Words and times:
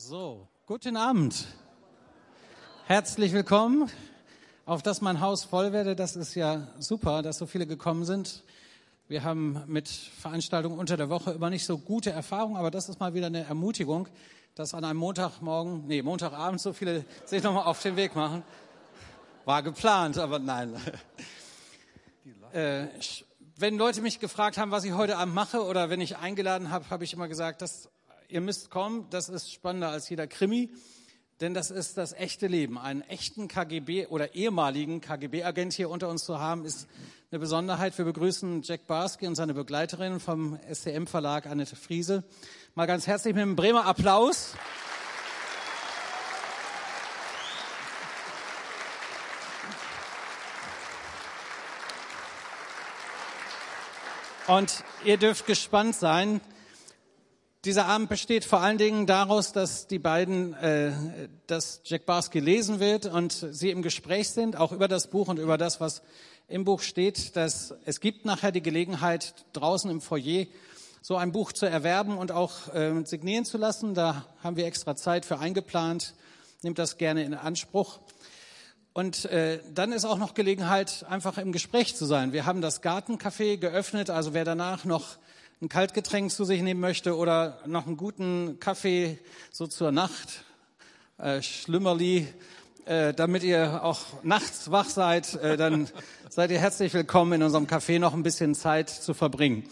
So, 0.00 0.46
guten 0.66 0.96
Abend. 0.96 1.48
Herzlich 2.86 3.32
willkommen. 3.32 3.90
Auf 4.64 4.80
dass 4.80 5.00
mein 5.00 5.18
Haus 5.18 5.42
voll 5.42 5.72
werde, 5.72 5.96
das 5.96 6.14
ist 6.14 6.36
ja 6.36 6.68
super, 6.78 7.20
dass 7.20 7.36
so 7.36 7.46
viele 7.46 7.66
gekommen 7.66 8.04
sind. 8.04 8.44
Wir 9.08 9.24
haben 9.24 9.60
mit 9.66 9.88
Veranstaltungen 9.88 10.78
unter 10.78 10.96
der 10.96 11.10
Woche 11.10 11.32
immer 11.32 11.50
nicht 11.50 11.66
so 11.66 11.78
gute 11.78 12.12
Erfahrungen, 12.12 12.56
aber 12.56 12.70
das 12.70 12.88
ist 12.88 13.00
mal 13.00 13.12
wieder 13.12 13.26
eine 13.26 13.42
Ermutigung, 13.42 14.06
dass 14.54 14.72
an 14.72 14.84
einem 14.84 15.00
Montagmorgen, 15.00 15.88
nee, 15.88 16.00
Montagabend 16.00 16.60
so 16.60 16.72
viele 16.72 17.04
sich 17.24 17.42
nochmal 17.42 17.64
auf 17.64 17.82
den 17.82 17.96
Weg 17.96 18.14
machen. 18.14 18.44
War 19.46 19.64
geplant, 19.64 20.16
aber 20.16 20.38
nein. 20.38 20.76
Äh, 22.52 22.86
wenn 23.56 23.76
Leute 23.76 24.00
mich 24.00 24.20
gefragt 24.20 24.58
haben, 24.58 24.70
was 24.70 24.84
ich 24.84 24.92
heute 24.92 25.16
Abend 25.16 25.34
mache 25.34 25.64
oder 25.64 25.90
wenn 25.90 26.00
ich 26.00 26.18
eingeladen 26.18 26.70
habe, 26.70 26.88
habe 26.88 27.02
ich 27.02 27.12
immer 27.12 27.26
gesagt, 27.26 27.62
dass 27.62 27.90
ihr 28.28 28.42
müsst 28.42 28.70
kommen, 28.70 29.06
das 29.10 29.30
ist 29.30 29.50
spannender 29.52 29.88
als 29.88 30.08
jeder 30.08 30.26
Krimi, 30.26 30.70
denn 31.40 31.54
das 31.54 31.70
ist 31.70 31.96
das 31.96 32.12
echte 32.12 32.46
Leben. 32.46 32.78
Einen 32.78 33.00
echten 33.02 33.48
KGB 33.48 34.06
oder 34.08 34.34
ehemaligen 34.34 35.00
KGB-Agent 35.00 35.72
hier 35.72 35.88
unter 35.88 36.08
uns 36.08 36.24
zu 36.24 36.38
haben, 36.38 36.66
ist 36.66 36.88
eine 37.30 37.38
Besonderheit. 37.38 37.96
Wir 37.96 38.04
begrüßen 38.04 38.62
Jack 38.62 38.86
Barsky 38.86 39.26
und 39.26 39.34
seine 39.34 39.54
Begleiterin 39.54 40.20
vom 40.20 40.58
SCM-Verlag, 40.70 41.46
Annette 41.46 41.76
Friese. 41.76 42.22
Mal 42.74 42.86
ganz 42.86 43.06
herzlich 43.06 43.34
mit 43.34 43.42
einem 43.42 43.56
Bremer 43.56 43.86
Applaus. 43.86 44.54
Und 54.48 54.84
ihr 55.04 55.16
dürft 55.16 55.46
gespannt 55.46 55.94
sein. 55.94 56.40
Dieser 57.64 57.86
Abend 57.86 58.08
besteht 58.08 58.44
vor 58.44 58.60
allen 58.60 58.78
Dingen 58.78 59.08
daraus, 59.08 59.52
dass 59.52 59.88
die 59.88 59.98
beiden, 59.98 60.54
äh, 60.54 60.92
dass 61.48 61.80
Jack 61.82 62.06
Barsky 62.06 62.38
lesen 62.38 62.78
wird 62.78 63.06
und 63.06 63.32
sie 63.32 63.70
im 63.70 63.82
Gespräch 63.82 64.30
sind, 64.30 64.56
auch 64.56 64.70
über 64.70 64.86
das 64.86 65.08
Buch 65.08 65.26
und 65.26 65.40
über 65.40 65.58
das, 65.58 65.80
was 65.80 66.02
im 66.46 66.64
Buch 66.64 66.82
steht. 66.82 67.34
Dass 67.34 67.74
es 67.84 67.98
gibt 67.98 68.24
nachher 68.24 68.52
die 68.52 68.62
Gelegenheit, 68.62 69.34
draußen 69.54 69.90
im 69.90 70.00
Foyer 70.00 70.46
so 71.02 71.16
ein 71.16 71.32
Buch 71.32 71.50
zu 71.50 71.66
erwerben 71.66 72.16
und 72.16 72.30
auch 72.30 72.72
äh, 72.72 73.04
signieren 73.04 73.44
zu 73.44 73.58
lassen. 73.58 73.92
Da 73.92 74.24
haben 74.40 74.56
wir 74.56 74.64
extra 74.64 74.94
Zeit 74.94 75.24
für 75.24 75.40
eingeplant. 75.40 76.14
Nehmt 76.62 76.78
das 76.78 76.96
gerne 76.96 77.24
in 77.24 77.34
Anspruch. 77.34 77.98
Und 78.92 79.24
äh, 79.24 79.58
dann 79.74 79.90
ist 79.90 80.04
auch 80.04 80.18
noch 80.18 80.34
Gelegenheit, 80.34 81.04
einfach 81.08 81.38
im 81.38 81.50
Gespräch 81.50 81.96
zu 81.96 82.06
sein. 82.06 82.32
Wir 82.32 82.46
haben 82.46 82.60
das 82.60 82.84
Gartencafé 82.84 83.56
geöffnet, 83.56 84.10
also 84.10 84.32
wer 84.32 84.44
danach 84.44 84.84
noch 84.84 85.18
ein 85.60 85.68
Kaltgetränk 85.68 86.30
zu 86.30 86.44
sich 86.44 86.62
nehmen 86.62 86.80
möchte 86.80 87.16
oder 87.16 87.58
noch 87.66 87.86
einen 87.86 87.96
guten 87.96 88.60
Kaffee 88.60 89.18
so 89.50 89.66
zur 89.66 89.90
Nacht, 89.90 90.44
äh, 91.18 91.42
Schlümmerli, 91.42 92.28
äh, 92.84 93.12
damit 93.12 93.42
ihr 93.42 93.82
auch 93.82 94.22
nachts 94.22 94.70
wach 94.70 94.88
seid, 94.88 95.34
äh, 95.34 95.56
dann 95.56 95.88
seid 96.28 96.52
ihr 96.52 96.60
herzlich 96.60 96.94
willkommen 96.94 97.32
in 97.32 97.42
unserem 97.42 97.66
Café 97.66 97.98
noch 97.98 98.14
ein 98.14 98.22
bisschen 98.22 98.54
Zeit 98.54 98.88
zu 98.88 99.14
verbringen. 99.14 99.64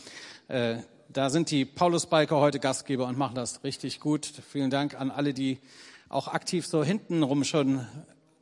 Äh, 0.48 0.78
da 1.08 1.30
sind 1.30 1.52
die 1.52 1.64
Paulus-Biker 1.64 2.36
heute 2.40 2.58
Gastgeber 2.58 3.06
und 3.06 3.16
machen 3.16 3.36
das 3.36 3.62
richtig 3.62 4.00
gut. 4.00 4.26
Vielen 4.50 4.70
Dank 4.70 4.98
an 5.00 5.12
alle, 5.12 5.34
die 5.34 5.60
auch 6.08 6.26
aktiv 6.26 6.66
so 6.66 6.82
hintenrum 6.82 7.44
schon 7.44 7.86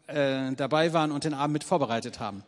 äh, 0.07 0.53
dabei 0.53 0.95
waren 0.95 1.13
und 1.13 1.25
den 1.25 1.35
Abend 1.35 1.53
mit 1.53 1.65
vorbereitet 1.65 2.21
haben. 2.21 2.43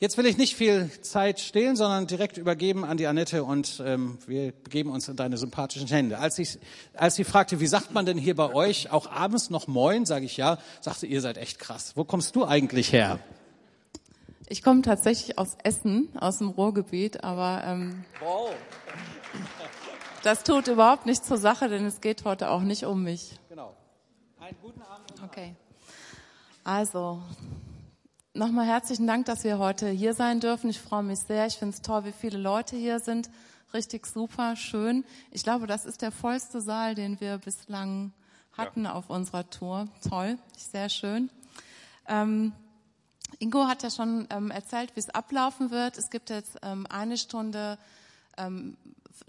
Jetzt 0.00 0.16
will 0.16 0.24
ich 0.24 0.38
nicht 0.38 0.56
viel 0.56 0.90
Zeit 1.02 1.40
stehlen, 1.40 1.76
sondern 1.76 2.06
direkt 2.06 2.38
übergeben 2.38 2.86
an 2.86 2.96
die 2.96 3.06
Annette 3.06 3.44
und 3.44 3.82
ähm, 3.84 4.16
wir 4.26 4.50
begeben 4.52 4.92
uns 4.92 5.06
in 5.08 5.16
deine 5.16 5.36
sympathischen 5.36 5.88
Hände. 5.88 6.16
Als, 6.16 6.38
ich, 6.38 6.58
als 6.94 7.16
sie 7.16 7.24
fragte, 7.24 7.60
wie 7.60 7.66
sagt 7.66 7.92
man 7.92 8.06
denn 8.06 8.16
hier 8.16 8.34
bei 8.34 8.54
euch 8.54 8.90
auch 8.90 9.12
abends 9.12 9.50
noch 9.50 9.66
Moin, 9.66 10.06
sage 10.06 10.24
ich 10.24 10.38
ja, 10.38 10.56
sagte, 10.80 11.06
ihr 11.06 11.20
seid 11.20 11.36
echt 11.36 11.58
krass. 11.58 11.92
Wo 11.96 12.04
kommst 12.04 12.34
du 12.34 12.46
eigentlich 12.46 12.94
her? 12.94 13.18
Ich 14.48 14.62
komme 14.62 14.80
tatsächlich 14.80 15.36
aus 15.36 15.58
Essen, 15.64 16.08
aus 16.18 16.38
dem 16.38 16.48
Ruhrgebiet, 16.48 17.22
aber 17.22 17.62
ähm, 17.66 18.02
wow. 18.20 18.54
das 20.22 20.44
tut 20.44 20.68
überhaupt 20.68 21.04
nichts 21.04 21.28
zur 21.28 21.36
Sache, 21.36 21.68
denn 21.68 21.84
es 21.84 22.00
geht 22.00 22.24
heute 22.24 22.48
auch 22.48 22.62
nicht 22.62 22.86
um 22.86 23.02
mich. 23.02 23.38
Genau. 23.50 23.76
Einen 24.38 24.56
guten 24.62 24.80
Abend. 24.80 25.12
Okay. 25.22 25.54
Also, 26.64 27.22
nochmal 28.34 28.66
herzlichen 28.66 29.06
Dank, 29.06 29.26
dass 29.26 29.44
wir 29.44 29.58
heute 29.58 29.88
hier 29.88 30.14
sein 30.14 30.40
dürfen. 30.40 30.70
Ich 30.70 30.80
freue 30.80 31.02
mich 31.02 31.20
sehr. 31.20 31.46
Ich 31.46 31.56
finde 31.56 31.74
es 31.74 31.82
toll, 31.82 32.04
wie 32.04 32.12
viele 32.12 32.38
Leute 32.38 32.76
hier 32.76 33.00
sind. 33.00 33.30
Richtig 33.74 34.06
super, 34.06 34.56
schön. 34.56 35.04
Ich 35.30 35.42
glaube, 35.42 35.66
das 35.66 35.84
ist 35.84 36.02
der 36.02 36.12
vollste 36.12 36.60
Saal, 36.60 36.94
den 36.94 37.20
wir 37.20 37.38
bislang 37.38 38.12
hatten 38.52 38.84
ja. 38.84 38.94
auf 38.94 39.10
unserer 39.10 39.48
Tour. 39.48 39.88
Toll, 40.08 40.38
sehr 40.56 40.88
schön. 40.88 41.30
Ähm, 42.08 42.52
Ingo 43.38 43.66
hat 43.66 43.82
ja 43.82 43.90
schon 43.90 44.26
ähm, 44.30 44.50
erzählt, 44.50 44.94
wie 44.96 45.00
es 45.00 45.10
ablaufen 45.10 45.70
wird. 45.70 45.96
Es 45.96 46.10
gibt 46.10 46.30
jetzt 46.30 46.58
ähm, 46.62 46.86
eine 46.88 47.16
Stunde, 47.16 47.78
ähm, 48.36 48.76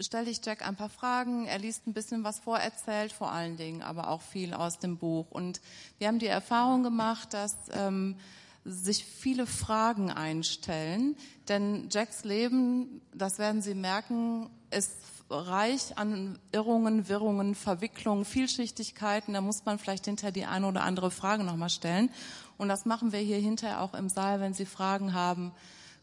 stelle 0.00 0.30
ich 0.30 0.44
Jack 0.44 0.66
ein 0.66 0.74
paar 0.74 0.88
Fragen. 0.88 1.46
Er 1.46 1.58
liest 1.58 1.86
ein 1.86 1.92
bisschen 1.92 2.24
was 2.24 2.40
vor, 2.40 2.58
erzählt 2.58 3.12
vor 3.12 3.30
allen 3.30 3.56
Dingen, 3.56 3.82
aber 3.82 4.08
auch 4.08 4.22
viel 4.22 4.54
aus 4.54 4.78
dem 4.78 4.96
Buch. 4.96 5.30
Und 5.30 5.60
wir 5.98 6.08
haben 6.08 6.18
die 6.18 6.26
Erfahrung 6.26 6.82
gemacht, 6.82 7.32
dass 7.32 7.54
ähm, 7.72 8.16
sich 8.64 9.04
viele 9.04 9.46
Fragen 9.46 10.10
einstellen, 10.10 11.16
denn 11.48 11.88
Jacks 11.90 12.24
Leben, 12.24 13.00
das 13.14 13.38
werden 13.38 13.62
Sie 13.62 13.74
merken, 13.74 14.50
ist 14.70 14.92
reich 15.30 15.98
an 15.98 16.38
Irrungen, 16.52 17.08
Wirrungen, 17.08 17.54
Verwicklungen, 17.54 18.24
Vielschichtigkeiten. 18.24 19.34
Da 19.34 19.40
muss 19.40 19.64
man 19.64 19.78
vielleicht 19.78 20.04
hinterher 20.04 20.32
die 20.32 20.44
eine 20.44 20.66
oder 20.66 20.82
andere 20.82 21.10
Frage 21.10 21.44
nochmal 21.44 21.70
stellen. 21.70 22.10
Und 22.58 22.68
das 22.68 22.84
machen 22.84 23.12
wir 23.12 23.20
hier 23.20 23.38
hinterher 23.38 23.80
auch 23.80 23.94
im 23.94 24.08
Saal. 24.08 24.40
Wenn 24.40 24.54
Sie 24.54 24.66
Fragen 24.66 25.14
haben, 25.14 25.52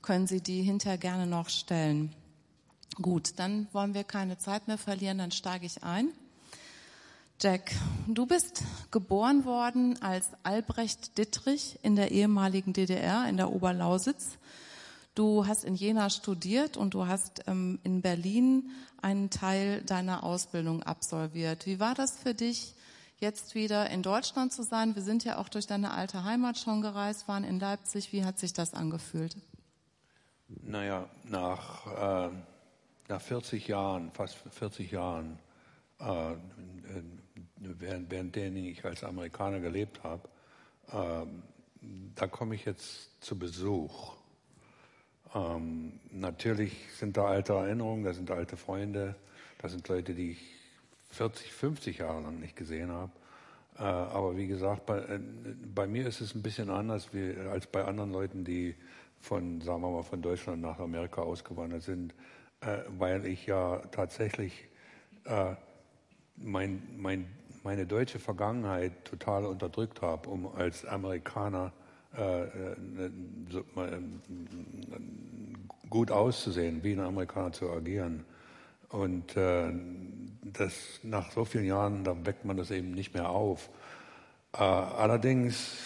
können 0.02 0.28
Sie 0.28 0.42
die 0.42 0.62
hinterher 0.62 0.98
gerne 0.98 1.28
noch 1.28 1.50
stellen. 1.50 2.14
Gut, 3.02 3.34
dann 3.38 3.68
wollen 3.72 3.94
wir 3.94 4.04
keine 4.04 4.38
Zeit 4.38 4.68
mehr 4.68 4.78
verlieren, 4.78 5.20
dann 5.20 5.32
steige 5.32 5.66
ich 5.66 5.84
ein. 5.84 6.10
Jack, 7.42 7.72
du 8.06 8.26
bist 8.26 8.64
geboren 8.92 9.46
worden 9.46 10.02
als 10.02 10.28
Albrecht 10.44 11.18
Dittrich 11.18 11.80
in 11.84 11.96
der 11.96 12.12
ehemaligen 12.12 12.74
DDR, 12.74 13.30
in 13.30 13.38
der 13.38 13.54
Oberlausitz. 13.54 14.38
Du 15.16 15.48
hast 15.48 15.64
in 15.64 15.74
Jena 15.74 16.10
studiert 16.10 16.76
und 16.76 16.94
du 16.94 17.08
hast 17.08 17.44
ähm, 17.48 17.80
in 17.84 18.02
Berlin 18.02 18.72
einen 19.02 19.30
Teil 19.30 19.82
deiner 19.84 20.24
Ausbildung 20.24 20.84
absolviert. 20.84 21.66
Wie 21.66 21.80
war 21.80 21.96
das 21.96 22.18
für 22.18 22.34
dich, 22.34 22.76
jetzt 23.20 23.56
wieder 23.56 23.90
in 23.90 24.04
Deutschland 24.04 24.52
zu 24.52 24.64
sein? 24.64 24.96
Wir 24.96 25.04
sind 25.04 25.24
ja 25.24 25.38
auch 25.38 25.48
durch 25.48 25.66
deine 25.66 25.92
alte 25.92 26.26
Heimat 26.26 26.58
schon 26.58 26.82
gereist, 26.82 27.30
waren 27.30 27.46
in 27.46 27.58
Leipzig. 27.58 28.12
Wie 28.12 28.26
hat 28.26 28.38
sich 28.38 28.52
das 28.52 28.74
angefühlt? 28.74 29.38
Naja, 30.50 31.08
nach 31.24 32.28
äh, 32.28 32.30
nach 33.08 33.22
40 33.22 33.66
Jahren, 33.66 34.12
fast 34.12 34.36
40 34.52 34.92
Jahren, 34.92 35.40
äh, 36.00 36.36
während, 37.60 38.12
während 38.12 38.36
denen 38.36 38.58
ich 38.58 38.84
als 38.86 39.04
Amerikaner 39.04 39.60
gelebt 39.60 40.04
habe, 40.04 40.28
äh, 40.92 41.26
da 42.16 42.28
komme 42.28 42.56
ich 42.56 42.66
jetzt 42.66 43.22
zu 43.24 43.38
Besuch. 43.38 44.14
Ähm, 45.34 46.00
natürlich 46.12 46.74
sind 46.98 47.18
da 47.18 47.26
alte 47.26 47.54
Erinnerungen, 47.54 48.04
da 48.04 48.14
sind 48.14 48.32
alte 48.32 48.58
Freunde, 48.58 49.16
da 49.60 49.70
sind 49.70 49.88
Leute, 49.88 50.14
die 50.14 50.32
ich 50.32 50.56
40, 51.12 51.54
50 51.54 51.98
Jahre 52.00 52.22
lang 52.22 52.40
nicht 52.40 52.56
gesehen 52.56 52.92
habe. 52.92 53.12
Äh, 53.78 53.84
aber 53.84 54.36
wie 54.36 54.48
gesagt, 54.48 54.86
bei, 54.86 55.00
äh, 55.00 55.20
bei, 55.74 55.88
mir 55.88 56.08
ist 56.08 56.22
es 56.22 56.36
ein 56.36 56.42
bisschen 56.42 56.70
anders 56.70 57.14
wie, 57.14 57.36
als 57.50 57.68
bei 57.68 57.84
anderen 57.86 58.12
Leuten, 58.12 58.44
die 58.44 58.76
von, 59.20 59.62
sagen 59.62 59.82
wir 59.82 59.92
mal, 59.92 60.04
von 60.04 60.22
Deutschland 60.22 60.62
nach 60.62 60.80
Amerika 60.80 61.22
ausgewandert 61.22 61.84
sind 61.84 62.14
äh, 62.62 62.80
weil 62.98 63.26
ich 63.26 63.46
ja 63.46 63.78
tatsächlich 63.92 64.68
äh, 65.26 65.56
mein, 66.36 66.82
mein, 66.98 67.28
meine 67.70 67.86
deutsche 67.86 68.18
Vergangenheit 68.18 69.06
total 69.06 69.46
unterdrückt 69.46 70.02
habe, 70.02 70.28
um 70.28 70.48
als 70.56 70.86
Amerikaner 70.86 71.72
äh, 72.18 72.46
äh 72.46 72.76
so, 73.52 73.64
gut 75.88 76.10
auszusehen, 76.10 76.84
wie 76.84 76.94
ein 76.94 77.00
Amerikaner 77.00 77.52
zu 77.52 77.70
agieren. 77.70 78.26
Und 78.90 79.38
äh, 79.38 79.72
das, 80.42 80.74
nach 81.04 81.30
so 81.32 81.46
vielen 81.46 81.66
Jahren, 81.66 82.04
da 82.04 82.16
weckt 82.26 82.44
man 82.44 82.58
das 82.58 82.72
eben 82.72 82.90
nicht 82.90 83.14
mehr 83.14 83.30
auf. 83.30 83.70
Äh, 84.54 84.64
allerdings, 84.64 85.78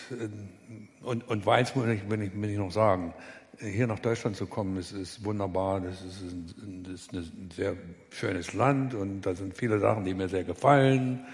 und, 1.01 1.27
und 1.27 1.45
weiß 1.45 1.75
will 1.75 1.91
ich, 1.91 2.09
will, 2.09 2.21
ich, 2.21 2.41
will 2.41 2.50
ich 2.50 2.57
noch 2.57 2.71
sagen, 2.71 3.13
hier 3.59 3.88
nach 3.88 4.00
Deutschland 4.00 4.38
zu 4.38 4.47
kommen, 4.47 4.77
ist, 4.77 4.94
ist 4.94 5.25
wunderbar. 5.25 5.81
Das 5.81 6.01
ist, 6.01 6.21
ein, 6.21 6.83
das 6.83 7.01
ist 7.01 7.13
ein 7.13 7.50
sehr 7.53 7.75
schönes 8.09 8.53
Land 8.53 8.94
und 8.94 9.24
da 9.24 9.35
sind 9.35 9.53
viele 9.57 9.80
Sachen, 9.80 10.06
die 10.06 10.13
mir 10.13 10.30
sehr 10.30 10.45
gefallen. 10.45 11.25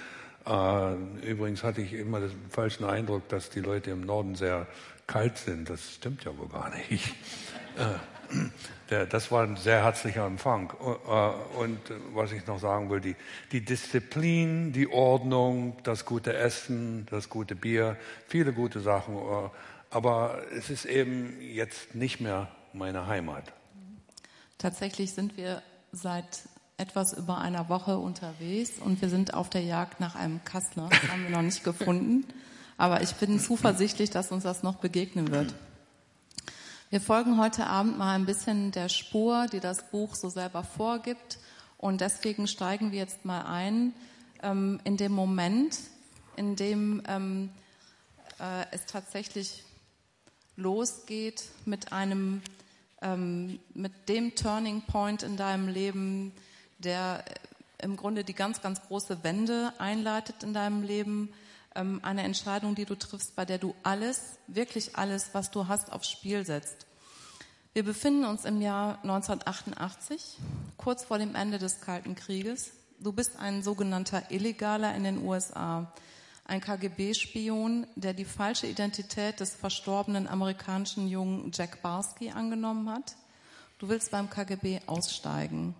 Äh, 0.49 0.95
übrigens 1.29 1.63
hatte 1.63 1.81
ich 1.81 1.93
immer 1.93 2.19
den 2.19 2.31
falschen 2.49 2.83
Eindruck, 2.83 3.29
dass 3.29 3.51
die 3.51 3.59
Leute 3.59 3.91
im 3.91 4.01
Norden 4.01 4.33
sehr 4.33 4.65
kalt 5.05 5.37
sind. 5.37 5.69
Das 5.69 5.95
stimmt 5.95 6.23
ja 6.25 6.35
wohl 6.37 6.49
gar 6.49 6.75
nicht. 6.75 7.13
Äh, 8.91 9.07
das 9.07 9.31
war 9.31 9.41
ein 9.41 9.57
sehr 9.57 9.83
herzlicher 9.83 10.23
Empfang. 10.23 10.71
Äh, 10.79 11.57
und 11.59 11.79
was 12.13 12.31
ich 12.31 12.45
noch 12.45 12.59
sagen 12.59 12.91
will, 12.91 12.99
die, 12.99 13.15
die 13.51 13.65
Disziplin, 13.65 14.71
die 14.71 14.87
Ordnung, 14.87 15.77
das 15.81 16.05
gute 16.05 16.35
Essen, 16.35 17.07
das 17.09 17.29
gute 17.29 17.55
Bier, 17.55 17.97
viele 18.27 18.53
gute 18.53 18.81
Sachen. 18.81 19.17
Aber 19.89 20.43
es 20.55 20.69
ist 20.69 20.85
eben 20.85 21.41
jetzt 21.41 21.95
nicht 21.95 22.21
mehr 22.21 22.49
meine 22.71 23.07
Heimat. 23.07 23.51
Tatsächlich 24.59 25.13
sind 25.13 25.37
wir 25.37 25.63
seit 25.91 26.43
etwas 26.79 27.13
über 27.13 27.39
einer 27.39 27.67
Woche 27.67 27.97
unterwegs 27.97 28.79
und 28.79 29.01
wir 29.01 29.09
sind 29.09 29.33
auf 29.33 29.49
der 29.49 29.61
Jagd 29.61 29.99
nach 29.99 30.15
einem 30.15 30.43
Kassler. 30.45 30.87
Das 30.89 31.11
haben 31.11 31.23
wir 31.23 31.29
noch 31.29 31.41
nicht 31.41 31.63
gefunden. 31.63 32.25
Aber 32.77 33.01
ich 33.01 33.13
bin 33.15 33.39
zuversichtlich, 33.39 34.09
dass 34.09 34.31
uns 34.31 34.43
das 34.43 34.63
noch 34.63 34.75
begegnen 34.75 35.31
wird. 35.31 35.53
Wir 36.89 37.01
folgen 37.01 37.37
heute 37.37 37.67
Abend 37.67 37.97
mal 37.97 38.15
ein 38.15 38.25
bisschen 38.25 38.71
der 38.71 38.87
Spur, 38.87 39.47
die 39.51 39.59
das 39.59 39.91
Buch 39.91 40.15
so 40.15 40.29
selber 40.29 40.63
vorgibt. 40.63 41.37
Und 41.77 41.99
deswegen 41.99 42.47
steigen 42.47 42.93
wir 42.93 42.99
jetzt 42.99 43.25
mal 43.25 43.41
ein 43.41 43.93
ähm, 44.41 44.79
in 44.85 44.95
dem 44.95 45.11
Moment, 45.11 45.77
in 46.37 46.55
dem 46.55 47.03
ähm, 47.07 47.49
äh, 48.39 48.65
es 48.71 48.85
tatsächlich 48.85 49.63
losgeht 50.55 51.43
mit 51.65 51.91
einem, 51.91 52.41
ähm, 53.01 53.59
mit 53.73 54.07
dem 54.07 54.35
Turning 54.35 54.81
Point 54.83 55.23
in 55.23 55.35
deinem 55.35 55.67
Leben, 55.67 56.31
der 56.79 57.23
äh, 57.27 57.83
im 57.83 57.95
Grunde 57.95 58.23
die 58.23 58.33
ganz, 58.33 58.61
ganz 58.61 58.81
große 58.81 59.23
Wende 59.23 59.73
einleitet 59.77 60.43
in 60.43 60.53
deinem 60.53 60.83
Leben. 60.83 61.31
Ähm, 61.75 61.99
eine 62.03 62.23
Entscheidung, 62.23 62.75
die 62.75 62.85
du 62.85 62.95
triffst, 62.95 63.35
bei 63.35 63.45
der 63.45 63.57
du 63.57 63.75
alles, 63.83 64.39
wirklich 64.47 64.95
alles, 64.95 65.29
was 65.33 65.51
du 65.51 65.67
hast, 65.67 65.91
aufs 65.91 66.09
Spiel 66.09 66.45
setzt. 66.45 66.87
Wir 67.73 67.83
befinden 67.83 68.25
uns 68.25 68.45
im 68.45 68.61
Jahr 68.61 68.99
1988, 69.03 70.37
kurz 70.77 71.03
vor 71.03 71.19
dem 71.19 71.35
Ende 71.35 71.59
des 71.59 71.81
Kalten 71.81 72.15
Krieges. 72.15 72.71
Du 72.99 73.13
bist 73.13 73.37
ein 73.37 73.61
sogenannter 73.61 74.31
Illegaler 74.31 74.95
in 74.95 75.03
den 75.03 75.23
USA, 75.23 75.93
ein 76.45 76.61
KGB-Spion, 76.61 77.85
der 77.95 78.13
die 78.13 78.25
falsche 78.25 78.65
Identität 78.65 79.39
des 79.39 79.55
verstorbenen 79.55 80.27
amerikanischen 80.27 81.07
Jungen 81.07 81.51
Jack 81.53 81.83
Barsky 81.83 82.31
angenommen 82.31 82.89
hat. 82.89 83.15
Du 83.77 83.87
willst 83.87 84.11
beim 84.11 84.29
KGB 84.29 84.81
aussteigen. 84.87 85.75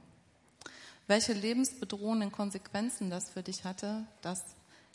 Welche 1.10 1.34
lebensbedrohenden 1.34 2.32
Konsequenzen 2.32 3.10
das 3.10 3.32
für 3.32 3.42
dich 3.42 3.64
hatte, 3.64 4.06
das 4.22 4.44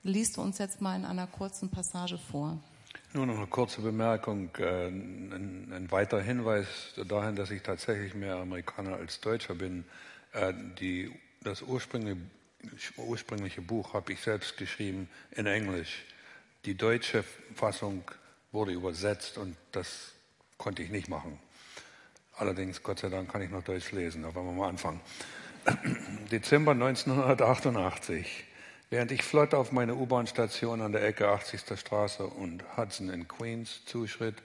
liest 0.05 0.37
du 0.37 0.43
uns 0.43 0.59
jetzt 0.59 0.81
mal 0.81 0.95
in 0.95 1.05
einer 1.05 1.27
kurzen 1.27 1.73
Passage 1.73 2.19
vor. 2.19 2.63
Nur 3.15 3.27
noch 3.27 3.37
eine 3.37 3.49
kurze 3.49 3.81
Bemerkung, 3.81 4.49
äh, 4.59 4.87
ein, 4.87 5.73
ein, 5.73 5.91
weiterer 5.91 6.21
Hinweis 6.21 6.69
dahin, 7.09 7.35
dass 7.35 7.51
ich 7.51 7.63
tatsächlich 7.63 8.15
mehr 8.15 8.37
Amerikaner 8.37 8.95
als 8.95 9.19
Deutscher 9.21 9.57
bin. 9.57 9.85
Äh, 10.33 10.55
die, 10.79 11.13
das 11.43 11.63
ursprüngliche, 11.63 12.21
ursprüngliche 12.97 13.63
Buch 13.63 13.93
habe 13.93 14.13
ich 14.13 14.21
selbst 14.21 14.57
geschrieben 14.57 15.09
in 15.33 15.47
Englisch. 15.47 16.05
Die 16.65 16.77
deutsche 16.77 17.25
Fassung 17.57 18.05
wurde 18.53 18.71
übersetzt 18.71 19.37
und 19.37 19.57
das 19.73 20.13
konnte 20.59 20.85
ich 20.85 20.91
nicht 20.91 21.09
machen. 21.09 21.41
Allerdings, 22.37 22.85
Gott 22.85 23.01
sei 23.01 23.09
Dank, 23.09 23.33
kann 23.33 23.43
ich 23.43 23.51
noch 23.51 23.65
Deutsch 23.65 23.91
lesen. 23.91 24.23
Da 24.23 24.33
wollen 24.33 24.47
wir 24.47 24.53
mal 24.53 24.69
anfangen. 24.69 25.01
Dezember 26.31 26.73
1988. 26.73 28.45
Während 28.91 29.13
ich 29.13 29.23
flott 29.23 29.55
auf 29.55 29.73
meine 29.73 29.95
U-Bahn-Station 29.95 30.83
an 30.83 30.93
der 30.93 31.05
Ecke 31.05 31.29
80. 31.29 31.79
Straße 31.79 32.27
und 32.27 32.65
Hudson 32.77 33.09
in 33.09 33.27
Queens 33.29 33.85
zuschritt, 33.87 34.43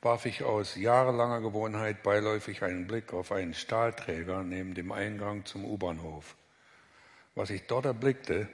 warf 0.00 0.26
ich 0.26 0.42
aus 0.42 0.76
jahrelanger 0.76 1.42
Gewohnheit 1.42 2.02
beiläufig 2.02 2.62
einen 2.62 2.86
Blick 2.86 3.12
auf 3.12 3.30
einen 3.30 3.52
Stahlträger 3.52 4.42
neben 4.42 4.74
dem 4.74 4.90
Eingang 4.90 5.44
zum 5.44 5.64
U-Bahnhof. 5.64 6.34
Was 7.34 7.50
ich 7.50 7.66
dort 7.66 7.84
erblickte, 7.84 8.48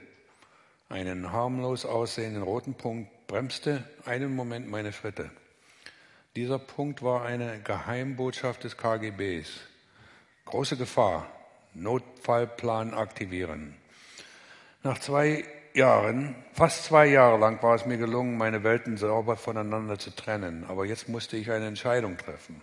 einen 0.89 1.31
harmlos 1.31 1.85
aussehenden 1.85 2.43
roten 2.43 2.73
Punkt, 2.73 3.09
bremste 3.27 3.83
einen 4.05 4.35
Moment 4.35 4.69
meine 4.69 4.91
Schritte. 4.91 5.31
Dieser 6.35 6.59
Punkt 6.59 7.03
war 7.03 7.23
eine 7.23 7.61
Geheimbotschaft 7.61 8.63
des 8.65 8.75
KGBs. 8.75 9.49
Große 10.45 10.75
Gefahr, 10.75 11.27
Notfallplan 11.73 12.93
aktivieren. 12.93 13.75
Nach 14.83 14.99
zwei 14.99 15.45
Jahren, 15.73 16.35
fast 16.53 16.85
zwei 16.85 17.07
Jahre 17.07 17.37
lang 17.37 17.61
war 17.63 17.75
es 17.75 17.85
mir 17.85 17.97
gelungen, 17.97 18.37
meine 18.37 18.63
Welten 18.63 18.97
sauber 18.97 19.37
voneinander 19.37 19.97
zu 19.97 20.11
trennen. 20.11 20.65
Aber 20.67 20.85
jetzt 20.85 21.07
musste 21.07 21.37
ich 21.37 21.49
eine 21.51 21.67
Entscheidung 21.67 22.17
treffen. 22.17 22.61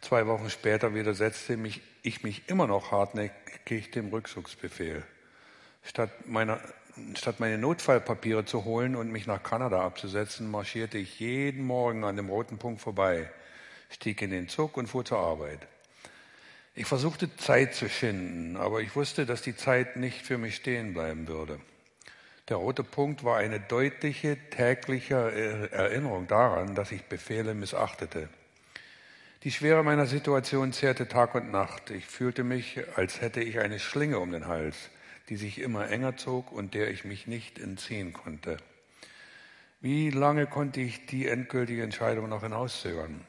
Zwei 0.00 0.26
Wochen 0.26 0.48
später 0.50 0.94
widersetzte 0.94 1.56
mich, 1.56 1.82
ich 2.02 2.22
mich 2.22 2.48
immer 2.48 2.66
noch 2.66 2.92
hartnäckig 2.92 3.90
dem 3.90 4.08
Rückzugsbefehl. 4.08 5.02
Statt, 5.82 6.10
meiner, 6.26 6.60
statt 7.14 7.40
meine 7.40 7.58
Notfallpapiere 7.58 8.44
zu 8.44 8.64
holen 8.64 8.96
und 8.96 9.10
mich 9.10 9.26
nach 9.26 9.42
Kanada 9.42 9.84
abzusetzen, 9.84 10.50
marschierte 10.50 10.98
ich 10.98 11.20
jeden 11.20 11.64
Morgen 11.66 12.04
an 12.04 12.16
dem 12.16 12.28
roten 12.28 12.58
Punkt 12.58 12.80
vorbei, 12.80 13.30
stieg 13.90 14.22
in 14.22 14.30
den 14.30 14.48
Zug 14.48 14.76
und 14.76 14.86
fuhr 14.86 15.04
zur 15.04 15.18
Arbeit. 15.18 15.66
Ich 16.78 16.84
versuchte 16.84 17.34
Zeit 17.36 17.74
zu 17.74 17.88
schinden, 17.88 18.58
aber 18.58 18.82
ich 18.82 18.94
wusste, 18.94 19.24
dass 19.24 19.40
die 19.40 19.56
Zeit 19.56 19.96
nicht 19.96 20.20
für 20.20 20.36
mich 20.36 20.56
stehen 20.56 20.92
bleiben 20.92 21.26
würde. 21.26 21.58
Der 22.50 22.58
rote 22.58 22.84
Punkt 22.84 23.24
war 23.24 23.38
eine 23.38 23.58
deutliche 23.58 24.36
tägliche 24.50 25.70
Erinnerung 25.72 26.26
daran, 26.26 26.74
dass 26.74 26.92
ich 26.92 27.02
Befehle 27.04 27.54
missachtete. 27.54 28.28
Die 29.42 29.52
Schwere 29.52 29.82
meiner 29.82 30.04
Situation 30.04 30.74
zehrte 30.74 31.08
Tag 31.08 31.34
und 31.34 31.50
Nacht. 31.50 31.90
Ich 31.90 32.04
fühlte 32.04 32.44
mich, 32.44 32.78
als 32.94 33.22
hätte 33.22 33.40
ich 33.40 33.58
eine 33.58 33.78
Schlinge 33.78 34.18
um 34.18 34.30
den 34.30 34.46
Hals, 34.46 34.76
die 35.30 35.36
sich 35.36 35.58
immer 35.58 35.88
enger 35.88 36.18
zog 36.18 36.52
und 36.52 36.74
der 36.74 36.90
ich 36.90 37.06
mich 37.06 37.26
nicht 37.26 37.58
entziehen 37.58 38.12
konnte. 38.12 38.58
Wie 39.80 40.10
lange 40.10 40.46
konnte 40.46 40.80
ich 40.80 41.06
die 41.06 41.26
endgültige 41.26 41.82
Entscheidung 41.82 42.28
noch 42.28 42.42
hinauszögern? 42.42 43.22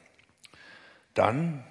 Dann, 1.14 1.64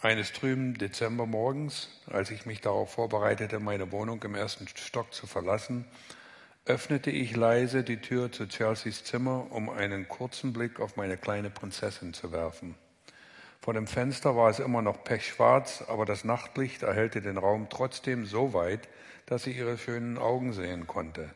eines 0.00 0.32
trüben 0.32 0.78
Dezembermorgens, 0.78 1.90
als 2.06 2.30
ich 2.30 2.46
mich 2.46 2.60
darauf 2.60 2.92
vorbereitete, 2.94 3.60
meine 3.60 3.92
Wohnung 3.92 4.22
im 4.22 4.34
ersten 4.34 4.66
Stock 4.68 5.12
zu 5.12 5.26
verlassen, 5.26 5.84
öffnete 6.64 7.10
ich 7.10 7.36
leise 7.36 7.84
die 7.84 7.98
Tür 7.98 8.32
zu 8.32 8.46
Chelseas 8.46 9.04
Zimmer, 9.04 9.46
um 9.50 9.68
einen 9.68 10.08
kurzen 10.08 10.52
Blick 10.52 10.80
auf 10.80 10.96
meine 10.96 11.16
kleine 11.16 11.50
Prinzessin 11.50 12.14
zu 12.14 12.32
werfen. 12.32 12.74
Vor 13.60 13.74
dem 13.74 13.86
Fenster 13.86 14.36
war 14.36 14.48
es 14.48 14.58
immer 14.58 14.80
noch 14.80 15.04
pechschwarz, 15.04 15.84
aber 15.86 16.06
das 16.06 16.24
Nachtlicht 16.24 16.82
erhellte 16.82 17.20
den 17.20 17.36
Raum 17.36 17.68
trotzdem 17.68 18.24
so 18.24 18.54
weit, 18.54 18.88
dass 19.26 19.46
ich 19.46 19.58
ihre 19.58 19.76
schönen 19.76 20.16
Augen 20.16 20.54
sehen 20.54 20.86
konnte, 20.86 21.28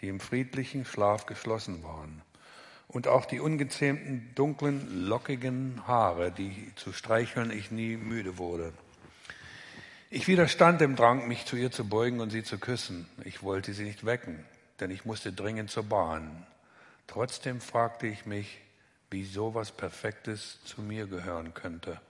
die 0.00 0.08
im 0.08 0.20
friedlichen 0.20 0.84
Schlaf 0.84 1.24
geschlossen 1.24 1.82
waren 1.82 2.22
und 2.92 3.06
auch 3.06 3.24
die 3.24 3.38
ungezähmten, 3.38 4.32
dunklen, 4.34 5.06
lockigen 5.06 5.86
Haare, 5.86 6.32
die 6.32 6.72
zu 6.74 6.92
streicheln 6.92 7.52
ich 7.52 7.70
nie 7.70 7.96
müde 7.96 8.36
wurde. 8.36 8.72
Ich 10.10 10.26
widerstand 10.26 10.80
dem 10.80 10.96
Drang, 10.96 11.28
mich 11.28 11.46
zu 11.46 11.54
ihr 11.54 11.70
zu 11.70 11.88
beugen 11.88 12.18
und 12.18 12.30
sie 12.30 12.42
zu 12.42 12.58
küssen. 12.58 13.06
Ich 13.24 13.44
wollte 13.44 13.74
sie 13.74 13.84
nicht 13.84 14.04
wecken, 14.04 14.44
denn 14.80 14.90
ich 14.90 15.04
musste 15.04 15.32
dringend 15.32 15.70
zur 15.70 15.84
Bahn. 15.84 16.44
Trotzdem 17.06 17.60
fragte 17.60 18.08
ich 18.08 18.26
mich, 18.26 18.58
wie 19.08 19.24
so 19.24 19.54
was 19.54 19.70
Perfektes 19.70 20.58
zu 20.64 20.82
mir 20.82 21.06
gehören 21.06 21.54
könnte. 21.54 22.00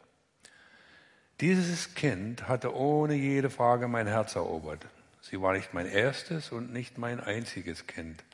Dieses 1.40 1.94
Kind 1.94 2.48
hatte 2.48 2.74
ohne 2.74 3.14
jede 3.14 3.50
Frage 3.50 3.86
mein 3.86 4.06
Herz 4.06 4.34
erobert. 4.34 4.86
Sie 5.20 5.40
war 5.42 5.52
nicht 5.52 5.74
mein 5.74 5.86
erstes 5.86 6.52
und 6.52 6.72
nicht 6.72 6.96
mein 6.96 7.20
einziges 7.20 7.86
Kind 7.86 8.24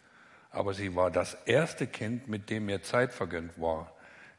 aber 0.51 0.75
sie 0.75 0.95
war 0.95 1.11
das 1.11 1.35
erste 1.45 1.87
Kind, 1.87 2.29
mit 2.29 2.51
dem 2.51 2.67
mir 2.67 2.83
Zeit 2.83 3.13
vergönnt 3.13 3.61
war. 3.61 3.93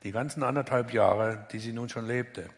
Die 0.03 0.11
ganzen 0.11 0.43
anderthalb 0.43 0.93
Jahre, 0.93 1.47
die 1.51 1.59
sie 1.59 1.73
nun 1.73 1.89
schon 1.89 2.05
lebte. 2.05 2.49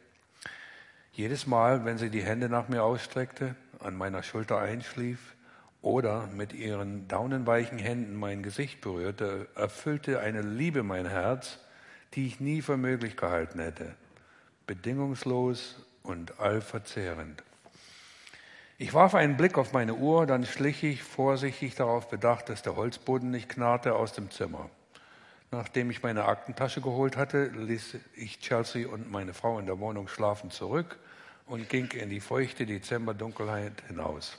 Jedes 1.13 1.48
Mal, 1.48 1.86
wenn 1.86 1.98
sie 1.98 2.10
die 2.10 2.24
Hände 2.24 2.50
nach 2.50 2.70
mir 2.70 2.84
ausstreckte, 2.84 3.56
an 3.79 3.96
meiner 3.96 4.24
Schulter 4.24 4.60
einschlief 4.60 5.36
oder 5.82 6.27
mit 6.27 6.53
ihren 6.53 7.08
daunenweichen 7.08 7.77
Händen 7.77 8.15
mein 8.15 8.44
Gesicht 8.44 8.82
berührte, 8.82 9.48
erfüllte 9.56 10.20
eine 10.20 10.41
Liebe 10.41 10.84
mein 10.84 11.08
Herz, 11.08 11.60
die 12.13 12.27
ich 12.27 12.39
nie 12.39 12.62
für 12.62 12.77
möglich 12.77 13.18
gehalten 13.18 13.60
hätte. 13.60 13.96
Bedingungslos 14.68 15.86
und 16.03 16.39
allverzehrend. 16.39 17.44
Ich 18.81 18.93
warf 18.93 19.13
einen 19.13 19.36
Blick 19.36 19.57
auf 19.57 19.74
meine 19.74 19.95
Uhr, 19.95 20.25
dann 20.25 20.45
schlich 20.45 20.86
ich 20.86 21.03
vorsichtig 21.03 21.75
darauf 21.75 22.07
bedacht, 22.07 22.48
dass 22.48 22.62
der 22.62 22.77
Holzboden 22.77 23.29
nicht 23.29 23.50
knarrte 23.50 23.93
aus 23.93 24.13
dem 24.13 24.31
Zimmer. 24.31 24.69
Nachdem 25.51 25.91
ich 25.91 26.01
meine 26.01 26.24
Aktentasche 26.24 26.79
geholt 26.79 27.17
hatte, 27.17 27.48
ließ 27.48 27.98
ich 28.15 28.39
Chelsea 28.39 28.88
und 28.88 29.12
meine 29.12 29.33
Frau 29.33 29.59
in 29.59 29.65
der 29.65 29.81
Wohnung 29.81 30.07
schlafen 30.07 30.50
zurück 30.50 30.98
und 31.45 31.67
ging 31.67 31.91
in 31.91 32.09
die 32.09 32.21
feuchte 32.21 32.65
Dezemberdunkelheit 32.65 33.74
hinaus. 33.89 34.38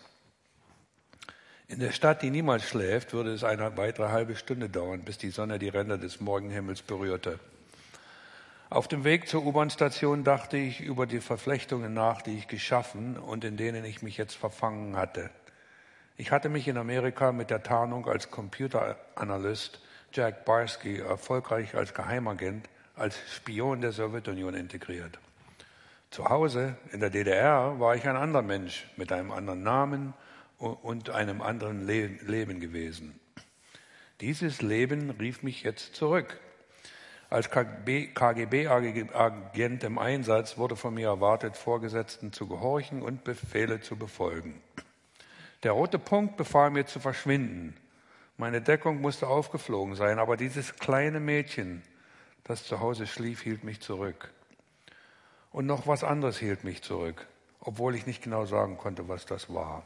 In 1.69 1.79
der 1.79 1.93
Stadt, 1.93 2.23
die 2.23 2.31
niemals 2.31 2.67
schläft, 2.67 3.13
würde 3.13 3.35
es 3.35 3.45
eine 3.45 3.77
weitere 3.77 4.09
halbe 4.09 4.37
Stunde 4.37 4.71
dauern, 4.71 5.03
bis 5.03 5.19
die 5.19 5.31
Sonne 5.31 5.59
die 5.59 5.69
Ränder 5.69 5.99
des 5.99 6.19
Morgenhimmels 6.19 6.81
berührte. 6.81 7.39
Auf 8.71 8.87
dem 8.87 9.03
Weg 9.03 9.27
zur 9.27 9.45
U-Bahn-Station 9.45 10.23
dachte 10.23 10.57
ich 10.57 10.81
über 10.81 11.09
die 11.09 11.19
Verflechtungen 11.19 11.93
nach, 11.93 12.23
die 12.23 12.39
ich 12.39 12.47
geschaffen 12.47 13.19
und 13.19 13.45
in 13.45 13.57
denen 13.57 13.85
ich 13.85 14.01
mich 14.01 14.17
jetzt 14.17 14.37
verfangen 14.37 14.97
hatte. 14.97 15.29
Ich 16.17 16.31
hatte 16.31 16.49
mich 16.49 16.69
in 16.69 16.77
Amerika 16.77 17.33
mit 17.33 17.51
der 17.51 17.65
Tarnung 17.65 18.07
als 18.07 18.31
Computeranalyst 18.31 19.81
Jack 20.13 20.45
Barsky 20.45 21.01
erfolgreich 21.01 21.75
als 21.75 21.95
Geheimagent, 21.95 22.69
als 22.95 23.19
Spion 23.35 23.81
der 23.81 23.91
Sowjetunion 23.91 24.55
integriert. 24.55 25.19
Zu 26.13 26.29
Hause 26.29 26.77
in 26.93 27.01
der 27.01 27.11
DDR 27.11 27.81
war 27.81 27.97
ich 27.97 28.09
ein 28.09 28.15
anderer 28.15 28.43
Mensch 28.43 28.87
mit 28.97 29.11
einem 29.11 29.33
anderen 29.33 29.65
Namen 29.65 30.15
und 30.59 31.11
einem 31.11 31.43
anderen 31.43 31.89
Leben 31.89 32.61
gewesen. 32.61 33.19
Dieses 34.21 34.63
Leben 34.63 35.11
rief 35.11 35.43
mich 35.43 35.65
jetzt 35.65 35.97
zurück. 35.97 36.39
Als 37.31 37.49
KGB-Agent 37.49 39.15
im 39.85 39.99
Einsatz 39.99 40.59
wurde 40.59 40.75
von 40.75 40.95
mir 40.95 41.07
erwartet, 41.07 41.57
Vorgesetzten 41.57 42.33
zu 42.33 42.49
gehorchen 42.49 43.03
und 43.03 43.23
Befehle 43.23 43.81
zu 43.81 43.95
befolgen. 43.95 44.61
Der 45.63 45.71
rote 45.71 46.01
Punkt 46.01 46.37
befahl 46.37 46.71
mir 46.71 46.87
zu 46.87 46.99
verschwinden. 46.99 47.77
Meine 48.37 48.61
Deckung 48.61 49.01
musste 49.01 49.29
aufgeflogen 49.29 49.95
sein, 49.95 50.19
aber 50.19 50.37
dieses 50.37 50.75
kleine 50.75 51.21
Mädchen, 51.21 51.83
das 52.43 52.65
zu 52.65 52.81
Hause 52.81 53.07
schlief, 53.07 53.43
hielt 53.43 53.63
mich 53.63 53.81
zurück. 53.81 54.33
Und 55.53 55.67
noch 55.67 55.87
was 55.87 56.03
anderes 56.03 56.37
hielt 56.37 56.65
mich 56.65 56.83
zurück, 56.83 57.29
obwohl 57.61 57.95
ich 57.95 58.07
nicht 58.07 58.25
genau 58.25 58.45
sagen 58.45 58.77
konnte, 58.77 59.09
was 59.09 59.25
das 59.25 59.55
war. 59.55 59.85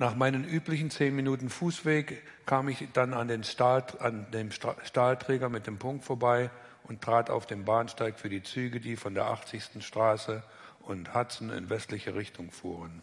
Nach 0.00 0.14
meinen 0.14 0.44
üblichen 0.44 0.90
zehn 0.92 1.16
Minuten 1.16 1.50
Fußweg 1.50 2.22
kam 2.46 2.68
ich 2.68 2.86
dann 2.92 3.12
an, 3.12 3.26
den 3.26 3.42
Stahl, 3.42 3.84
an 3.98 4.30
dem 4.30 4.52
Stahlträger 4.52 5.48
mit 5.48 5.66
dem 5.66 5.78
Punkt 5.78 6.04
vorbei 6.04 6.50
und 6.84 7.02
trat 7.02 7.30
auf 7.30 7.46
den 7.46 7.64
Bahnsteig 7.64 8.16
für 8.16 8.28
die 8.28 8.44
Züge, 8.44 8.78
die 8.78 8.94
von 8.94 9.14
der 9.14 9.26
80. 9.26 9.84
Straße 9.84 10.44
und 10.82 11.14
Hudson 11.14 11.50
in 11.50 11.68
westliche 11.68 12.14
Richtung 12.14 12.52
fuhren. 12.52 13.02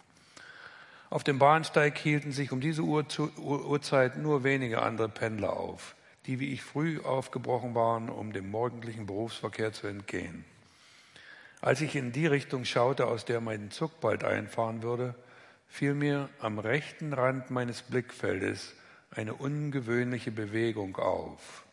Auf 1.09 1.25
dem 1.25 1.37
Bahnsteig 1.37 1.97
hielten 1.97 2.31
sich 2.31 2.53
um 2.53 2.61
diese 2.61 2.81
Uhrzeit 2.81 4.17
nur 4.17 4.45
wenige 4.45 4.81
andere 4.81 5.09
Pendler 5.09 5.51
auf, 5.51 5.95
die 6.27 6.39
wie 6.39 6.53
ich 6.53 6.63
früh 6.63 7.01
aufgebrochen 7.01 7.75
waren, 7.75 8.09
um 8.09 8.31
dem 8.31 8.49
morgendlichen 8.49 9.05
Berufsverkehr 9.05 9.73
zu 9.73 9.87
entgehen. 9.87 10.45
Als 11.59 11.81
ich 11.81 11.95
in 11.95 12.13
die 12.13 12.27
Richtung 12.27 12.63
schaute, 12.63 13.05
aus 13.07 13.25
der 13.25 13.41
mein 13.41 13.69
Zug 13.69 13.99
bald 13.99 14.23
einfahren 14.23 14.81
würde, 14.81 15.13
fiel 15.67 15.93
mir 15.93 16.29
am 16.39 16.59
rechten 16.59 17.13
Rand 17.13 17.51
meines 17.51 17.81
Blickfeldes 17.81 18.73
eine 19.11 19.33
ungewöhnliche 19.33 20.31
Bewegung 20.31 20.97
auf. 20.97 21.65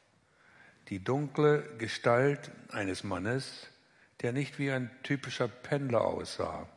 Die 0.89 1.03
dunkle 1.03 1.63
Gestalt 1.79 2.51
eines 2.71 3.05
Mannes, 3.05 3.69
der 4.21 4.33
nicht 4.33 4.59
wie 4.59 4.71
ein 4.71 4.91
typischer 5.03 5.49
Pendler 5.49 6.03
aussah. 6.03 6.69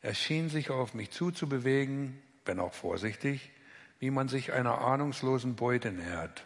Er 0.00 0.14
schien 0.14 0.48
sich 0.48 0.70
auf 0.70 0.94
mich 0.94 1.10
zuzubewegen, 1.10 2.22
wenn 2.44 2.60
auch 2.60 2.74
vorsichtig, 2.74 3.50
wie 3.98 4.10
man 4.10 4.28
sich 4.28 4.52
einer 4.52 4.78
ahnungslosen 4.78 5.56
Beute 5.56 5.92
nähert. 5.92 6.44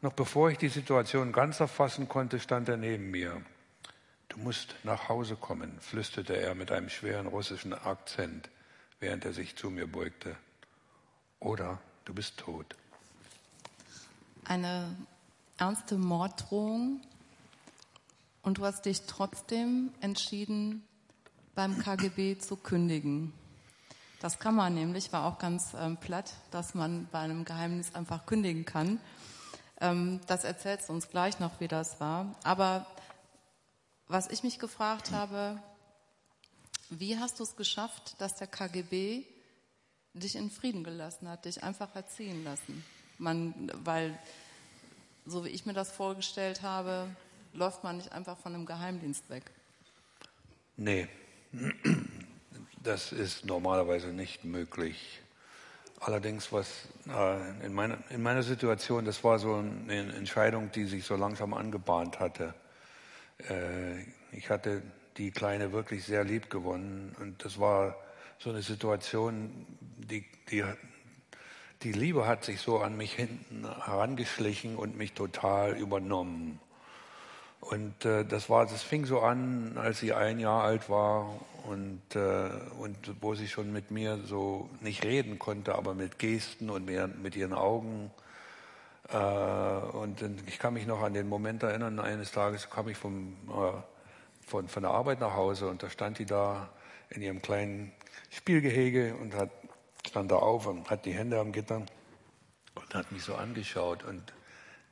Noch 0.00 0.12
bevor 0.12 0.50
ich 0.50 0.58
die 0.58 0.68
Situation 0.68 1.32
ganz 1.32 1.60
erfassen 1.60 2.08
konnte, 2.08 2.40
stand 2.40 2.68
er 2.68 2.76
neben 2.76 3.10
mir. 3.10 3.42
Du 4.36 4.42
musst 4.42 4.74
nach 4.84 5.08
Hause 5.08 5.34
kommen, 5.34 5.80
flüsterte 5.80 6.36
er 6.36 6.54
mit 6.54 6.70
einem 6.70 6.90
schweren 6.90 7.26
russischen 7.26 7.72
Akzent, 7.72 8.50
während 9.00 9.24
er 9.24 9.32
sich 9.32 9.56
zu 9.56 9.70
mir 9.70 9.86
beugte. 9.86 10.36
Oder 11.40 11.78
du 12.04 12.12
bist 12.12 12.36
tot. 12.36 12.76
Eine 14.44 14.94
ernste 15.56 15.96
Morddrohung 15.96 17.00
und 18.42 18.58
du 18.58 18.66
hast 18.66 18.84
dich 18.84 19.06
trotzdem 19.06 19.90
entschieden, 20.02 20.86
beim 21.54 21.78
KGB 21.78 22.36
zu 22.36 22.56
kündigen. 22.56 23.32
Das 24.20 24.38
kann 24.38 24.54
man 24.54 24.74
nämlich, 24.74 25.14
war 25.14 25.24
auch 25.24 25.38
ganz 25.38 25.72
ähm, 25.80 25.96
platt, 25.96 26.34
dass 26.50 26.74
man 26.74 27.08
bei 27.10 27.20
einem 27.20 27.46
Geheimnis 27.46 27.94
einfach 27.94 28.26
kündigen 28.26 28.66
kann. 28.66 29.00
Ähm, 29.80 30.20
das 30.26 30.44
erzählst 30.44 30.90
du 30.90 30.92
uns 30.92 31.08
gleich 31.08 31.40
noch, 31.40 31.58
wie 31.58 31.68
das 31.68 32.00
war. 32.00 32.34
Aber 32.44 32.86
was 34.08 34.28
ich 34.28 34.42
mich 34.42 34.58
gefragt 34.58 35.10
habe, 35.10 35.60
wie 36.90 37.18
hast 37.18 37.40
du 37.40 37.42
es 37.42 37.56
geschafft, 37.56 38.20
dass 38.20 38.36
der 38.36 38.46
KGB 38.46 39.24
dich 40.14 40.36
in 40.36 40.50
Frieden 40.50 40.84
gelassen 40.84 41.28
hat, 41.28 41.44
dich 41.44 41.62
einfach 41.62 41.94
erziehen 41.94 42.44
lassen? 42.44 42.84
Man, 43.18 43.70
weil, 43.84 44.18
so 45.24 45.44
wie 45.44 45.48
ich 45.48 45.66
mir 45.66 45.72
das 45.72 45.90
vorgestellt 45.90 46.62
habe, 46.62 47.08
läuft 47.52 47.82
man 47.82 47.96
nicht 47.96 48.12
einfach 48.12 48.38
von 48.38 48.54
einem 48.54 48.66
Geheimdienst 48.66 49.28
weg. 49.30 49.50
Nee, 50.76 51.08
das 52.82 53.12
ist 53.12 53.44
normalerweise 53.46 54.08
nicht 54.08 54.44
möglich. 54.44 55.20
Allerdings, 55.98 56.52
was 56.52 56.68
äh, 57.08 57.64
in, 57.64 57.72
meiner, 57.72 57.98
in 58.10 58.22
meiner 58.22 58.42
Situation, 58.42 59.04
das 59.06 59.24
war 59.24 59.38
so 59.38 59.54
eine 59.54 60.12
Entscheidung, 60.14 60.70
die 60.70 60.84
sich 60.84 61.04
so 61.04 61.16
langsam 61.16 61.54
angebahnt 61.54 62.20
hatte. 62.20 62.54
Äh, 63.38 64.02
ich 64.32 64.50
hatte 64.50 64.82
die 65.16 65.30
Kleine 65.30 65.72
wirklich 65.72 66.04
sehr 66.04 66.24
lieb 66.24 66.50
gewonnen 66.50 67.14
und 67.20 67.44
das 67.44 67.58
war 67.58 67.96
so 68.38 68.50
eine 68.50 68.62
Situation, 68.62 69.66
die, 69.96 70.24
die, 70.50 70.62
die 71.82 71.92
Liebe 71.92 72.26
hat 72.26 72.44
sich 72.44 72.60
so 72.60 72.80
an 72.80 72.96
mich 72.96 73.14
hinten 73.14 73.64
herangeschlichen 73.64 74.76
und 74.76 74.96
mich 74.96 75.12
total 75.12 75.76
übernommen. 75.76 76.60
Und 77.60 78.04
äh, 78.04 78.24
das 78.24 78.48
war, 78.48 78.66
das 78.66 78.82
fing 78.82 79.06
so 79.06 79.20
an, 79.20 79.76
als 79.76 80.00
sie 80.00 80.12
ein 80.12 80.38
Jahr 80.38 80.62
alt 80.62 80.88
war 80.88 81.40
und, 81.64 82.00
äh, 82.14 82.50
und 82.78 82.96
wo 83.20 83.34
sie 83.34 83.48
schon 83.48 83.72
mit 83.72 83.90
mir 83.90 84.18
so 84.24 84.70
nicht 84.80 85.04
reden 85.04 85.38
konnte, 85.38 85.74
aber 85.74 85.94
mit 85.94 86.18
Gesten 86.18 86.70
und 86.70 86.86
mit, 86.86 87.18
mit 87.22 87.34
ihren 87.34 87.54
Augen. 87.54 88.10
Äh, 89.08 89.16
und 89.16 90.22
ich 90.46 90.58
kann 90.58 90.74
mich 90.74 90.86
noch 90.86 91.02
an 91.02 91.14
den 91.14 91.28
Moment 91.28 91.62
erinnern, 91.62 92.00
eines 92.00 92.32
Tages 92.32 92.70
kam 92.70 92.88
ich 92.88 92.96
vom, 92.96 93.36
äh, 93.48 93.72
von, 94.46 94.68
von 94.68 94.82
der 94.82 94.92
Arbeit 94.92 95.20
nach 95.20 95.34
Hause 95.34 95.68
und 95.68 95.82
da 95.82 95.90
stand 95.90 96.18
die 96.18 96.26
da 96.26 96.70
in 97.10 97.22
ihrem 97.22 97.40
kleinen 97.40 97.92
Spielgehege 98.30 99.14
und 99.16 99.34
hat, 99.34 99.50
stand 100.06 100.30
da 100.30 100.36
auf 100.36 100.66
und 100.66 100.90
hat 100.90 101.04
die 101.04 101.12
Hände 101.12 101.38
am 101.38 101.52
Gitter 101.52 101.82
und 102.74 102.94
hat 102.94 103.12
mich 103.12 103.22
so 103.22 103.36
angeschaut 103.36 104.02
und 104.04 104.32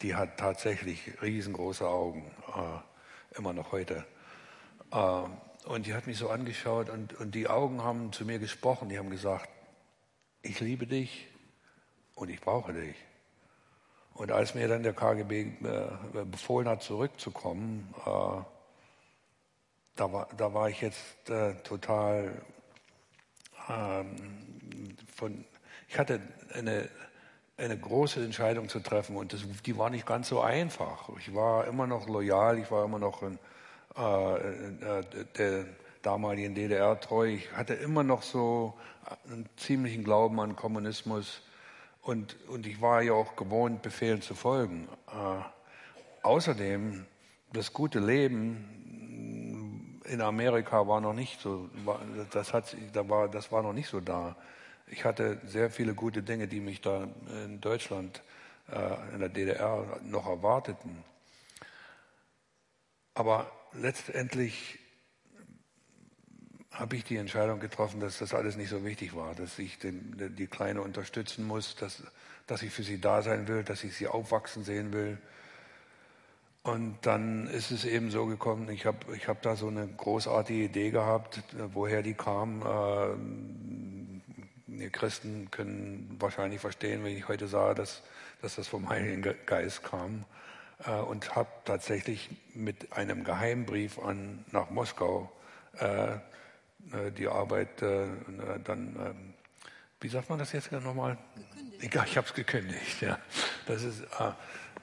die 0.02 0.14
hat 0.14 0.38
tatsächlich 0.38 1.20
riesengroße 1.22 1.86
Augen, 1.86 2.30
äh, 2.48 3.38
immer 3.38 3.52
noch 3.52 3.72
heute. 3.72 4.04
Äh, 4.92 5.22
und 5.66 5.86
die 5.86 5.94
hat 5.94 6.06
mich 6.06 6.18
so 6.18 6.28
angeschaut 6.28 6.90
und, 6.90 7.14
und 7.14 7.34
die 7.34 7.48
Augen 7.48 7.82
haben 7.82 8.12
zu 8.12 8.24
mir 8.24 8.38
gesprochen, 8.38 8.90
die 8.90 8.98
haben 8.98 9.10
gesagt, 9.10 9.48
ich 10.42 10.60
liebe 10.60 10.86
dich 10.86 11.26
und 12.14 12.28
ich 12.28 12.40
brauche 12.40 12.74
dich. 12.74 12.96
Und 14.14 14.30
als 14.30 14.54
mir 14.54 14.68
dann 14.68 14.82
der 14.82 14.92
KGB 14.92 15.40
äh, 15.42 16.24
befohlen 16.24 16.68
hat, 16.68 16.82
zurückzukommen, 16.82 17.92
äh, 18.06 18.42
da, 19.96 20.12
war, 20.12 20.28
da 20.36 20.54
war 20.54 20.68
ich 20.68 20.80
jetzt 20.80 21.28
äh, 21.28 21.54
total 21.62 22.42
ähm, 23.68 24.16
von, 25.16 25.44
ich 25.88 25.98
hatte 25.98 26.20
eine 26.52 26.88
eine 27.56 27.78
große 27.78 28.22
Entscheidung 28.22 28.68
zu 28.68 28.80
treffen 28.80 29.16
und 29.16 29.32
das, 29.32 29.42
die 29.64 29.78
war 29.78 29.90
nicht 29.90 30.06
ganz 30.06 30.28
so 30.28 30.40
einfach. 30.40 31.08
Ich 31.18 31.34
war 31.34 31.66
immer 31.66 31.86
noch 31.86 32.08
loyal, 32.08 32.58
ich 32.58 32.70
war 32.70 32.84
immer 32.84 32.98
noch 32.98 33.22
in, 33.22 33.38
äh, 33.96 34.36
äh, 34.36 35.04
der 35.38 35.66
damaligen 36.02 36.54
DDR 36.54 36.98
treu. 36.98 37.28
Ich 37.28 37.52
hatte 37.52 37.74
immer 37.74 38.02
noch 38.02 38.22
so 38.22 38.74
einen 39.30 39.48
ziemlichen 39.56 40.02
Glauben 40.02 40.40
an 40.40 40.56
Kommunismus 40.56 41.42
und, 42.04 42.36
und 42.48 42.66
ich 42.66 42.80
war 42.80 43.02
ja 43.02 43.12
auch 43.12 43.36
gewohnt, 43.36 43.82
Befehlen 43.82 44.22
zu 44.22 44.34
folgen. 44.34 44.88
Äh, 45.08 45.42
außerdem, 46.22 47.06
das 47.52 47.72
gute 47.72 47.98
Leben 47.98 50.00
in 50.04 50.20
Amerika 50.20 50.86
war 50.86 51.00
noch 51.00 51.14
nicht 51.14 51.40
so, 51.40 51.68
das, 52.32 52.52
hat, 52.52 52.76
da 52.92 53.08
war, 53.08 53.28
das 53.28 53.50
war 53.50 53.62
noch 53.62 53.72
nicht 53.72 53.88
so 53.88 54.00
da 54.00 54.36
ich 54.86 55.04
hatte 55.04 55.40
sehr 55.46 55.70
viele 55.70 55.94
gute 55.94 56.22
Dinge, 56.22 56.48
die 56.48 56.60
mich 56.60 56.80
da 56.80 57.08
in 57.44 57.60
Deutschland, 57.60 58.22
äh, 58.70 59.14
in 59.14 59.20
der 59.20 59.28
DDR 59.28 60.00
noch 60.04 60.26
erwarteten. 60.26 61.04
Aber 63.14 63.50
letztendlich 63.72 64.78
habe 66.74 66.96
ich 66.96 67.04
die 67.04 67.16
Entscheidung 67.16 67.60
getroffen, 67.60 68.00
dass 68.00 68.18
das 68.18 68.34
alles 68.34 68.56
nicht 68.56 68.68
so 68.68 68.84
wichtig 68.84 69.14
war, 69.14 69.34
dass 69.34 69.58
ich 69.58 69.78
den, 69.78 70.34
die 70.36 70.48
Kleine 70.48 70.82
unterstützen 70.82 71.46
muss, 71.46 71.76
dass, 71.76 72.02
dass 72.46 72.60
ich 72.62 72.72
für 72.72 72.82
sie 72.82 73.00
da 73.00 73.22
sein 73.22 73.48
will, 73.48 73.62
dass 73.62 73.84
ich 73.84 73.94
sie 73.94 74.08
aufwachsen 74.08 74.64
sehen 74.64 74.92
will. 74.92 75.16
Und 76.64 76.98
dann 77.02 77.46
ist 77.46 77.70
es 77.70 77.84
eben 77.84 78.10
so 78.10 78.26
gekommen, 78.26 78.68
ich 78.70 78.86
habe 78.86 79.14
ich 79.14 79.28
hab 79.28 79.40
da 79.42 79.54
so 79.54 79.68
eine 79.68 79.86
großartige 79.86 80.64
Idee 80.64 80.90
gehabt, 80.90 81.42
woher 81.72 82.02
die 82.02 82.14
kam. 82.14 82.62
Äh, 82.62 83.10
Christen 84.90 85.52
können 85.52 86.16
wahrscheinlich 86.18 86.60
verstehen, 86.60 87.04
wenn 87.04 87.16
ich 87.16 87.28
heute 87.28 87.46
sage, 87.46 87.76
dass, 87.76 88.02
dass 88.42 88.56
das 88.56 88.66
vom 88.66 88.88
Heiligen 88.88 89.22
Geist 89.46 89.84
kam. 89.84 90.24
äh, 90.86 90.90
und 90.90 91.36
habe 91.36 91.50
tatsächlich 91.64 92.30
mit 92.54 92.92
einem 92.92 93.22
Geheimbrief 93.22 94.00
an, 94.00 94.44
nach 94.50 94.70
Moskau 94.70 95.30
äh 95.78 96.16
die 97.16 97.26
Arbeit 97.28 97.82
äh, 97.82 98.06
dann, 98.64 98.96
ähm, 98.98 99.34
wie 100.00 100.08
sagt 100.08 100.28
man 100.28 100.38
das 100.38 100.52
jetzt 100.52 100.70
nochmal? 100.72 101.18
Gekündigt. 101.80 102.10
Ich 102.10 102.16
habe 102.16 102.26
es 102.26 102.34
gekündigt, 102.34 103.00
ja. 103.00 103.18
Das 103.66 103.82
ist 103.82 104.02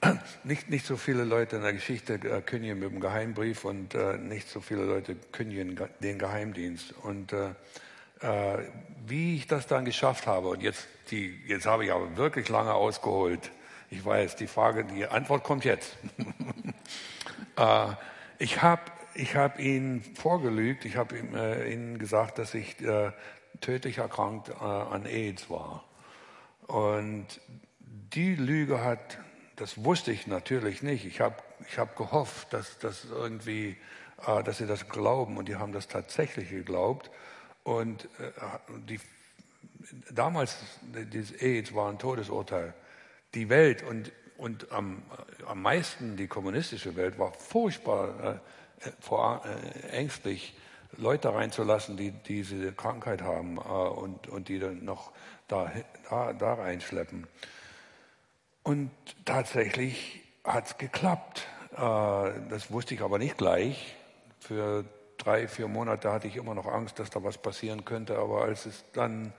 äh, 0.00 0.14
nicht, 0.44 0.68
nicht 0.68 0.86
so 0.86 0.96
viele 0.96 1.24
Leute 1.24 1.56
in 1.56 1.62
der 1.62 1.72
Geschichte 1.72 2.14
äh, 2.14 2.42
kündigen 2.42 2.78
mit 2.78 2.90
dem 2.90 3.00
Geheimbrief 3.00 3.64
und 3.64 3.94
nicht 4.22 4.48
so 4.48 4.60
viele 4.60 4.84
Leute 4.84 5.16
kündigen 5.32 5.78
den 6.00 6.18
Geheimdienst. 6.18 6.92
Und 7.02 7.34
wie 9.04 9.34
ich 9.34 9.48
das 9.48 9.66
dann 9.66 9.84
geschafft 9.84 10.28
habe, 10.28 10.46
und 10.46 10.62
jetzt, 10.62 10.86
die, 11.10 11.40
jetzt 11.48 11.66
habe 11.66 11.84
ich 11.84 11.90
aber 11.90 12.16
wirklich 12.16 12.48
lange 12.48 12.72
ausgeholt, 12.72 13.50
ich 13.92 14.02
weiß, 14.02 14.36
die 14.36 14.46
Frage, 14.46 14.84
die 14.84 15.06
Antwort 15.06 15.44
kommt 15.44 15.66
jetzt. 15.66 15.98
äh, 17.56 17.88
ich 18.38 18.62
habe 18.62 18.80
ich 19.14 19.36
hab 19.36 19.58
ihn 19.58 20.02
vorgelügt, 20.14 20.84
ich 20.84 20.96
habe 20.96 21.18
ihm, 21.18 21.34
äh, 21.34 21.72
ihnen 21.72 21.98
gesagt, 21.98 22.38
dass 22.38 22.54
ich 22.54 22.80
äh, 22.80 23.12
tödlich 23.60 23.98
erkrankt 23.98 24.48
äh, 24.48 24.54
an 24.64 25.06
AIDS 25.06 25.50
war. 25.50 25.84
Und 26.66 27.26
die 28.14 28.34
Lüge 28.34 28.82
hat, 28.82 29.18
das 29.56 29.84
wusste 29.84 30.12
ich 30.12 30.26
natürlich 30.26 30.82
nicht. 30.82 31.04
Ich 31.04 31.20
habe 31.20 31.36
ich 31.68 31.78
hab 31.78 31.96
gehofft, 31.96 32.52
dass, 32.52 32.78
dass 32.78 33.04
irgendwie, 33.04 33.76
äh, 34.26 34.42
dass 34.42 34.58
sie 34.58 34.66
das 34.66 34.88
glauben 34.88 35.36
und 35.36 35.48
die 35.48 35.56
haben 35.56 35.72
das 35.72 35.88
tatsächlich 35.88 36.50
geglaubt. 36.50 37.10
Und 37.64 38.04
äh, 38.04 38.30
die, 38.88 39.00
damals, 40.10 40.56
dieses 41.12 41.40
AIDS 41.40 41.74
war 41.74 41.90
ein 41.90 41.98
Todesurteil 41.98 42.74
die 43.34 43.48
Welt 43.48 43.82
und, 43.82 44.12
und 44.36 44.70
am, 44.72 45.02
am 45.46 45.62
meisten 45.62 46.16
die 46.16 46.26
kommunistische 46.26 46.96
Welt 46.96 47.18
war 47.18 47.32
furchtbar 47.32 48.34
äh, 48.34 48.38
vor, 49.00 49.42
äh, 49.44 49.88
ängstlich, 49.88 50.54
Leute 50.96 51.34
reinzulassen, 51.34 51.96
die 51.96 52.10
diese 52.10 52.72
Krankheit 52.72 53.22
haben 53.22 53.56
äh, 53.56 53.60
und, 53.60 54.28
und 54.28 54.48
die 54.48 54.58
dann 54.58 54.84
noch 54.84 55.12
da, 55.48 55.70
da, 56.08 56.32
da 56.32 56.54
reinschleppen. 56.54 57.26
Und 58.62 58.90
tatsächlich 59.24 60.20
hat 60.44 60.66
es 60.66 60.78
geklappt. 60.78 61.46
Äh, 61.72 61.78
das 62.50 62.70
wusste 62.70 62.94
ich 62.94 63.02
aber 63.02 63.18
nicht 63.18 63.38
gleich. 63.38 63.96
Für 64.40 64.84
drei, 65.18 65.48
vier 65.48 65.68
Monate 65.68 66.12
hatte 66.12 66.28
ich 66.28 66.36
immer 66.36 66.54
noch 66.54 66.66
Angst, 66.66 66.98
dass 66.98 67.10
da 67.10 67.22
was 67.24 67.38
passieren 67.38 67.84
könnte. 67.84 68.18
Aber 68.18 68.42
als 68.42 68.66
es 68.66 68.84
dann 68.92 69.32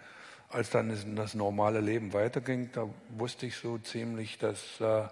als 0.53 0.69
dann 0.69 1.15
das 1.15 1.33
normale 1.33 1.81
Leben 1.81 2.13
weiterging, 2.13 2.69
da 2.73 2.88
wusste 3.09 3.47
ich 3.47 3.55
so 3.55 3.79
ziemlich, 3.79 4.38
dass 4.38 4.79
äh, 4.79 5.07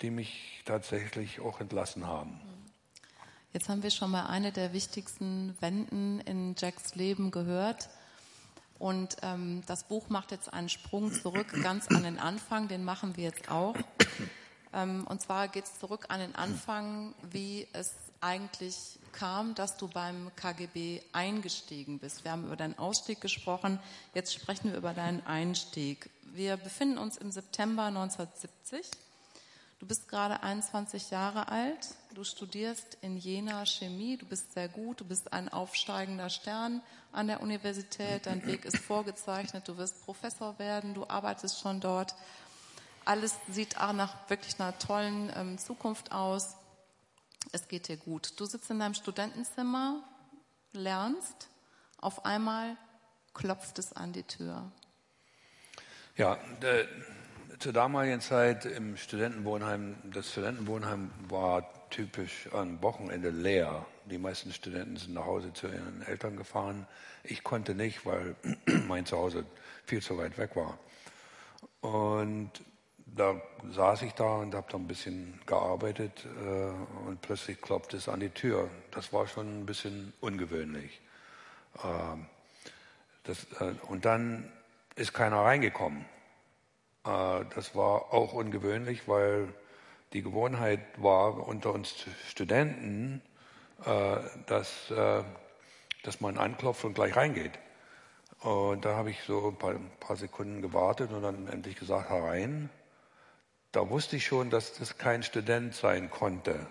die 0.00 0.10
mich 0.10 0.62
tatsächlich 0.64 1.40
auch 1.40 1.60
entlassen 1.60 2.06
haben. 2.06 2.40
Jetzt 3.52 3.68
haben 3.68 3.82
wir 3.82 3.90
schon 3.90 4.10
mal 4.10 4.26
eine 4.28 4.50
der 4.50 4.72
wichtigsten 4.72 5.54
Wenden 5.60 6.20
in 6.20 6.54
Jacks 6.56 6.94
Leben 6.94 7.30
gehört. 7.30 7.90
Und 8.78 9.16
ähm, 9.22 9.62
das 9.66 9.84
Buch 9.84 10.08
macht 10.08 10.30
jetzt 10.30 10.50
einen 10.52 10.70
Sprung 10.70 11.12
zurück, 11.12 11.52
ganz 11.62 11.88
an 11.88 12.02
den 12.02 12.18
Anfang, 12.18 12.68
den 12.68 12.82
machen 12.82 13.16
wir 13.16 13.24
jetzt 13.24 13.50
auch. 13.50 13.76
Ähm, 14.74 15.06
und 15.06 15.20
zwar 15.20 15.48
geht 15.48 15.64
es 15.64 15.78
zurück 15.78 16.06
an 16.08 16.20
den 16.20 16.34
Anfang, 16.34 17.14
wie 17.30 17.68
es 17.74 17.92
eigentlich 18.22 18.98
kam, 19.12 19.54
dass 19.54 19.76
du 19.76 19.86
beim 19.86 20.30
KGB 20.34 21.02
eingestiegen 21.12 21.98
bist. 21.98 22.24
Wir 22.24 22.32
haben 22.32 22.46
über 22.46 22.56
deinen 22.56 22.78
Ausstieg 22.78 23.20
gesprochen, 23.20 23.78
jetzt 24.14 24.32
sprechen 24.32 24.70
wir 24.70 24.78
über 24.78 24.94
deinen 24.94 25.26
Einstieg. 25.26 26.08
Wir 26.32 26.56
befinden 26.56 26.96
uns 26.96 27.18
im 27.18 27.30
September 27.30 27.84
1970. 27.84 28.86
Du 29.82 29.88
bist 29.88 30.08
gerade 30.08 30.44
21 30.44 31.10
Jahre 31.10 31.48
alt, 31.48 31.96
du 32.14 32.22
studierst 32.22 32.98
in 33.00 33.16
Jena 33.16 33.66
Chemie, 33.66 34.16
du 34.16 34.24
bist 34.24 34.52
sehr 34.52 34.68
gut, 34.68 35.00
du 35.00 35.04
bist 35.04 35.32
ein 35.32 35.48
aufsteigender 35.48 36.30
Stern 36.30 36.80
an 37.10 37.26
der 37.26 37.42
Universität, 37.42 38.26
dein 38.26 38.46
Weg 38.46 38.64
ist 38.64 38.76
vorgezeichnet, 38.76 39.66
du 39.66 39.76
wirst 39.78 40.04
Professor 40.04 40.56
werden, 40.60 40.94
du 40.94 41.08
arbeitest 41.08 41.58
schon 41.58 41.80
dort. 41.80 42.14
Alles 43.04 43.34
sieht 43.48 43.76
auch 43.80 43.92
nach 43.92 44.30
wirklich 44.30 44.60
einer 44.60 44.78
tollen 44.78 45.32
ähm, 45.34 45.58
Zukunft 45.58 46.12
aus. 46.12 46.54
Es 47.50 47.66
geht 47.66 47.88
dir 47.88 47.96
gut. 47.96 48.38
Du 48.38 48.44
sitzt 48.44 48.70
in 48.70 48.78
deinem 48.78 48.94
Studentenzimmer, 48.94 50.00
lernst, 50.72 51.48
auf 51.98 52.24
einmal 52.24 52.76
klopft 53.34 53.80
es 53.80 53.92
an 53.92 54.12
die 54.12 54.22
Tür. 54.22 54.70
Ja, 56.16 56.36
de, 56.62 56.86
zur 57.62 57.72
damaligen 57.72 58.20
Zeit 58.20 58.64
im 58.64 58.96
Studentenwohnheim, 58.96 59.94
das 60.12 60.32
Studentenwohnheim 60.32 61.12
war 61.28 61.64
typisch 61.90 62.48
am 62.52 62.82
Wochenende 62.82 63.30
leer. 63.30 63.86
Die 64.06 64.18
meisten 64.18 64.52
Studenten 64.52 64.96
sind 64.96 65.14
nach 65.14 65.26
Hause 65.26 65.52
zu 65.52 65.68
ihren 65.68 66.02
Eltern 66.02 66.36
gefahren. 66.36 66.88
Ich 67.22 67.44
konnte 67.44 67.76
nicht, 67.76 68.04
weil 68.04 68.34
mein 68.88 69.06
Zuhause 69.06 69.44
viel 69.86 70.02
zu 70.02 70.18
weit 70.18 70.38
weg 70.38 70.56
war. 70.56 70.76
Und 71.88 72.50
da 73.06 73.40
saß 73.70 74.02
ich 74.02 74.14
da 74.14 74.38
und 74.38 74.56
habe 74.56 74.66
da 74.68 74.76
ein 74.76 74.88
bisschen 74.88 75.38
gearbeitet 75.46 76.26
äh, 76.44 77.06
und 77.06 77.20
plötzlich 77.22 77.60
klopfte 77.60 77.96
es 77.96 78.08
an 78.08 78.18
die 78.18 78.30
Tür. 78.30 78.68
Das 78.90 79.12
war 79.12 79.28
schon 79.28 79.60
ein 79.60 79.66
bisschen 79.66 80.12
ungewöhnlich. 80.20 81.00
Äh, 81.76 82.16
das, 83.22 83.46
äh, 83.60 83.74
und 83.86 84.04
dann 84.04 84.50
ist 84.96 85.14
keiner 85.14 85.42
reingekommen. 85.42 86.04
Äh, 87.04 87.44
das 87.54 87.74
war 87.74 88.12
auch 88.12 88.32
ungewöhnlich, 88.32 89.08
weil 89.08 89.48
die 90.12 90.22
Gewohnheit 90.22 90.80
war 90.96 91.46
unter 91.46 91.72
uns 91.72 91.94
Studenten, 92.28 93.22
äh, 93.84 94.16
dass, 94.46 94.90
äh, 94.90 95.22
dass 96.02 96.20
man 96.20 96.38
anklopft 96.38 96.84
und 96.84 96.94
gleich 96.94 97.16
reingeht. 97.16 97.58
Und 98.40 98.84
da 98.84 98.96
habe 98.96 99.10
ich 99.10 99.22
so 99.22 99.48
ein 99.48 99.56
paar, 99.56 99.70
ein 99.70 99.90
paar 100.00 100.16
Sekunden 100.16 100.62
gewartet 100.62 101.12
und 101.12 101.22
dann 101.22 101.46
endlich 101.48 101.76
gesagt, 101.76 102.10
herein 102.10 102.70
da 103.72 103.88
wusste 103.88 104.16
ich 104.16 104.26
schon, 104.26 104.50
dass 104.50 104.74
das 104.74 104.98
kein 104.98 105.22
Student 105.22 105.74
sein 105.74 106.10
konnte. 106.10 106.66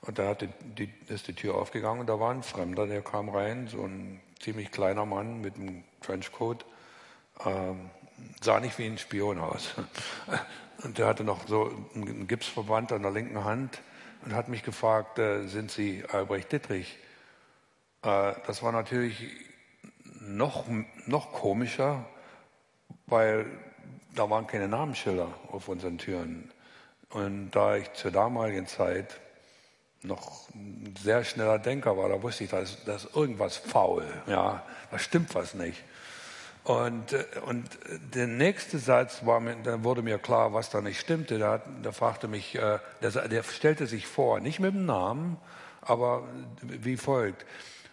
Und 0.00 0.18
da 0.18 0.34
die, 0.34 0.48
die, 0.62 0.92
ist 1.08 1.26
die 1.26 1.34
Tür 1.34 1.56
aufgegangen 1.56 2.00
und 2.00 2.06
da 2.06 2.20
war 2.20 2.30
ein 2.30 2.44
Fremder, 2.44 2.86
der 2.86 3.02
kam 3.02 3.28
rein, 3.28 3.66
so 3.66 3.82
ein 3.82 4.20
ziemlich 4.40 4.70
kleiner 4.70 5.04
Mann 5.04 5.40
mit 5.40 5.56
einem 5.56 5.82
Trenchcoat, 6.00 6.64
ähm, 7.44 7.90
sah 8.40 8.60
nicht 8.60 8.78
wie 8.78 8.86
ein 8.86 8.98
Spion 8.98 9.38
aus. 9.38 9.74
Und 10.82 10.98
der 10.98 11.06
hatte 11.06 11.24
noch 11.24 11.48
so 11.48 11.72
einen 11.94 12.26
Gipsverband 12.26 12.92
an 12.92 13.02
der 13.02 13.10
linken 13.10 13.44
Hand 13.44 13.80
und 14.24 14.34
hat 14.34 14.48
mich 14.48 14.62
gefragt, 14.62 15.18
äh, 15.18 15.46
sind 15.46 15.70
Sie 15.70 16.04
Albrecht 16.10 16.52
Dittrich? 16.52 16.98
Äh, 18.02 18.34
das 18.46 18.62
war 18.62 18.72
natürlich 18.72 19.26
noch, 20.20 20.64
noch 21.06 21.32
komischer, 21.32 22.04
weil 23.06 23.46
da 24.14 24.28
waren 24.28 24.46
keine 24.46 24.68
Namensschilder 24.68 25.28
auf 25.50 25.68
unseren 25.68 25.98
Türen. 25.98 26.52
Und 27.10 27.50
da 27.52 27.76
ich 27.76 27.92
zur 27.92 28.10
damaligen 28.10 28.66
Zeit 28.66 29.20
noch 30.02 30.48
ein 30.54 30.94
sehr 31.00 31.24
schneller 31.24 31.58
Denker 31.58 31.96
war, 31.96 32.08
da 32.08 32.22
wusste 32.22 32.44
ich, 32.44 32.50
da 32.50 32.58
ist, 32.58 32.86
da 32.86 32.96
ist 32.96 33.14
irgendwas 33.14 33.56
faul, 33.56 34.06
ja, 34.26 34.64
da 34.90 34.98
stimmt 34.98 35.34
was 35.34 35.54
nicht. 35.54 35.82
Und, 36.66 37.12
äh, 37.12 37.24
und 37.46 37.64
der 38.12 38.26
nächste 38.26 38.80
Satz 38.80 39.24
war 39.24 39.38
mir, 39.38 39.54
dann 39.62 39.84
wurde 39.84 40.02
mir 40.02 40.18
klar, 40.18 40.52
was 40.52 40.68
da 40.68 40.80
nicht 40.80 40.98
stimmte. 40.98 41.38
Da, 41.38 41.62
da 41.80 41.92
fragte 41.92 42.26
mich, 42.26 42.56
äh, 42.56 42.80
der, 43.02 43.28
der, 43.28 43.44
stellte 43.44 43.86
sich 43.86 44.08
vor, 44.08 44.40
nicht 44.40 44.58
mit 44.58 44.74
dem 44.74 44.84
Namen, 44.84 45.36
aber 45.80 46.24
wie 46.62 46.96
folgt. 46.96 47.46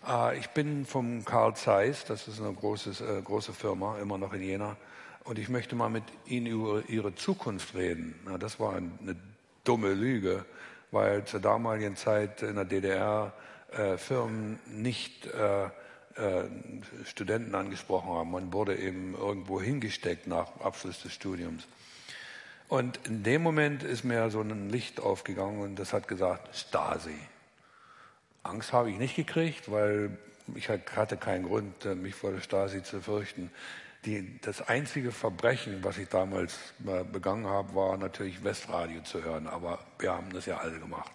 Äh, 0.07 0.39
ich 0.39 0.49
bin 0.49 0.87
vom 0.87 1.23
Karl 1.23 1.55
Zeiss, 1.55 2.03
das 2.05 2.27
ist 2.27 2.41
eine 2.41 2.51
große, 2.51 3.21
große 3.23 3.53
Firma, 3.53 3.99
immer 3.99 4.17
noch 4.17 4.33
in 4.33 4.41
Jena 4.41 4.75
und 5.23 5.37
ich 5.37 5.49
möchte 5.49 5.75
mal 5.75 5.89
mit 5.89 6.05
Ihnen 6.25 6.47
über 6.47 6.81
Ihre 6.87 7.13
Zukunft 7.13 7.75
reden. 7.75 8.15
Das 8.39 8.59
war 8.59 8.75
eine 8.75 9.15
dumme 9.63 9.93
Lüge, 9.93 10.45
weil 10.89 11.25
zur 11.25 11.41
damaligen 11.41 11.95
Zeit 11.95 12.41
in 12.41 12.55
der 12.55 12.65
DDR 12.65 13.33
Firmen 13.97 14.59
nicht 14.67 15.29
äh, 16.15 16.43
Studenten 17.05 17.55
angesprochen 17.55 18.09
haben. 18.09 18.31
Man 18.31 18.53
wurde 18.53 18.77
eben 18.77 19.15
irgendwo 19.15 19.61
hingesteckt 19.61 20.27
nach 20.27 20.59
Abschluss 20.61 21.01
des 21.01 21.13
Studiums. 21.13 21.67
Und 22.69 22.99
in 23.05 23.23
dem 23.23 23.41
Moment 23.41 23.83
ist 23.83 24.03
mir 24.03 24.29
so 24.29 24.41
ein 24.41 24.69
Licht 24.69 24.99
aufgegangen 24.99 25.59
und 25.61 25.75
das 25.75 25.93
hat 25.93 26.07
gesagt, 26.07 26.55
Stasi. 26.55 27.17
Angst 28.43 28.73
habe 28.73 28.91
ich 28.91 28.97
nicht 28.97 29.15
gekriegt, 29.15 29.71
weil 29.71 30.17
ich 30.55 30.69
hatte 30.69 31.17
keinen 31.17 31.45
Grund, 31.45 31.85
äh, 31.85 31.95
mich 31.95 32.15
vor 32.15 32.31
der 32.31 32.41
Stasi 32.41 32.83
zu 32.83 33.01
fürchten. 33.01 33.51
Die, 34.05 34.39
das 34.41 34.61
einzige 34.61 35.11
Verbrechen, 35.11 35.83
was 35.83 35.97
ich 35.97 36.09
damals 36.09 36.57
begangen 37.11 37.47
habe, 37.47 37.73
war 37.73 37.97
natürlich 37.97 38.43
Westradio 38.43 39.01
zu 39.01 39.23
hören, 39.23 39.47
aber 39.47 39.79
wir 39.97 40.11
haben 40.11 40.33
das 40.33 40.45
ja 40.45 40.57
alle 40.57 40.77
gemacht. 40.77 41.13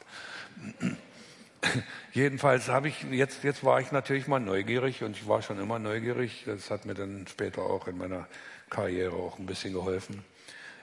Jedenfalls 2.12 2.68
habe 2.68 2.88
ich 2.88 3.02
jetzt, 3.10 3.44
jetzt 3.44 3.64
war 3.64 3.80
ich 3.80 3.92
natürlich 3.92 4.28
mal 4.28 4.40
neugierig 4.40 5.02
und 5.02 5.16
ich 5.16 5.26
war 5.26 5.42
schon 5.42 5.58
immer 5.58 5.78
neugierig. 5.78 6.44
Das 6.46 6.70
hat 6.70 6.86
mir 6.86 6.94
dann 6.94 7.26
später 7.26 7.62
auch 7.62 7.88
in 7.88 7.98
meiner 7.98 8.26
Karriere 8.70 9.14
auch 9.14 9.38
ein 9.38 9.46
bisschen 9.46 9.72
geholfen. 9.72 10.24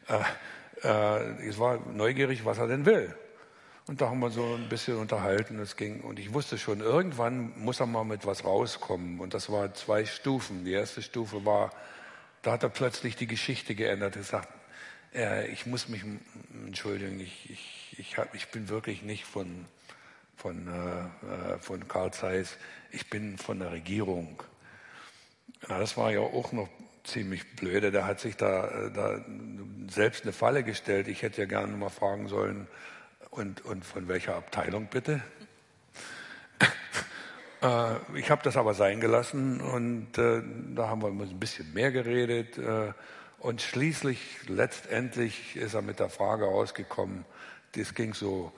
Äh, 0.08 0.20
äh, 0.84 1.50
ich 1.50 1.60
war 1.60 1.80
neugierig, 1.92 2.46
was 2.46 2.58
er 2.58 2.68
denn 2.68 2.86
will. 2.86 3.16
Und 3.88 4.02
da 4.02 4.10
haben 4.10 4.20
wir 4.20 4.32
so 4.32 4.56
ein 4.56 4.68
bisschen 4.68 4.98
unterhalten. 4.98 5.60
Es 5.60 5.76
ging, 5.76 6.02
und 6.02 6.18
ich 6.18 6.34
wusste 6.34 6.58
schon, 6.58 6.80
irgendwann 6.80 7.54
muss 7.60 7.80
er 7.80 7.86
mal 7.86 8.04
mit 8.04 8.26
was 8.26 8.44
rauskommen. 8.44 9.20
Und 9.20 9.34
das 9.34 9.52
war 9.52 9.74
zwei 9.76 10.06
Stufen. 10.06 10.66
Die 10.66 10.72
erste 10.72 11.04
Stufe 11.04 11.46
war, 11.46 11.72
da 12.42 12.54
hat 12.54 12.64
er 12.64 12.70
plötzlich 12.70 13.16
die 13.16 13.28
Geschichte 13.28 13.76
geändert. 13.76 14.16
Er 14.16 14.24
sagt, 14.24 14.50
äh, 15.14 15.48
ich 15.50 15.68
muss 15.68 15.88
mich 15.88 16.04
entschuldigen, 16.66 17.20
ich, 17.20 17.50
ich, 17.50 17.96
ich, 18.00 18.18
hab, 18.18 18.34
ich 18.34 18.48
bin 18.48 18.70
wirklich 18.70 19.04
nicht 19.04 19.26
von, 19.26 19.66
von, 20.36 20.68
äh, 20.68 21.54
äh, 21.54 21.60
von 21.60 21.88
Karl 21.88 22.12
Zeiss, 22.12 22.58
ich 22.92 23.10
bin 23.10 23.38
von 23.38 23.60
der 23.60 23.72
Regierung. 23.72 24.42
Na, 25.68 25.80
das 25.80 25.98
war 25.98 26.12
ja 26.12 26.20
auch 26.20 26.52
noch 26.52 26.70
ziemlich 27.04 27.56
blöde. 27.56 27.92
Der 27.92 28.06
hat 28.06 28.20
sich 28.20 28.36
da, 28.36 28.68
äh, 28.68 28.92
da 28.92 29.24
selbst 29.90 30.24
eine 30.24 30.34
Falle 30.34 30.64
gestellt. 30.64 31.08
Ich 31.08 31.22
hätte 31.22 31.42
ja 31.42 31.48
gerne 31.48 31.76
mal 31.76 31.90
fragen 31.90 32.28
sollen, 32.28 32.68
und, 33.36 33.66
und 33.66 33.86
von 33.86 34.08
welcher 34.08 34.36
Abteilung 34.36 34.88
bitte? 34.88 35.22
Äh, 37.62 37.96
ich 38.20 38.30
habe 38.32 38.44
das 38.44 38.58
aber 38.58 38.74
sein 38.74 39.00
gelassen 39.00 39.62
und 39.62 40.18
äh, 40.18 40.44
da 40.76 40.90
haben 40.90 41.02
wir 41.02 41.08
ein 41.08 41.40
bisschen 41.40 41.74
mehr 41.74 41.90
geredet. 41.90 42.58
Äh, 42.58 42.92
und 43.40 43.62
schließlich, 43.62 44.20
letztendlich 44.50 45.56
ist 45.56 45.74
er 45.74 45.82
mit 45.82 46.00
der 46.00 46.10
Frage 46.10 46.44
rausgekommen, 46.44 47.24
das 47.72 47.94
ging 47.94 48.14
so, 48.14 48.52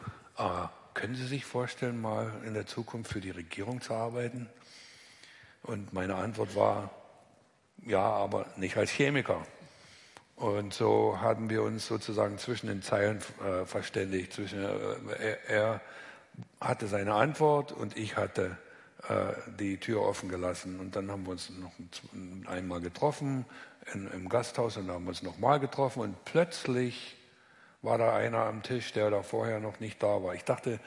können 0.97 1.15
Sie 1.15 1.27
sich 1.27 1.45
vorstellen, 1.45 2.01
mal 2.01 2.31
in 2.43 2.55
der 2.55 2.65
Zukunft 2.65 3.13
für 3.13 3.21
die 3.21 3.29
Regierung 3.29 3.81
zu 3.81 3.93
arbeiten? 3.93 4.49
Und 5.62 5.93
meine 5.93 6.15
Antwort 6.15 6.55
war, 6.55 6.89
ja, 7.86 8.01
aber 8.01 8.47
nicht 8.57 8.77
als 8.77 8.89
Chemiker. 8.89 9.45
Und 10.36 10.73
so 10.73 11.19
haben 11.21 11.51
wir 11.51 11.62
uns 11.62 11.86
sozusagen 11.86 12.39
zwischen 12.39 12.65
den 12.65 12.81
Zeilen 12.81 13.19
äh, 13.45 13.65
verständigt. 13.65 14.33
Zwischen, 14.33 14.63
äh, 14.63 14.67
er, 15.19 15.49
er, 15.49 15.81
hatte 16.60 16.88
seine 16.88 17.13
Antwort 17.13 17.71
und 17.71 17.95
ich 17.95 18.17
hatte 18.17 18.57
äh, 19.07 19.33
die 19.60 19.77
Tür 19.77 20.01
offen 20.01 20.29
gelassen. 20.29 20.79
Und 20.79 20.95
dann 20.95 21.12
haben 21.12 21.25
wir 21.25 21.31
uns 21.31 21.51
noch 21.51 21.73
einmal 22.49 22.81
getroffen 22.81 23.45
in, 23.93 24.10
im 24.12 24.29
Gasthaus 24.29 24.77
und 24.77 24.88
dann 24.88 24.95
haben 24.95 25.05
wir 25.05 25.10
uns 25.10 25.21
nochmal 25.21 25.60
getroffen. 25.60 26.01
Und 26.01 26.25
plötzlich 26.25 27.16
war 27.88 27.97
da 27.97 28.15
einer 28.15 28.45
am 28.45 28.62
Tisch, 28.62 28.93
der 28.93 29.10
da 29.10 29.23
vorher 29.23 29.60
noch 29.60 29.80
nicht 29.80 30.04
da 30.04 30.21
war. 30.21 30.36
Ich 30.36 30.43
dachte, 30.43 30.80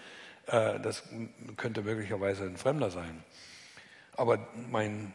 äh, 0.47 0.79
das 0.79 1.03
könnte 1.57 1.83
möglicherweise 1.83 2.45
ein 2.45 2.57
Fremder 2.57 2.91
sein. 2.91 3.25
Aber 4.17 4.39
mein 4.71 5.13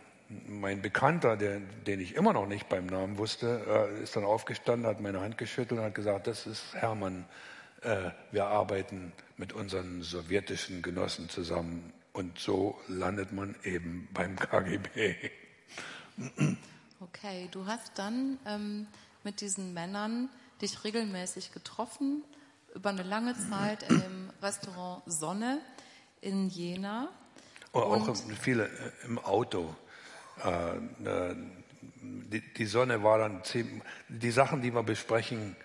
mein 0.48 0.82
Bekannter, 0.82 1.38
der, 1.38 1.60
den 1.60 2.00
ich 2.00 2.15
immer 2.15 2.34
noch 2.34 2.48
nicht 2.48 2.67
beim 2.67 2.88
Namen 2.88 3.17
wusste, 3.17 3.63
äh, 3.67 4.04
ist 4.04 4.15
dann 4.15 4.24
aufgestanden, 4.24 4.88
hat 4.88 5.00
meine 5.00 5.21
Hand 5.21 5.38
geschüttelt 5.38 5.80
und 5.80 5.86
hat 5.86 5.95
gesagt, 5.95 6.28
das 6.28 6.48
ist 6.48 6.74
Hermann, 6.74 7.26
äh, 7.82 8.10
wir 8.32 8.48
arbeiten 8.48 9.12
mit 9.38 9.54
unseren 9.54 10.02
sowjetischen 10.02 10.82
Genossen 10.82 11.30
zusammen. 11.30 11.93
Und 12.13 12.39
so 12.39 12.80
landet 12.88 13.34
man 13.34 13.56
eben 13.63 14.08
beim 14.13 14.36
KGB. 14.39 15.15
Okay, 17.00 17.50
du 17.52 17.65
hast 17.65 18.00
dann 18.00 18.39
ähm, 18.48 18.88
mit 19.24 19.41
diesen 19.41 19.74
Männern 19.74 20.30
dich 20.61 20.83
regelmäßig 20.83 21.51
getroffen, 21.51 22.23
über 22.73 22.89
eine 22.89 23.03
lange 23.03 23.35
Zeit 23.49 23.83
in 23.89 23.99
dem 24.01 24.29
Restaurant 24.41 25.03
Sonne 25.05 25.59
in 26.21 26.49
Jena. 26.49 27.09
Oh, 27.71 27.79
auch 27.79 28.15
viele 28.39 28.67
äh, 28.67 29.05
im 29.05 29.19
Auto. 29.19 29.75
Äh, 30.43 30.75
äh, 31.07 31.35
die, 32.01 32.41
die, 32.53 32.65
Sonne 32.65 33.03
war 33.03 33.19
dann 33.19 33.43
ziemlich, 33.43 33.81
die 34.09 34.31
Sachen, 34.31 34.61
die 34.61 34.73
wir 34.73 34.83
besprechen 34.83 35.55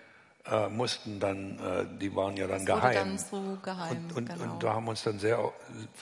äh, 0.45 0.69
mussten, 0.69 1.19
dann, 1.19 1.97
die 1.99 2.15
waren 2.15 2.35
ja 2.37 2.47
dann 2.47 2.65
geheim. 2.65 2.93
Dann 2.93 3.17
so 3.17 3.57
geheim 3.63 4.05
und, 4.09 4.17
und, 4.17 4.29
genau. 4.29 4.53
und, 4.53 4.63
da 4.63 4.73
haben 4.73 4.85
wir 4.85 4.91
uns 4.91 5.03
dann 5.03 5.19
sehr, 5.19 5.51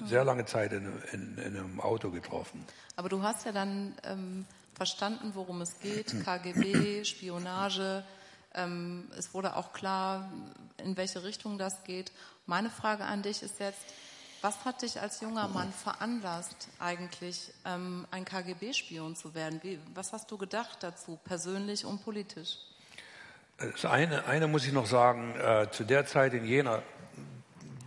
sehr 0.05 0.23
lange 0.23 0.45
Zeit 0.45 0.73
in, 0.73 0.91
in, 1.11 1.37
in 1.37 1.57
einem 1.57 1.81
Auto 1.81 2.09
getroffen. 2.09 2.65
Aber 2.95 3.09
du 3.09 3.21
hast 3.21 3.45
ja 3.45 3.51
dann 3.51 3.95
ähm, 4.03 4.45
verstanden, 4.73 5.31
worum 5.35 5.61
es 5.61 5.79
geht, 5.79 6.13
KGB, 6.25 7.03
Spionage. 7.05 8.03
Ähm, 8.53 9.09
es 9.17 9.33
wurde 9.33 9.55
auch 9.55 9.73
klar, 9.73 10.29
in 10.77 10.97
welche 10.97 11.23
Richtung 11.23 11.57
das 11.57 11.83
geht. 11.83 12.11
Meine 12.45 12.69
Frage 12.69 13.05
an 13.05 13.21
dich 13.21 13.43
ist 13.43 13.59
jetzt, 13.59 13.81
was 14.41 14.63
hat 14.63 14.81
dich 14.81 15.01
als 15.01 15.19
junger 15.19 15.49
Mann 15.49 15.71
veranlasst, 15.73 16.69
eigentlich 16.79 17.51
ähm, 17.65 18.07
ein 18.09 18.23
KGB-Spion 18.23 19.15
zu 19.15 19.35
werden? 19.35 19.59
Wie, 19.63 19.79
was 19.93 20.13
hast 20.13 20.31
du 20.31 20.37
gedacht 20.37 20.77
dazu, 20.81 21.19
persönlich 21.23 21.85
und 21.85 22.03
politisch? 22.03 22.57
Das 23.57 23.83
eine, 23.83 24.25
eine 24.25 24.47
muss 24.47 24.65
ich 24.65 24.71
noch 24.71 24.85
sagen, 24.85 25.35
äh, 25.35 25.67
zu 25.71 25.83
der 25.83 26.05
Zeit 26.05 26.33
in 26.33 26.45
Jena, 26.45 26.81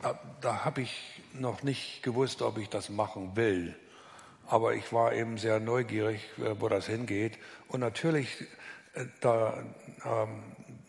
da, 0.03 0.18
da 0.42 0.64
habe 0.64 0.83
ich 0.83 1.22
noch 1.33 1.62
nicht 1.62 2.03
gewusst, 2.03 2.42
ob 2.42 2.59
ich 2.59 2.68
das 2.68 2.90
machen 2.90 3.35
will. 3.37 3.75
Aber 4.46 4.75
ich 4.75 4.92
war 4.92 5.14
eben 5.14 5.38
sehr 5.38 5.61
neugierig, 5.61 6.20
äh, 6.37 6.61
wo 6.61 6.68
das 6.68 6.87
hingeht. 6.87 7.38
Und 7.68 7.81
natürlich, 7.81 8.29
da, 9.20 9.64
ähm, 10.05 10.42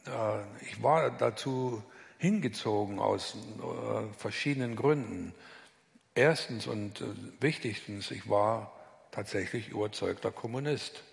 äh, 0.05 0.65
ich 0.65 0.81
war 0.81 1.11
dazu 1.11 1.83
hingezogen 2.17 2.99
aus 2.99 3.35
äh, 3.35 4.13
verschiedenen 4.17 4.75
Gründen. 4.75 5.33
Erstens 6.15 6.67
und 6.67 7.01
äh, 7.01 7.05
wichtigstens, 7.39 8.11
ich 8.11 8.29
war 8.29 8.71
tatsächlich 9.11 9.69
überzeugter 9.69 10.31
Kommunist. 10.31 11.03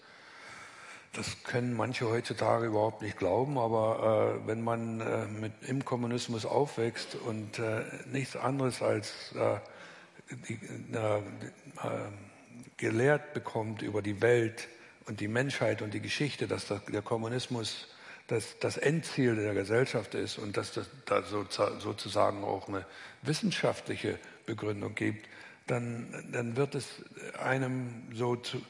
Das 1.13 1.43
können 1.43 1.77
manche 1.77 2.09
heutzutage 2.09 2.67
überhaupt 2.67 3.03
nicht 3.03 3.19
glauben, 3.19 3.59
aber 3.59 4.39
äh, 4.45 4.47
wenn 4.47 4.63
man 4.63 5.01
äh, 5.01 5.27
mit, 5.27 5.53
im 5.67 5.85
Kommunismus 5.85 6.47
aufwächst 6.47 7.17
und 7.17 7.59
äh, 7.59 7.83
nichts 8.07 8.37
anderes 8.37 8.81
als 8.81 9.35
äh, 9.35 9.59
die, 10.49 10.55
äh, 10.55 11.23
gelehrt 12.77 13.35
bekommt 13.35 13.83
über 13.83 14.03
die 14.03 14.23
Welt 14.23 14.69
und 15.07 15.21
die 15.21 15.29
Menschheit 15.29 15.83
und 15.83 15.95
die 15.95 16.01
Geschichte, 16.01 16.47
dass 16.47 16.67
das, 16.67 16.85
der 16.87 17.03
Kommunismus 17.03 17.89
das, 18.27 18.59
das 18.61 18.77
Endziel 18.77 19.35
der 19.35 19.55
Gesellschaft 19.55 20.15
ist 20.15 20.39
und 20.39 20.57
dass 20.57 20.73
das 20.73 20.89
da 21.05 21.23
so, 21.23 21.45
sozusagen 21.49 22.45
auch 22.45 22.69
eine 22.69 22.87
wissenschaftliche 23.23 24.19
Begründung 24.47 24.95
gibt, 24.95 25.27
dann, 25.67 26.29
dann 26.33 26.57
wird 26.57 26.75
es 26.75 27.03
einem 27.43 28.05
so 28.13 28.37
zu, 28.37 28.63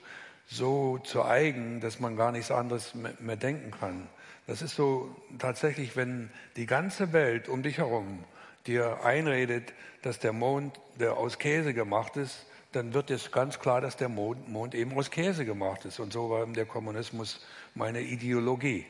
so 0.47 0.99
zu 0.99 1.25
eigen, 1.25 1.81
dass 1.81 2.01
man 2.01 2.17
gar 2.17 2.33
nichts 2.33 2.51
anderes 2.51 2.95
mehr 2.95 3.37
denken 3.37 3.71
kann. 3.71 4.09
Das 4.47 4.63
ist 4.63 4.75
so 4.75 5.15
tatsächlich, 5.39 5.95
wenn 5.95 6.31
die 6.57 6.67
ganze 6.67 7.13
Welt 7.13 7.49
um 7.49 7.63
dich 7.63 7.79
herum 7.79 8.25
dir 8.67 9.05
einredet, 9.05 9.73
dass 10.03 10.19
der 10.19 10.33
Mond 10.33 10.81
der 10.99 11.17
aus 11.17 11.39
Käse 11.39 11.73
gemacht 11.75 12.17
ist, 12.17 12.47
dann 12.73 12.95
wird 12.95 13.11
es 13.11 13.33
ganz 13.33 13.59
klar, 13.59 13.81
dass 13.81 13.97
der 13.97 14.09
Mond, 14.09 14.49
Mond 14.49 14.75
eben 14.75 14.97
aus 14.97 15.11
Käse 15.11 15.45
gemacht 15.45 15.85
ist. 15.85 15.99
Und 15.99 16.13
so 16.13 16.31
war 16.31 16.47
der 16.47 16.67
Kommunismus 16.67 17.41
meine 17.75 18.01
Ideologie. 18.01 18.87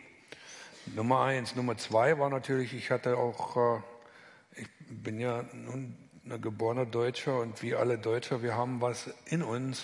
Nummer 0.95 1.23
eins. 1.23 1.57
Nummer 1.57 1.77
zwei 1.77 2.19
war 2.19 2.31
natürlich, 2.31 2.75
ich 2.75 2.90
hatte 2.90 3.16
auch, 3.16 3.57
äh, 3.57 4.62
ich 4.62 4.69
bin 4.88 5.21
ja 5.21 5.45
nun 5.53 5.97
ein 6.29 6.40
geborener 6.40 6.87
Deutscher 6.87 7.40
und 7.40 7.62
wie 7.62 7.75
alle 7.75 7.99
Deutscher, 7.99 8.43
wir 8.43 8.55
haben 8.55 8.81
was 8.81 9.11
in 9.27 9.43
uns. 9.43 9.83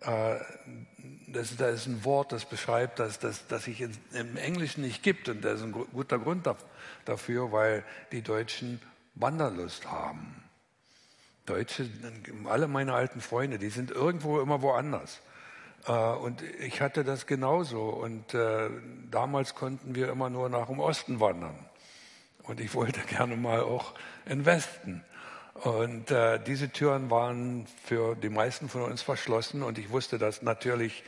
Äh, 0.00 0.36
das, 1.28 1.56
das 1.56 1.80
ist 1.80 1.86
ein 1.86 2.04
Wort, 2.04 2.32
das 2.32 2.44
beschreibt, 2.44 2.98
dass 2.98 3.18
das 3.18 3.46
dass 3.48 3.64
sich 3.64 3.80
im 3.80 4.36
Englischen 4.36 4.82
nicht 4.82 5.02
gibt. 5.02 5.28
Und 5.28 5.42
das 5.44 5.60
ist 5.60 5.66
ein 5.66 5.72
guter 5.72 6.18
Grund 6.18 6.48
dafür, 7.04 7.52
weil 7.52 7.84
die 8.12 8.22
Deutschen 8.22 8.80
Wanderlust 9.14 9.90
haben. 9.90 10.47
Deutsche, 11.48 11.88
alle 12.48 12.68
meine 12.68 12.94
alten 12.94 13.20
Freunde, 13.20 13.58
die 13.58 13.70
sind 13.70 13.90
irgendwo 13.90 14.40
immer 14.40 14.62
woanders. 14.62 15.20
Äh, 15.86 15.92
und 15.92 16.42
ich 16.42 16.80
hatte 16.80 17.04
das 17.04 17.26
genauso. 17.26 17.88
Und 17.88 18.34
äh, 18.34 18.70
damals 19.10 19.54
konnten 19.54 19.94
wir 19.94 20.10
immer 20.10 20.30
nur 20.30 20.48
nach 20.48 20.66
dem 20.66 20.80
Osten 20.80 21.20
wandern. 21.20 21.58
Und 22.42 22.60
ich 22.60 22.74
wollte 22.74 23.00
gerne 23.08 23.36
mal 23.36 23.60
auch 23.60 23.94
in 24.26 24.44
Westen. 24.44 25.04
Und 25.54 26.10
äh, 26.10 26.38
diese 26.44 26.70
Türen 26.70 27.10
waren 27.10 27.66
für 27.84 28.14
die 28.14 28.28
meisten 28.28 28.68
von 28.68 28.82
uns 28.82 29.02
verschlossen 29.02 29.64
und 29.64 29.76
ich 29.76 29.90
wusste, 29.90 30.16
dass 30.18 30.40
natürlich 30.42 31.02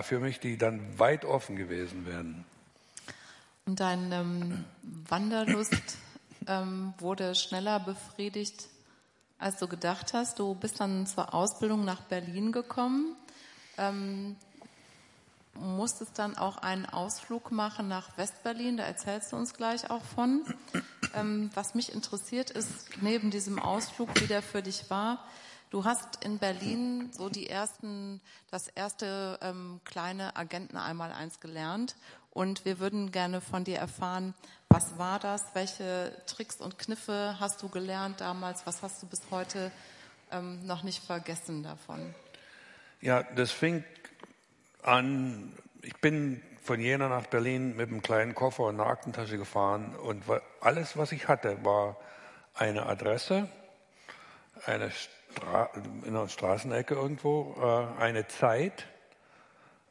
für 0.00 0.18
mich 0.20 0.40
die 0.40 0.56
dann 0.56 0.98
weit 0.98 1.26
offen 1.26 1.54
gewesen 1.54 2.06
wären. 2.06 2.46
Und 3.66 3.78
deine 3.78 4.16
ähm, 4.16 4.64
Wanderlust 5.08 5.98
ähm, 6.46 6.94
wurde 6.98 7.34
schneller 7.34 7.78
befriedigt, 7.80 8.68
als 9.38 9.58
du 9.58 9.68
gedacht 9.68 10.14
hast. 10.14 10.38
Du 10.38 10.54
bist 10.54 10.80
dann 10.80 11.06
zur 11.06 11.34
Ausbildung 11.34 11.84
nach 11.84 12.02
Berlin 12.02 12.52
gekommen. 12.52 13.16
Ähm, 13.78 14.36
musstest 15.60 16.18
dann 16.18 16.36
auch 16.36 16.58
einen 16.58 16.86
Ausflug 16.86 17.50
machen 17.50 17.88
nach 17.88 18.16
Westberlin, 18.16 18.76
da 18.76 18.84
erzählst 18.84 19.32
du 19.32 19.36
uns 19.36 19.54
gleich 19.54 19.90
auch 19.90 20.02
von. 20.02 20.44
Ähm, 21.14 21.50
was 21.54 21.74
mich 21.74 21.92
interessiert 21.94 22.50
ist, 22.50 23.00
neben 23.00 23.30
diesem 23.30 23.58
Ausflug, 23.58 24.20
wie 24.20 24.26
der 24.26 24.42
für 24.42 24.62
dich 24.62 24.90
war, 24.90 25.24
du 25.70 25.84
hast 25.84 26.24
in 26.24 26.38
Berlin 26.38 27.10
so 27.12 27.28
die 27.28 27.48
ersten, 27.48 28.20
das 28.50 28.68
erste 28.68 29.38
ähm, 29.40 29.80
kleine 29.84 30.36
Agenten 30.36 30.76
einmal 30.76 31.12
eins 31.12 31.40
gelernt 31.40 31.96
Und 32.36 32.66
wir 32.66 32.78
würden 32.80 33.12
gerne 33.12 33.40
von 33.40 33.64
dir 33.64 33.78
erfahren, 33.78 34.34
was 34.68 34.98
war 34.98 35.18
das? 35.18 35.42
Welche 35.54 36.12
Tricks 36.26 36.56
und 36.56 36.78
Kniffe 36.78 37.36
hast 37.40 37.62
du 37.62 37.68
gelernt 37.68 38.20
damals? 38.20 38.66
Was 38.66 38.82
hast 38.82 39.02
du 39.02 39.06
bis 39.06 39.22
heute 39.30 39.70
ähm, 40.30 40.66
noch 40.66 40.82
nicht 40.82 41.02
vergessen 41.02 41.62
davon? 41.62 42.14
Ja, 43.00 43.22
das 43.22 43.52
fing 43.52 43.84
an, 44.82 45.52
ich 45.82 45.96
bin 46.00 46.42
von 46.62 46.80
Jena 46.80 47.08
nach 47.08 47.26
Berlin 47.26 47.76
mit 47.76 47.88
einem 47.88 48.02
kleinen 48.02 48.34
Koffer 48.34 48.64
und 48.64 48.80
einer 48.80 48.90
Aktentasche 48.90 49.38
gefahren 49.38 49.94
und 49.94 50.24
alles, 50.60 50.96
was 50.96 51.12
ich 51.12 51.28
hatte, 51.28 51.64
war 51.64 51.96
eine 52.54 52.86
Adresse, 52.86 53.48
eine 54.64 54.90
Stra 54.90 55.70
in 56.04 56.16
einer 56.16 56.28
Straßenecke 56.28 56.94
irgendwo, 56.94 57.54
äh, 57.60 58.02
eine 58.02 58.26
Zeit 58.26 58.86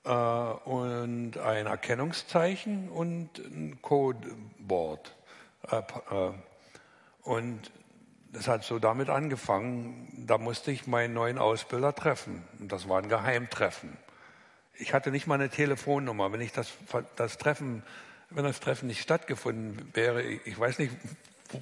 und 0.09 1.37
ein 1.37 1.65
Erkennungszeichen 1.65 2.89
und 2.89 3.39
ein 3.39 3.79
Codeboard. 3.81 5.15
Äh, 5.71 5.81
und 7.23 7.71
das 8.31 8.47
hat 8.47 8.63
so 8.63 8.79
damit 8.79 9.09
angefangen, 9.09 10.25
da 10.27 10.37
musste 10.37 10.71
ich 10.71 10.87
meinen 10.87 11.13
neuen 11.13 11.37
Ausbilder 11.37 11.95
treffen. 11.95 12.43
Und 12.59 12.71
das 12.71 12.87
war 12.87 13.01
ein 13.01 13.09
Geheimtreffen. 13.09 13.97
Ich 14.77 14.93
hatte 14.93 15.09
nicht 15.09 15.25
mal 15.25 15.35
eine 15.35 15.49
Telefonnummer. 15.49 16.31
Wenn 16.31 16.41
ich 16.41 16.51
das, 16.51 16.73
das 17.15 17.37
Treffen, 17.37 17.81
wenn 18.29 18.43
das 18.43 18.59
Treffen 18.59 18.87
nicht 18.87 19.01
stattgefunden 19.01 19.89
wäre, 19.93 20.21
ich 20.21 20.59
weiß 20.59 20.79
nicht, 20.79 20.93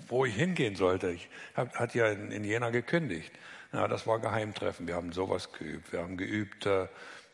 wo 0.08 0.25
ich 0.25 0.36
hingehen 0.36 0.75
sollte. 0.75 1.12
Ich 1.12 1.29
hatte 1.56 1.97
ja 1.97 2.08
in, 2.08 2.32
in 2.32 2.43
Jena 2.43 2.71
gekündigt. 2.71 3.32
Ja, 3.71 3.88
das 3.88 4.08
war 4.08 4.19
Geheimtreffen. 4.19 4.88
Wir 4.88 4.95
haben 4.95 5.13
sowas 5.13 5.51
geübt. 5.51 5.91
Wir 5.91 6.01
haben 6.01 6.17
geübt, 6.17 6.65
äh, 6.65 6.88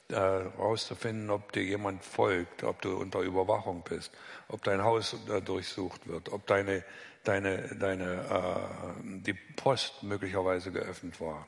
herauszufinden, 0.09 1.29
äh, 1.29 1.33
ob 1.33 1.51
dir 1.51 1.63
jemand 1.63 2.03
folgt, 2.03 2.63
ob 2.63 2.81
du 2.81 2.97
unter 2.97 3.21
Überwachung 3.21 3.83
bist, 3.87 4.11
ob 4.47 4.63
dein 4.63 4.83
Haus 4.83 5.15
äh, 5.29 5.41
durchsucht 5.41 6.07
wird, 6.07 6.29
ob 6.29 6.47
deine, 6.47 6.83
deine, 7.23 7.75
deine, 7.75 8.05
äh, 8.05 9.21
die 9.21 9.33
Post 9.33 10.03
möglicherweise 10.03 10.71
geöffnet 10.71 11.19
war. 11.21 11.47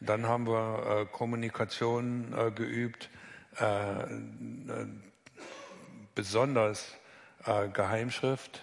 Dann 0.00 0.26
haben 0.26 0.46
wir 0.46 1.00
äh, 1.00 1.06
Kommunikation 1.06 2.32
äh, 2.32 2.50
geübt, 2.52 3.10
äh, 3.56 4.04
besonders 6.14 6.94
Geheimschrift, 7.72 8.60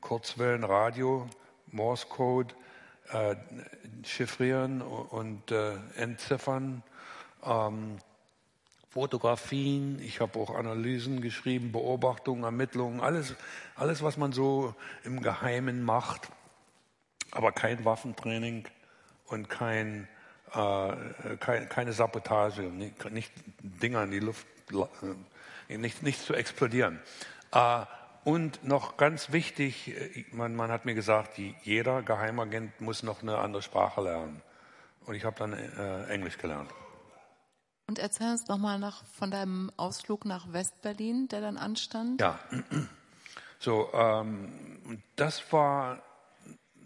Kurzwellen, 0.00 0.64
Radio, 0.64 1.30
Morse 1.68 2.06
Code, 2.08 2.54
chiffrieren 4.02 4.82
und 4.82 5.52
entziffern 5.94 6.82
ähm, 7.44 7.98
Fotografien, 8.90 10.00
ich 10.02 10.20
habe 10.20 10.38
auch 10.38 10.54
Analysen 10.54 11.20
geschrieben, 11.20 11.70
Beobachtungen, 11.70 12.42
Ermittlungen, 12.42 13.00
alles, 13.00 13.36
alles, 13.76 14.02
was 14.02 14.16
man 14.16 14.32
so 14.32 14.74
im 15.04 15.22
Geheimen 15.22 15.84
macht, 15.84 16.28
aber 17.30 17.52
kein 17.52 17.84
Waffentraining 17.84 18.66
und 19.26 19.48
kein, 19.48 20.08
äh, 20.52 21.36
kein, 21.38 21.68
keine 21.68 21.92
Sabotage, 21.92 22.62
nicht, 22.62 23.10
nicht 23.12 23.32
Dinger 23.62 24.02
in 24.02 24.10
die 24.10 24.18
Luft, 24.18 24.46
äh, 25.68 25.78
nicht, 25.78 26.02
zu 26.26 26.34
explodieren. 26.34 26.98
Äh, 27.52 27.84
und 28.24 28.64
noch 28.64 28.96
ganz 28.96 29.30
wichtig, 29.30 29.96
äh, 29.96 30.24
man, 30.32 30.56
man 30.56 30.72
hat 30.72 30.84
mir 30.84 30.94
gesagt, 30.94 31.38
jeder 31.62 32.02
Geheimagent 32.02 32.80
muss 32.80 33.04
noch 33.04 33.22
eine 33.22 33.38
andere 33.38 33.62
Sprache 33.62 34.02
lernen. 34.02 34.42
Und 35.06 35.14
ich 35.14 35.24
habe 35.24 35.36
dann 35.38 35.52
äh, 35.52 36.06
Englisch 36.12 36.38
gelernt. 36.38 36.70
Und 37.90 37.98
erzähl 37.98 38.30
uns 38.30 38.46
nochmal 38.46 38.78
noch 38.78 39.04
von 39.06 39.32
deinem 39.32 39.72
Ausflug 39.76 40.24
nach 40.24 40.52
Westberlin, 40.52 41.26
der 41.26 41.40
dann 41.40 41.56
anstand. 41.56 42.20
Ja, 42.20 42.38
so, 43.58 43.88
ähm, 43.92 45.02
das 45.16 45.52
war 45.52 46.00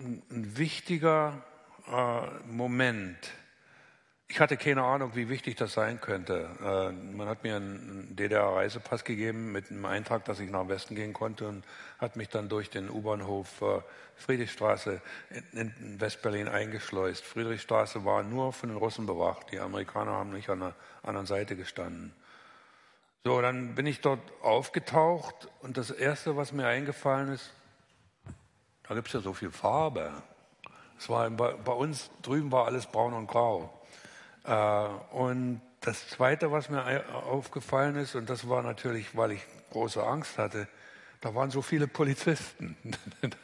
ein 0.01 0.23
wichtiger 0.57 1.45
äh, 1.87 2.49
Moment 2.51 3.19
ich 4.35 4.41
hatte 4.41 4.57
keine 4.57 4.83
Ahnung, 4.83 5.15
wie 5.15 5.29
wichtig 5.29 5.55
das 5.55 5.75
sein 5.75 6.01
könnte. 6.01 6.51
Äh, 6.61 6.91
man 6.91 7.29
hat 7.29 7.45
mir 7.45 7.55
einen 7.55 8.17
DDR-Reisepass 8.17 9.05
gegeben 9.05 9.53
mit 9.53 9.71
einem 9.71 9.85
Eintrag, 9.85 10.25
dass 10.25 10.41
ich 10.41 10.51
nach 10.51 10.67
Westen 10.67 10.97
gehen 10.97 11.13
konnte 11.13 11.47
und 11.47 11.65
hat 12.01 12.17
mich 12.17 12.31
dann 12.31 12.49
durch 12.49 12.69
den 12.69 12.91
U-Bahnhof 12.91 13.63
äh, 13.63 13.81
Friedrichstraße 14.17 15.01
in 15.53 16.01
Westberlin 16.01 16.49
eingeschleust. 16.49 17.25
Friedrichstraße 17.25 18.05
war 18.05 18.25
nur 18.25 18.53
von 18.53 18.71
den 18.71 18.79
Russen 18.79 19.07
bewacht. 19.07 19.53
Die 19.53 19.61
Amerikaner 19.61 20.15
haben 20.15 20.33
nicht 20.33 20.51
an 20.51 20.59
der 20.59 20.75
anderen 21.05 21.29
Seite 21.29 21.55
gestanden. 21.55 22.13
So, 23.23 23.41
dann 23.41 23.77
bin 23.77 23.87
ich 23.87 24.01
dort 24.01 24.19
aufgetaucht 24.43 25.47
und 25.63 25.77
das 25.77 25.93
Erste, 25.93 26.37
was 26.37 26.51
mir 26.51 26.67
eingefallen 26.67 27.29
ist, 27.29 27.53
da 28.89 28.97
gibt 28.97 29.07
es 29.07 29.13
ja 29.13 29.21
so 29.21 29.33
viel 29.33 29.53
Farbe. 29.53 30.13
Es 30.99 31.09
war 31.09 31.31
bei, 31.31 31.53
bei 31.53 31.73
uns 31.73 32.11
drüben 32.23 32.51
war 32.51 32.67
alles 32.67 32.87
braun 32.87 33.15
und 33.15 33.29
grau. 33.29 33.73
Äh, 34.45 34.87
und 35.13 35.61
das 35.81 36.09
Zweite, 36.09 36.51
was 36.51 36.71
mir 36.71 37.05
aufgefallen 37.15 37.97
ist, 37.97 38.15
und 38.15 38.31
das 38.31 38.49
war 38.49 38.63
natürlich, 38.63 39.17
weil 39.17 39.33
ich 39.33 39.43
große 39.71 40.03
Angst 40.03 40.39
hatte, 40.39 40.69
da 41.21 41.35
waren 41.35 41.51
so 41.51 41.63
viele 41.63 41.89
Polizisten. 41.89 42.77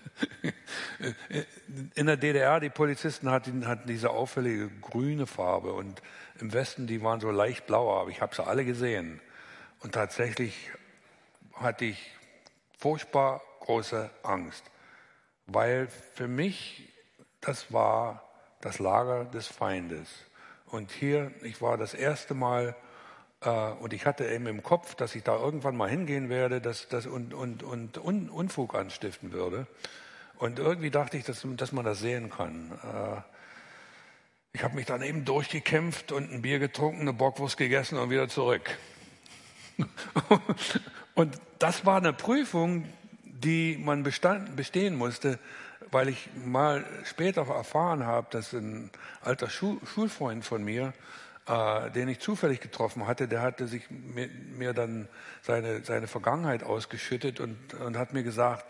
In 1.94 2.06
der 2.06 2.16
DDR, 2.16 2.60
die 2.60 2.68
Polizisten 2.68 3.30
hatten, 3.30 3.66
hatten, 3.66 3.88
diese 3.88 4.10
auffällige 4.10 4.68
grüne 4.68 5.26
Farbe 5.26 5.72
und 5.72 6.02
im 6.40 6.52
Westen, 6.52 6.86
die 6.86 7.02
waren 7.02 7.20
so 7.20 7.30
leicht 7.30 7.66
blauer, 7.66 8.00
aber 8.00 8.10
ich 8.10 8.20
habe 8.20 8.34
sie 8.34 8.46
alle 8.46 8.66
gesehen. 8.66 9.20
Und 9.80 9.92
tatsächlich 9.92 10.70
hatte 11.54 11.86
ich 11.86 12.10
furchtbar 12.78 13.40
große 13.60 14.10
Angst, 14.22 14.64
weil 15.46 15.88
für 16.14 16.28
mich 16.28 16.92
das 17.40 17.72
war 17.72 18.28
das 18.60 18.78
Lager 18.78 19.24
des 19.24 19.46
Feindes. 19.46 20.08
Und 20.70 20.92
hier, 20.92 21.32
ich 21.42 21.60
war 21.60 21.76
das 21.76 21.94
erste 21.94 22.34
Mal 22.34 22.76
äh, 23.40 23.50
und 23.50 23.92
ich 23.92 24.06
hatte 24.06 24.26
eben 24.26 24.46
im 24.46 24.62
Kopf, 24.62 24.94
dass 24.94 25.14
ich 25.14 25.22
da 25.22 25.36
irgendwann 25.36 25.76
mal 25.76 25.88
hingehen 25.88 26.28
werde 26.28 26.60
dass, 26.60 26.88
dass, 26.88 27.06
und, 27.06 27.34
und, 27.34 27.62
und 27.62 27.98
un, 27.98 28.28
Unfug 28.28 28.74
anstiften 28.74 29.32
würde. 29.32 29.66
Und 30.38 30.58
irgendwie 30.58 30.90
dachte 30.90 31.16
ich, 31.16 31.24
dass, 31.24 31.46
dass 31.56 31.72
man 31.72 31.84
das 31.84 32.00
sehen 32.00 32.30
kann. 32.30 32.72
Äh, 32.82 33.20
ich 34.52 34.64
habe 34.64 34.74
mich 34.74 34.86
dann 34.86 35.02
eben 35.02 35.24
durchgekämpft 35.24 36.12
und 36.12 36.32
ein 36.32 36.42
Bier 36.42 36.58
getrunken, 36.58 37.02
eine 37.02 37.12
Bockwurst 37.12 37.56
gegessen 37.56 37.98
und 37.98 38.10
wieder 38.10 38.28
zurück. 38.28 38.78
und 41.14 41.38
das 41.58 41.86
war 41.86 41.98
eine 41.98 42.12
Prüfung, 42.12 42.84
die 43.24 43.78
man 43.78 44.02
bestehen 44.02 44.96
musste, 44.96 45.38
weil 45.90 46.08
ich 46.08 46.28
mal 46.44 46.84
später 47.04 47.46
erfahren 47.48 48.06
habe, 48.06 48.28
dass 48.30 48.52
ein 48.52 48.90
alter 49.22 49.48
Schul 49.48 49.78
Schulfreund 49.84 50.44
von 50.44 50.62
mir, 50.62 50.92
äh, 51.46 51.90
den 51.90 52.08
ich 52.08 52.20
zufällig 52.20 52.60
getroffen 52.60 53.06
hatte, 53.06 53.28
der 53.28 53.42
hatte 53.42 53.66
sich 53.66 53.90
mir, 53.90 54.28
mir 54.28 54.72
dann 54.72 55.08
seine, 55.42 55.84
seine 55.84 56.06
Vergangenheit 56.06 56.62
ausgeschüttet 56.62 57.40
und, 57.40 57.74
und 57.74 57.96
hat 57.96 58.12
mir 58.12 58.22
gesagt, 58.22 58.64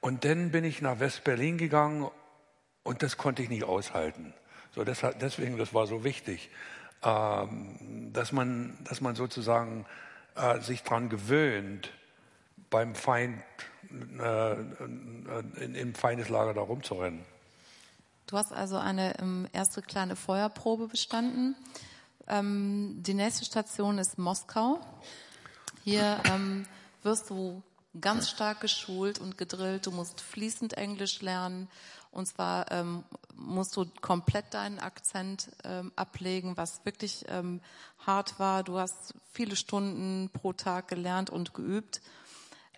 und 0.00 0.24
dann 0.24 0.50
bin 0.50 0.64
ich 0.64 0.82
nach 0.82 1.00
West-Berlin 1.00 1.58
gegangen 1.58 2.08
und 2.82 3.02
das 3.02 3.16
konnte 3.16 3.42
ich 3.42 3.48
nicht 3.48 3.64
aushalten. 3.64 4.32
So, 4.74 4.84
deshalb, 4.84 5.18
deswegen, 5.20 5.56
das 5.56 5.74
war 5.74 5.86
so 5.86 6.04
wichtig, 6.04 6.50
ähm, 7.02 8.10
dass, 8.12 8.32
man, 8.32 8.76
dass 8.84 9.00
man 9.00 9.14
sozusagen 9.14 9.86
äh, 10.34 10.60
sich 10.60 10.82
daran 10.82 11.08
gewöhnt, 11.08 11.92
beim 12.70 12.94
Feind 12.94 13.38
in, 13.38 13.42
im 13.90 15.94
Feindeslager 15.94 16.54
da 16.54 16.60
rumzurennen. 16.60 17.24
Du 18.26 18.36
hast 18.36 18.52
also 18.52 18.76
eine 18.76 19.18
ähm, 19.20 19.46
erste 19.52 19.82
kleine 19.82 20.16
Feuerprobe 20.16 20.88
bestanden. 20.88 21.54
Ähm, 22.26 22.96
die 22.98 23.14
nächste 23.14 23.44
Station 23.44 23.98
ist 23.98 24.18
Moskau. 24.18 24.80
Hier 25.84 26.20
ähm, 26.24 26.66
wirst 27.04 27.30
du 27.30 27.62
ganz 28.00 28.28
stark 28.28 28.60
geschult 28.60 29.20
und 29.20 29.38
gedrillt. 29.38 29.86
Du 29.86 29.92
musst 29.92 30.20
fließend 30.20 30.74
Englisch 30.74 31.22
lernen. 31.22 31.68
Und 32.10 32.26
zwar 32.26 32.70
ähm, 32.72 33.04
musst 33.36 33.76
du 33.76 33.86
komplett 34.00 34.54
deinen 34.54 34.80
Akzent 34.80 35.50
ähm, 35.64 35.92
ablegen, 35.94 36.56
was 36.56 36.84
wirklich 36.84 37.24
ähm, 37.28 37.60
hart 38.04 38.38
war. 38.38 38.64
Du 38.64 38.78
hast 38.78 39.14
viele 39.32 39.54
Stunden 39.54 40.30
pro 40.32 40.52
Tag 40.52 40.88
gelernt 40.88 41.30
und 41.30 41.54
geübt 41.54 42.00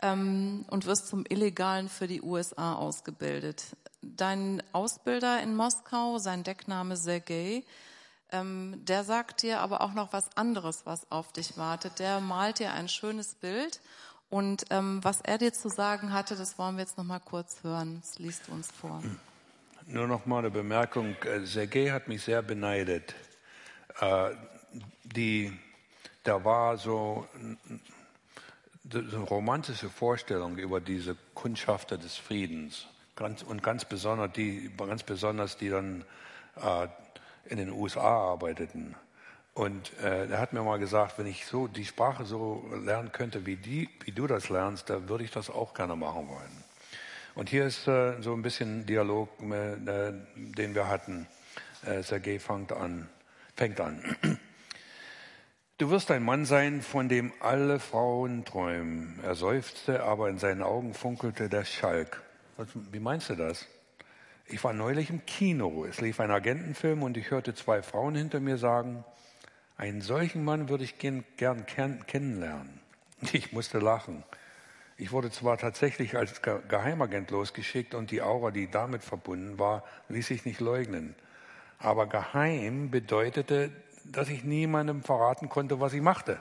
ähm, 0.02 0.64
und 0.68 0.87
wirst 0.87 1.08
zum 1.08 1.24
Illegalen 1.28 1.88
für 1.88 2.06
die 2.06 2.22
USA 2.22 2.74
ausgebildet. 2.74 3.64
Dein 4.02 4.62
Ausbilder 4.72 5.42
in 5.42 5.56
Moskau, 5.56 6.18
sein 6.18 6.44
Deckname 6.44 6.96
Sergei, 6.96 7.64
ähm, 8.30 8.84
der 8.84 9.04
sagt 9.04 9.42
dir 9.42 9.61
aber 9.61 9.80
auch 9.80 9.94
noch 9.94 10.12
was 10.12 10.37
anderes, 10.37 10.82
was 10.84 11.11
auf 11.11 11.32
dich 11.32 11.56
wartet. 11.56 11.98
Der 11.98 12.20
malt 12.20 12.58
dir 12.58 12.72
ein 12.72 12.88
schönes 12.88 13.34
Bild 13.34 13.80
und 14.30 14.66
ähm, 14.70 15.00
was 15.02 15.20
er 15.22 15.38
dir 15.38 15.52
zu 15.52 15.68
sagen 15.68 16.12
hatte, 16.12 16.37
das 16.37 16.58
wollen 16.58 16.76
wir 16.76 16.82
jetzt 16.82 16.98
noch 16.98 17.04
mal 17.04 17.20
kurz 17.20 17.62
hören. 17.62 17.98
Das 18.02 18.18
liest 18.18 18.48
du 18.48 18.52
uns 18.52 18.70
vor. 18.70 19.02
Nur 19.87 20.06
noch 20.06 20.26
mal 20.26 20.40
eine 20.40 20.50
Bemerkung. 20.50 21.16
Äh, 21.22 21.46
Sergei 21.46 21.90
hat 21.90 22.08
mich 22.08 22.22
sehr 22.22 22.42
beneidet. 22.42 23.14
Äh, 24.00 24.30
die, 25.02 25.58
da 26.24 26.44
war 26.44 26.76
so 26.76 27.26
eine 28.92 29.18
romantische 29.18 29.88
Vorstellung 29.88 30.57
über 30.57 30.81
diese 30.81 31.16
Kundschafter 31.35 31.98
des 31.98 32.16
Friedens. 32.16 32.87
Ganz, 33.16 33.42
und 33.42 33.62
ganz 33.62 33.85
besonders 33.85 34.33
die, 34.33 34.70
ganz 34.77 35.03
besonders 35.03 35.57
die 35.57 35.68
dann 35.68 36.05
äh, 36.57 36.87
in 37.46 37.59
den 37.59 37.70
USA 37.70 38.31
arbeiteten. 38.31 38.94
Und 39.55 39.92
äh, 39.98 40.27
er 40.31 40.38
hat 40.38 40.53
mir 40.53 40.62
mal 40.62 40.79
gesagt, 40.79 41.18
wenn 41.18 41.27
ich 41.27 41.46
so 41.46 41.66
die 41.66 41.85
Sprache 41.85 42.24
so 42.24 42.64
lernen 42.85 43.11
könnte, 43.11 43.44
wie, 43.44 43.57
die, 43.57 43.88
wie 44.05 44.12
du 44.12 44.29
das 44.29 44.51
lernst, 44.51 44.88
da 44.88 45.09
würde 45.09 45.24
ich 45.24 45.33
das 45.33 45.51
auch 45.51 45.74
gerne 45.74 45.96
machen 45.96 46.29
wollen. 46.29 46.64
Und 47.35 47.48
hier 47.48 47.66
ist 47.66 47.88
äh, 47.88 48.20
so 48.22 48.35
ein 48.35 48.42
bisschen 48.42 48.87
Dialog, 48.87 49.29
äh, 49.42 50.12
den 50.37 50.74
wir 50.74 50.88
hatten. 50.88 51.27
Äh, 51.85 52.03
Sergei 52.03 52.38
fängt 52.38 52.72
an. 52.72 53.09
Fängt 53.57 53.81
an. 53.81 54.16
Du 55.78 55.90
wirst 55.90 56.10
ein 56.10 56.24
Mann 56.24 56.44
sein, 56.44 56.82
von 56.82 57.08
dem 57.08 57.32
alle 57.38 57.78
Frauen 57.78 58.44
träumen. 58.44 59.20
Er 59.22 59.36
seufzte, 59.36 60.02
aber 60.02 60.28
in 60.28 60.36
seinen 60.36 60.64
Augen 60.64 60.92
funkelte 60.92 61.48
der 61.48 61.64
Schalk. 61.64 62.20
Wie 62.90 62.98
meinst 62.98 63.30
du 63.30 63.36
das? 63.36 63.64
Ich 64.46 64.64
war 64.64 64.72
neulich 64.72 65.08
im 65.08 65.24
Kino. 65.24 65.84
Es 65.84 66.00
lief 66.00 66.18
ein 66.18 66.32
Agentenfilm 66.32 67.04
und 67.04 67.16
ich 67.16 67.30
hörte 67.30 67.54
zwei 67.54 67.80
Frauen 67.82 68.16
hinter 68.16 68.40
mir 68.40 68.58
sagen, 68.58 69.04
einen 69.76 70.00
solchen 70.00 70.42
Mann 70.42 70.68
würde 70.68 70.82
ich 70.82 70.98
gern, 70.98 71.24
gern 71.36 71.64
kennenlernen. 71.68 72.80
Ich 73.32 73.52
musste 73.52 73.78
lachen. 73.78 74.24
Ich 74.96 75.12
wurde 75.12 75.30
zwar 75.30 75.58
tatsächlich 75.58 76.16
als 76.16 76.42
Geheimagent 76.42 77.30
losgeschickt 77.30 77.94
und 77.94 78.10
die 78.10 78.20
Aura, 78.20 78.50
die 78.50 78.68
damit 78.68 79.04
verbunden 79.04 79.60
war, 79.60 79.84
ließ 80.08 80.26
sich 80.26 80.44
nicht 80.44 80.58
leugnen. 80.58 81.14
Aber 81.78 82.08
geheim 82.08 82.90
bedeutete, 82.90 83.70
dass 84.11 84.29
ich 84.29 84.44
niemandem 84.44 85.03
verraten 85.03 85.49
konnte, 85.49 85.81
was 85.81 85.92
ich 85.92 86.03
machte. 86.03 86.40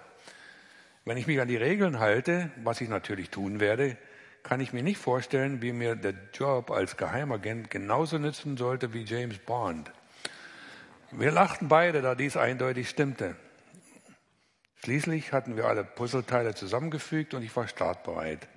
Wenn 1.06 1.18
ich 1.18 1.28
mich 1.28 1.40
an 1.40 1.48
die 1.48 1.58
Regeln 1.58 2.00
halte, 2.00 2.52
was 2.64 2.82
ich 2.82 2.90
natürlich 2.90 3.30
tun 3.30 3.60
werde, 3.60 3.98
kann 4.44 4.60
ich 4.60 4.74
mir 4.74 4.84
nicht 4.84 4.98
vorstellen, 4.98 5.62
wie 5.62 5.74
mir 5.74 5.96
der 5.96 6.14
Job 6.34 6.72
als 6.72 6.98
Geheimagent 6.98 7.70
genauso 7.70 8.18
nützen 8.18 8.58
sollte 8.58 8.94
wie 8.94 9.04
James 9.04 9.38
Bond. 9.40 9.92
Wir 11.12 11.32
lachten 11.32 11.68
beide, 11.68 12.02
da 12.02 12.16
dies 12.16 12.38
eindeutig 12.38 12.90
stimmte. 12.90 13.36
Schließlich 14.84 15.34
hatten 15.34 15.58
wir 15.58 15.66
alle 15.66 15.84
Puzzleteile 15.84 16.56
zusammengefügt 16.56 17.34
und 17.34 17.44
ich 17.44 17.56
war 17.56 17.68
startbereit. 17.68 18.48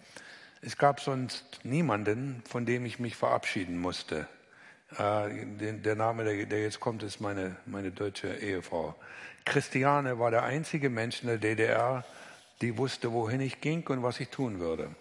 Es 0.61 0.77
gab 0.77 1.01
sonst 1.01 1.61
niemanden, 1.64 2.42
von 2.49 2.66
dem 2.66 2.85
ich 2.85 2.99
mich 2.99 3.16
verabschieden 3.16 3.79
musste. 3.79 4.29
Äh, 4.98 5.72
der 5.72 5.94
Name, 5.94 6.24
der 6.24 6.62
jetzt 6.62 6.81
kommt, 6.81 7.03
ist 7.03 7.20
meine, 7.20 7.57
meine 7.66 7.90
deutsche 7.90 8.35
Ehefrau. 8.35 8.94
Christiane 9.44 10.18
war 10.18 10.31
der 10.31 10.42
einzige 10.42 10.90
Mensch 10.90 11.22
in 11.22 11.29
der 11.29 11.38
DDR, 11.38 12.05
die 12.61 12.76
wusste, 12.76 13.12
wohin 13.12 13.40
ich 13.40 13.61
ging 13.61 13.87
und 13.88 14.03
was 14.03 14.20
ich 14.20 14.29
tun 14.29 14.61
würde. 14.61 14.94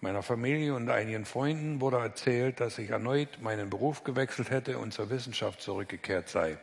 Meiner 0.00 0.22
Familie 0.22 0.74
und 0.74 0.88
einigen 0.88 1.26
Freunden 1.26 1.80
wurde 1.80 1.98
erzählt, 1.98 2.60
dass 2.60 2.78
ich 2.78 2.90
erneut 2.90 3.42
meinen 3.42 3.68
Beruf 3.68 4.02
gewechselt 4.02 4.50
hätte 4.50 4.78
und 4.78 4.94
zur 4.94 5.10
Wissenschaft 5.10 5.60
zurückgekehrt 5.60 6.28
sei. 6.28 6.56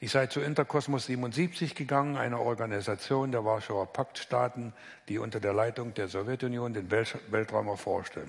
Ich 0.00 0.10
sei 0.10 0.26
zu 0.26 0.40
Interkosmos 0.40 1.06
77 1.06 1.74
gegangen, 1.74 2.16
einer 2.16 2.40
Organisation 2.40 3.30
der 3.30 3.44
Warschauer 3.44 3.92
Paktstaaten, 3.92 4.72
die 5.08 5.18
unter 5.18 5.38
der 5.38 5.52
Leitung 5.52 5.94
der 5.94 6.08
Sowjetunion 6.08 6.72
den 6.72 6.90
Weltraum 6.90 7.68
erforschte. 7.68 8.22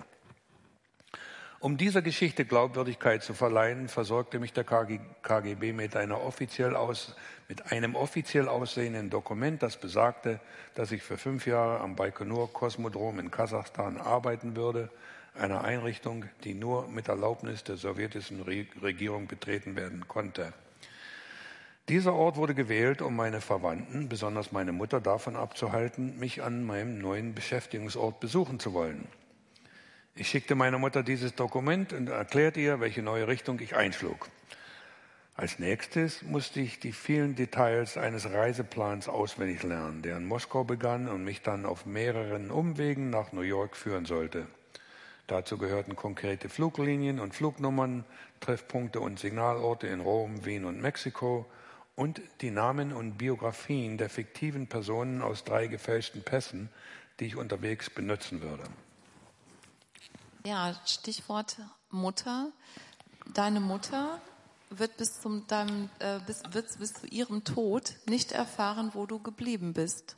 Um 1.62 1.78
dieser 1.78 2.02
Geschichte 2.02 2.43
Glaubwürdigkeit 2.43 3.21
zu 3.21 3.36
verleihen, 3.36 3.88
versorgte 3.88 4.39
mich 4.39 4.52
der 4.52 4.63
KGB 4.63 5.74
mit, 5.74 5.95
aus, 5.95 7.15
mit, 7.47 7.71
einem 7.71 7.93
offiziell 7.93 8.47
aussehenden 8.47 9.12
Dokument, 9.12 9.62
das 9.62 9.78
besagte, 9.78 10.39
dass 10.74 10.91
ich 10.91 11.04
für 11.04 11.19
fünf 11.19 11.45
Jahre 11.45 11.80
am 11.82 11.95
Baikonur 11.95 12.52
Kosmodrom 12.52 13.19
in 13.19 13.30
Kasachstan 13.30 14.00
arbeiten 14.00 14.56
würde, 14.56 14.89
einer 15.36 15.63
Einrichtung, 15.63 16.26
die 16.43 16.56
nur 16.56 16.88
mit 16.88 17.10
Erlaubnis 17.10 17.63
der 17.63 17.78
sowjetischen 17.78 18.41
Regierung 18.41 19.28
betreten 19.28 19.76
werden 19.76 20.08
konnte. 20.08 20.54
Dieser 21.89 22.15
Ort 22.15 22.38
wurde 22.38 22.56
gewählt, 22.56 23.04
um 23.04 23.15
meine 23.15 23.39
Verwandten, 23.39 24.10
besonders 24.10 24.52
meine 24.52 24.71
Mutter, 24.71 25.00
davon 25.00 25.36
abzuhalten, 25.36 26.17
mich 26.17 26.41
an 26.41 26.63
meinem 26.63 26.97
neuen 26.97 27.36
Beschäftigungsort 27.36 28.19
besuchen 28.19 28.60
zu 28.60 28.74
wollen. 28.74 29.08
Ich 30.13 30.28
schickte 30.28 30.56
meiner 30.56 30.78
Mutter 30.78 31.04
dieses 31.04 31.36
Dokument 31.36 31.93
und 31.93 32.10
erklärte 32.10 32.60
ihr, 32.60 32.80
welche 32.82 33.02
neue 33.02 33.28
Richtung 33.28 33.60
ich 33.60 33.76
einschlug. 33.76 34.30
Als 35.36 35.58
nächstes 35.58 36.21
musste 36.21 36.60
ich 36.60 36.80
die 36.80 36.91
vielen 36.91 37.36
Details 37.36 37.97
eines 37.97 38.30
Reiseplans 38.30 39.08
auswendig 39.08 39.63
lernen, 39.63 40.02
der 40.02 40.17
in 40.17 40.26
Moskau 40.26 40.65
begann 40.65 41.08
und 41.08 41.24
mich 41.24 41.41
dann 41.41 41.65
auf 41.65 41.86
mehreren 41.86 42.52
Umwegen 42.52 43.10
nach 43.10 43.32
New 43.32 43.41
York 43.41 43.78
führen 43.78 44.06
sollte. 44.06 44.45
Dazu 45.28 45.58
gehörten 45.58 45.95
konkrete 45.95 46.50
Fluglinien 46.50 47.21
und 47.21 47.34
Flugnummern, 47.34 48.04
Treffpunkte 48.41 49.00
und 49.00 49.17
Signalorte 49.17 49.88
in 49.88 50.02
Rom, 50.02 50.45
Wien 50.45 50.65
und 50.65 50.82
Mexiko 50.82 51.45
und 51.95 52.21
die 52.41 52.52
Namen 52.52 52.91
und 52.91 53.17
Biografien 53.17 53.97
der 53.97 54.10
fiktiven 54.10 54.67
Personen 54.67 55.21
aus 55.21 55.45
drei 55.45 55.67
gefälschten 55.67 56.21
Pässen, 56.21 56.69
die 57.21 57.28
ich 57.28 57.38
unterwegs 57.38 57.89
benutzen 57.89 58.41
würde. 58.41 58.63
Ja, 60.43 60.75
Stichwort 60.86 61.58
Mutter. 61.89 62.51
Deine 63.34 63.60
Mutter 63.60 64.19
wird 64.71 64.97
bis, 64.97 65.21
zum, 65.21 65.45
deinem, 65.47 65.89
äh, 65.99 66.19
bis, 66.25 66.41
wird 66.49 66.80
bis 66.80 66.93
zu 66.93 67.08
ihrem 67.08 67.43
Tod 67.43 67.95
nicht 68.08 68.32
erfahren, 68.32 68.91
wo 68.93 69.06
du 69.06 69.19
geblieben 69.19 69.73
bist. 69.73 70.15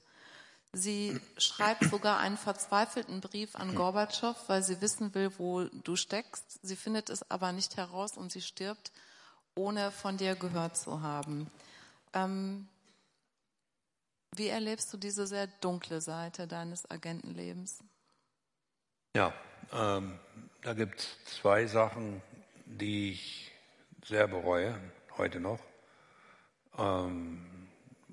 Sie 0.71 1.19
schreibt 1.37 1.83
sogar 1.83 2.19
einen 2.19 2.37
verzweifelten 2.37 3.21
Brief 3.21 3.55
an 3.55 3.75
Gorbatschow, 3.75 4.35
weil 4.47 4.63
sie 4.63 4.81
wissen 4.81 5.13
will, 5.13 5.31
wo 5.37 5.65
du 5.65 5.95
steckst. 5.95 6.59
Sie 6.63 6.75
findet 6.75 7.09
es 7.09 7.29
aber 7.29 7.51
nicht 7.51 7.77
heraus 7.77 8.17
und 8.17 8.31
sie 8.31 8.41
stirbt, 8.41 8.91
ohne 9.55 9.91
von 9.91 10.17
dir 10.17 10.35
gehört 10.35 10.77
zu 10.77 11.01
haben. 11.01 11.51
Ähm, 12.13 12.67
wie 14.35 14.47
erlebst 14.47 14.91
du 14.93 14.97
diese 14.97 15.27
sehr 15.27 15.47
dunkle 15.47 16.01
Seite 16.01 16.47
deines 16.47 16.89
Agentenlebens? 16.89 17.83
Ja, 19.15 19.31
ähm, 19.71 20.19
da 20.61 20.73
gibt 20.73 20.99
es 20.99 21.39
zwei 21.39 21.65
Sachen, 21.65 22.21
die 22.65 23.11
ich 23.11 23.51
sehr 24.05 24.27
bereue, 24.27 24.77
heute 25.17 25.39
noch. 25.39 25.59
Ähm, 26.77 27.45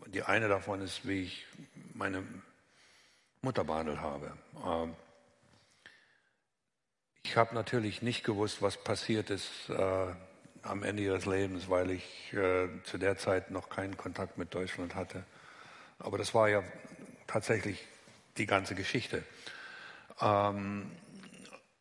die 0.06 0.22
eine 0.22 0.48
davon 0.48 0.80
ist, 0.80 1.06
wie 1.06 1.22
ich 1.22 1.46
meine 1.94 2.24
Mutter 3.42 3.64
behandelt 3.64 4.00
habe. 4.00 4.32
Ähm, 4.64 4.94
ich 7.22 7.36
habe 7.36 7.54
natürlich 7.54 8.02
nicht 8.02 8.24
gewusst, 8.24 8.60
was 8.60 8.76
passiert 8.76 9.30
ist 9.30 9.68
äh, 9.68 10.06
am 10.62 10.82
Ende 10.82 11.02
ihres 11.02 11.26
Lebens, 11.26 11.68
weil 11.70 11.90
ich 11.90 12.32
äh, 12.32 12.68
zu 12.84 12.98
der 12.98 13.16
Zeit 13.16 13.50
noch 13.50 13.68
keinen 13.68 13.96
Kontakt 13.96 14.36
mit 14.36 14.54
Deutschland 14.54 14.94
hatte. 14.94 15.24
Aber 15.98 16.18
das 16.18 16.34
war 16.34 16.48
ja 16.48 16.62
tatsächlich 17.26 17.86
die 18.36 18.46
ganze 18.46 18.74
Geschichte. 18.74 19.22
Ähm, 20.20 20.90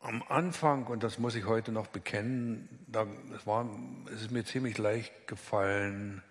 am 0.00 0.22
Anfang, 0.28 0.86
und 0.86 1.02
das 1.02 1.18
muss 1.18 1.34
ich 1.34 1.44
heute 1.46 1.72
noch 1.72 1.86
bekennen, 1.86 2.68
da, 2.86 3.06
es, 3.36 3.46
war, 3.46 3.66
es 4.12 4.22
ist 4.22 4.30
mir 4.30 4.44
ziemlich 4.44 4.78
leicht 4.78 5.26
gefallen, 5.26 6.22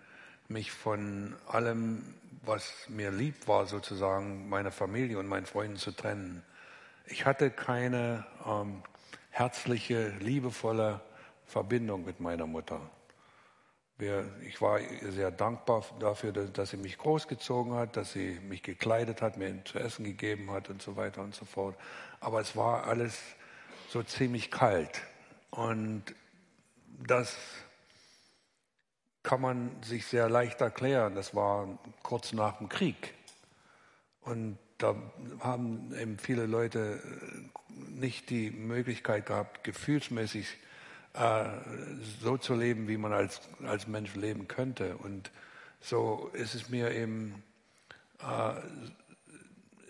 mich 0.48 0.72
von 0.72 1.36
allem, 1.46 2.14
was 2.42 2.88
mir 2.88 3.10
lieb 3.10 3.46
war, 3.46 3.66
sozusagen, 3.66 4.48
meiner 4.48 4.72
Familie 4.72 5.18
und 5.18 5.28
meinen 5.28 5.46
Freunden 5.46 5.76
zu 5.76 5.92
trennen. 5.92 6.42
Ich 7.06 7.26
hatte 7.26 7.50
keine 7.50 8.26
ähm, 8.44 8.82
herzliche, 9.30 10.10
liebevolle 10.18 11.00
Verbindung 11.46 12.04
mit 12.04 12.20
meiner 12.20 12.46
Mutter. 12.46 12.80
Ich 14.48 14.62
war 14.62 14.80
sehr 15.10 15.30
dankbar 15.30 15.84
dafür, 15.98 16.32
dass 16.32 16.70
sie 16.70 16.78
mich 16.78 16.96
großgezogen 16.96 17.74
hat, 17.74 17.98
dass 17.98 18.12
sie 18.12 18.40
mich 18.48 18.62
gekleidet 18.62 19.20
hat, 19.20 19.36
mir 19.36 19.62
zu 19.66 19.78
essen 19.78 20.06
gegeben 20.06 20.50
hat 20.50 20.70
und 20.70 20.80
so 20.80 20.96
weiter 20.96 21.20
und 21.20 21.34
so 21.34 21.44
fort. 21.44 21.76
Aber 22.20 22.40
es 22.40 22.56
war 22.56 22.84
alles 22.84 23.20
so 23.90 24.04
ziemlich 24.04 24.52
kalt. 24.52 25.02
Und 25.50 26.04
das 27.04 27.36
kann 29.24 29.40
man 29.40 29.82
sich 29.82 30.06
sehr 30.06 30.28
leicht 30.28 30.60
erklären. 30.60 31.16
Das 31.16 31.34
war 31.34 31.66
kurz 32.04 32.32
nach 32.32 32.58
dem 32.58 32.68
Krieg. 32.68 33.14
Und 34.20 34.58
da 34.78 34.94
haben 35.40 35.92
eben 35.98 36.18
viele 36.18 36.46
Leute 36.46 37.02
nicht 37.88 38.30
die 38.30 38.50
Möglichkeit 38.50 39.26
gehabt, 39.26 39.64
gefühlsmäßig 39.64 40.46
äh, 41.14 41.44
so 42.20 42.36
zu 42.36 42.54
leben, 42.54 42.86
wie 42.86 42.96
man 42.96 43.12
als, 43.12 43.40
als 43.66 43.88
Mensch 43.88 44.14
leben 44.14 44.46
könnte. 44.46 44.96
Und 44.98 45.32
so 45.80 46.30
ist 46.32 46.54
es 46.54 46.68
mir 46.68 46.92
eben, 46.92 47.42
äh, 48.20 48.52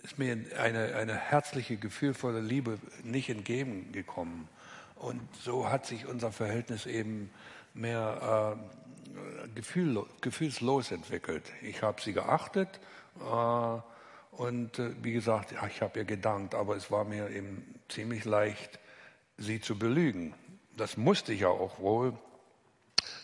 ist 0.03 0.19
mir 0.19 0.37
eine, 0.59 0.95
eine 0.95 1.17
herzliche, 1.17 1.77
gefühlvolle 1.77 2.41
Liebe 2.41 2.79
nicht 3.03 3.29
entgegengekommen. 3.29 4.49
Und 4.97 5.21
so 5.43 5.71
hat 5.71 5.87
sich 5.87 6.07
unser 6.07 6.33
Verhältnis 6.33 6.87
eben 6.87 7.31
mehr 7.75 8.57
äh, 8.57 9.49
gefühl, 9.55 10.05
gefühlslos 10.21 10.91
entwickelt. 10.91 11.45
Ich 11.63 11.83
habe 11.83 12.01
sie 12.01 12.13
geachtet 12.13 12.81
äh, 13.21 13.79
Und 14.33 14.79
äh, 14.79 14.93
wie 15.03 15.13
gesagt, 15.13 15.53
ja, 15.53 15.67
ich 15.67 15.83
habe 15.83 15.99
ihr 15.99 16.05
gedankt, 16.05 16.55
aber 16.55 16.77
es 16.77 16.91
war 16.91 17.05
mir 17.05 17.31
eben 17.31 17.75
ziemlich 17.89 18.25
leicht, 18.25 18.79
sie 19.37 19.61
zu 19.61 19.79
belügen. 19.79 20.35
Das 20.77 20.97
musste 20.97 21.33
ich 21.33 21.41
ja 21.41 21.49
auch 21.49 21.79
wohl, 21.79 22.15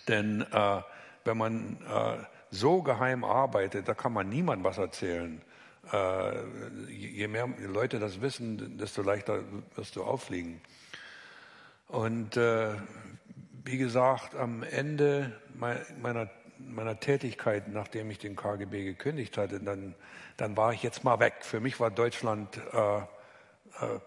denn 0.08 0.42
äh, 0.52 0.82
wenn 1.24 1.38
man 1.38 1.78
äh, 1.88 2.18
so 2.50 2.82
geheim 2.82 3.24
arbeitet, 3.24 3.88
da 3.88 3.94
kann 3.94 4.12
man 4.12 4.28
niemandem 4.28 4.64
was 4.64 4.78
erzählen. 4.78 5.40
Äh, 5.92 6.90
je 6.90 7.28
mehr 7.28 7.48
Leute 7.58 7.98
das 7.98 8.20
wissen, 8.20 8.78
desto 8.78 9.02
leichter 9.02 9.40
wirst 9.74 9.96
du 9.96 10.04
auffliegen. 10.04 10.60
Und 11.88 12.36
äh, 12.36 12.74
wie 13.64 13.78
gesagt, 13.78 14.34
am 14.34 14.62
Ende 14.62 15.32
meiner, 15.54 16.28
meiner 16.58 16.98
Tätigkeit, 16.98 17.68
nachdem 17.68 18.10
ich 18.10 18.18
den 18.18 18.36
KGB 18.36 18.84
gekündigt 18.84 19.36
hatte, 19.38 19.60
dann, 19.60 19.94
dann 20.36 20.56
war 20.56 20.72
ich 20.72 20.82
jetzt 20.82 21.04
mal 21.04 21.20
weg. 21.20 21.34
Für 21.40 21.60
mich 21.60 21.78
war 21.78 21.90
Deutschland 21.90 22.60
äh, 22.72 23.00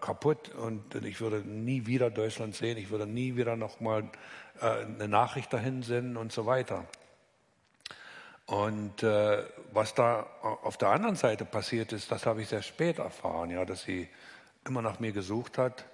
kaputt 0.00 0.50
und 0.54 0.94
ich 0.96 1.20
würde 1.20 1.38
nie 1.38 1.86
wieder 1.86 2.10
Deutschland 2.10 2.56
sehen. 2.56 2.76
Ich 2.76 2.90
würde 2.90 3.06
nie 3.06 3.36
wieder 3.36 3.56
nochmal 3.56 4.10
äh, 4.60 4.66
eine 4.66 5.08
Nachricht 5.08 5.52
dahin 5.52 5.82
senden 5.82 6.16
und 6.16 6.32
so 6.32 6.44
weiter. 6.44 6.84
Und 8.50 9.04
äh, 9.04 9.44
was 9.72 9.94
da 9.94 10.26
auf 10.42 10.76
der 10.76 10.88
anderen 10.88 11.14
Seite 11.14 11.44
passiert 11.44 11.92
ist, 11.92 12.10
das 12.10 12.26
habe 12.26 12.42
ich 12.42 12.48
sehr 12.48 12.62
spät 12.62 12.98
erfahren, 12.98 13.50
ja, 13.50 13.64
dass 13.64 13.82
sie 13.82 14.08
immer 14.66 14.82
nach 14.82 14.98
mir 14.98 15.12
gesucht 15.12 15.56
hat. 15.56 15.84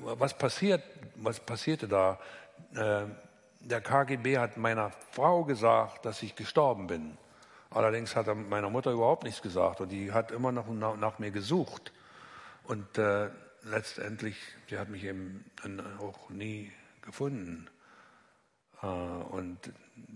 Was 0.00 0.38
passiert, 0.38 0.84
was 1.16 1.40
passierte 1.40 1.88
da? 1.88 2.20
Äh, 2.76 3.06
der 3.58 3.80
KGB 3.80 4.38
hat 4.38 4.56
meiner 4.58 4.92
Frau 5.10 5.42
gesagt, 5.42 6.06
dass 6.06 6.22
ich 6.22 6.36
gestorben 6.36 6.86
bin. 6.86 7.18
Allerdings 7.70 8.14
hat 8.14 8.28
er 8.28 8.36
meiner 8.36 8.70
Mutter 8.70 8.92
überhaupt 8.92 9.24
nichts 9.24 9.42
gesagt 9.42 9.80
und 9.80 9.88
die 9.88 10.12
hat 10.12 10.30
immer 10.30 10.52
noch 10.52 10.68
nach, 10.68 10.96
nach 10.96 11.18
mir 11.18 11.32
gesucht. 11.32 11.92
Und 12.62 12.96
äh, 12.96 13.28
letztendlich, 13.64 14.36
sie 14.70 14.78
hat 14.78 14.88
mich 14.88 15.02
eben 15.02 15.44
auch 15.98 16.30
nie 16.30 16.70
gefunden. 17.00 17.68
Äh, 18.82 18.86
und 18.86 19.58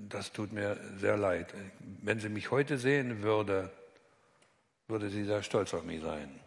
das 0.08 0.32
tut 0.32 0.52
mir 0.52 0.78
sehr 0.98 1.16
leid. 1.16 1.54
Wenn 2.02 2.20
sie 2.20 2.28
mich 2.28 2.50
heute 2.50 2.78
sehen 2.78 3.22
würde, 3.22 3.72
würde 4.88 5.10
sie 5.10 5.24
sehr 5.24 5.42
stolz 5.42 5.74
auf 5.74 5.84
mich 5.84 6.02
sein. 6.02 6.40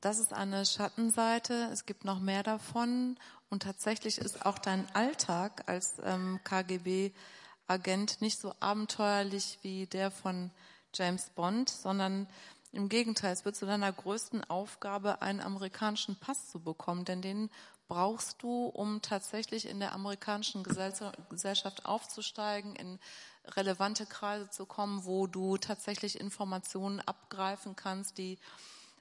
Das 0.00 0.18
ist 0.18 0.32
eine 0.32 0.64
Schattenseite. 0.64 1.68
Es 1.72 1.86
gibt 1.86 2.04
noch 2.04 2.20
mehr 2.20 2.42
davon. 2.42 3.18
Und 3.48 3.62
tatsächlich 3.62 4.18
ist 4.18 4.44
auch 4.44 4.58
dein 4.58 4.86
Alltag 4.94 5.64
als 5.66 5.94
ähm, 6.04 6.40
KGB-Agent 6.44 8.20
nicht 8.20 8.38
so 8.38 8.54
abenteuerlich 8.60 9.58
wie 9.62 9.86
der 9.86 10.10
von 10.10 10.50
James 10.94 11.30
Bond, 11.30 11.68
sondern 11.68 12.26
im 12.72 12.88
Gegenteil, 12.88 13.32
es 13.32 13.44
wird 13.44 13.56
zu 13.56 13.66
deiner 13.66 13.92
größten 13.92 14.44
Aufgabe, 14.44 15.22
einen 15.22 15.40
amerikanischen 15.40 16.16
Pass 16.16 16.50
zu 16.50 16.60
bekommen, 16.60 17.04
denn 17.04 17.22
den 17.22 17.50
brauchst 17.88 18.42
du, 18.42 18.66
um 18.66 19.02
tatsächlich 19.02 19.68
in 19.68 19.80
der 19.80 19.92
amerikanischen 19.92 20.62
Gesellschaft 20.62 21.86
aufzusteigen, 21.86 22.74
in 22.76 22.98
relevante 23.44 24.06
Kreise 24.06 24.50
zu 24.50 24.66
kommen, 24.66 25.04
wo 25.04 25.26
du 25.26 25.56
tatsächlich 25.56 26.20
Informationen 26.20 27.00
abgreifen 27.00 27.76
kannst, 27.76 28.18
die 28.18 28.38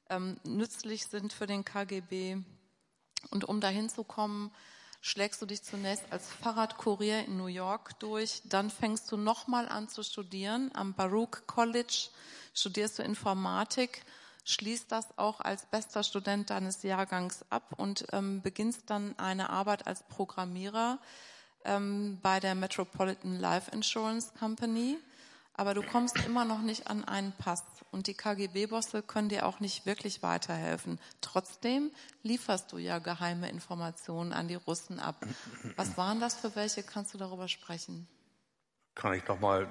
ähm, 0.09 0.37
nützlich 0.43 1.07
sind 1.07 1.33
für 1.33 1.47
den 1.47 1.65
KGB. 1.65 2.37
Und 3.31 3.45
um 3.45 3.59
dahin 3.59 3.89
zu 3.89 4.03
kommen, 4.03 4.51
schlägst 5.01 5.41
du 5.41 5.45
dich 5.45 5.63
zunächst 5.63 6.03
als 6.11 6.27
Fahrradkurier 6.27 7.25
in 7.25 7.37
New 7.37 7.47
York 7.47 7.99
durch, 7.99 8.41
dann 8.45 8.69
fängst 8.69 9.11
du 9.11 9.17
nochmal 9.17 9.67
an 9.67 9.87
zu 9.87 10.03
studieren. 10.03 10.71
Am 10.73 10.93
Baruch 10.93 11.45
College 11.47 12.09
studierst 12.53 12.99
du 12.99 13.03
Informatik, 13.03 14.03
schließt 14.45 14.91
das 14.91 15.17
auch 15.17 15.41
als 15.41 15.65
bester 15.65 16.03
Student 16.03 16.49
deines 16.49 16.81
Jahrgangs 16.83 17.43
ab 17.49 17.73
und 17.77 18.05
ähm, 18.13 18.41
beginnst 18.41 18.89
dann 18.89 19.17
eine 19.19 19.49
Arbeit 19.49 19.87
als 19.87 20.03
Programmierer 20.03 20.99
ähm, 21.65 22.19
bei 22.21 22.39
der 22.39 22.55
Metropolitan 22.55 23.39
Life 23.39 23.69
Insurance 23.71 24.31
Company 24.39 24.97
aber 25.57 25.73
du 25.73 25.81
kommst 25.83 26.17
immer 26.25 26.43
noch 26.43 26.61
nicht 26.61 26.87
an 26.87 27.05
einen 27.05 27.31
Pass 27.31 27.63
und 27.91 28.07
die 28.07 28.13
KGB-Bosse 28.13 29.01
können 29.01 29.29
dir 29.29 29.45
auch 29.45 29.61
nicht 29.61 29.85
wirklich 29.85 30.21
weiterhelfen. 30.21 30.99
Trotzdem 31.21 31.91
lieferst 32.23 32.73
du 32.73 32.77
ja 32.77 32.99
geheime 32.99 33.49
Informationen 33.49 34.33
an 34.33 34.49
die 34.49 34.55
Russen 34.55 34.99
ab. 34.99 35.15
Was 35.77 35.95
waren 35.95 36.19
das 36.19 36.35
für 36.35 36.55
welche? 36.57 36.83
Kannst 36.83 37.13
du 37.13 37.17
darüber 37.17 37.47
sprechen? 37.47 38.05
Kann 38.95 39.13
ich 39.13 39.25
noch 39.27 39.39
mal 39.39 39.65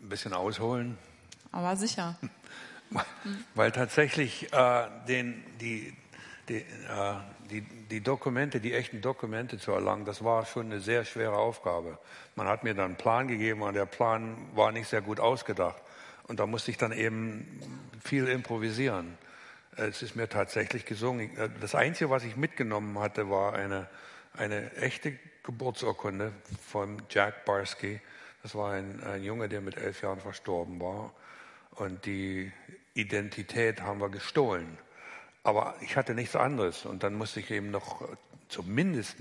ein 0.00 0.08
bisschen 0.08 0.32
ausholen? 0.32 0.98
Aber 1.52 1.76
sicher. 1.76 2.16
Weil 3.54 3.72
tatsächlich 3.72 4.52
äh, 4.52 4.86
den, 5.08 5.42
die, 5.60 5.94
die, 6.48 6.56
äh, 6.56 6.64
die, 7.50 7.60
die, 7.62 8.00
Dokumente, 8.00 8.60
die 8.60 8.74
echten 8.74 9.00
Dokumente 9.00 9.58
zu 9.58 9.72
erlangen, 9.72 10.04
das 10.04 10.24
war 10.24 10.46
schon 10.46 10.66
eine 10.66 10.80
sehr 10.80 11.04
schwere 11.04 11.36
Aufgabe. 11.36 11.98
Man 12.34 12.46
hat 12.48 12.64
mir 12.64 12.74
dann 12.74 12.86
einen 12.86 12.96
Plan 12.96 13.28
gegeben 13.28 13.62
und 13.62 13.74
der 13.74 13.86
Plan 13.86 14.36
war 14.54 14.72
nicht 14.72 14.88
sehr 14.88 15.02
gut 15.02 15.20
ausgedacht. 15.20 15.80
Und 16.24 16.40
da 16.40 16.46
musste 16.46 16.70
ich 16.70 16.76
dann 16.76 16.92
eben 16.92 17.60
viel 18.02 18.28
improvisieren. 18.28 19.18
Es 19.76 20.02
ist 20.02 20.16
mir 20.16 20.28
tatsächlich 20.28 20.84
gesungen. 20.84 21.30
Das 21.60 21.74
Einzige, 21.74 22.10
was 22.10 22.24
ich 22.24 22.36
mitgenommen 22.36 22.98
hatte, 22.98 23.30
war 23.30 23.54
eine, 23.54 23.88
eine 24.34 24.72
echte 24.74 25.18
Geburtsurkunde 25.42 26.32
von 26.68 27.02
Jack 27.08 27.44
Barsky. 27.44 28.00
Das 28.42 28.54
war 28.54 28.72
ein, 28.72 29.02
ein 29.02 29.22
Junge, 29.22 29.48
der 29.48 29.60
mit 29.60 29.76
elf 29.76 30.02
Jahren 30.02 30.20
verstorben 30.20 30.80
war. 30.80 31.12
Und 31.72 32.04
die 32.06 32.52
Identität 32.94 33.82
haben 33.82 34.00
wir 34.00 34.08
gestohlen. 34.08 34.78
Aber 35.42 35.74
ich 35.80 35.96
hatte 35.96 36.14
nichts 36.14 36.36
anderes 36.36 36.84
und 36.84 37.02
dann 37.02 37.14
musste 37.14 37.40
ich 37.40 37.50
eben 37.50 37.70
noch 37.70 38.06
zumindest 38.48 39.16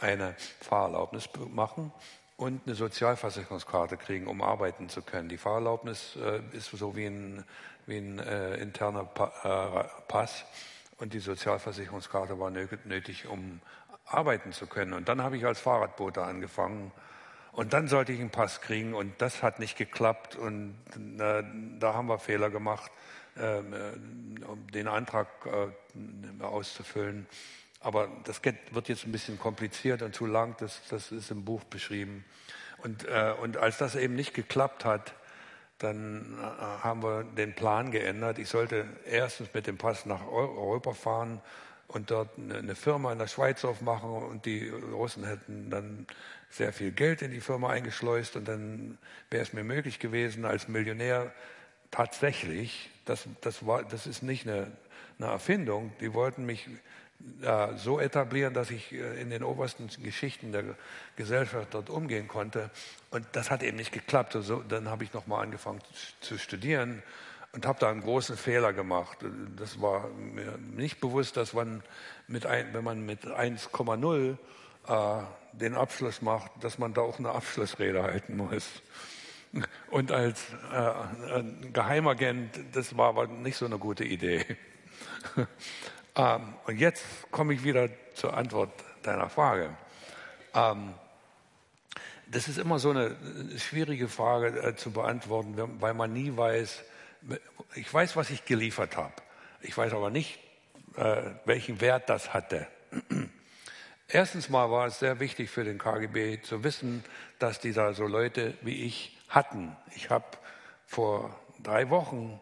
eine 0.00 0.34
Fahrerlaubnis 0.60 1.28
machen 1.50 1.92
und 2.36 2.62
eine 2.66 2.74
Sozialversicherungskarte 2.74 3.96
kriegen, 3.96 4.26
um 4.26 4.42
arbeiten 4.42 4.88
zu 4.88 5.02
können. 5.02 5.28
Die 5.28 5.38
Fahrerlaubnis 5.38 6.16
äh, 6.16 6.40
ist 6.56 6.70
so 6.70 6.96
wie 6.96 7.06
ein, 7.06 7.44
wie 7.86 7.98
ein 7.98 8.18
äh, 8.20 8.56
interner 8.56 9.04
pa 9.04 9.84
äh, 9.84 10.02
Pass 10.06 10.44
und 10.98 11.12
die 11.12 11.18
Sozialversicherungskarte 11.18 12.38
war 12.38 12.50
nötig, 12.50 13.26
um 13.26 13.60
arbeiten 14.06 14.52
zu 14.52 14.66
können. 14.66 14.94
Und 14.94 15.08
dann 15.08 15.22
habe 15.22 15.36
ich 15.36 15.44
als 15.44 15.60
Fahrradbote 15.60 16.22
angefangen 16.22 16.92
und 17.58 17.72
dann 17.72 17.88
sollte 17.88 18.12
ich 18.12 18.20
einen 18.20 18.30
Pass 18.30 18.60
kriegen 18.60 18.94
und 18.94 19.20
das 19.20 19.42
hat 19.42 19.58
nicht 19.58 19.76
geklappt 19.76 20.36
und 20.36 20.74
äh, 21.18 21.42
da 21.80 21.94
haben 21.94 22.08
wir 22.08 22.18
Fehler 22.18 22.50
gemacht. 22.50 22.90
Ähm, 23.36 23.72
äh, 23.72 24.44
um 24.44 24.66
den 24.68 24.88
Antrag 24.88 25.28
äh, 25.46 26.42
auszufüllen. 26.42 27.26
Aber 27.80 28.08
das 28.24 28.40
wird 28.44 28.88
jetzt 28.88 29.06
ein 29.06 29.12
bisschen 29.12 29.38
kompliziert 29.38 30.02
und 30.02 30.14
zu 30.14 30.26
lang, 30.26 30.56
das, 30.58 30.80
das 30.88 31.12
ist 31.12 31.30
im 31.30 31.44
Buch 31.44 31.62
beschrieben. 31.64 32.24
Und, 32.78 33.04
äh, 33.06 33.34
und 33.40 33.56
als 33.56 33.78
das 33.78 33.94
eben 33.94 34.14
nicht 34.14 34.34
geklappt 34.34 34.84
hat, 34.84 35.14
dann 35.78 36.36
haben 36.40 37.04
wir 37.04 37.22
den 37.22 37.54
Plan 37.54 37.92
geändert. 37.92 38.40
Ich 38.40 38.48
sollte 38.48 38.84
erstens 39.04 39.54
mit 39.54 39.68
dem 39.68 39.78
Pass 39.78 40.06
nach 40.06 40.26
Europa 40.26 40.92
fahren 40.92 41.40
und 41.86 42.10
dort 42.10 42.30
eine 42.36 42.74
Firma 42.74 43.12
in 43.12 43.18
der 43.18 43.28
Schweiz 43.28 43.64
aufmachen 43.64 44.10
und 44.10 44.44
die 44.44 44.68
Russen 44.68 45.24
hätten 45.24 45.70
dann 45.70 46.06
sehr 46.50 46.72
viel 46.72 46.92
Geld 46.92 47.22
in 47.22 47.30
die 47.30 47.40
Firma 47.40 47.70
eingeschleust 47.70 48.36
und 48.36 48.46
dann 48.46 48.98
wäre 49.30 49.42
es 49.42 49.52
mir 49.52 49.64
möglich 49.64 49.98
gewesen, 49.98 50.44
als 50.44 50.68
Millionär 50.68 51.32
tatsächlich, 51.90 52.90
das, 53.04 53.26
das, 53.40 53.66
war, 53.66 53.84
das 53.84 54.06
ist 54.06 54.22
nicht 54.22 54.46
eine, 54.46 54.70
eine 55.18 55.30
Erfindung, 55.30 55.92
die 56.00 56.14
wollten 56.14 56.46
mich 56.46 56.68
äh, 57.42 57.76
so 57.76 57.98
etablieren, 57.98 58.54
dass 58.54 58.70
ich 58.70 58.92
äh, 58.92 59.20
in 59.20 59.30
den 59.30 59.42
obersten 59.42 59.88
Geschichten 60.02 60.52
der 60.52 60.64
Gesellschaft 61.16 61.68
dort 61.74 61.90
umgehen 61.90 62.28
konnte. 62.28 62.70
Und 63.10 63.26
das 63.32 63.50
hat 63.50 63.62
eben 63.64 63.76
nicht 63.76 63.92
geklappt. 63.92 64.36
Also, 64.36 64.62
dann 64.62 64.88
habe 64.88 65.02
ich 65.02 65.12
nochmal 65.12 65.42
angefangen 65.42 65.80
zu 66.20 66.38
studieren 66.38 67.02
und 67.52 67.66
habe 67.66 67.80
da 67.80 67.90
einen 67.90 68.02
großen 68.02 68.36
Fehler 68.36 68.72
gemacht. 68.72 69.18
Das 69.56 69.80
war 69.80 70.08
mir 70.10 70.58
nicht 70.58 71.00
bewusst, 71.00 71.36
dass 71.36 71.54
man 71.54 71.82
mit 72.28 72.46
ein, 72.46 72.72
wenn 72.72 72.84
man 72.84 73.04
mit 73.04 73.26
1,0 73.26 74.36
äh, 74.86 75.22
den 75.58 75.74
Abschluss 75.74 76.22
macht, 76.22 76.52
dass 76.62 76.78
man 76.78 76.94
da 76.94 77.02
auch 77.02 77.18
eine 77.18 77.30
Abschlussrede 77.30 78.02
halten 78.02 78.36
muss. 78.36 78.66
Und 79.90 80.12
als 80.12 80.44
äh, 80.72 81.42
Geheimagent, 81.72 82.50
das 82.72 82.96
war 82.96 83.08
aber 83.08 83.26
nicht 83.26 83.56
so 83.56 83.66
eine 83.66 83.78
gute 83.78 84.04
Idee. 84.04 84.44
ähm, 86.16 86.54
und 86.66 86.78
jetzt 86.78 87.04
komme 87.30 87.54
ich 87.54 87.64
wieder 87.64 87.88
zur 88.14 88.36
Antwort 88.36 88.70
deiner 89.02 89.30
Frage. 89.30 89.70
Ähm, 90.54 90.94
das 92.30 92.48
ist 92.48 92.58
immer 92.58 92.78
so 92.78 92.90
eine 92.90 93.16
schwierige 93.56 94.08
Frage 94.08 94.48
äh, 94.60 94.76
zu 94.76 94.90
beantworten, 94.90 95.56
weil 95.80 95.94
man 95.94 96.12
nie 96.12 96.36
weiß, 96.36 96.84
ich 97.74 97.92
weiß, 97.92 98.16
was 98.16 98.30
ich 98.30 98.44
geliefert 98.44 98.96
habe. 98.96 99.14
Ich 99.62 99.76
weiß 99.76 99.92
aber 99.94 100.10
nicht, 100.10 100.38
äh, 100.96 101.22
welchen 101.46 101.80
Wert 101.80 102.08
das 102.08 102.34
hatte. 102.34 102.66
Erstens 104.10 104.48
mal 104.48 104.70
war 104.70 104.86
es 104.86 105.00
sehr 105.00 105.20
wichtig 105.20 105.50
für 105.50 105.64
den 105.64 105.76
KGB 105.76 106.40
zu 106.40 106.64
wissen, 106.64 107.04
dass 107.38 107.60
die 107.60 107.74
da 107.74 107.92
so 107.92 108.06
Leute 108.06 108.54
wie 108.62 108.86
ich 108.86 109.18
hatten. 109.28 109.76
Ich 109.94 110.08
habe 110.08 110.24
vor 110.86 111.38
drei 111.62 111.90
Wochen 111.90 112.40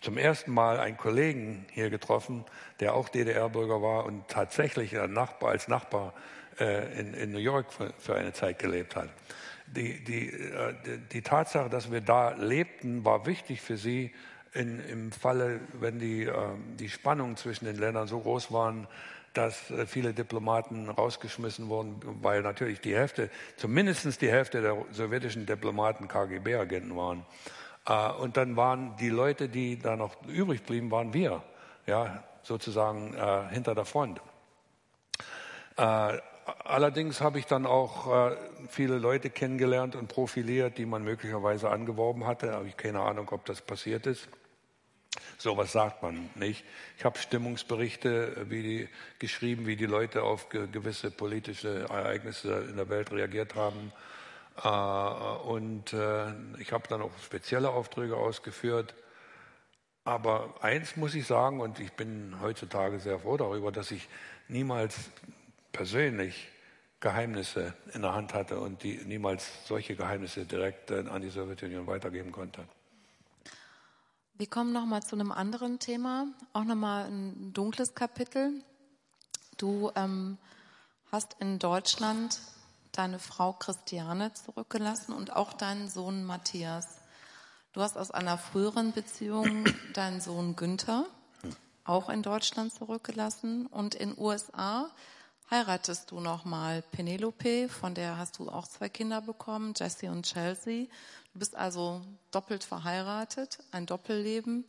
zum 0.00 0.18
ersten 0.18 0.52
Mal 0.52 0.80
einen 0.80 0.96
Kollegen 0.96 1.64
hier 1.70 1.90
getroffen, 1.90 2.44
der 2.80 2.94
auch 2.94 3.08
DDR-Bürger 3.08 3.80
war 3.80 4.04
und 4.04 4.26
tatsächlich 4.26 4.92
Nachbar, 4.92 5.50
als 5.50 5.68
Nachbar 5.68 6.12
äh, 6.58 6.98
in, 6.98 7.14
in, 7.14 7.30
New 7.30 7.38
York 7.38 7.72
für, 7.72 7.92
für, 7.96 8.16
eine 8.16 8.32
Zeit 8.32 8.58
gelebt 8.58 8.96
hat. 8.96 9.10
Die, 9.68 10.02
die, 10.02 10.30
äh, 10.32 10.74
die, 11.12 11.22
Tatsache, 11.22 11.70
dass 11.70 11.92
wir 11.92 12.00
da 12.00 12.30
lebten, 12.30 13.04
war 13.04 13.26
wichtig 13.26 13.60
für 13.60 13.76
sie 13.76 14.12
in, 14.54 14.80
im 14.88 15.12
Falle, 15.12 15.60
wenn 15.74 16.00
die, 16.00 16.24
äh, 16.24 16.34
die 16.80 16.88
Spannungen 16.88 17.36
zwischen 17.36 17.66
den 17.66 17.76
Ländern 17.76 18.08
so 18.08 18.18
groß 18.18 18.50
waren, 18.50 18.88
dass 19.34 19.70
äh, 19.70 19.86
viele 19.86 20.12
Diplomaten 20.12 20.88
rausgeschmissen 20.88 21.68
wurden, 21.68 22.00
weil 22.22 22.42
natürlich 22.42 22.80
die 22.80 22.94
Hälfte, 22.94 23.30
zumindest 23.56 24.20
die 24.20 24.30
Hälfte 24.30 24.60
der 24.60 24.76
sowjetischen 24.90 25.46
Diplomaten 25.46 26.08
KGB-Agenten 26.08 26.96
waren. 26.96 27.24
Äh, 27.86 28.10
und 28.20 28.36
dann 28.36 28.56
waren 28.56 28.96
die 28.96 29.10
Leute, 29.10 29.48
die 29.48 29.78
da 29.78 29.96
noch 29.96 30.16
übrig 30.26 30.64
blieben, 30.64 30.90
waren 30.90 31.14
wir, 31.14 31.42
ja, 31.86 32.24
sozusagen 32.42 33.14
äh, 33.14 33.48
hinter 33.50 33.74
der 33.74 33.84
Front. 33.84 34.20
Allerdings 35.76 37.22
habe 37.22 37.38
ich 37.38 37.46
dann 37.46 37.64
auch 37.64 38.36
viele 38.68 38.98
Leute 38.98 39.30
kennengelernt 39.30 39.96
und 39.96 40.08
profiliert, 40.08 40.76
die 40.76 40.84
man 40.84 41.04
möglicherweise 41.04 41.70
angeworben 41.70 42.26
hatte. 42.26 42.52
Habe 42.52 42.68
ich 42.68 42.76
keine 42.76 43.00
Ahnung, 43.00 43.30
ob 43.30 43.46
das 43.46 43.62
passiert 43.62 44.06
ist. 44.06 44.28
Sowas 45.38 45.72
sagt 45.72 46.02
man 46.02 46.30
nicht. 46.34 46.64
Ich 46.98 47.04
habe 47.04 47.18
Stimmungsberichte 47.18 48.36
äh, 48.36 48.50
wie 48.50 48.62
die, 48.62 48.88
geschrieben, 49.18 49.66
wie 49.66 49.76
die 49.76 49.86
Leute 49.86 50.22
auf 50.22 50.48
gewisse 50.48 51.10
politische 51.10 51.80
Ereignisse 51.88 52.66
in 52.68 52.76
der 52.76 52.88
Welt 52.88 53.10
reagiert 53.10 53.54
haben. 53.54 53.92
Äh, 54.62 54.68
und 55.48 55.92
äh, 55.92 56.32
ich 56.58 56.72
habe 56.72 56.86
dann 56.88 57.02
auch 57.02 57.12
spezielle 57.24 57.70
Aufträge 57.70 58.16
ausgeführt. 58.16 58.94
Aber 60.04 60.54
eins 60.60 60.96
muss 60.96 61.14
ich 61.14 61.26
sagen, 61.26 61.60
und 61.60 61.78
ich 61.78 61.92
bin 61.92 62.36
heutzutage 62.40 63.00
sehr 63.00 63.18
froh 63.18 63.36
darüber, 63.36 63.70
dass 63.70 63.90
ich 63.90 64.08
niemals 64.48 65.10
persönlich 65.72 66.48
Geheimnisse 67.00 67.74
in 67.94 68.02
der 68.02 68.14
Hand 68.14 68.34
hatte 68.34 68.60
und 68.60 68.82
die 68.82 68.96
niemals 69.04 69.66
solche 69.66 69.96
Geheimnisse 69.96 70.44
direkt 70.44 70.92
an 70.92 71.22
die 71.22 71.30
Sowjetunion 71.30 71.86
weitergeben 71.86 72.30
konnte. 72.30 72.64
Wir 74.40 74.48
kommen 74.48 74.72
noch 74.72 74.86
mal 74.86 75.02
zu 75.02 75.16
einem 75.16 75.32
anderen 75.32 75.80
Thema, 75.80 76.26
auch 76.54 76.64
noch 76.64 76.74
mal 76.74 77.04
ein 77.04 77.52
dunkles 77.52 77.94
Kapitel. 77.94 78.64
Du 79.58 79.92
ähm, 79.94 80.38
hast 81.12 81.36
in 81.40 81.58
Deutschland 81.58 82.40
deine 82.90 83.18
Frau 83.18 83.52
Christiane 83.52 84.32
zurückgelassen 84.32 85.12
und 85.12 85.36
auch 85.36 85.52
deinen 85.52 85.90
Sohn 85.90 86.24
Matthias. 86.24 87.02
Du 87.74 87.82
hast 87.82 87.98
aus 87.98 88.10
einer 88.10 88.38
früheren 88.38 88.92
Beziehung 88.92 89.66
deinen 89.92 90.22
Sohn 90.22 90.56
Günther 90.56 91.04
auch 91.84 92.08
in 92.08 92.22
Deutschland 92.22 92.72
zurückgelassen 92.72 93.66
und 93.66 93.94
in 93.94 94.16
USA 94.16 94.88
heiratest 95.50 96.10
du 96.10 96.20
nochmal 96.20 96.82
Penelope, 96.92 97.68
von 97.68 97.94
der 97.94 98.16
hast 98.18 98.38
du 98.38 98.48
auch 98.48 98.68
zwei 98.68 98.88
Kinder 98.88 99.20
bekommen, 99.20 99.74
Jesse 99.76 100.10
und 100.10 100.24
Chelsea. 100.24 100.86
Du 101.32 101.38
bist 101.38 101.56
also 101.56 102.02
doppelt 102.30 102.64
verheiratet, 102.64 103.58
ein 103.72 103.86
Doppelleben. 103.86 104.64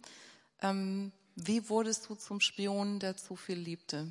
Ähm, 0.61 1.11
wie 1.35 1.69
wurdest 1.69 2.09
du 2.09 2.15
zum 2.15 2.39
Spion, 2.41 2.99
der 2.99 3.17
zu 3.17 3.35
viel 3.35 3.57
liebte? 3.57 4.07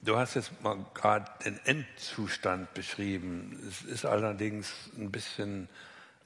Du 0.00 0.16
hast 0.16 0.34
jetzt 0.34 0.52
mal 0.62 0.84
gerade 0.92 1.30
den 1.44 1.58
Endzustand 1.64 2.72
beschrieben. 2.74 3.58
Es 3.68 3.82
ist 3.82 4.04
allerdings 4.04 4.70
ein 4.98 5.10
bisschen 5.10 5.68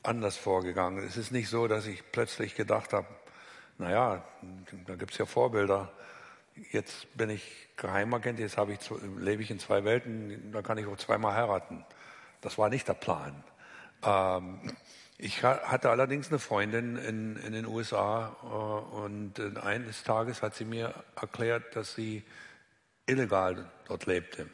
anders 0.02 0.36
vorgegangen. 0.36 1.04
Es 1.06 1.16
ist 1.16 1.30
nicht 1.30 1.48
so, 1.48 1.68
dass 1.68 1.86
ich 1.86 2.02
plötzlich 2.10 2.54
gedacht 2.54 2.92
habe, 2.92 3.06
naja, 3.78 4.24
da 4.86 4.96
gibt 4.96 5.12
es 5.12 5.18
ja 5.18 5.26
Vorbilder. 5.26 5.90
Jetzt 6.72 7.16
bin 7.16 7.30
ich 7.30 7.68
Geheimagent, 7.76 8.40
jetzt 8.40 8.58
ich, 8.58 8.78
lebe 9.16 9.42
ich 9.42 9.50
in 9.50 9.60
zwei 9.60 9.84
Welten, 9.84 10.50
da 10.52 10.62
kann 10.62 10.78
ich 10.78 10.86
auch 10.86 10.96
zweimal 10.96 11.34
heiraten. 11.34 11.84
Das 12.40 12.58
war 12.58 12.68
nicht 12.68 12.88
der 12.88 12.94
Plan. 12.94 13.44
Ähm, 14.02 14.60
ich 15.16 15.42
hatte 15.42 15.90
allerdings 15.90 16.28
eine 16.28 16.38
Freundin 16.38 16.96
in, 16.96 17.36
in 17.36 17.52
den 17.52 17.66
USA 17.66 18.36
äh, 18.42 18.46
und 18.46 19.40
eines 19.58 20.02
Tages 20.02 20.42
hat 20.42 20.54
sie 20.54 20.64
mir 20.64 20.92
erklärt, 21.20 21.76
dass 21.76 21.94
sie 21.94 22.24
illegal 23.06 23.70
dort 23.86 24.06
lebte. 24.06 24.48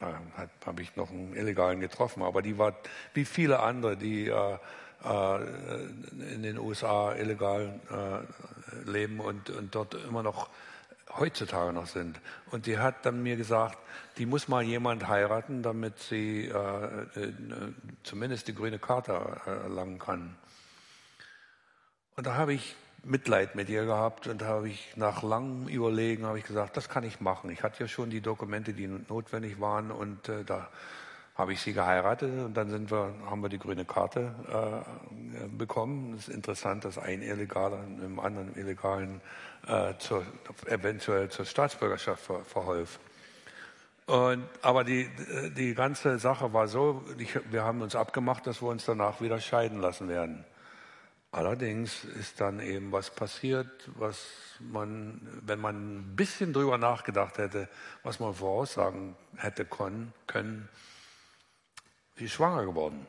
Da 0.00 0.18
habe 0.64 0.82
ich 0.82 0.96
noch 0.96 1.10
einen 1.10 1.36
Illegalen 1.36 1.80
getroffen, 1.80 2.22
aber 2.22 2.42
die 2.42 2.58
war 2.58 2.74
wie 3.12 3.24
viele 3.24 3.60
andere, 3.60 3.96
die 3.96 4.28
äh, 4.28 4.58
äh, 5.04 6.34
in 6.34 6.42
den 6.42 6.58
USA 6.58 7.14
illegal 7.14 7.80
äh, 7.90 8.90
leben 8.90 9.20
und, 9.20 9.50
und 9.50 9.74
dort 9.74 9.94
immer 9.94 10.22
noch 10.22 10.48
heutzutage 11.18 11.72
noch 11.72 11.86
sind. 11.86 12.20
Und 12.50 12.66
die 12.66 12.78
hat 12.78 13.04
dann 13.04 13.22
mir 13.22 13.36
gesagt, 13.36 13.78
die 14.18 14.26
muss 14.26 14.48
mal 14.48 14.62
jemand 14.62 15.08
heiraten, 15.08 15.62
damit 15.62 15.98
sie 15.98 16.46
äh, 16.46 16.52
äh, 16.54 17.32
zumindest 18.02 18.48
die 18.48 18.54
grüne 18.54 18.78
Karte 18.78 19.12
erlangen 19.46 19.98
kann. 19.98 20.36
Und 22.16 22.26
da 22.26 22.34
habe 22.34 22.52
ich 22.52 22.76
Mitleid 23.02 23.54
mit 23.54 23.68
ihr 23.70 23.86
gehabt 23.86 24.26
und 24.26 24.42
habe 24.42 24.68
ich 24.68 24.94
nach 24.96 25.22
langem 25.22 25.68
Überlegen 25.68 26.26
habe 26.26 26.38
ich 26.38 26.44
gesagt, 26.44 26.76
das 26.76 26.88
kann 26.88 27.02
ich 27.02 27.20
machen. 27.20 27.50
Ich 27.50 27.62
hatte 27.62 27.80
ja 27.80 27.88
schon 27.88 28.10
die 28.10 28.20
Dokumente, 28.20 28.74
die 28.74 28.86
notwendig 28.86 29.58
waren 29.60 29.90
und 29.90 30.28
äh, 30.28 30.44
da 30.44 30.68
habe 31.40 31.54
ich 31.54 31.62
sie 31.62 31.72
geheiratet 31.72 32.38
und 32.44 32.54
dann 32.54 32.68
sind 32.68 32.90
wir, 32.90 33.14
haben 33.24 33.42
wir 33.42 33.48
die 33.48 33.58
grüne 33.58 33.86
Karte 33.86 34.34
äh, 34.52 35.48
bekommen. 35.48 36.12
Es 36.14 36.28
ist 36.28 36.34
interessant, 36.34 36.84
dass 36.84 36.98
ein 36.98 37.22
Illegaler 37.22 37.78
einem 37.80 38.20
anderen 38.20 38.54
Illegalen 38.56 39.22
äh, 39.66 39.94
zur, 39.98 40.22
eventuell 40.66 41.30
zur 41.30 41.46
Staatsbürgerschaft 41.46 42.22
ver, 42.22 42.44
verholf. 42.44 43.00
Und, 44.04 44.44
aber 44.60 44.84
die, 44.84 45.08
die 45.56 45.72
ganze 45.74 46.18
Sache 46.18 46.52
war 46.52 46.68
so, 46.68 47.02
ich, 47.16 47.38
wir 47.50 47.64
haben 47.64 47.80
uns 47.80 47.96
abgemacht, 47.96 48.46
dass 48.46 48.60
wir 48.60 48.68
uns 48.68 48.84
danach 48.84 49.22
wieder 49.22 49.40
scheiden 49.40 49.80
lassen 49.80 50.08
werden. 50.08 50.44
Allerdings 51.32 52.04
ist 52.04 52.40
dann 52.40 52.60
eben 52.60 52.92
was 52.92 53.10
passiert, 53.10 53.88
was 53.94 54.26
man, 54.58 55.26
wenn 55.46 55.60
man 55.60 56.00
ein 56.00 56.16
bisschen 56.16 56.52
drüber 56.52 56.76
nachgedacht 56.76 57.38
hätte, 57.38 57.68
was 58.02 58.20
man 58.20 58.34
voraussagen 58.34 59.16
hätte 59.36 59.64
können, 59.64 60.68
die 62.20 62.26
ist 62.26 62.32
schwanger 62.32 62.66
geworden. 62.66 63.06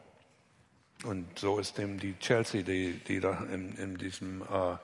Und 1.04 1.38
so 1.38 1.60
ist 1.60 1.78
dem 1.78 2.00
die 2.00 2.18
Chelsea, 2.20 2.62
die, 2.62 2.94
die 2.94 3.20
da 3.20 3.44
in, 3.52 3.76
in 3.78 3.98
diesem 3.98 4.42
äh, 4.44 4.78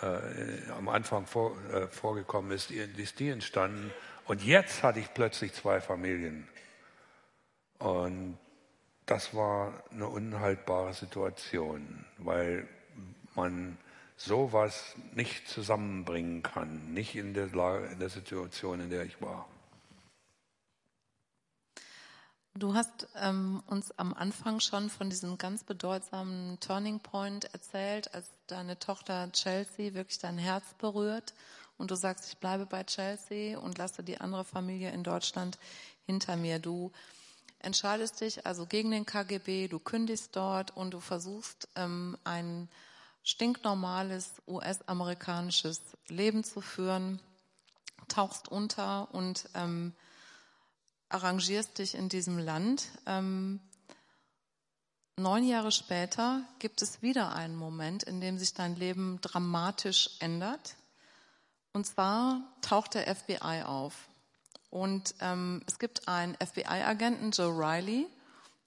äh, 0.00 0.70
am 0.70 0.88
Anfang 0.88 1.26
vor, 1.26 1.56
äh, 1.70 1.86
vorgekommen 1.88 2.50
ist, 2.52 2.70
die, 2.70 2.76
ist 2.76 3.20
die 3.20 3.28
entstanden. 3.28 3.92
Und 4.26 4.42
jetzt 4.42 4.82
hatte 4.82 5.00
ich 5.00 5.12
plötzlich 5.12 5.52
zwei 5.52 5.80
Familien. 5.80 6.48
Und 7.78 8.38
das 9.06 9.34
war 9.34 9.82
eine 9.90 10.08
unhaltbare 10.08 10.94
Situation, 10.94 12.04
weil 12.18 12.66
man 13.34 13.76
sowas 14.16 14.94
nicht 15.14 15.48
zusammenbringen 15.48 16.42
kann, 16.42 16.94
nicht 16.94 17.16
in 17.16 17.34
der, 17.34 17.48
Lage, 17.48 17.86
in 17.86 17.98
der 17.98 18.08
Situation, 18.08 18.80
in 18.80 18.90
der 18.90 19.04
ich 19.04 19.20
war. 19.20 19.48
Du 22.54 22.74
hast 22.74 23.08
ähm, 23.16 23.62
uns 23.66 23.92
am 23.92 24.12
Anfang 24.12 24.60
schon 24.60 24.90
von 24.90 25.08
diesem 25.08 25.38
ganz 25.38 25.64
bedeutsamen 25.64 26.60
Turning 26.60 27.00
Point 27.00 27.46
erzählt, 27.54 28.12
als 28.12 28.26
deine 28.46 28.78
Tochter 28.78 29.32
Chelsea 29.32 29.94
wirklich 29.94 30.18
dein 30.18 30.36
Herz 30.36 30.64
berührt 30.76 31.32
und 31.78 31.90
du 31.90 31.94
sagst, 31.94 32.28
ich 32.28 32.36
bleibe 32.36 32.66
bei 32.66 32.84
Chelsea 32.84 33.58
und 33.58 33.78
lasse 33.78 34.02
die 34.02 34.20
andere 34.20 34.44
Familie 34.44 34.90
in 34.90 35.02
Deutschland 35.02 35.58
hinter 36.04 36.36
mir. 36.36 36.58
Du 36.58 36.92
entscheidest 37.58 38.20
dich 38.20 38.44
also 38.44 38.66
gegen 38.66 38.90
den 38.90 39.06
KGB, 39.06 39.68
du 39.68 39.78
kündigst 39.78 40.36
dort 40.36 40.76
und 40.76 40.90
du 40.92 41.00
versuchst 41.00 41.68
ähm, 41.74 42.18
ein 42.22 42.68
stinknormales 43.22 44.42
US-amerikanisches 44.46 45.80
Leben 46.08 46.44
zu 46.44 46.60
führen, 46.60 47.18
tauchst 48.08 48.48
unter 48.48 49.08
und 49.14 49.48
ähm, 49.54 49.94
arrangierst 51.12 51.78
dich 51.78 51.94
in 51.94 52.08
diesem 52.08 52.38
Land. 52.38 52.88
Ähm, 53.06 53.60
neun 55.16 55.44
Jahre 55.44 55.72
später 55.72 56.42
gibt 56.58 56.82
es 56.82 57.02
wieder 57.02 57.34
einen 57.34 57.56
Moment, 57.56 58.02
in 58.02 58.20
dem 58.20 58.38
sich 58.38 58.54
dein 58.54 58.76
Leben 58.76 59.20
dramatisch 59.20 60.10
ändert. 60.20 60.76
Und 61.72 61.86
zwar 61.86 62.42
taucht 62.60 62.94
der 62.94 63.14
FBI 63.14 63.62
auf. 63.64 64.08
Und 64.70 65.14
ähm, 65.20 65.62
es 65.66 65.78
gibt 65.78 66.08
einen 66.08 66.34
FBI-Agenten, 66.34 67.30
Joe 67.30 67.52
Riley, 67.52 68.06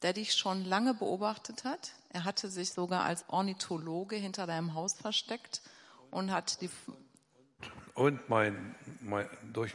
der 0.02 0.14
dich 0.14 0.36
schon 0.36 0.64
lange 0.64 0.94
beobachtet 0.94 1.64
hat. 1.64 1.94
Er 2.10 2.26
hatte 2.26 2.50
sich 2.50 2.72
sogar 2.72 3.04
als 3.04 3.26
Ornithologe 3.28 4.16
hinter 4.16 4.46
deinem 4.46 4.74
Haus 4.74 4.94
versteckt 4.94 5.62
und 6.12 6.32
hat 6.32 6.62
die. 6.62 6.70
Und 7.96 8.30
mein, 8.30 8.76
mein 9.02 9.28
durch 9.52 9.74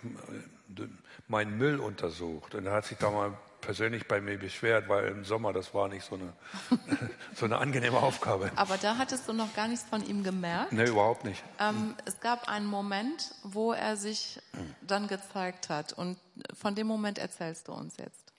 meinen 1.28 1.56
Müll 1.56 1.78
untersucht. 1.80 2.54
Und 2.54 2.66
er 2.66 2.72
hat 2.72 2.86
sich 2.86 2.98
da 2.98 3.10
mal 3.10 3.32
persönlich 3.60 4.08
bei 4.08 4.20
mir 4.20 4.38
beschwert, 4.38 4.88
weil 4.88 5.08
im 5.08 5.24
Sommer 5.24 5.52
das 5.52 5.74
war 5.74 5.88
nicht 5.88 6.04
so 6.04 6.16
eine, 6.16 6.32
so 7.34 7.44
eine 7.44 7.58
angenehme 7.58 7.98
Aufgabe. 7.98 8.50
Aber 8.56 8.76
da 8.78 8.96
hattest 8.96 9.28
du 9.28 9.32
noch 9.32 9.54
gar 9.54 9.68
nichts 9.68 9.84
von 9.88 10.04
ihm 10.06 10.22
gemerkt? 10.22 10.72
Nee, 10.72 10.86
überhaupt 10.86 11.24
nicht. 11.24 11.42
Ähm, 11.58 11.94
es 12.04 12.20
gab 12.20 12.48
einen 12.48 12.66
Moment, 12.66 13.34
wo 13.42 13.72
er 13.72 13.96
sich 13.96 14.40
dann 14.80 15.08
gezeigt 15.08 15.68
hat 15.68 15.92
und 15.92 16.18
von 16.58 16.74
dem 16.74 16.86
Moment 16.86 17.18
erzählst 17.18 17.68
du 17.68 17.72
uns 17.72 17.96
jetzt. 17.96 18.32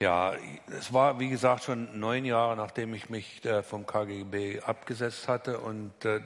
Ja, 0.00 0.34
es 0.78 0.92
war, 0.92 1.18
wie 1.18 1.30
gesagt, 1.30 1.64
schon 1.64 1.98
neun 1.98 2.26
Jahre, 2.26 2.54
nachdem 2.54 2.92
ich 2.92 3.08
mich 3.08 3.42
äh, 3.46 3.62
vom 3.62 3.86
KGB 3.86 4.60
abgesetzt 4.60 5.26
hatte 5.26 5.58
und 5.58 6.04
äh, 6.04 6.20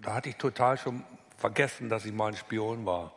da 0.00 0.14
hatte 0.14 0.28
ich 0.28 0.36
total 0.36 0.78
schon 0.78 1.02
vergessen, 1.36 1.88
dass 1.88 2.04
ich 2.04 2.12
mal 2.12 2.28
ein 2.28 2.36
Spion 2.36 2.86
war. 2.86 3.12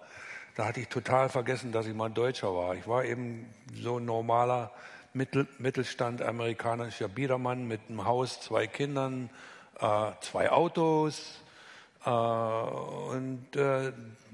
Da 0.60 0.66
hatte 0.66 0.82
ich 0.82 0.89
total 0.89 1.30
vergessen, 1.30 1.72
dass 1.72 1.88
ich 1.88 1.93
mal 1.93 2.10
Deutscher 2.10 2.53
war. 2.53 2.76
Ich 2.76 2.86
war 2.86 3.05
eben 3.05 3.45
so 3.74 3.97
ein 3.97 4.03
normaler 4.03 4.74
Mittel, 5.14 5.47
Mittelstand 5.57 6.22
amerikanischer 6.22 7.07
Biedermann 7.07 7.66
mit 7.66 7.80
einem 7.88 8.03
Haus, 8.03 8.41
zwei 8.41 8.68
Kindern, 8.68 9.30
äh, 9.80 10.12
zwei 10.20 10.51
Autos 10.51 11.39
äh, 12.03 12.10
und 12.10 13.55
äh, 13.55 13.93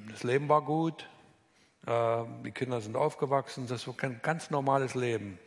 das 0.09 0.23
Leben 0.23 0.49
war 0.49 0.63
gut. 0.63 1.07
Äh, 1.85 2.23
die 2.43 2.49
Kinder 2.49 2.81
sind 2.81 2.95
aufgewachsen. 2.95 3.67
Das 3.67 3.87
war 3.87 3.93
ein 4.01 4.19
ganz 4.23 4.49
normales 4.49 4.95
Leben. 4.95 5.37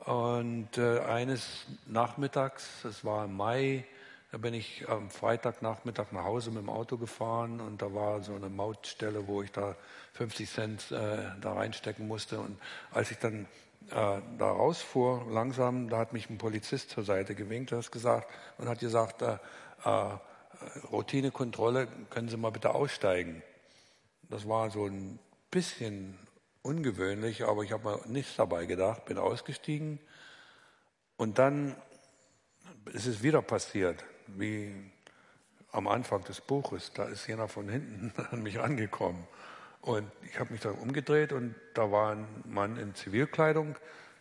Und 0.00 0.76
äh, 0.76 1.00
eines 1.00 1.64
Nachmittags, 1.86 2.84
es 2.84 3.02
war 3.02 3.24
im 3.24 3.34
Mai, 3.34 3.86
da 4.32 4.38
bin 4.38 4.54
ich 4.54 4.88
am 4.88 5.10
Freitagnachmittag 5.10 6.12
nach 6.12 6.24
Hause 6.24 6.50
mit 6.50 6.62
dem 6.62 6.70
Auto 6.70 6.96
gefahren 6.96 7.60
und 7.60 7.82
da 7.82 7.92
war 7.92 8.22
so 8.22 8.34
eine 8.34 8.48
Mautstelle, 8.48 9.26
wo 9.26 9.42
ich 9.42 9.50
da 9.50 9.74
50 10.12 10.48
Cent 10.48 10.92
äh, 10.92 11.18
da 11.40 11.52
reinstecken 11.54 12.06
musste. 12.06 12.38
Und 12.38 12.56
als 12.92 13.10
ich 13.10 13.18
dann 13.18 13.46
äh, 13.90 14.20
da 14.38 14.50
rausfuhr, 14.50 15.26
langsam, 15.28 15.88
da 15.88 15.98
hat 15.98 16.12
mich 16.12 16.30
ein 16.30 16.38
Polizist 16.38 16.90
zur 16.90 17.02
Seite 17.02 17.34
gewinkt 17.34 17.72
hat 17.72 17.90
gesagt, 17.90 18.28
und 18.58 18.68
hat 18.68 18.78
gesagt, 18.78 19.22
äh, 19.22 19.38
äh, 19.84 20.16
Routinekontrolle, 20.92 21.88
können 22.10 22.28
Sie 22.28 22.36
mal 22.36 22.52
bitte 22.52 22.72
aussteigen. 22.72 23.42
Das 24.28 24.46
war 24.46 24.70
so 24.70 24.86
ein 24.86 25.18
bisschen 25.50 26.16
ungewöhnlich, 26.62 27.42
aber 27.42 27.64
ich 27.64 27.72
habe 27.72 27.88
mir 27.88 28.00
nichts 28.06 28.36
dabei 28.36 28.66
gedacht, 28.66 29.06
bin 29.06 29.18
ausgestiegen 29.18 29.98
und 31.16 31.38
dann 31.38 31.74
ist 32.92 33.06
es 33.06 33.24
wieder 33.24 33.42
passiert 33.42 34.04
wie 34.36 34.74
am 35.72 35.86
Anfang 35.86 36.24
des 36.24 36.40
Buches. 36.40 36.92
Da 36.92 37.04
ist 37.04 37.26
jener 37.26 37.48
von 37.48 37.68
hinten 37.68 38.12
an 38.30 38.42
mich 38.42 38.60
angekommen. 38.60 39.26
Und 39.80 40.10
ich 40.28 40.38
habe 40.38 40.52
mich 40.52 40.60
dann 40.60 40.74
umgedreht 40.74 41.32
und 41.32 41.54
da 41.74 41.90
war 41.90 42.12
ein 42.12 42.26
Mann 42.44 42.76
in 42.76 42.94
Zivilkleidung, 42.94 43.76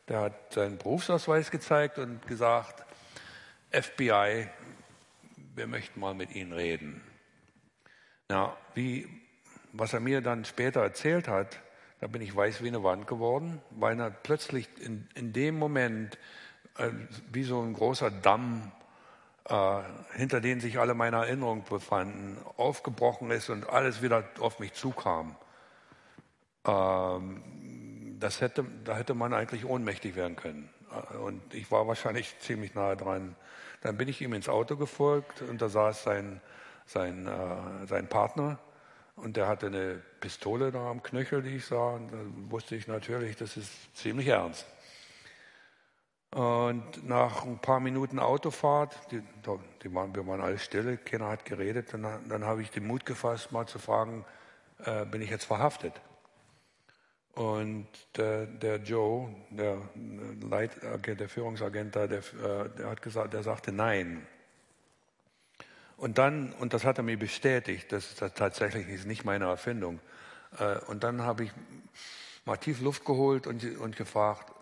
der 0.08 0.22
hat 0.22 0.54
seinen 0.54 0.78
Berufsausweis 0.78 1.52
gezeigt 1.52 2.00
und 2.00 2.26
gesagt, 2.26 2.86
FBI, 3.72 4.48
wir 5.56 5.68
möchten 5.68 6.00
mal 6.00 6.14
mit 6.14 6.34
Ihnen 6.34 6.54
reden. 6.54 7.04
Na, 8.30 8.56
wie, 8.74 9.08
was 9.74 9.94
er 9.94 10.00
mir 10.00 10.22
dann 10.22 10.46
später 10.46 10.82
erzählt 10.82 11.28
hat, 11.28 11.60
da 12.00 12.08
bin 12.08 12.22
ich 12.22 12.34
weiß 12.34 12.64
wie 12.64 12.70
eine 12.70 12.84
Wand 12.84 13.08
geworden, 13.08 13.62
weil 13.72 14.00
er 14.00 14.10
plötzlich 14.10 14.70
in, 14.80 15.08
in 15.16 15.34
dem 15.34 15.60
Moment 15.60 16.18
äh, 16.78 16.90
wie 17.32 17.44
so 17.44 17.62
ein 17.62 17.74
großer 17.74 18.10
Damm 18.10 18.72
äh, 19.50 19.82
hinter 20.16 20.42
denen 20.42 20.62
sich 20.62 20.80
alle 20.80 20.94
meine 20.94 21.18
Erinnerungen 21.18 21.64
befanden, 21.64 22.38
aufgebrochen 22.58 23.32
ist 23.32 23.50
und 23.50 23.68
alles 23.70 24.02
wieder 24.02 24.24
auf 24.40 24.60
mich 24.60 24.74
zukam. 24.74 25.36
Ähm, 26.66 28.18
das 28.20 28.42
hätte, 28.42 28.66
da 28.84 28.96
hätte 28.96 29.14
man 29.14 29.34
eigentlich 29.34 29.66
ohnmächtig 29.66 30.16
werden 30.16 30.36
können. 30.36 30.70
Äh, 30.92 31.18
und 31.18 31.54
ich 31.54 31.72
war 31.72 31.88
wahrscheinlich 31.88 32.38
ziemlich 32.40 32.76
nahe 32.76 32.96
dran. 32.96 33.36
Dann 33.82 33.98
bin 33.98 34.08
ich 34.08 34.22
ihm 34.22 34.34
ins 34.34 34.50
Auto 34.50 34.76
gefolgt 34.76 35.42
und 35.42 35.62
da 35.62 35.70
saß 35.70 36.04
sein, 36.04 36.42
sein, 36.86 37.28
äh, 37.28 37.88
sein 37.88 38.08
Partner 38.08 38.60
und 39.16 39.38
der 39.38 39.48
hatte 39.48 39.68
eine 39.68 40.02
Pistole 40.20 40.72
da 40.72 40.90
am 40.90 41.04
Knöchel, 41.04 41.42
die 41.42 41.58
ich 41.58 41.66
sah. 41.66 41.96
Und 41.96 42.12
da 42.12 42.18
wusste 42.52 42.76
ich 42.76 42.88
natürlich, 42.88 43.36
das 43.36 43.58
ist 43.58 43.72
ziemlich 43.96 44.28
ernst. 44.28 44.66
Und 46.32 47.08
nach 47.08 47.44
ein 47.44 47.58
paar 47.58 47.80
Minuten 47.80 48.20
Autofahrt, 48.20 48.96
die, 49.12 49.24
die 49.84 49.94
waren, 49.94 50.14
wir 50.14 50.28
waren 50.28 50.42
alle 50.42 50.60
stille, 50.60 50.98
keiner 50.98 51.28
hat 51.28 51.44
geredet, 51.44 51.94
dann, 51.94 52.06
dann 52.30 52.46
habe 52.46 52.62
ich 52.62 52.70
den 52.70 52.86
Mut 52.86 53.06
gefasst, 53.06 53.52
mal 53.52 53.66
zu 53.66 53.80
fragen, 53.80 54.26
äh, 54.86 55.06
bin 55.06 55.22
ich 55.22 55.32
jetzt 55.32 55.46
verhaftet? 55.46 55.94
Und 57.34 57.88
der, 58.16 58.46
der 58.46 58.78
Joe, 58.78 59.34
der 59.50 59.78
Leitagent, 60.42 61.20
der 61.20 61.30
Führungsagent 61.30 61.96
da, 61.96 62.06
der, 62.06 62.20
äh, 62.20 62.70
der 62.78 62.90
hat 62.90 63.02
gesagt, 63.02 63.34
der 63.34 63.42
sagte 63.42 63.72
nein. 63.72 64.28
Und 65.98 66.18
dann, 66.18 66.54
und 66.54 66.74
das 66.74 66.86
hat 66.86 66.98
er 66.98 67.04
mir 67.04 67.18
bestätigt, 67.18 67.92
das 67.92 68.12
ist 68.12 68.36
tatsächlich 68.36 68.88
ist 68.88 69.08
nicht 69.08 69.26
meine 69.26 69.46
Erfindung. 69.46 70.00
Äh, 70.60 70.78
und 70.86 71.04
dann 71.04 71.24
habe 71.24 71.46
ich 71.46 71.52
mal 72.46 72.58
tief 72.58 72.82
Luft 72.82 73.04
geholt 73.04 73.48
und, 73.48 73.64
und 73.80 73.96
gefragt, 73.96 74.54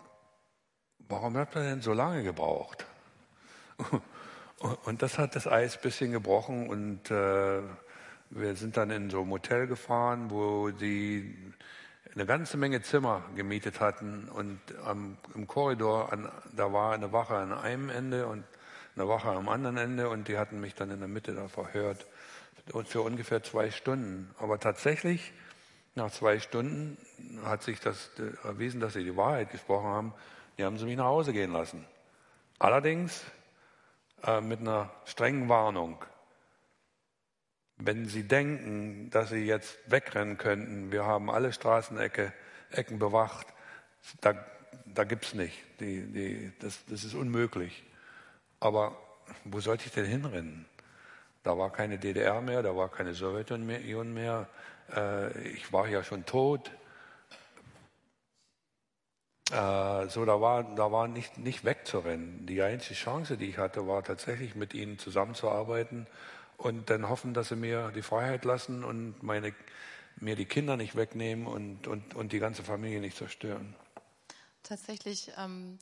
warum 1.08 1.36
hat 1.36 1.54
man 1.54 1.64
denn 1.64 1.82
so 1.82 1.92
lange 1.92 2.22
gebraucht? 2.22 2.86
Und 4.84 5.02
das 5.02 5.18
hat 5.18 5.36
das 5.36 5.46
Eis 5.46 5.76
ein 5.76 5.82
bisschen 5.82 6.10
gebrochen 6.10 6.68
und 6.68 7.10
äh, 7.12 7.60
wir 8.30 8.56
sind 8.56 8.76
dann 8.76 8.90
in 8.90 9.08
so 9.08 9.22
ein 9.22 9.28
Motel 9.28 9.68
gefahren, 9.68 10.30
wo 10.30 10.70
die 10.70 11.34
eine 12.14 12.26
ganze 12.26 12.56
Menge 12.56 12.82
Zimmer 12.82 13.22
gemietet 13.36 13.80
hatten 13.80 14.28
und 14.28 14.58
am, 14.84 15.16
im 15.34 15.46
Korridor, 15.46 16.12
an, 16.12 16.28
da 16.56 16.72
war 16.72 16.92
eine 16.92 17.12
Wache 17.12 17.36
an 17.36 17.52
einem 17.52 17.88
Ende 17.90 18.26
und 18.26 18.44
eine 18.96 19.08
Wache 19.08 19.28
am 19.28 19.48
anderen 19.48 19.76
Ende 19.76 20.08
und 20.08 20.26
die 20.26 20.36
hatten 20.36 20.60
mich 20.60 20.74
dann 20.74 20.90
in 20.90 20.98
der 20.98 21.08
Mitte 21.08 21.34
da 21.34 21.46
verhört 21.46 22.06
und 22.72 22.88
für 22.88 23.02
ungefähr 23.02 23.42
zwei 23.44 23.70
Stunden. 23.70 24.34
Aber 24.38 24.58
tatsächlich, 24.58 25.32
nach 25.94 26.10
zwei 26.10 26.40
Stunden 26.40 26.98
hat 27.44 27.62
sich 27.62 27.78
das 27.78 28.10
erwiesen, 28.42 28.80
dass 28.80 28.94
sie 28.94 29.04
die 29.04 29.16
Wahrheit 29.16 29.52
gesprochen 29.52 29.86
haben. 29.86 30.14
Die 30.58 30.64
haben 30.64 30.76
sie 30.76 30.84
mich 30.84 30.96
nach 30.96 31.04
Hause 31.04 31.32
gehen 31.32 31.52
lassen. 31.52 31.86
Allerdings 32.58 33.24
äh, 34.24 34.40
mit 34.40 34.60
einer 34.60 34.90
strengen 35.04 35.48
Warnung. 35.48 36.04
Wenn 37.76 38.06
Sie 38.06 38.24
denken, 38.24 39.08
dass 39.10 39.30
Sie 39.30 39.44
jetzt 39.44 39.78
wegrennen 39.86 40.36
könnten, 40.36 40.90
wir 40.90 41.06
haben 41.06 41.30
alle 41.30 41.52
Straßenecken 41.52 42.32
bewacht, 42.98 43.46
da, 44.20 44.34
da 44.84 45.04
gibt 45.04 45.26
es 45.26 45.34
nicht. 45.34 45.56
Die, 45.78 46.02
die, 46.12 46.52
das, 46.58 46.84
das 46.86 47.04
ist 47.04 47.14
unmöglich. 47.14 47.84
Aber 48.58 48.96
wo 49.44 49.60
sollte 49.60 49.86
ich 49.86 49.92
denn 49.92 50.06
hinrennen? 50.06 50.66
Da 51.44 51.56
war 51.56 51.70
keine 51.70 51.98
DDR 51.98 52.40
mehr, 52.40 52.64
da 52.64 52.74
war 52.74 52.88
keine 52.88 53.14
Sowjetunion 53.14 54.12
mehr. 54.12 54.48
Äh, 54.92 55.38
ich 55.50 55.72
war 55.72 55.86
ja 55.86 56.02
schon 56.02 56.26
tot. 56.26 56.72
Äh, 59.50 60.08
so, 60.08 60.24
da 60.24 60.40
war, 60.40 60.62
da 60.62 60.92
war 60.92 61.08
nicht, 61.08 61.38
nicht 61.38 61.64
wegzurennen. 61.64 62.46
Die 62.46 62.60
einzige 62.62 62.94
Chance, 62.94 63.36
die 63.36 63.46
ich 63.46 63.58
hatte, 63.58 63.86
war 63.86 64.02
tatsächlich 64.02 64.54
mit 64.54 64.74
ihnen 64.74 64.98
zusammenzuarbeiten 64.98 66.06
und 66.58 66.90
dann 66.90 67.08
hoffen, 67.08 67.32
dass 67.34 67.48
sie 67.48 67.56
mir 67.56 67.90
die 67.94 68.02
Freiheit 68.02 68.44
lassen 68.44 68.84
und 68.84 69.22
meine, 69.22 69.54
mir 70.16 70.36
die 70.36 70.44
Kinder 70.44 70.76
nicht 70.76 70.96
wegnehmen 70.96 71.46
und, 71.46 71.86
und, 71.86 72.14
und 72.14 72.32
die 72.32 72.40
ganze 72.40 72.62
Familie 72.62 73.00
nicht 73.00 73.16
zerstören. 73.16 73.74
Tatsächlich 74.64 75.30
ähm, 75.38 75.78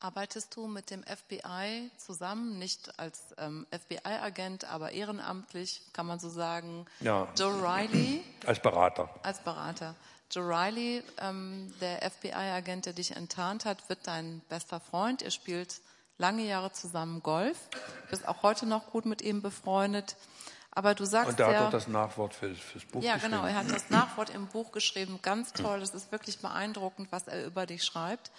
arbeitest 0.00 0.54
du 0.56 0.66
mit 0.66 0.90
dem 0.90 1.02
FBI 1.02 1.90
zusammen, 1.98 2.58
nicht 2.58 2.98
als 2.98 3.34
ähm, 3.38 3.66
FBI-Agent, 3.70 4.64
aber 4.64 4.92
ehrenamtlich, 4.92 5.82
kann 5.92 6.06
man 6.06 6.18
so 6.20 6.28
sagen. 6.28 6.86
Ja. 7.00 7.28
Joe 7.36 7.52
Riley. 7.52 8.22
Als 8.46 8.60
Berater. 8.60 9.08
Als 9.22 9.40
Berater. 9.40 9.94
Joe 10.34 10.48
Riley, 10.48 11.04
ähm, 11.18 11.72
der 11.80 12.10
FBI-Agent, 12.10 12.86
der 12.86 12.92
dich 12.92 13.12
enttarnt 13.14 13.64
hat, 13.64 13.88
wird 13.88 14.00
dein 14.08 14.40
bester 14.48 14.80
Freund. 14.80 15.22
Ihr 15.22 15.30
spielt 15.30 15.80
lange 16.18 16.42
Jahre 16.42 16.72
zusammen 16.72 17.22
Golf, 17.22 17.56
bist 18.10 18.26
auch 18.26 18.42
heute 18.42 18.66
noch 18.66 18.90
gut 18.90 19.06
mit 19.06 19.22
ihm 19.22 19.42
befreundet. 19.42 20.16
Aber 20.72 20.96
du 20.96 21.04
sagst 21.04 21.30
Und 21.30 21.38
ja, 21.38 21.46
hat 21.46 21.66
auch 21.66 21.70
das 21.70 21.86
Nachwort 21.86 22.34
für, 22.34 22.52
fürs 22.52 22.84
Buch 22.84 23.00
ja, 23.00 23.14
geschrieben. 23.14 23.34
genau, 23.34 23.46
er 23.46 23.54
hat 23.54 23.70
das 23.70 23.90
Nachwort 23.90 24.30
im 24.30 24.48
Buch 24.48 24.72
geschrieben. 24.72 25.20
Ganz 25.22 25.52
toll, 25.52 25.78
das 25.78 25.94
ist 25.94 26.10
wirklich 26.10 26.40
beeindruckend, 26.40 27.12
was 27.12 27.28
er 27.28 27.46
über 27.46 27.64
dich 27.64 27.84
schreibt, 27.84 28.32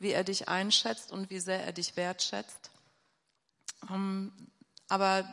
wie 0.00 0.10
er 0.10 0.24
dich 0.24 0.48
einschätzt 0.48 1.12
und 1.12 1.30
wie 1.30 1.38
sehr 1.38 1.64
er 1.64 1.72
dich 1.72 1.96
wertschätzt. 1.96 2.72
Ähm, 3.88 4.32
aber 4.88 5.28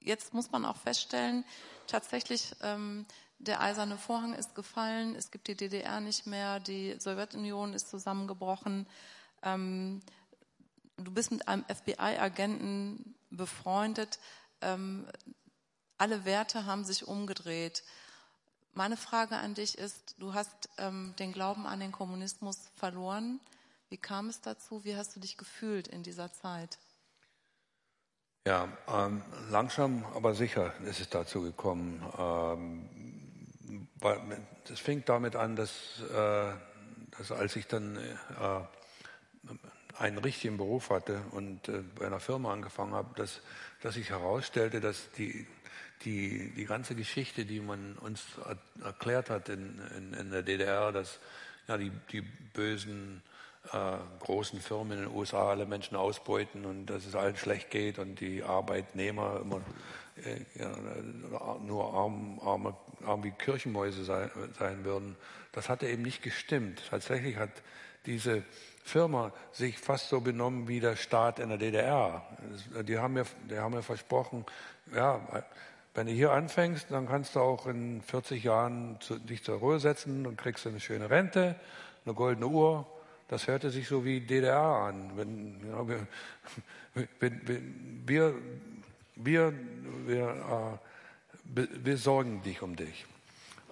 jetzt 0.00 0.34
muss 0.34 0.50
man 0.50 0.64
auch 0.64 0.78
feststellen, 0.78 1.44
tatsächlich 1.86 2.56
ähm, 2.62 3.06
der 3.38 3.60
eiserne 3.60 3.98
Vorhang 3.98 4.34
ist 4.34 4.54
gefallen, 4.54 5.14
es 5.14 5.30
gibt 5.30 5.48
die 5.48 5.56
DDR 5.56 6.00
nicht 6.00 6.26
mehr, 6.26 6.60
die 6.60 6.96
Sowjetunion 6.98 7.74
ist 7.74 7.90
zusammengebrochen. 7.90 8.86
Ähm, 9.42 10.00
du 10.96 11.10
bist 11.10 11.30
mit 11.30 11.46
einem 11.46 11.64
FBI-Agenten 11.64 13.14
befreundet. 13.30 14.18
Ähm, 14.60 15.06
alle 15.98 16.24
Werte 16.24 16.66
haben 16.66 16.84
sich 16.84 17.06
umgedreht. 17.06 17.82
meine 18.74 18.96
Frage 18.96 19.36
an 19.36 19.54
dich 19.54 19.78
ist, 19.78 20.14
du 20.18 20.34
hast 20.34 20.68
ähm, 20.78 21.14
den 21.18 21.32
Glauben 21.32 21.66
an 21.66 21.80
den 21.80 21.92
Kommunismus 21.92 22.68
verloren. 22.74 23.40
Wie 23.88 23.96
kam 23.96 24.28
es 24.28 24.40
dazu? 24.40 24.84
Wie 24.84 24.96
hast 24.96 25.16
du 25.16 25.20
dich 25.20 25.36
gefühlt 25.36 25.88
in 25.88 26.02
dieser 26.02 26.32
Zeit? 26.32 26.78
Ja, 28.46 28.68
ähm, 28.88 29.22
langsam, 29.50 30.04
aber 30.14 30.34
sicher 30.34 30.72
ist 30.84 31.00
es 31.00 31.08
dazu 31.08 31.42
gekommen. 31.42 32.00
Das 34.68 34.80
fing 34.80 35.02
damit 35.06 35.36
an, 35.36 35.56
dass, 35.56 36.00
äh, 36.10 36.52
dass 37.18 37.32
als 37.32 37.56
ich 37.56 37.66
dann 37.66 37.96
äh, 37.96 38.60
einen 39.98 40.18
richtigen 40.18 40.56
Beruf 40.56 40.90
hatte 40.90 41.22
und 41.32 41.68
äh, 41.68 41.82
bei 41.98 42.06
einer 42.06 42.20
Firma 42.20 42.52
angefangen 42.52 42.94
habe, 42.94 43.14
dass, 43.16 43.40
dass 43.82 43.94
sich 43.94 44.10
herausstellte, 44.10 44.80
dass 44.80 45.10
die, 45.12 45.46
die, 46.04 46.52
die 46.54 46.64
ganze 46.64 46.94
Geschichte, 46.94 47.44
die 47.44 47.60
man 47.60 47.96
uns 47.98 48.22
erklärt 48.84 49.30
hat 49.30 49.48
in, 49.48 49.80
in, 49.96 50.14
in 50.14 50.30
der 50.30 50.42
DDR, 50.42 50.92
dass 50.92 51.18
ja, 51.68 51.78
die, 51.78 51.90
die 52.12 52.20
bösen 52.20 53.22
äh, 53.72 53.96
großen 54.20 54.60
Firmen 54.60 54.98
in 54.98 55.04
den 55.04 55.14
USA 55.14 55.50
alle 55.50 55.66
Menschen 55.66 55.96
ausbeuten 55.96 56.64
und 56.64 56.86
dass 56.86 57.06
es 57.06 57.14
allen 57.14 57.36
schlecht 57.36 57.70
geht 57.70 57.98
und 57.98 58.20
die 58.20 58.42
Arbeitnehmer 58.42 59.40
immer 59.40 59.60
äh, 60.22 60.44
ja, 60.58 60.70
nur 61.64 61.92
arm, 61.94 62.40
arm, 62.40 62.76
arm 63.04 63.24
wie 63.24 63.30
Kirchenmäuse 63.30 64.04
sein, 64.04 64.30
sein 64.58 64.84
würden. 64.84 65.16
Das 65.52 65.68
hatte 65.68 65.88
eben 65.88 66.02
nicht 66.02 66.22
gestimmt. 66.22 66.82
Tatsächlich 66.90 67.36
hat 67.36 67.50
diese 68.06 68.44
Firma 68.84 69.32
sich 69.52 69.78
fast 69.78 70.08
so 70.08 70.20
benommen 70.20 70.68
wie 70.68 70.80
der 70.80 70.96
Staat 70.96 71.38
in 71.38 71.48
der 71.48 71.58
DDR. 71.58 72.22
Die 72.82 72.98
haben 72.98 73.14
mir, 73.14 73.24
die 73.50 73.58
haben 73.58 73.74
mir 73.74 73.82
versprochen, 73.82 74.44
ja, 74.94 75.20
wenn 75.94 76.06
du 76.06 76.12
hier 76.12 76.30
anfängst, 76.30 76.90
dann 76.90 77.08
kannst 77.08 77.34
du 77.34 77.40
auch 77.40 77.66
in 77.66 78.02
40 78.02 78.44
Jahren 78.44 78.98
zu, 79.00 79.18
dich 79.18 79.42
zur 79.42 79.58
Ruhe 79.58 79.80
setzen 79.80 80.26
und 80.26 80.36
kriegst 80.36 80.66
eine 80.66 80.78
schöne 80.78 81.08
Rente, 81.10 81.56
eine 82.04 82.14
goldene 82.14 82.46
Uhr. 82.46 82.86
Das 83.28 83.48
hörte 83.48 83.70
sich 83.70 83.88
so 83.88 84.04
wie 84.04 84.20
DDR 84.20 84.60
an. 84.60 85.12
Wenn, 85.16 85.66
ja, 85.66 85.88
wir, 85.88 86.06
wir, 88.04 88.34
wir, 89.16 89.52
wir, 90.06 90.28
äh, 90.28 90.95
wir 91.54 91.96
sorgen 91.96 92.42
dich 92.42 92.62
um 92.62 92.76
dich, 92.76 93.06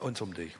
uns 0.01 0.21
um 0.21 0.35
dich. 0.35 0.57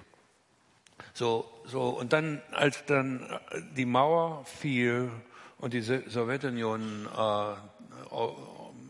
So, 1.13 1.51
so, 1.65 1.89
und 1.89 2.13
dann, 2.13 2.43
als 2.53 2.85
dann 2.87 3.39
die 3.77 3.87
Mauer 3.87 4.45
fiel 4.45 5.11
und 5.59 5.75
die 5.75 5.81
Sowjetunion 5.81 7.07
äh, 7.07 7.55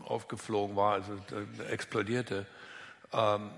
aufgeflogen 0.03 0.75
war, 0.75 0.93
also 0.93 1.13
äh, 1.13 1.71
explodierte, 1.71 2.45
ähm, 3.13 3.51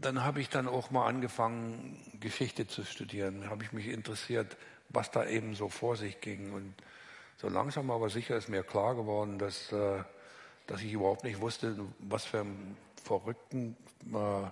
dann 0.00 0.24
habe 0.24 0.40
ich 0.40 0.48
dann 0.48 0.68
auch 0.68 0.90
mal 0.90 1.06
angefangen, 1.06 1.98
Geschichte 2.20 2.66
zu 2.66 2.84
studieren. 2.84 3.48
Habe 3.48 3.64
ich 3.64 3.72
mich 3.72 3.88
interessiert, 3.88 4.56
was 4.88 5.10
da 5.10 5.24
eben 5.24 5.54
so 5.54 5.68
vor 5.68 5.96
sich 5.96 6.20
ging. 6.20 6.52
Und 6.52 6.74
so 7.38 7.48
langsam 7.48 7.90
aber 7.90 8.10
sicher 8.10 8.36
ist 8.36 8.48
mir 8.48 8.62
klar 8.62 8.94
geworden, 8.94 9.38
dass, 9.38 9.72
äh, 9.72 10.02
dass 10.66 10.82
ich 10.82 10.92
überhaupt 10.92 11.24
nicht 11.24 11.40
wusste, 11.40 11.76
was 11.98 12.24
für 12.24 12.40
einen 12.40 12.76
verrückten, 13.02 13.76
äh, 14.12 14.42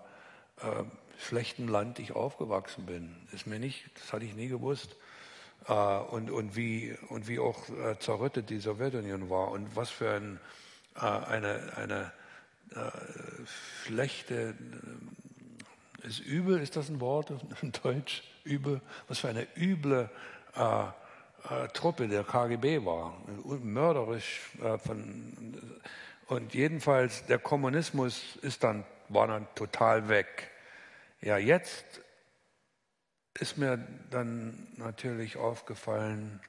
äh, 0.67 0.85
schlechten 1.19 1.69
Land 1.69 1.99
ich 1.99 2.13
aufgewachsen 2.13 2.87
bin. 2.87 3.15
Ist 3.33 3.47
mir 3.47 3.59
nicht, 3.59 3.91
das 3.95 4.13
hatte 4.13 4.25
ich 4.25 4.35
nie 4.35 4.49
gewusst. 4.49 4.97
Äh, 5.67 5.73
und, 5.73 6.31
und, 6.31 6.57
wie, 6.57 6.97
und 7.09 7.29
wie 7.29 7.39
auch 7.39 7.69
äh, 7.69 7.99
zerrüttet 7.99 8.51
die 8.51 8.59
Sowjetunion 8.59 9.29
war 9.31 9.51
und 9.51 9.77
was 9.77 9.91
für 9.91 10.11
ein, 10.11 10.41
äh, 10.97 11.01
eine, 11.01 11.73
eine 11.77 12.13
äh, 12.75 12.91
schlechte, 13.85 14.55
ist 16.03 16.21
übel, 16.21 16.61
ist 16.61 16.77
das 16.77 16.89
ein 16.89 17.01
Wort 17.01 17.33
in 17.63 17.73
Deutsch? 17.73 18.23
Übel, 18.43 18.81
was 19.07 19.19
für 19.19 19.29
eine 19.29 19.47
üble 19.55 20.09
Truppe 21.75 22.09
der 22.09 22.25
KGB 22.25 22.87
war, 22.87 23.21
mörderisch 23.63 24.41
von, 24.83 25.61
und 26.31 26.55
jedenfalls 26.55 27.27
der 27.27 27.41
Kommunismus 27.41 28.37
ist 28.43 28.63
dann, 28.63 28.85
war 29.09 29.27
dann 29.27 29.49
total 29.57 30.09
weg. 30.09 30.49
Ja, 31.21 31.39
jetzt 31.39 31.85
ist 33.35 33.59
mir 33.59 33.85
dann 34.11 34.69
natürlich 34.77 35.37
aufgefallen, 35.37 36.41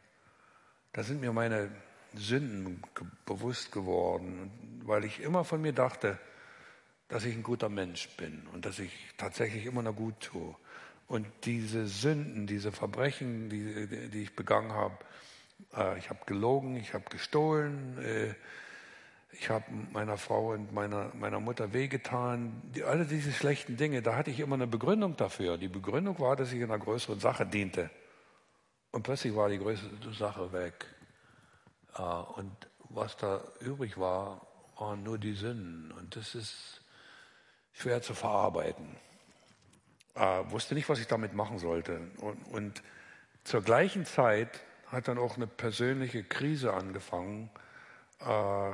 da 0.93 1.01
sind 1.01 1.19
mir 1.19 1.33
meine 1.33 1.71
Sünden 2.13 2.83
bewusst 3.25 3.71
geworden, 3.71 4.51
weil 4.85 5.03
ich 5.03 5.19
immer 5.19 5.43
von 5.43 5.61
mir 5.61 5.73
dachte, 5.73 6.19
dass 7.07 7.25
ich 7.25 7.35
ein 7.35 7.43
guter 7.43 7.69
Mensch 7.69 8.07
bin 8.17 8.45
und 8.53 8.65
dass 8.65 8.77
ich 8.77 8.91
tatsächlich 9.17 9.65
immer 9.65 9.81
noch 9.81 9.95
gut 9.95 10.19
tue. 10.19 10.55
Und 11.07 11.25
diese 11.45 11.87
Sünden, 11.87 12.45
diese 12.45 12.71
Verbrechen, 12.71 13.49
die, 13.49 14.09
die 14.09 14.21
ich 14.21 14.35
begangen 14.35 14.73
habe, 14.73 14.97
äh, 15.75 15.97
ich 15.97 16.11
habe 16.11 16.19
gelogen, 16.27 16.75
ich 16.75 16.93
habe 16.93 17.05
gestohlen, 17.09 17.97
äh, 17.97 18.35
ich 19.33 19.49
habe 19.49 19.65
meiner 19.91 20.17
Frau 20.17 20.51
und 20.51 20.73
meiner, 20.73 21.11
meiner 21.15 21.39
Mutter 21.39 21.73
wehgetan, 21.73 22.61
die, 22.75 22.83
alle 22.83 23.05
diese 23.05 23.31
schlechten 23.31 23.77
Dinge, 23.77 24.01
da 24.01 24.15
hatte 24.15 24.29
ich 24.29 24.39
immer 24.39 24.55
eine 24.55 24.67
Begründung 24.67 25.15
dafür. 25.15 25.57
Die 25.57 25.67
Begründung 25.67 26.19
war, 26.19 26.35
dass 26.35 26.51
ich 26.51 26.61
einer 26.61 26.77
größeren 26.77 27.19
Sache 27.19 27.45
diente. 27.45 27.89
Und 28.91 29.03
plötzlich 29.03 29.35
war 29.35 29.49
die 29.49 29.57
größere 29.57 30.13
Sache 30.13 30.51
weg. 30.51 30.85
Äh, 31.97 32.01
und 32.01 32.51
was 32.89 33.15
da 33.17 33.41
übrig 33.61 33.97
war, 33.97 34.45
waren 34.77 35.03
nur 35.03 35.17
die 35.17 35.33
Sünden. 35.33 35.91
Und 35.91 36.15
das 36.15 36.35
ist 36.35 36.81
schwer 37.71 38.01
zu 38.01 38.13
verarbeiten. 38.13 38.97
Äh, 40.15 40.43
wusste 40.49 40.75
nicht, 40.75 40.89
was 40.89 40.99
ich 40.99 41.07
damit 41.07 41.33
machen 41.33 41.57
sollte. 41.57 41.99
Und, 42.17 42.43
und 42.47 42.83
zur 43.43 43.61
gleichen 43.61 44.05
Zeit 44.05 44.61
hat 44.87 45.07
dann 45.07 45.17
auch 45.17 45.37
eine 45.37 45.47
persönliche 45.47 46.23
Krise 46.23 46.73
angefangen. 46.73 47.49
Äh, 48.19 48.71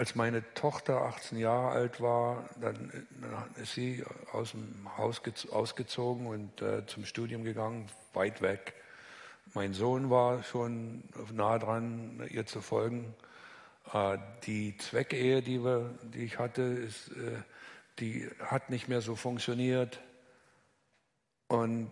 als 0.00 0.14
meine 0.14 0.42
Tochter 0.54 1.02
18 1.02 1.36
Jahre 1.36 1.72
alt 1.72 2.00
war, 2.00 2.48
dann, 2.58 3.06
dann 3.20 3.62
ist 3.62 3.74
sie 3.74 4.02
aus 4.32 4.52
dem 4.52 4.96
Haus 4.96 5.20
ausgezogen 5.50 6.26
und 6.26 6.62
äh, 6.62 6.86
zum 6.86 7.04
Studium 7.04 7.44
gegangen, 7.44 7.86
weit 8.14 8.40
weg. 8.40 8.72
Mein 9.52 9.74
Sohn 9.74 10.08
war 10.08 10.42
schon 10.42 11.02
nah 11.34 11.58
dran, 11.58 12.26
ihr 12.30 12.46
zu 12.46 12.62
folgen. 12.62 13.14
Äh, 13.92 14.16
die 14.46 14.74
Zweckehe, 14.78 15.42
die, 15.42 15.62
wir, 15.62 15.90
die 16.14 16.24
ich 16.24 16.38
hatte, 16.38 16.62
ist, 16.62 17.08
äh, 17.10 17.42
die 17.98 18.26
hat 18.42 18.70
nicht 18.70 18.88
mehr 18.88 19.02
so 19.02 19.16
funktioniert. 19.16 20.00
Und 21.46 21.90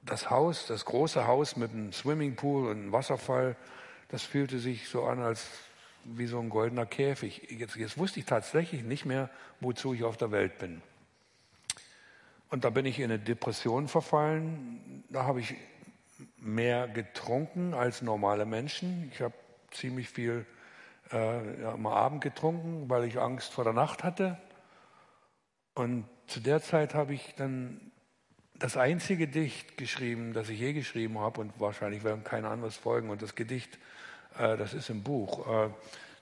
das 0.00 0.30
Haus, 0.30 0.66
das 0.68 0.86
große 0.86 1.26
Haus 1.26 1.56
mit 1.56 1.70
einem 1.72 1.92
Swimmingpool 1.92 2.70
und 2.70 2.78
einem 2.78 2.92
Wasserfall, 2.92 3.56
das 4.08 4.22
fühlte 4.22 4.58
sich 4.58 4.88
so 4.88 5.04
an, 5.04 5.20
als 5.20 5.46
wie 6.14 6.26
so 6.26 6.38
ein 6.38 6.48
goldener 6.48 6.86
Käfig. 6.86 7.48
Jetzt, 7.50 7.76
jetzt 7.76 7.98
wusste 7.98 8.20
ich 8.20 8.26
tatsächlich 8.26 8.82
nicht 8.82 9.04
mehr, 9.04 9.30
wozu 9.60 9.94
ich 9.94 10.04
auf 10.04 10.16
der 10.16 10.30
Welt 10.30 10.58
bin. 10.58 10.82
Und 12.48 12.64
da 12.64 12.70
bin 12.70 12.86
ich 12.86 12.98
in 12.98 13.06
eine 13.06 13.18
Depression 13.18 13.88
verfallen. 13.88 15.04
Da 15.10 15.24
habe 15.24 15.40
ich 15.40 15.54
mehr 16.36 16.86
getrunken 16.88 17.74
als 17.74 18.02
normale 18.02 18.46
Menschen. 18.46 19.10
Ich 19.12 19.20
habe 19.20 19.34
ziemlich 19.70 20.08
viel 20.08 20.46
äh, 21.12 21.62
ja, 21.62 21.72
am 21.72 21.86
Abend 21.86 22.22
getrunken, 22.22 22.88
weil 22.88 23.04
ich 23.04 23.18
Angst 23.18 23.52
vor 23.52 23.64
der 23.64 23.72
Nacht 23.72 24.04
hatte. 24.04 24.38
Und 25.74 26.06
zu 26.26 26.40
der 26.40 26.62
Zeit 26.62 26.94
habe 26.94 27.14
ich 27.14 27.34
dann 27.36 27.92
das 28.54 28.76
einzige 28.76 29.26
Gedicht 29.26 29.76
geschrieben, 29.76 30.32
das 30.32 30.48
ich 30.48 30.58
je 30.58 30.72
geschrieben 30.72 31.18
habe, 31.18 31.40
und 31.40 31.60
wahrscheinlich 31.60 32.04
werden 32.04 32.24
kein 32.24 32.44
anderes 32.44 32.76
folgen. 32.76 33.10
Und 33.10 33.22
das 33.22 33.34
Gedicht, 33.34 33.78
das 34.38 34.74
ist 34.74 34.90
im 34.90 35.02
Buch. 35.02 35.46
Äh, 35.46 35.70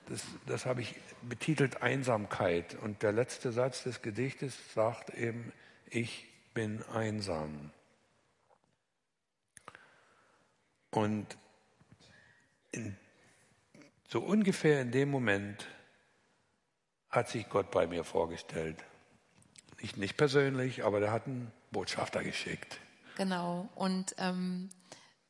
das, 0.07 0.23
das 0.45 0.65
habe 0.65 0.81
ich 0.81 0.95
betitelt 1.21 1.81
Einsamkeit. 1.81 2.75
Und 2.75 3.03
der 3.03 3.11
letzte 3.11 3.51
Satz 3.51 3.83
des 3.83 4.01
Gedichtes 4.01 4.73
sagt 4.73 5.09
eben, 5.11 5.51
ich 5.89 6.25
bin 6.53 6.83
einsam. 6.93 7.71
Und 10.91 11.37
in, 12.71 12.95
so 14.07 14.21
ungefähr 14.21 14.81
in 14.81 14.91
dem 14.91 15.09
Moment 15.09 15.67
hat 17.09 17.29
sich 17.29 17.49
Gott 17.49 17.71
bei 17.71 17.87
mir 17.87 18.03
vorgestellt. 18.03 18.83
Nicht, 19.81 19.97
nicht 19.97 20.17
persönlich, 20.17 20.85
aber 20.85 20.99
der 20.99 21.11
hat 21.11 21.27
einen 21.27 21.51
Botschafter 21.71 22.23
geschickt. 22.23 22.79
Genau. 23.17 23.69
Und 23.75 24.15
ähm, 24.17 24.69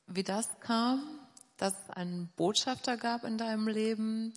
wie 0.08 0.24
das 0.24 0.50
kam, 0.60 1.25
dass 1.58 1.74
es 1.74 1.90
einen 1.90 2.30
Botschafter 2.36 2.98
gab 2.98 3.24
in 3.24 3.38
deinem 3.38 3.68
Leben, 3.68 4.34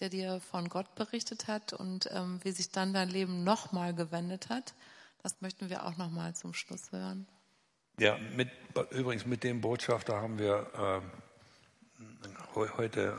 der 0.00 0.08
dir 0.08 0.40
von 0.40 0.68
Gott 0.68 0.94
berichtet 0.94 1.48
hat 1.48 1.72
und 1.72 2.08
ähm, 2.12 2.40
wie 2.42 2.52
sich 2.52 2.70
dann 2.70 2.92
dein 2.92 3.08
Leben 3.08 3.44
nochmal 3.44 3.94
gewendet 3.94 4.48
hat, 4.48 4.74
das 5.22 5.40
möchten 5.40 5.70
wir 5.70 5.86
auch 5.86 5.96
nochmal 5.96 6.34
zum 6.34 6.54
Schluss 6.54 6.92
hören. 6.92 7.26
Ja, 7.98 8.16
mit, 8.34 8.50
übrigens 8.90 9.26
mit 9.26 9.44
dem 9.44 9.60
Botschafter 9.60 10.20
haben 10.20 10.38
wir 10.38 11.02
äh, 12.54 12.68
heute 12.76 13.16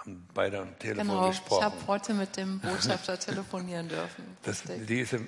haben 0.00 0.28
beide 0.34 0.60
am 0.60 0.78
Telefon 0.78 1.08
genau, 1.08 1.28
gesprochen. 1.28 1.58
Ich 1.58 1.64
habe 1.64 1.86
heute 1.86 2.14
mit 2.14 2.36
dem 2.36 2.60
Botschafter 2.60 3.18
telefonieren 3.18 3.88
dürfen. 3.88 4.24
Das, 4.42 4.62
die 4.64 5.00
ist, 5.00 5.12
äh, 5.12 5.18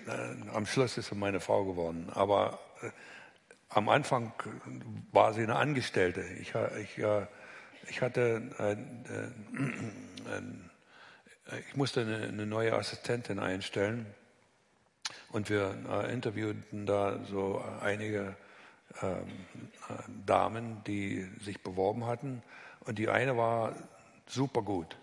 am 0.54 0.66
Schluss 0.66 0.96
ist 0.96 1.08
sie 1.08 1.14
meine 1.14 1.40
Frau 1.40 1.64
geworden. 1.64 2.08
Aber 2.14 2.58
äh, 2.82 2.90
am 3.68 3.88
Anfang 3.88 4.32
war 5.12 5.34
sie 5.34 5.42
eine 5.42 5.56
Angestellte. 5.56 6.22
Ich, 6.40 6.54
ich, 6.80 6.98
äh, 6.98 7.26
ich 7.88 8.00
hatte 8.00 8.42
äh, 8.58 8.76
ich 11.68 11.76
musste 11.76 12.02
eine, 12.02 12.28
eine, 12.28 12.46
neue 12.46 12.74
Assistentin 12.74 13.38
einstellen 13.38 14.06
und 15.30 15.50
wir 15.50 15.74
äh, 15.90 16.12
interviewten 16.12 16.86
da 16.86 17.18
so 17.24 17.62
einige 17.80 18.36
ähm, 19.02 19.26
Damen, 20.26 20.82
die 20.86 21.28
sich 21.40 21.62
beworben 21.62 22.06
hatten. 22.06 22.42
Und 22.80 22.98
die 22.98 23.08
eine 23.08 23.36
war 23.36 23.74
super 24.26 24.62
gut. 24.62 24.96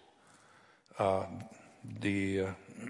Äh, 0.98 1.22
die 1.82 2.46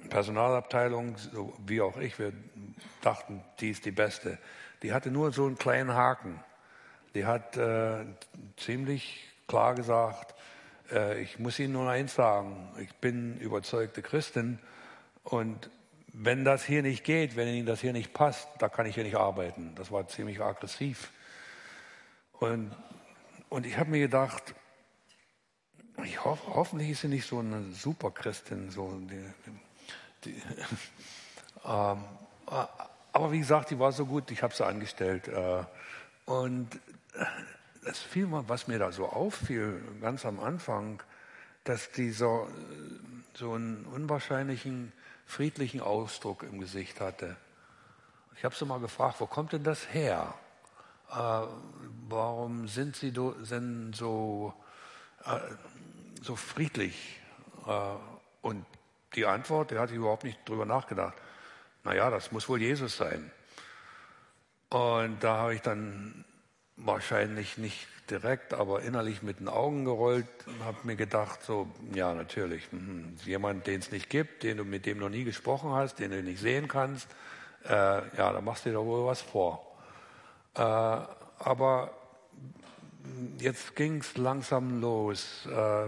Personalabteilung, 0.09 1.17
so 1.17 1.53
wie 1.65 1.81
auch 1.81 1.97
ich, 1.97 2.17
wir 2.19 2.33
dachten, 3.01 3.43
die 3.59 3.69
ist 3.69 3.85
die 3.85 3.91
beste. 3.91 4.37
Die 4.81 4.93
hatte 4.93 5.11
nur 5.11 5.31
so 5.31 5.45
einen 5.45 5.57
kleinen 5.57 5.93
Haken. 5.93 6.43
Die 7.15 7.25
hat 7.25 7.57
äh, 7.57 8.05
ziemlich 8.57 9.28
klar 9.49 9.75
gesagt, 9.75 10.35
äh, 10.91 11.21
ich 11.21 11.39
muss 11.39 11.59
Ihnen 11.59 11.73
nur 11.73 11.89
eins 11.89 12.15
sagen, 12.15 12.69
ich 12.79 12.93
bin 12.95 13.37
überzeugte 13.39 14.01
Christin 14.01 14.59
und 15.23 15.69
wenn 16.13 16.45
das 16.45 16.63
hier 16.63 16.81
nicht 16.81 17.03
geht, 17.03 17.35
wenn 17.35 17.47
Ihnen 17.47 17.65
das 17.65 17.81
hier 17.81 17.93
nicht 17.93 18.13
passt, 18.13 18.47
da 18.59 18.69
kann 18.69 18.85
ich 18.85 18.95
hier 18.95 19.03
nicht 19.03 19.17
arbeiten. 19.17 19.73
Das 19.75 19.91
war 19.91 20.07
ziemlich 20.07 20.39
aggressiv. 20.39 21.11
Und, 22.33 22.71
und 23.49 23.65
ich 23.65 23.77
habe 23.77 23.89
mir 23.89 23.99
gedacht, 23.99 24.55
ich 26.03 26.23
hoff, 26.23 26.39
hoffentlich 26.47 26.91
ist 26.91 27.01
sie 27.01 27.07
nicht 27.09 27.27
so 27.27 27.39
eine 27.39 27.63
Superchristin. 27.73 28.69
So 28.71 28.99
die, 29.01 29.33
die, 30.25 30.31
ähm, 31.65 32.03
aber 33.11 33.31
wie 33.31 33.39
gesagt, 33.39 33.71
die 33.71 33.79
war 33.79 33.91
so 33.91 34.05
gut, 34.05 34.31
ich 34.31 34.41
habe 34.41 34.53
sie 34.53 34.65
angestellt. 34.65 35.27
Äh, 35.27 35.63
und 36.25 36.79
das 37.83 37.99
fiel 37.99 38.27
mal, 38.27 38.47
was 38.47 38.67
mir 38.67 38.79
da 38.79 38.91
so 38.91 39.07
auffiel, 39.07 39.81
ganz 40.01 40.25
am 40.25 40.39
Anfang, 40.39 41.01
dass 41.63 41.91
die 41.91 42.11
so, 42.11 42.47
so 43.33 43.53
einen 43.53 43.85
unwahrscheinlichen 43.85 44.91
friedlichen 45.25 45.81
Ausdruck 45.81 46.43
im 46.43 46.59
Gesicht 46.59 46.99
hatte. 46.99 47.37
Ich 48.35 48.43
habe 48.43 48.55
sie 48.55 48.65
mal 48.65 48.79
gefragt, 48.79 49.19
wo 49.19 49.27
kommt 49.27 49.53
denn 49.53 49.63
das 49.63 49.93
her? 49.93 50.33
Äh, 51.11 51.41
warum 52.07 52.67
sind 52.67 52.95
sie 52.95 53.11
do, 53.11 53.35
sind 53.43 53.93
so, 53.95 54.53
äh, 55.25 55.39
so 56.21 56.35
friedlich? 56.35 57.19
Äh, 57.67 57.95
und 58.41 58.65
die 59.15 59.25
Antwort, 59.25 59.71
der 59.71 59.81
hatte 59.81 59.93
ich 59.93 59.99
überhaupt 59.99 60.23
nicht 60.23 60.47
drüber 60.47 60.65
nachgedacht. 60.65 61.15
Naja, 61.83 62.09
das 62.09 62.31
muss 62.31 62.47
wohl 62.47 62.61
Jesus 62.61 62.97
sein. 62.97 63.31
Und 64.69 65.23
da 65.23 65.37
habe 65.37 65.55
ich 65.55 65.61
dann 65.61 66.25
wahrscheinlich 66.85 67.57
nicht 67.57 67.87
direkt, 68.09 68.53
aber 68.53 68.81
innerlich 68.81 69.21
mit 69.21 69.39
den 69.39 69.47
Augen 69.47 69.85
gerollt 69.85 70.25
und 70.47 70.63
habe 70.65 70.77
mir 70.83 70.95
gedacht, 70.95 71.43
so, 71.43 71.67
ja, 71.93 72.13
natürlich, 72.13 72.67
mh, 72.71 73.23
jemand, 73.25 73.67
den 73.67 73.79
es 73.79 73.91
nicht 73.91 74.09
gibt, 74.09 74.43
den 74.43 74.57
du 74.57 74.65
mit 74.65 74.85
dem 74.85 74.99
noch 74.99 75.09
nie 75.09 75.23
gesprochen 75.23 75.71
hast, 75.71 75.99
den 75.99 76.11
du 76.11 76.23
nicht 76.23 76.39
sehen 76.39 76.67
kannst, 76.67 77.07
äh, 77.65 77.69
ja, 77.69 78.33
da 78.33 78.41
machst 78.41 78.65
du 78.65 78.69
dir 78.69 78.75
doch 78.75 78.85
wohl 78.85 79.05
was 79.05 79.21
vor. 79.21 79.77
Äh, 80.55 80.61
aber 80.61 81.91
jetzt 83.39 83.75
ging 83.75 83.97
es 83.97 84.17
langsam 84.17 84.81
los. 84.81 85.47
Äh, 85.47 85.85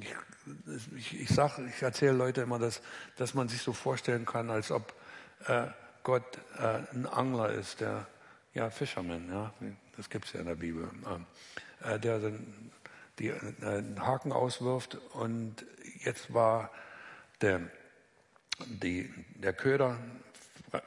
ich, 0.00 0.92
ich, 0.96 1.20
ich, 1.22 1.28
sag, 1.28 1.58
ich 1.58 1.82
erzähle 1.82 2.12
Leute 2.12 2.42
immer, 2.42 2.58
dass, 2.58 2.82
dass 3.16 3.34
man 3.34 3.48
sich 3.48 3.62
so 3.62 3.72
vorstellen 3.72 4.26
kann, 4.26 4.50
als 4.50 4.70
ob 4.70 4.92
äh, 5.46 5.66
Gott 6.02 6.38
äh, 6.58 6.94
ein 6.94 7.06
Angler 7.06 7.50
ist, 7.50 7.80
der 7.80 8.06
ja 8.54 8.70
Fisherman, 8.70 9.28
ja, 9.28 9.52
das 9.96 10.08
gibt 10.08 10.26
es 10.26 10.32
ja 10.32 10.40
in 10.40 10.46
der 10.46 10.54
Bibel, 10.54 10.88
äh, 11.82 11.98
der 11.98 12.18
den, 12.18 12.70
die, 13.18 13.32
einen 13.32 14.00
Haken 14.04 14.32
auswirft 14.32 14.96
und 15.12 15.64
jetzt 16.00 16.32
war 16.32 16.70
der, 17.40 17.60
die, 18.66 19.12
der 19.34 19.52
Köder 19.52 19.98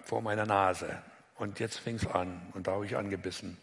vor 0.03 0.21
meiner 0.21 0.45
Nase 0.45 1.01
und 1.35 1.59
jetzt 1.59 1.79
fing 1.79 1.95
es 1.95 2.07
an 2.07 2.41
und 2.53 2.67
da 2.67 2.73
habe 2.73 2.85
ich 2.85 2.95
angebissen. 2.95 3.57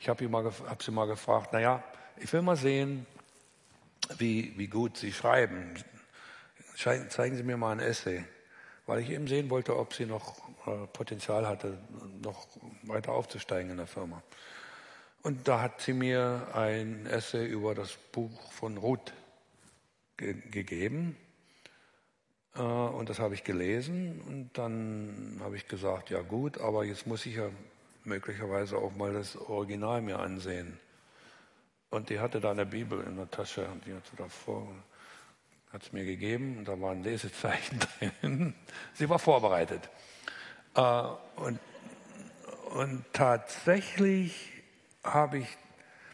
Ich 0.00 0.08
habe 0.08 0.30
hab 0.32 0.82
sie 0.82 0.90
mal 0.90 1.06
gefragt, 1.06 1.52
naja, 1.52 1.84
ich 2.16 2.32
will 2.32 2.42
mal 2.42 2.56
sehen, 2.56 3.06
wie, 4.18 4.56
wie 4.56 4.66
gut 4.66 4.96
Sie 4.96 5.12
schreiben. 5.12 5.74
Zeigen 6.76 7.36
Sie 7.36 7.42
mir 7.42 7.56
mal 7.56 7.72
ein 7.72 7.80
Essay, 7.80 8.24
weil 8.90 9.02
ich 9.02 9.10
eben 9.10 9.28
sehen 9.28 9.50
wollte, 9.50 9.76
ob 9.76 9.94
sie 9.94 10.04
noch 10.04 10.36
äh, 10.66 10.84
Potenzial 10.92 11.46
hatte, 11.46 11.78
noch 12.24 12.48
weiter 12.82 13.12
aufzusteigen 13.12 13.70
in 13.70 13.76
der 13.76 13.86
Firma. 13.86 14.20
Und 15.22 15.46
da 15.46 15.60
hat 15.60 15.80
sie 15.80 15.92
mir 15.92 16.48
ein 16.54 17.06
Essay 17.06 17.46
über 17.46 17.76
das 17.76 17.96
Buch 18.10 18.50
von 18.50 18.78
Ruth 18.78 19.12
ge 20.16 20.34
gegeben. 20.50 21.16
Äh, 22.56 22.62
und 22.62 23.08
das 23.08 23.20
habe 23.20 23.34
ich 23.34 23.44
gelesen. 23.44 24.20
Und 24.26 24.50
dann 24.54 25.38
habe 25.40 25.54
ich 25.54 25.68
gesagt, 25.68 26.10
ja 26.10 26.22
gut, 26.22 26.58
aber 26.58 26.84
jetzt 26.84 27.06
muss 27.06 27.24
ich 27.26 27.36
ja 27.36 27.48
möglicherweise 28.02 28.76
auch 28.76 28.96
mal 28.96 29.12
das 29.12 29.36
Original 29.36 30.02
mir 30.02 30.18
ansehen. 30.18 30.80
Und 31.90 32.10
die 32.10 32.18
hatte 32.18 32.40
da 32.40 32.50
eine 32.50 32.66
Bibel 32.66 33.00
in 33.04 33.14
der 33.14 33.30
Tasche 33.30 33.68
und 33.68 33.86
die 33.86 33.94
hat 33.94 34.04
sie 34.10 34.16
davor, 34.16 34.66
hat 35.72 35.82
es 35.82 35.92
mir 35.92 36.04
gegeben 36.04 36.58
und 36.58 36.68
da 36.68 36.80
waren 36.80 37.02
Lesezeichen 37.02 37.78
drin. 38.20 38.54
Sie 38.94 39.08
war 39.08 39.18
vorbereitet. 39.18 39.88
Äh, 40.74 41.02
und, 41.36 41.58
und 42.70 43.04
tatsächlich 43.12 44.62
habe 45.04 45.38
ich 45.38 45.48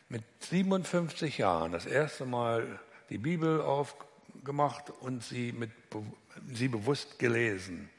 mit 0.09 0.23
57 0.41 1.39
Jahren 1.39 1.73
das 1.73 1.87
erste 1.87 2.27
Mal 2.27 2.79
die 3.11 3.19
Bibel 3.19 3.61
aufgemacht 3.61 4.91
und 4.91 5.23
sie, 5.23 5.53
mit, 5.53 5.71
sie 6.53 6.69
bewusst 6.69 7.19
gelesen. 7.19 7.91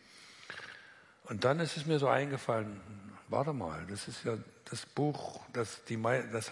Und 1.26 1.44
dann 1.44 1.60
ist 1.60 1.76
es 1.76 1.86
mir 1.86 2.00
so 2.00 2.08
eingefallen, 2.08 2.80
warte 3.28 3.52
mal, 3.52 3.86
das 3.90 4.08
ist 4.08 4.24
ja 4.24 4.38
das 4.66 4.86
Buch, 4.86 5.42
das, 5.54 5.84
die, 5.86 6.02
das, 6.32 6.52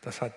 das 0.00 0.20
hat 0.20 0.34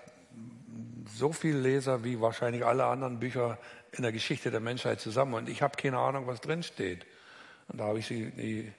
so 1.14 1.32
viele 1.32 1.60
Leser 1.60 2.02
wie 2.04 2.20
wahrscheinlich 2.20 2.64
alle 2.64 2.86
anderen 2.86 3.20
Bücher 3.20 3.58
in 3.92 4.02
der 4.02 4.12
Geschichte 4.12 4.50
der 4.50 4.60
Menschheit 4.60 5.00
zusammen. 5.00 5.34
Und 5.34 5.48
ich 5.48 5.62
habe 5.62 5.76
keine 5.76 5.98
Ahnung, 5.98 6.26
was 6.26 6.40
drin 6.40 6.62
steht. 6.62 7.06
Und 7.68 7.80
da 7.80 7.84
habe 7.84 7.98
ich 7.98 8.06
sie, 8.06 8.30
die, 8.30 8.72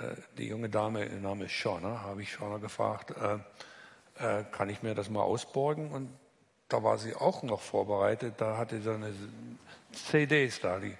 äh, 0.00 0.14
die 0.36 0.48
junge 0.48 0.68
Dame, 0.68 1.06
ihr 1.06 1.20
Name 1.20 1.46
ist 1.46 1.52
Shauna, 1.52 2.02
habe 2.02 2.22
ich 2.22 2.32
Shauna 2.32 2.58
gefragt, 2.58 3.14
äh, 3.16 3.38
äh, 4.40 4.44
kann 4.50 4.68
ich 4.68 4.82
mir 4.82 4.94
das 4.94 5.10
mal 5.10 5.22
ausborgen? 5.22 5.90
Und 5.90 6.10
da 6.68 6.82
war 6.82 6.98
sie 6.98 7.14
auch 7.14 7.42
noch 7.42 7.60
vorbereitet. 7.60 8.34
Da 8.38 8.56
hatte 8.58 8.80
sie 8.80 8.92
eine 8.92 9.12
CDs 9.92 10.60
da, 10.60 10.78
die, 10.78 10.96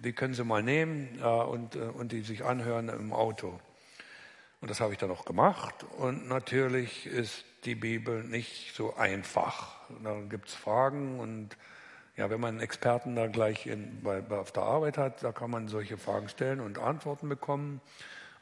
die 0.00 0.12
können 0.12 0.34
Sie 0.34 0.44
mal 0.44 0.62
nehmen 0.62 1.18
äh, 1.20 1.24
und, 1.24 1.76
äh, 1.76 1.80
und 1.80 2.12
die 2.12 2.20
sich 2.22 2.44
anhören 2.44 2.88
im 2.88 3.12
Auto. 3.12 3.58
Und 4.60 4.70
das 4.70 4.80
habe 4.80 4.92
ich 4.92 4.98
dann 4.98 5.10
auch 5.10 5.24
gemacht. 5.24 5.84
Und 5.98 6.28
natürlich 6.28 7.06
ist 7.06 7.44
die 7.64 7.74
Bibel 7.74 8.24
nicht 8.24 8.74
so 8.74 8.96
einfach. 8.96 9.76
Da 10.02 10.20
gibt 10.20 10.48
es 10.48 10.54
Fragen 10.54 11.20
und 11.20 11.56
ja, 12.18 12.28
wenn 12.30 12.40
man 12.40 12.54
einen 12.54 12.60
Experten 12.60 13.14
da 13.14 13.28
gleich 13.28 13.66
in, 13.66 14.02
bei, 14.02 14.20
bei, 14.20 14.38
auf 14.38 14.50
der 14.50 14.64
Arbeit 14.64 14.98
hat, 14.98 15.22
da 15.22 15.30
kann 15.30 15.52
man 15.52 15.68
solche 15.68 15.96
Fragen 15.96 16.28
stellen 16.28 16.58
und 16.58 16.78
Antworten 16.78 17.28
bekommen. 17.28 17.80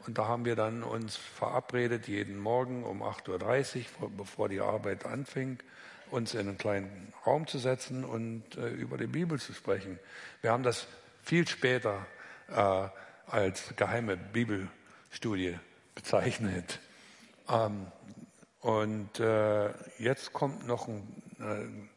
Und 0.06 0.16
da 0.16 0.26
haben 0.26 0.46
wir 0.46 0.56
dann 0.56 0.82
uns 0.82 1.16
verabredet, 1.16 2.08
jeden 2.08 2.38
Morgen 2.38 2.84
um 2.84 3.02
8.30 3.02 3.84
Uhr, 4.00 4.10
bevor 4.16 4.48
die 4.48 4.60
Arbeit 4.60 5.04
anfing, 5.04 5.58
uns 6.10 6.32
in 6.32 6.48
einen 6.48 6.56
kleinen 6.56 7.12
Raum 7.26 7.46
zu 7.46 7.58
setzen 7.58 8.04
und 8.04 8.56
äh, 8.56 8.68
über 8.68 8.96
die 8.96 9.08
Bibel 9.08 9.38
zu 9.38 9.52
sprechen. 9.52 9.98
Wir 10.40 10.52
haben 10.52 10.62
das 10.62 10.86
viel 11.22 11.46
später 11.46 12.06
äh, 12.48 12.88
als 13.26 13.74
geheime 13.76 14.16
Bibelstudie 14.16 15.58
bezeichnet. 15.94 16.80
Ähm, 17.50 17.88
und 18.60 19.20
äh, 19.20 19.68
jetzt 19.98 20.32
kommt 20.32 20.66
noch 20.66 20.88
ein, 20.88 21.22
äh, 21.40 21.95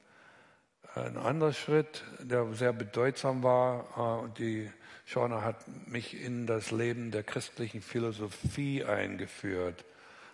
ein 1.05 1.17
anderer 1.17 1.53
Schritt, 1.53 2.03
der 2.19 2.53
sehr 2.53 2.73
bedeutsam 2.73 3.43
war. 3.43 3.85
Äh, 3.97 4.23
und 4.23 4.39
die 4.39 4.69
Schorner 5.05 5.43
hat 5.43 5.67
mich 5.87 6.21
in 6.21 6.47
das 6.47 6.71
Leben 6.71 7.11
der 7.11 7.23
christlichen 7.23 7.81
Philosophie 7.81 8.83
eingeführt. 8.83 9.85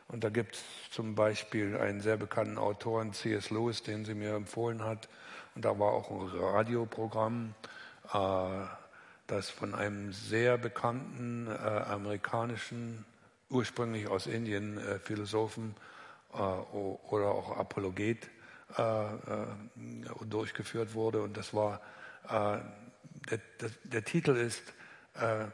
Und 0.08 0.24
da 0.24 0.30
gibt 0.30 0.56
es 0.56 0.64
zum 0.92 1.16
Beispiel 1.16 1.78
einen 1.78 2.02
sehr 2.02 2.18
bekannten 2.18 2.58
Autoren, 2.58 3.14
C.S. 3.14 3.50
Lewis, 3.50 3.84
den 3.84 4.06
sie 4.06 4.14
mir 4.14 4.36
empfohlen 4.36 4.84
hat. 4.84 5.10
Und 5.56 5.66
da 5.66 5.80
war 5.80 5.94
auch 5.94 6.12
ein 6.12 6.28
Radioprogramm, 6.40 7.56
äh, 8.14 8.66
das 9.28 9.50
von 9.50 9.74
einem 9.74 10.14
sehr 10.14 10.58
bekannten 10.58 11.48
äh, 11.48 11.52
amerikanischen 11.52 13.06
ursprünglich 13.50 14.08
aus 14.08 14.28
Indien 14.28 14.78
äh, 14.78 15.00
Philosophen 15.00 15.76
äh, 16.34 16.38
oder 16.38 17.30
auch 17.30 17.58
Apologet 17.58 18.30
durchgeführt 20.28 20.94
wurde. 20.94 21.22
Und 21.22 21.38
das 21.38 21.54
war 21.54 21.82
Äh, 22.30 22.60
der, 23.30 23.40
der, 23.60 23.70
der, 23.84 24.04
Titel 24.04 24.36
ist 24.36 24.74
äh, 25.16 25.46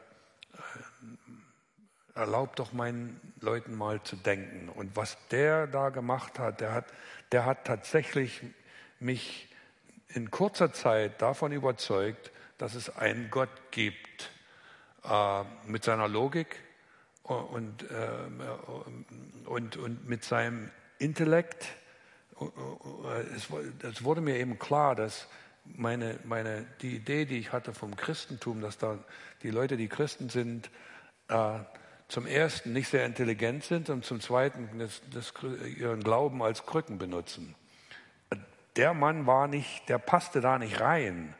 Erlaubt 2.14 2.58
doch 2.58 2.72
meinen 2.72 3.34
Leuten 3.40 3.74
mal 3.74 4.02
zu 4.02 4.16
denken. 4.16 4.68
Und 4.68 4.96
was 4.96 5.16
der 5.28 5.66
da 5.66 5.88
gemacht 5.88 6.38
hat, 6.38 6.60
der 6.60 6.72
hat, 6.74 6.84
der 7.32 7.46
hat 7.46 7.64
tatsächlich 7.64 8.42
mich 9.00 9.48
in 10.08 10.30
kurzer 10.30 10.74
Zeit 10.74 11.22
davon 11.22 11.52
überzeugt, 11.52 12.30
dass 12.58 12.74
es 12.74 12.94
einen 12.94 13.30
Gott 13.30 13.48
gibt. 13.70 14.30
Äh, 15.04 15.44
mit 15.66 15.84
seiner 15.84 16.06
Logik 16.06 16.56
und, 17.22 17.90
äh, 17.90 19.46
und, 19.46 19.76
und 19.76 20.08
mit 20.08 20.22
seinem 20.22 20.70
Intellekt. 20.98 21.66
Es, 23.36 24.04
wurde 24.04 24.20
mir 24.20 24.36
eben 24.36 24.58
klar, 24.58 24.94
dass 24.94 25.28
meine, 25.64 26.18
meine, 26.24 26.66
die 26.80 26.96
Idee, 26.96 27.24
die 27.24 27.38
ich 27.38 27.52
hatte 27.52 27.72
vom 27.72 27.96
Christentum, 27.96 28.60
dass 28.60 28.78
da 28.78 28.98
die 29.42 29.50
Leute, 29.50 29.76
die 29.76 29.88
Christen 29.88 30.28
sind, 30.28 30.70
äh, 31.28 31.58
zum 32.08 32.26
ersten 32.26 32.72
nicht 32.72 32.88
sehr 32.88 33.06
intelligent 33.06 33.64
sind 33.64 33.88
und 33.88 34.04
zum 34.04 34.20
zweiten 34.20 34.78
das, 34.78 35.00
das, 35.12 35.32
ihren 35.78 36.02
Glauben 36.02 36.42
als 36.42 36.66
Krücken 36.66 36.98
benutzen. 36.98 37.54
Der 38.76 38.92
Mann 38.92 39.26
war 39.26 39.48
nicht, 39.48 39.88
der 39.88 39.98
passte 39.98 40.40
da 40.40 40.58
nicht 40.58 40.80
rein. 40.80 41.34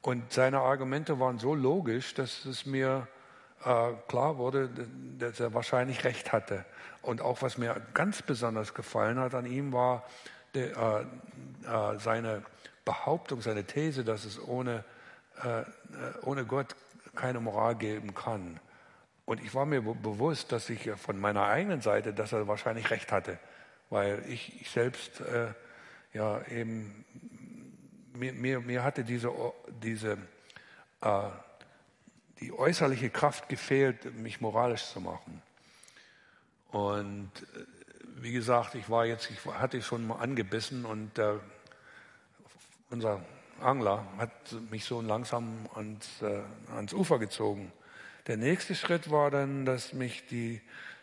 Und 0.00 0.32
seine 0.32 0.60
Argumente 0.60 1.18
waren 1.20 1.38
so 1.38 1.54
logisch, 1.54 2.14
dass 2.14 2.44
es 2.44 2.64
mir 2.64 3.08
äh, 3.64 3.92
klar 4.08 4.38
wurde, 4.38 4.70
dass 5.18 5.40
er 5.40 5.54
wahrscheinlich 5.54 6.04
recht 6.04 6.32
hatte. 6.32 6.64
Und 7.02 7.20
auch 7.20 7.42
was 7.42 7.58
mir 7.58 7.80
ganz 7.94 8.22
besonders 8.22 8.74
gefallen 8.74 9.18
hat 9.18 9.34
an 9.34 9.46
ihm 9.46 9.72
war 9.72 10.04
de, 10.54 10.72
äh, 10.72 11.00
äh, 11.00 11.98
seine 11.98 12.42
Behauptung, 12.84 13.40
seine 13.40 13.64
These, 13.64 14.04
dass 14.04 14.24
es 14.24 14.40
ohne, 14.40 14.84
äh, 15.42 15.62
ohne 16.22 16.44
Gott 16.44 16.74
keine 17.14 17.40
Moral 17.40 17.76
geben 17.76 18.14
kann. 18.14 18.60
Und 19.24 19.42
ich 19.42 19.54
war 19.54 19.66
mir 19.66 19.82
bewusst, 19.82 20.52
dass 20.52 20.70
ich 20.70 20.90
von 20.92 21.18
meiner 21.18 21.44
eigenen 21.44 21.82
Seite, 21.82 22.14
dass 22.14 22.32
er 22.32 22.48
wahrscheinlich 22.48 22.90
recht 22.90 23.12
hatte, 23.12 23.38
weil 23.90 24.24
ich, 24.26 24.60
ich 24.62 24.70
selbst 24.70 25.20
äh, 25.20 25.48
ja 26.14 26.40
eben 26.46 27.04
mir, 28.14 28.32
mir, 28.32 28.60
mir 28.60 28.82
hatte 28.82 29.04
diese, 29.04 29.30
diese 29.82 30.16
äh, 31.02 31.28
die 32.40 32.52
äußerliche 32.52 33.10
Kraft 33.10 33.48
gefehlt, 33.48 34.14
mich 34.16 34.40
moralisch 34.40 34.84
zu 34.86 35.00
machen. 35.00 35.42
Und 36.70 37.30
äh, 37.54 37.64
wie 38.22 38.32
gesagt, 38.32 38.74
ich 38.74 38.90
war 38.90 39.06
jetzt, 39.06 39.30
ich 39.30 39.44
hatte 39.46 39.80
schon 39.82 40.06
mal 40.06 40.16
angebissen 40.16 40.84
und 40.84 41.18
äh, 41.18 41.34
unser 42.90 43.20
Angler 43.60 44.06
hat 44.18 44.32
mich 44.70 44.84
so 44.84 45.00
langsam 45.00 45.68
ans, 45.74 46.22
äh, 46.22 46.42
ans 46.74 46.92
Ufer 46.92 47.18
gezogen. 47.18 47.72
Der 48.26 48.36
nächste 48.36 48.74
Schritt 48.74 49.10
war 49.10 49.30
dann, 49.30 49.64
dass 49.64 49.92
mich 49.92 50.26
die 50.26 50.60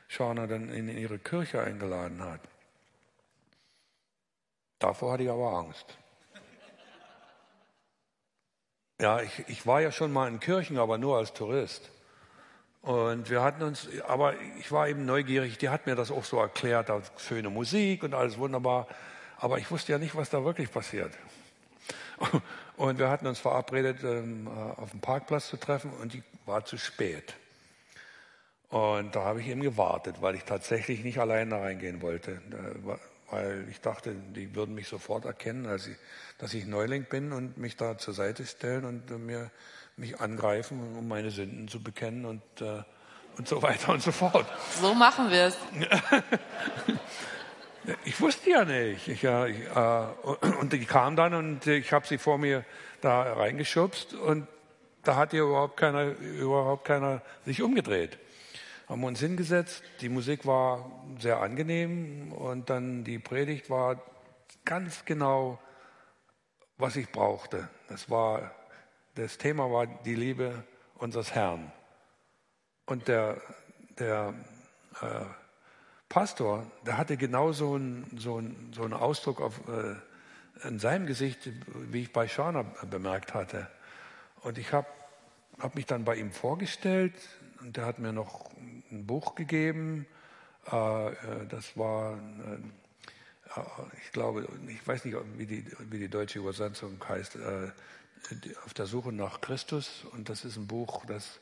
Schauner 0.07 0.47
dann 0.47 0.69
in 0.69 0.87
ihre 0.89 1.19
Kirche 1.19 1.61
eingeladen 1.61 2.23
hat. 2.23 2.41
Davor 4.79 5.13
hatte 5.13 5.23
ich 5.23 5.29
aber 5.29 5.53
Angst. 5.53 5.97
Ja, 8.99 9.21
ich, 9.21 9.43
ich 9.47 9.67
war 9.67 9.81
ja 9.81 9.91
schon 9.91 10.13
mal 10.13 10.27
in 10.27 10.39
Kirchen, 10.39 10.77
aber 10.77 10.97
nur 10.97 11.17
als 11.17 11.33
Tourist. 11.33 11.89
Und 12.81 13.29
wir 13.29 13.41
hatten 13.41 13.63
uns, 13.63 13.89
aber 14.07 14.35
ich 14.59 14.71
war 14.71 14.87
eben 14.87 15.05
neugierig, 15.05 15.57
die 15.57 15.69
hat 15.69 15.85
mir 15.85 15.95
das 15.95 16.11
auch 16.11 16.23
so 16.23 16.39
erklärt, 16.39 16.89
da 16.89 17.01
schöne 17.17 17.49
Musik 17.49 18.03
und 18.03 18.13
alles 18.13 18.37
wunderbar. 18.37 18.87
Aber 19.37 19.57
ich 19.57 19.69
wusste 19.69 19.91
ja 19.91 19.97
nicht, 19.97 20.15
was 20.15 20.29
da 20.29 20.45
wirklich 20.45 20.71
passiert. 20.71 21.11
Und 22.77 22.99
wir 22.99 23.09
hatten 23.09 23.27
uns 23.27 23.39
verabredet, 23.39 24.03
ähm, 24.03 24.47
äh, 24.47 24.81
auf 24.81 24.91
dem 24.91 24.99
Parkplatz 24.99 25.47
zu 25.47 25.55
treffen 25.57 25.91
und 25.91 26.13
die 26.13 26.23
war 26.45 26.65
zu 26.65 26.77
spät. 26.77 27.33
Und 28.69 29.15
da 29.15 29.23
habe 29.23 29.39
ich 29.39 29.47
eben 29.47 29.61
gewartet, 29.61 30.17
weil 30.21 30.35
ich 30.35 30.43
tatsächlich 30.43 31.03
nicht 31.03 31.19
allein 31.19 31.49
da 31.49 31.59
reingehen 31.59 32.01
wollte 32.01 32.41
weil 33.29 33.67
ich 33.69 33.81
dachte, 33.81 34.13
die 34.13 34.55
würden 34.55 34.75
mich 34.75 34.87
sofort 34.87 35.25
erkennen, 35.25 35.65
als 35.65 35.87
ich, 35.87 35.97
dass 36.37 36.53
ich 36.53 36.65
Neuling 36.65 37.05
bin 37.05 37.31
und 37.31 37.57
mich 37.57 37.75
da 37.75 37.97
zur 37.97 38.13
Seite 38.13 38.45
stellen 38.45 38.85
und 38.85 39.09
mir 39.25 39.51
mich 39.97 40.19
angreifen, 40.19 40.97
um 40.97 41.07
meine 41.07 41.31
Sünden 41.31 41.67
zu 41.67 41.81
bekennen 41.81 42.25
und, 42.25 42.41
äh, 42.61 42.83
und 43.37 43.47
so 43.47 43.61
weiter 43.61 43.93
und 43.93 44.01
so 44.01 44.11
fort. 44.11 44.45
So 44.81 44.93
machen 44.93 45.31
wir 45.31 45.45
es. 45.45 45.57
ich 48.05 48.19
wusste 48.19 48.49
ja 48.49 48.65
nicht. 48.65 49.07
Ich, 49.07 49.23
äh, 49.23 49.49
ich, 49.49 49.65
äh, 49.65 50.55
und 50.59 50.73
die 50.73 50.85
kam 50.85 51.15
dann 51.15 51.33
und 51.33 51.65
ich 51.65 51.91
habe 51.93 52.05
sie 52.05 52.17
vor 52.17 52.37
mir 52.37 52.65
da 53.01 53.33
reingeschubst 53.33 54.13
und 54.13 54.47
da 55.03 55.15
hat 55.15 55.33
ihr 55.33 55.43
überhaupt 55.43 55.77
keiner, 55.77 56.17
überhaupt 56.19 56.85
keiner 56.85 57.21
sich 57.45 57.61
umgedreht 57.61 58.17
haben 58.87 59.01
wir 59.01 59.07
uns 59.07 59.19
hingesetzt. 59.19 59.83
Die 60.01 60.09
Musik 60.09 60.45
war 60.45 60.91
sehr 61.19 61.41
angenehm 61.41 62.31
und 62.31 62.69
dann 62.69 63.03
die 63.03 63.19
Predigt 63.19 63.69
war 63.69 64.01
ganz 64.63 65.05
genau, 65.05 65.59
was 66.77 66.95
ich 66.95 67.11
brauchte. 67.11 67.69
Das, 67.87 68.09
war, 68.09 68.51
das 69.15 69.37
Thema 69.37 69.71
war 69.71 69.87
die 69.87 70.15
Liebe 70.15 70.63
unseres 70.95 71.33
Herrn. 71.33 71.71
Und 72.85 73.07
der, 73.07 73.41
der 73.97 74.33
äh, 75.01 75.25
Pastor, 76.09 76.65
der 76.85 76.97
hatte 76.97 77.17
genau 77.17 77.51
so 77.51 77.73
einen, 77.73 78.05
so 78.17 78.41
so 78.71 78.83
einen 78.83 78.93
Ausdruck 78.93 79.41
auf, 79.41 79.59
äh, 79.67 79.95
in 80.67 80.79
seinem 80.79 81.05
Gesicht, 81.05 81.49
wie 81.91 82.03
ich 82.03 82.13
bei 82.13 82.27
Schana 82.27 82.63
bemerkt 82.89 83.33
hatte. 83.33 83.67
Und 84.41 84.57
ich 84.57 84.71
habe 84.71 84.87
hab 85.59 85.75
mich 85.75 85.85
dann 85.85 86.05
bei 86.05 86.15
ihm 86.15 86.31
vorgestellt 86.31 87.13
und 87.59 87.77
der 87.77 87.85
hat 87.85 87.99
mir 87.99 88.13
noch 88.13 88.51
ein 88.91 89.05
Buch 89.05 89.35
gegeben. 89.35 90.05
Äh, 90.71 91.09
äh, 91.09 91.13
das 91.49 91.77
war, 91.77 92.13
äh, 92.13 93.61
ich 94.03 94.11
glaube, 94.11 94.47
ich 94.67 94.85
weiß 94.85 95.05
nicht, 95.05 95.17
wie 95.37 95.45
die, 95.45 95.65
wie 95.89 95.99
die 95.99 96.09
deutsche 96.09 96.39
Übersetzung 96.39 97.01
heißt, 97.07 97.37
auf 98.65 98.73
der 98.73 98.85
Suche 98.85 99.13
nach 99.13 99.39
Christus. 99.39 100.03
Und 100.11 100.29
das 100.29 100.43
ist 100.43 100.57
ein 100.57 100.67
Buch, 100.67 101.05
das 101.05 101.39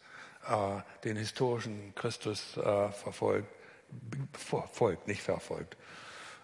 den 1.04 1.16
historischen 1.16 1.96
Christus 1.96 2.52
verfolgt, 2.52 3.48
verfolgt, 4.34 5.08
nicht 5.08 5.24
verfolgt. 5.24 5.78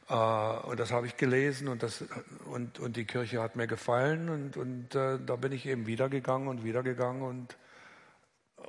und 0.07 0.79
das 0.79 0.91
habe 0.91 1.05
ich 1.05 1.17
gelesen 1.17 1.67
und, 1.67 1.83
das, 1.83 2.05
und, 2.45 2.79
und 2.79 2.95
die 2.95 3.03
Kirche 3.03 3.41
hat 3.41 3.57
mir 3.57 3.67
gefallen 3.67 4.29
und, 4.29 4.55
und 4.55 4.95
da 4.95 5.35
bin 5.35 5.51
ich 5.51 5.65
eben 5.65 5.85
wiedergegangen 5.85 6.47
und 6.47 6.63
wiedergegangen 6.63 7.21
und, 7.21 7.57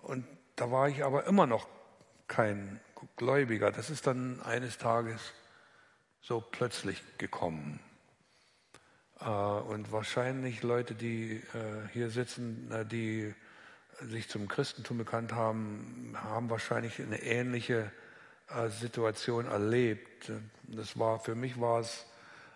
und 0.02 0.26
da 0.56 0.72
war 0.72 0.88
ich 0.88 1.04
aber 1.04 1.24
immer 1.26 1.46
noch 1.46 1.68
kein 2.30 2.80
Gläubiger. 3.16 3.70
Das 3.70 3.90
ist 3.90 4.06
dann 4.06 4.40
eines 4.40 4.78
Tages 4.78 5.20
so 6.22 6.40
plötzlich 6.40 7.02
gekommen. 7.18 7.80
Äh, 9.20 9.24
und 9.24 9.92
wahrscheinlich 9.92 10.62
Leute, 10.62 10.94
die 10.94 11.32
äh, 11.32 11.88
hier 11.92 12.08
sitzen, 12.08 12.70
äh, 12.70 12.86
die 12.86 13.34
sich 14.00 14.28
zum 14.28 14.48
Christentum 14.48 14.96
bekannt 14.96 15.32
haben, 15.32 16.16
haben 16.16 16.48
wahrscheinlich 16.48 16.98
eine 17.02 17.22
ähnliche 17.22 17.92
Situation 18.80 19.44
erlebt. 19.44 20.32
Das 20.62 20.98
war, 20.98 21.20
für 21.20 21.34
mich 21.34 21.60
war 21.60 21.80
es 21.80 22.06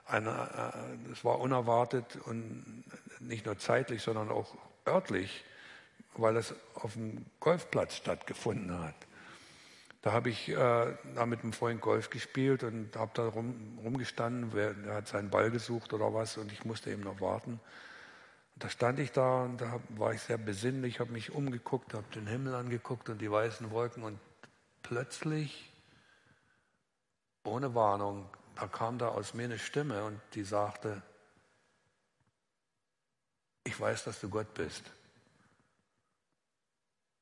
eine, 0.07 0.73
das 1.07 1.23
war 1.23 1.39
unerwartet 1.39 2.17
und 2.25 2.83
nicht 3.21 3.45
nur 3.45 3.59
zeitlich, 3.59 4.03
sondern 4.03 4.31
auch 4.31 4.57
örtlich, 4.89 5.45
weil 6.15 6.39
es 6.39 6.55
auf 6.73 6.95
dem 6.95 7.27
Golfplatz 7.41 7.97
stattgefunden 7.97 8.77
hat. 8.83 8.95
Da 10.05 10.13
habe 10.13 10.29
ich 10.29 10.51
äh, 10.51 11.25
mit 11.25 11.43
einem 11.43 11.55
Freund 11.55 11.81
Golf 11.81 12.11
gespielt 12.11 12.63
und 12.63 12.95
habe 12.95 13.13
da 13.15 13.27
rum, 13.27 13.79
rumgestanden. 13.83 14.53
Wer, 14.53 14.75
der 14.75 14.97
hat 14.97 15.09
seinen 15.09 15.31
Ball 15.31 15.51
gesucht 15.51 15.95
oder 15.95 16.13
was 16.13 16.37
und 16.37 16.53
ich 16.53 16.67
musste 16.67 16.91
eben 16.91 17.05
noch 17.05 17.23
warten. 17.23 17.53
Und 18.55 18.65
da 18.65 18.69
stand 18.69 18.99
ich 18.99 19.13
da 19.13 19.45
und 19.45 19.63
da 19.63 19.81
war 19.89 20.13
ich 20.13 20.21
sehr 20.21 20.37
besinnlich, 20.37 21.01
habe 21.01 21.11
mich 21.11 21.33
umgeguckt, 21.33 21.95
habe 21.95 22.05
den 22.15 22.27
Himmel 22.27 22.55
angeguckt 22.55 23.09
und 23.09 23.17
die 23.17 23.31
weißen 23.31 23.71
Wolken 23.71 24.03
und 24.03 24.19
plötzlich, 24.83 25.73
ohne 27.43 27.75
Warnung, 27.75 28.29
da 28.57 28.67
kam 28.67 28.99
da 28.99 29.09
aus 29.09 29.33
mir 29.33 29.45
eine 29.45 29.59
Stimme 29.59 30.05
und 30.05 30.21
die 30.35 30.45
sagte, 30.45 31.01
ich 33.65 33.81
weiß, 33.81 34.05
dass 34.05 34.21
du 34.21 34.29
Gott 34.29 34.53
bist. 34.53 34.85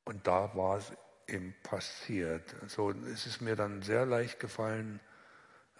Und 0.04 0.26
da 0.26 0.52
war 0.56 0.78
es 0.78 0.92
ihm 1.28 1.54
passiert. 1.62 2.54
So 2.68 2.90
es 2.90 3.26
ist 3.26 3.40
mir 3.40 3.56
dann 3.56 3.82
sehr 3.82 4.06
leicht 4.06 4.40
gefallen, 4.40 5.00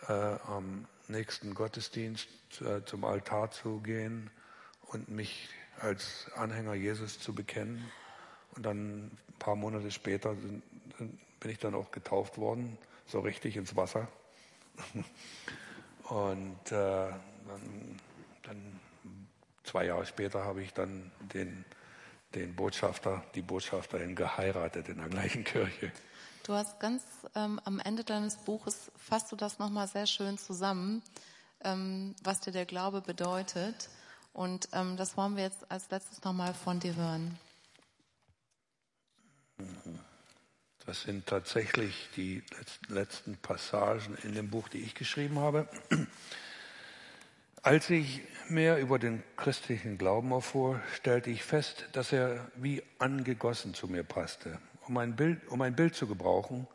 äh, 0.09 0.13
am 0.13 0.87
nächsten 1.09 1.55
Gottesdienst 1.55 2.29
äh, 2.61 2.85
zum 2.85 3.05
Altar 3.05 3.51
zu 3.51 3.81
gehen 3.81 4.31
und 4.87 5.09
mich 5.09 5.49
als 5.81 6.31
Anhänger 6.37 6.75
Jesus 6.75 7.19
zu 7.19 7.35
bekennen. 7.35 7.91
Und 8.55 8.67
dann 8.67 9.07
ein 9.07 9.19
paar 9.39 9.57
Monate 9.57 9.91
später 9.91 10.35
sind, 10.35 10.63
bin 11.41 11.51
ich 11.51 11.59
dann 11.59 11.75
auch 11.75 11.91
getauft 11.91 12.39
worden, 12.39 12.79
so 13.07 13.21
richtig 13.21 13.57
ins 13.57 13.75
Wasser. 13.77 14.09
und 16.05 16.73
äh, 16.73 16.73
dann, 16.73 18.01
dann, 18.43 18.81
zwei 19.65 19.87
Jahre 19.87 20.07
später 20.07 20.45
habe 20.45 20.63
ich 20.63 20.73
dann 20.73 21.11
den, 21.33 21.65
den 22.35 22.55
Botschafter, 22.55 23.23
die 23.35 23.43
Botschafterin 23.43 24.15
geheiratet 24.15 24.89
in 24.89 24.99
der 24.99 25.09
gleichen 25.09 25.45
Kirche. 25.45 25.93
Du 26.45 26.55
hast 26.55 26.81
ganz 26.81 27.03
ähm, 27.37 27.61
am 27.65 27.79
Ende 27.79 28.03
deines 28.03 28.37
Buches 28.37 28.91
fasst 28.97 29.31
du 29.31 29.37
das 29.37 29.59
nochmal 29.59 29.87
sehr 29.87 30.07
schön 30.07 30.39
zusammen, 30.39 31.03
ähm, 31.63 32.17
was 32.25 32.41
dir 32.41 32.51
der 32.51 32.67
Glaube 32.67 33.01
bedeutet. 33.01 33.89
Und 34.33 34.69
ähm, 34.73 34.97
das 34.97 35.17
wollen 35.17 35.37
wir 35.37 35.45
jetzt 35.45 35.71
als 35.71 35.91
letztes 35.91 36.25
nochmal 36.25 36.55
von 36.55 36.81
dir 36.81 36.97
hören. 36.97 37.39
Das 40.85 41.03
sind 41.03 41.27
tatsächlich 41.27 42.09
die 42.17 42.43
letzten 42.89 43.37
Passagen 43.37 44.17
in 44.25 44.35
dem 44.35 44.51
Buch, 44.51 44.69
die 44.69 44.79
ich 44.79 44.95
geschrieben 44.95 45.39
habe. 45.39 45.69
Als 47.65 47.91
ich 47.91 48.23
mehr 48.49 48.81
über 48.81 48.99
den 48.99 49.23
christlichen 49.37 49.97
Glauben 49.97 50.33
erfuhr, 50.33 50.81
stellte 50.97 51.31
ich 51.31 51.45
fest, 51.45 51.87
dass 51.93 52.13
er 52.13 52.49
wie 52.57 52.83
angegossen 52.99 53.73
zu 53.73 53.87
mir 53.87 54.03
passte. 54.03 54.59
Um 54.89 54.97
ein 54.97 55.15
Bild, 55.15 55.47
um 55.47 55.63
ein 55.63 55.77
Bild 55.77 55.95
zu 55.95 56.09
gebrauchen, 56.09 56.67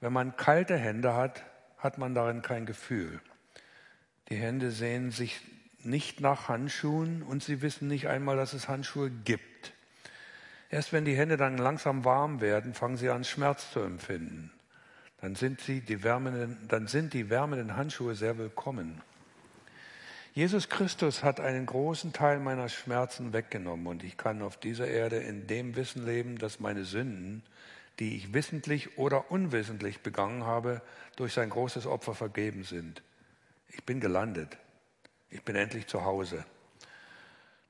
wenn 0.00 0.12
man 0.12 0.36
kalte 0.36 0.76
Hände 0.76 1.14
hat, 1.14 1.44
hat 1.78 1.98
man 1.98 2.16
darin 2.16 2.42
kein 2.42 2.66
Gefühl. 2.66 3.20
Die 4.28 4.34
Hände 4.34 4.72
sehen 4.72 5.12
sich 5.12 5.40
nicht 5.84 6.20
nach 6.20 6.48
Handschuhen 6.48 7.22
und 7.22 7.44
sie 7.44 7.62
wissen 7.62 7.86
nicht 7.86 8.08
einmal, 8.08 8.36
dass 8.36 8.54
es 8.54 8.66
Handschuhe 8.66 9.10
gibt. 9.10 9.72
Erst 10.68 10.92
wenn 10.92 11.04
die 11.04 11.16
Hände 11.16 11.36
dann 11.36 11.58
langsam 11.58 12.04
warm 12.04 12.40
werden, 12.40 12.74
fangen 12.74 12.96
sie 12.96 13.08
an, 13.08 13.22
Schmerz 13.22 13.70
zu 13.70 13.78
empfinden. 13.78 14.50
Dann 15.20 15.36
sind, 15.36 15.60
sie 15.60 15.80
die 15.80 16.02
wärmenden, 16.02 16.58
dann 16.66 16.88
sind 16.88 17.14
die 17.14 17.30
wärmenden 17.30 17.76
Handschuhe 17.76 18.16
sehr 18.16 18.36
willkommen. 18.36 19.00
Jesus 20.34 20.68
Christus 20.68 21.22
hat 21.22 21.38
einen 21.38 21.64
großen 21.64 22.12
Teil 22.12 22.40
meiner 22.40 22.68
Schmerzen 22.68 23.32
weggenommen 23.32 23.86
und 23.86 24.02
ich 24.02 24.16
kann 24.16 24.42
auf 24.42 24.56
dieser 24.56 24.88
Erde 24.88 25.18
in 25.18 25.46
dem 25.46 25.76
Wissen 25.76 26.04
leben, 26.04 26.38
dass 26.38 26.58
meine 26.58 26.84
Sünden, 26.84 27.44
die 28.00 28.16
ich 28.16 28.34
wissentlich 28.34 28.98
oder 28.98 29.30
unwissentlich 29.30 30.00
begangen 30.00 30.42
habe, 30.42 30.82
durch 31.14 31.34
sein 31.34 31.50
großes 31.50 31.86
Opfer 31.86 32.16
vergeben 32.16 32.64
sind. 32.64 33.00
Ich 33.68 33.84
bin 33.84 34.00
gelandet. 34.00 34.58
Ich 35.30 35.42
bin 35.44 35.54
endlich 35.54 35.86
zu 35.86 36.04
Hause. 36.04 36.44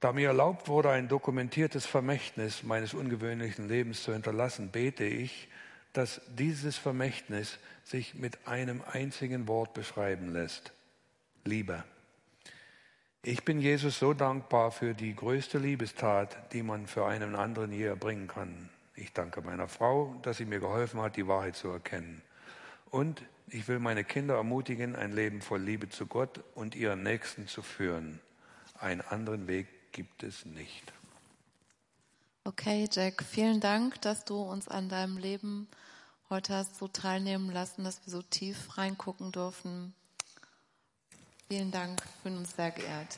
Da 0.00 0.14
mir 0.14 0.28
erlaubt 0.28 0.66
wurde, 0.66 0.88
ein 0.88 1.08
dokumentiertes 1.08 1.84
Vermächtnis 1.84 2.62
meines 2.62 2.94
ungewöhnlichen 2.94 3.68
Lebens 3.68 4.02
zu 4.02 4.14
hinterlassen, 4.14 4.70
bete 4.70 5.04
ich, 5.04 5.48
dass 5.92 6.22
dieses 6.28 6.78
Vermächtnis 6.78 7.58
sich 7.84 8.14
mit 8.14 8.48
einem 8.48 8.82
einzigen 8.90 9.48
Wort 9.48 9.74
beschreiben 9.74 10.32
lässt. 10.32 10.72
Liebe. 11.44 11.84
Ich 13.26 13.42
bin 13.42 13.58
Jesus 13.58 13.98
so 13.98 14.12
dankbar 14.12 14.70
für 14.70 14.92
die 14.92 15.16
größte 15.16 15.56
Liebestat, 15.56 16.52
die 16.52 16.62
man 16.62 16.86
für 16.86 17.06
einen 17.06 17.34
anderen 17.34 17.72
je 17.72 17.84
erbringen 17.84 18.28
kann. 18.28 18.68
Ich 18.96 19.14
danke 19.14 19.40
meiner 19.40 19.66
Frau, 19.66 20.14
dass 20.20 20.36
sie 20.36 20.44
mir 20.44 20.60
geholfen 20.60 21.00
hat, 21.00 21.16
die 21.16 21.26
Wahrheit 21.26 21.56
zu 21.56 21.68
erkennen. 21.68 22.20
Und 22.90 23.22
ich 23.48 23.66
will 23.66 23.78
meine 23.78 24.04
Kinder 24.04 24.34
ermutigen, 24.34 24.94
ein 24.94 25.12
Leben 25.12 25.40
voll 25.40 25.62
Liebe 25.62 25.88
zu 25.88 26.04
Gott 26.04 26.44
und 26.54 26.74
ihren 26.74 27.02
Nächsten 27.02 27.48
zu 27.48 27.62
führen. 27.62 28.20
Einen 28.78 29.00
anderen 29.00 29.46
Weg 29.46 29.68
gibt 29.92 30.22
es 30.22 30.44
nicht. 30.44 30.92
Okay, 32.44 32.86
Jack, 32.92 33.24
vielen 33.24 33.60
Dank, 33.60 34.02
dass 34.02 34.26
du 34.26 34.36
uns 34.42 34.68
an 34.68 34.90
deinem 34.90 35.16
Leben 35.16 35.66
heute 36.28 36.54
hast 36.54 36.76
so 36.76 36.88
teilnehmen 36.88 37.50
lassen, 37.50 37.84
dass 37.84 38.04
wir 38.04 38.10
so 38.10 38.20
tief 38.20 38.76
reingucken 38.76 39.32
dürfen. 39.32 39.94
Vielen 41.48 41.70
Dank, 41.70 42.00
bin 42.22 42.38
uns 42.38 42.56
sehr 42.56 42.70
geehrt. 42.70 43.16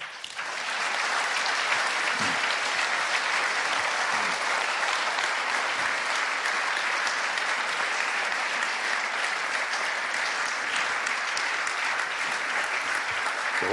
So. 13.61 13.67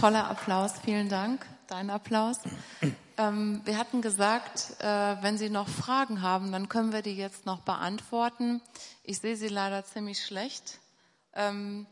Toller 0.00 0.28
Applaus, 0.28 0.72
vielen 0.84 1.08
Dank. 1.08 1.46
Dein 1.68 1.90
Applaus. 1.90 2.40
Ähm, 3.16 3.60
wir 3.64 3.78
hatten 3.78 4.02
gesagt, 4.02 4.76
äh, 4.80 5.16
wenn 5.22 5.38
Sie 5.38 5.48
noch 5.48 5.68
Fragen 5.68 6.20
haben, 6.20 6.50
dann 6.50 6.68
können 6.68 6.92
wir 6.92 7.02
die 7.02 7.16
jetzt 7.16 7.46
noch 7.46 7.60
beantworten. 7.60 8.60
Ich 9.04 9.20
sehe 9.20 9.36
Sie 9.36 9.48
leider 9.48 9.84
ziemlich 9.84 10.24
schlecht. 10.24 10.80
Ähm, 11.32 11.86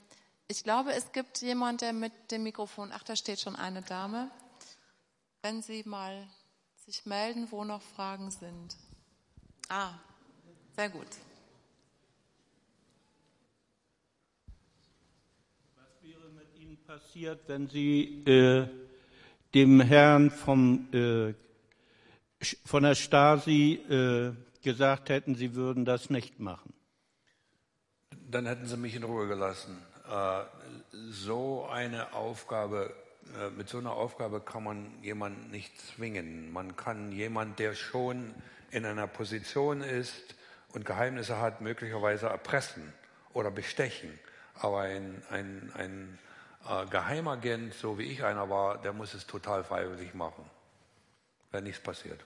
ich 0.49 0.65
glaube, 0.65 0.93
es 0.93 1.13
gibt 1.13 1.41
jemand, 1.41 1.81
der 1.81 1.93
mit 1.93 2.13
dem 2.33 2.43
Mikrofon, 2.43 2.91
ach, 2.93 3.05
da 3.05 3.15
steht 3.15 3.41
schon 3.41 3.55
eine 3.55 3.83
Dame. 3.83 4.31
Wenn 5.43 5.63
Sie 5.63 5.83
mal 5.87 6.29
sich 6.87 7.07
melden, 7.07 7.47
wo 7.51 7.63
noch 7.63 7.83
Fragen 7.83 8.31
sind. 8.33 8.77
Ah, 9.69 9.95
sehr 10.77 10.91
gut. 10.91 11.07
Was 15.77 16.03
wäre 16.03 16.29
mit 16.31 16.55
Ihnen 16.57 16.77
passiert, 16.85 17.49
wenn 17.49 17.69
Sie 17.69 18.25
äh, 18.27 18.69
dem 19.55 19.81
Herrn 19.81 20.31
vom, 20.31 20.89
äh, 20.93 21.35
von 22.65 22.83
der 22.83 22.95
Stasi 22.95 23.75
äh, 23.89 24.33
gesagt 24.63 25.09
hätten, 25.09 25.35
sie 25.35 25.55
würden 25.55 25.85
das 25.85 26.11
nicht 26.11 26.41
machen? 26.41 26.73
Dann 28.31 28.47
hätten 28.47 28.67
sie 28.67 28.77
mich 28.77 28.95
in 28.95 29.03
Ruhe 29.03 29.29
gelassen. 29.29 29.77
Äh, 30.09 30.45
so 31.11 31.67
eine 31.67 32.15
Aufgabe, 32.15 32.95
äh, 33.39 33.51
mit 33.51 33.69
so 33.69 33.79
einer 33.79 33.93
Aufgabe 33.93 34.41
kann 34.41 34.65
man 34.65 34.91
jemanden 35.03 35.51
nicht 35.51 35.73
zwingen. 35.81 36.53
Man 36.53 36.77
kann 36.77 37.13
jemanden, 37.13 37.57
der 37.57 37.75
schon 37.75 38.35
in 38.71 38.87
einer 38.87 39.07
Position 39.07 39.83
ist 39.83 40.35
und 40.69 40.87
Geheimnisse 40.87 41.41
hat, 41.41 41.61
möglicherweise 41.61 42.27
erpressen 42.27 42.93
oder 43.35 43.51
bestechen. 43.51 44.19
Aber 44.55 44.81
ein, 44.81 45.23
ein, 45.31 45.73
ein 45.75 46.19
äh, 46.69 46.87
Geheimagent, 46.87 47.75
so 47.75 47.99
wie 47.99 48.05
ich 48.05 48.25
einer 48.25 48.49
war, 48.49 48.79
der 48.79 48.93
muss 48.93 49.15
es 49.15 49.27
total 49.27 49.65
freiwillig 49.65 50.15
machen, 50.15 50.45
wenn 51.51 51.65
nichts 51.65 51.83
passiert. 51.83 52.25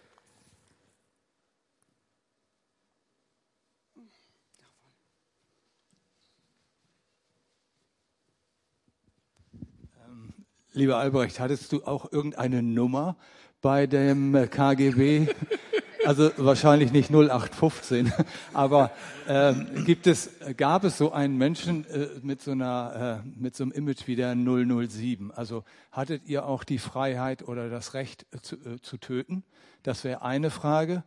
Lieber 10.72 10.98
Albrecht, 10.98 11.40
hattest 11.40 11.72
du 11.72 11.84
auch 11.84 12.12
irgendeine 12.12 12.62
Nummer 12.62 13.16
bei 13.62 13.86
dem 13.86 14.34
KGB? 14.50 15.26
Also 16.06 16.30
wahrscheinlich 16.36 16.92
nicht 16.92 17.10
0815, 17.10 18.12
aber 18.54 18.92
äh, 19.26 19.54
gibt 19.84 20.06
es, 20.06 20.30
gab 20.56 20.84
es 20.84 20.98
so 20.98 21.10
einen 21.10 21.36
Menschen 21.36 21.84
äh, 21.86 22.06
mit, 22.22 22.40
so 22.40 22.52
einer, 22.52 23.22
äh, 23.24 23.28
mit 23.38 23.56
so 23.56 23.64
einem 23.64 23.72
Image 23.72 24.06
wie 24.06 24.14
der 24.14 24.36
007? 24.36 25.32
Also 25.32 25.64
hattet 25.90 26.22
ihr 26.26 26.46
auch 26.46 26.62
die 26.62 26.78
Freiheit 26.78 27.48
oder 27.48 27.68
das 27.68 27.94
Recht 27.94 28.24
äh, 28.32 28.38
zu, 28.40 28.54
äh, 28.56 28.80
zu 28.80 28.98
töten? 28.98 29.42
Das 29.82 30.04
wäre 30.04 30.22
eine 30.22 30.50
Frage. 30.50 31.02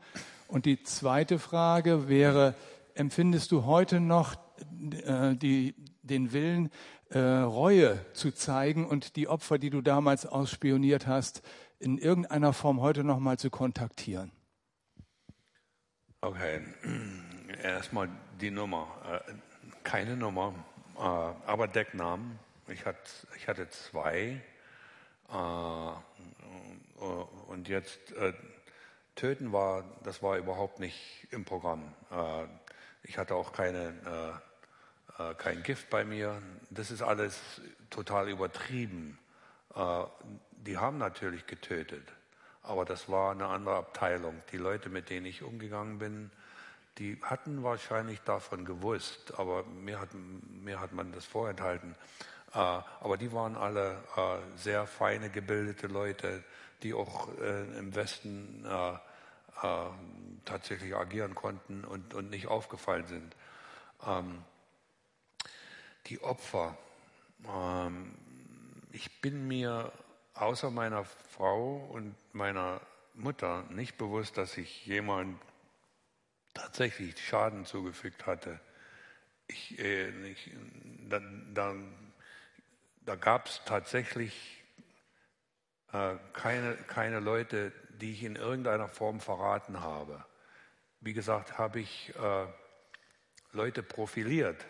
Und 0.50 0.66
die 0.66 0.84
zweite 0.84 1.40
Frage 1.40 2.10
wäre, 2.10 2.54
empfindest 2.94 3.54
du 3.54 3.64
heute 3.64 4.02
noch 4.02 4.36
äh, 5.06 5.34
die, 5.36 5.76
den 6.04 6.34
Willen, 6.34 6.70
Reue 7.12 7.98
zu 8.14 8.30
zeigen 8.30 8.86
und 8.86 9.16
die 9.16 9.28
Opfer, 9.28 9.58
die 9.58 9.72
du 9.72 9.82
damals 9.82 10.28
ausspioniert 10.28 11.08
hast, 11.08 11.42
in 11.80 11.98
irgendeiner 11.98 12.54
Form 12.54 12.82
heute 12.82 13.04
noch 13.04 13.18
mal 13.18 13.40
zu 13.40 13.50
kontaktieren? 13.50 14.32
Okay, 16.22 16.60
erstmal 17.64 18.10
die 18.42 18.52
Nummer. 18.52 19.24
Äh, 19.26 19.34
keine 19.86 20.18
Nummer, 20.18 20.54
äh, 20.98 21.00
aber 21.00 21.70
Decknamen. 21.70 22.38
Ich 22.68 22.86
hatte, 22.86 23.70
zwei. 23.70 24.42
Äh, 25.30 25.92
und 27.48 27.70
jetzt 27.70 28.14
töten 29.16 29.54
war, 29.54 29.86
das 30.04 30.22
war 30.22 30.38
überhaupt 30.38 30.82
nicht 30.82 31.28
im 31.32 31.46
Programm. 31.46 31.94
Ich 33.04 33.18
hatte 33.18 33.36
auch 33.36 33.54
keine, 33.54 34.42
kein 35.38 35.64
Gift 35.64 35.90
bei 35.90 36.04
mir. 36.04 36.42
Das 36.70 36.92
ist 36.92 37.02
alles 37.02 37.40
total 37.90 38.30
übertrieben. 38.30 39.18
Die 40.52 40.78
haben 40.78 40.98
natürlich 40.98 41.48
getötet. 41.48 42.06
Aber 42.62 42.86
das 42.86 43.10
war 43.10 43.32
eine 43.32 43.48
andere 43.48 43.76
Abteilung. 43.78 44.42
Die 44.52 44.58
Leute, 44.58 44.90
mit 44.90 45.10
denen 45.10 45.26
ich 45.26 45.44
umgegangen 45.44 46.00
bin, 46.00 46.32
die 46.98 47.18
hatten 47.22 47.64
wahrscheinlich 47.64 48.20
davon 48.22 48.66
gewusst, 48.66 49.34
aber 49.38 49.64
mir 49.64 50.00
hat, 50.00 50.10
mir 50.14 50.80
hat 50.82 50.92
man 50.92 51.12
das 51.14 51.26
vorenthalten. 51.26 51.96
Äh, 52.54 52.58
aber 52.58 53.18
die 53.18 53.32
waren 53.32 53.56
alle 53.56 54.04
äh, 54.18 54.58
sehr 54.58 54.86
feine, 54.88 55.30
gebildete 55.30 55.88
Leute, 55.88 56.44
die 56.84 56.94
auch 56.94 57.30
äh, 57.40 57.78
im 57.78 57.96
Westen 57.96 58.66
tatsächlich 60.46 60.96
agieren 60.96 61.36
konnten 61.36 61.84
und, 61.84 62.14
und 62.14 62.30
nicht 62.30 62.48
aufgefallen 62.48 63.06
sind. 63.08 63.36
Ähm, 64.08 64.42
die 66.06 66.22
Opfer. 66.22 66.78
Ähm, 67.46 68.16
ich 68.94 69.20
bin 69.20 69.50
mir 69.50 69.92
außer 70.42 70.72
meiner 70.72 71.04
Frau 71.04 71.78
und 71.92 72.16
meiner 72.34 72.82
Mutter 73.14 73.64
nicht 73.70 73.98
bewusst, 73.98 74.38
dass 74.38 74.58
ich 74.58 74.86
jemand 74.86 75.40
tatsächlich 76.54 77.26
Schaden 77.26 77.66
zugefügt 77.66 78.26
hatte. 78.26 78.60
Ich, 79.48 79.80
äh, 79.80 80.10
ich, 80.30 80.52
da 81.10 81.20
da, 81.54 81.76
da 83.02 83.16
gab 83.16 83.48
es 83.48 83.62
tatsächlich 83.66 84.64
äh, 85.92 86.16
keine, 86.34 86.76
keine 86.76 87.20
Leute, 87.20 87.72
die 88.02 88.14
ich 88.14 88.24
in 88.24 88.36
irgendeiner 88.36 88.88
Form 88.88 89.20
verraten 89.20 89.82
habe. 89.82 90.24
Wie 91.02 91.14
gesagt, 91.14 91.58
habe 91.58 91.80
ich 91.80 92.14
äh, 92.16 92.46
Leute 93.52 93.84
profiliert. 93.84 94.66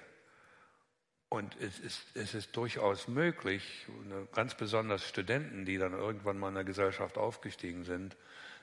Und 1.29 1.55
es 1.61 1.79
ist, 1.79 2.01
es 2.15 2.33
ist 2.33 2.55
durchaus 2.57 3.07
möglich, 3.07 3.85
ganz 4.33 4.55
besonders 4.55 5.07
Studenten, 5.07 5.63
die 5.63 5.77
dann 5.77 5.93
irgendwann 5.93 6.39
mal 6.39 6.49
in 6.49 6.55
der 6.55 6.63
Gesellschaft 6.63 7.19
aufgestiegen 7.19 7.83
sind, 7.83 8.17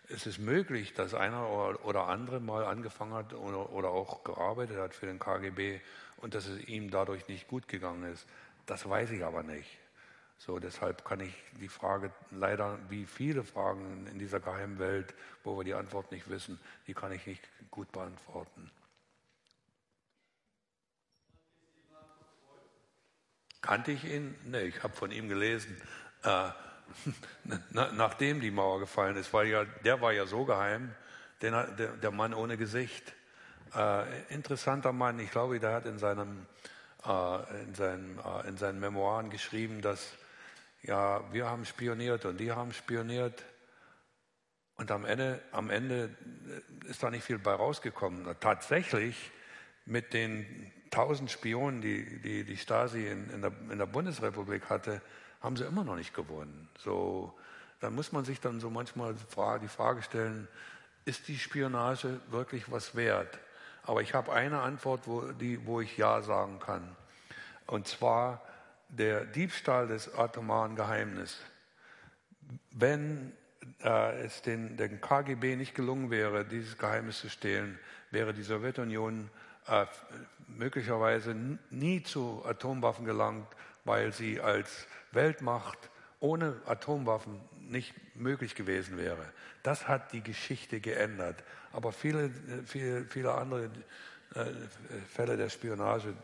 es 0.08 0.26
ist 0.26 0.38
möglich, 0.38 0.94
dass 0.94 1.14
einer 1.14 1.48
oder 1.84 2.06
andere 2.06 2.40
mal 2.40 2.64
angefangen 2.64 3.14
hat 3.14 3.34
oder, 3.34 3.70
oder 3.70 3.90
auch 3.90 4.22
gearbeitet 4.22 4.78
hat 4.78 4.94
für 4.94 5.06
den 5.06 5.18
KGB 5.18 5.80
und 6.18 6.34
dass 6.34 6.46
es 6.46 6.60
ihm 6.68 6.90
dadurch 6.90 7.26
nicht 7.28 7.48
gut 7.48 7.66
gegangen 7.66 8.12
ist. 8.12 8.26
Das 8.66 8.88
weiß 8.88 9.10
ich 9.12 9.24
aber 9.24 9.42
nicht. 9.42 9.78
So, 10.38 10.58
deshalb 10.58 11.04
kann 11.04 11.20
ich 11.20 11.34
die 11.60 11.68
Frage 11.68 12.12
leider, 12.30 12.78
wie 12.88 13.06
viele 13.06 13.42
Fragen 13.42 14.06
in 14.06 14.18
dieser 14.18 14.38
geheimen 14.38 14.78
Welt, 14.78 15.14
wo 15.44 15.56
wir 15.56 15.64
die 15.64 15.74
Antwort 15.74 16.12
nicht 16.12 16.28
wissen, 16.28 16.60
die 16.86 16.94
kann 16.94 17.10
ich 17.12 17.26
nicht 17.26 17.42
gut 17.70 17.90
beantworten. 17.90 18.70
Kannte 23.66 23.90
ich 23.90 24.04
ihn? 24.04 24.36
Nee, 24.44 24.62
ich 24.62 24.82
habe 24.84 24.94
von 24.94 25.10
ihm 25.10 25.28
gelesen. 25.28 25.76
Äh, 26.22 26.50
nachdem 27.72 28.40
die 28.40 28.52
Mauer 28.52 28.78
gefallen 28.78 29.16
ist, 29.16 29.32
weil 29.32 29.48
ja, 29.48 29.64
der 29.64 30.00
war 30.00 30.12
ja 30.12 30.24
so 30.24 30.44
geheim, 30.44 30.94
der, 31.42 31.66
der 31.66 32.10
Mann 32.12 32.32
ohne 32.32 32.56
Gesicht. 32.56 33.12
Äh, 33.74 34.22
interessanter 34.32 34.92
Mann, 34.92 35.18
ich 35.18 35.32
glaube, 35.32 35.58
der 35.58 35.72
hat 35.72 35.84
in, 35.84 35.98
seinem, 35.98 36.46
äh, 37.04 37.62
in, 37.64 37.74
seinen, 37.74 38.20
äh, 38.20 38.48
in 38.48 38.56
seinen 38.56 38.78
Memoiren 38.78 39.30
geschrieben, 39.30 39.82
dass 39.82 40.12
ja, 40.82 41.20
wir 41.32 41.46
haben 41.46 41.64
spioniert 41.64 42.24
und 42.24 42.38
die 42.38 42.52
haben 42.52 42.72
spioniert. 42.72 43.42
Und 44.76 44.92
am 44.92 45.04
Ende, 45.04 45.42
am 45.50 45.70
Ende 45.70 46.14
ist 46.84 47.02
da 47.02 47.10
nicht 47.10 47.24
viel 47.24 47.40
bei 47.40 47.52
rausgekommen. 47.52 48.32
Tatsächlich 48.38 49.32
mit 49.86 50.12
den 50.14 50.72
tausend 50.90 51.30
Spionen, 51.30 51.80
die 51.80 52.20
die, 52.20 52.44
die 52.44 52.56
Stasi 52.56 53.06
in, 53.06 53.30
in, 53.30 53.42
der, 53.42 53.52
in 53.70 53.78
der 53.78 53.86
Bundesrepublik 53.86 54.68
hatte, 54.68 55.00
haben 55.40 55.56
sie 55.56 55.64
immer 55.64 55.84
noch 55.84 55.96
nicht 55.96 56.14
gewonnen. 56.14 56.68
So, 56.78 57.34
dann 57.80 57.94
muss 57.94 58.12
man 58.12 58.24
sich 58.24 58.40
dann 58.40 58.60
so 58.60 58.70
manchmal 58.70 59.14
die 59.14 59.68
Frage 59.68 60.02
stellen, 60.02 60.48
ist 61.04 61.28
die 61.28 61.38
Spionage 61.38 62.20
wirklich 62.28 62.70
was 62.70 62.96
wert? 62.96 63.38
Aber 63.84 64.02
ich 64.02 64.14
habe 64.14 64.32
eine 64.32 64.60
Antwort, 64.60 65.02
wo, 65.06 65.20
die, 65.32 65.64
wo 65.66 65.80
ich 65.80 65.96
Ja 65.96 66.20
sagen 66.22 66.58
kann. 66.58 66.96
Und 67.66 67.86
zwar 67.86 68.42
der 68.88 69.24
Diebstahl 69.24 69.86
des 69.86 70.12
atomaren 70.14 70.74
Geheimnisses. 70.74 71.38
Wenn 72.72 73.32
äh, 73.82 74.24
es 74.24 74.42
den, 74.42 74.76
den 74.76 75.00
KGB 75.00 75.56
nicht 75.56 75.74
gelungen 75.74 76.10
wäre, 76.10 76.44
dieses 76.44 76.78
Geheimnis 76.78 77.20
zu 77.20 77.28
stehlen, 77.28 77.78
wäre 78.10 78.34
die 78.34 78.42
Sowjetunion 78.42 79.30
äh, 79.68 79.86
möglicherweise 80.48 81.34
nie 81.70 82.02
zu 82.02 82.42
Atomwaffen 82.44 83.04
gelangt, 83.04 83.46
weil 83.84 84.12
sie 84.12 84.40
als 84.40 84.86
Weltmacht 85.12 85.78
ohne 86.20 86.60
Atomwaffen 86.66 87.40
nicht 87.68 87.94
möglich 88.16 88.54
gewesen 88.54 88.96
wäre. 88.96 89.32
Das 89.62 89.88
hat 89.88 90.12
die 90.12 90.22
Geschichte 90.22 90.80
geändert. 90.80 91.42
Aber 91.72 91.92
viele, 91.92 92.30
viele, 92.64 93.04
viele 93.06 93.34
andere 93.34 93.70
äh, 94.34 94.44
Fälle 95.08 95.36
der 95.36 95.50
Spionage, 95.50 96.14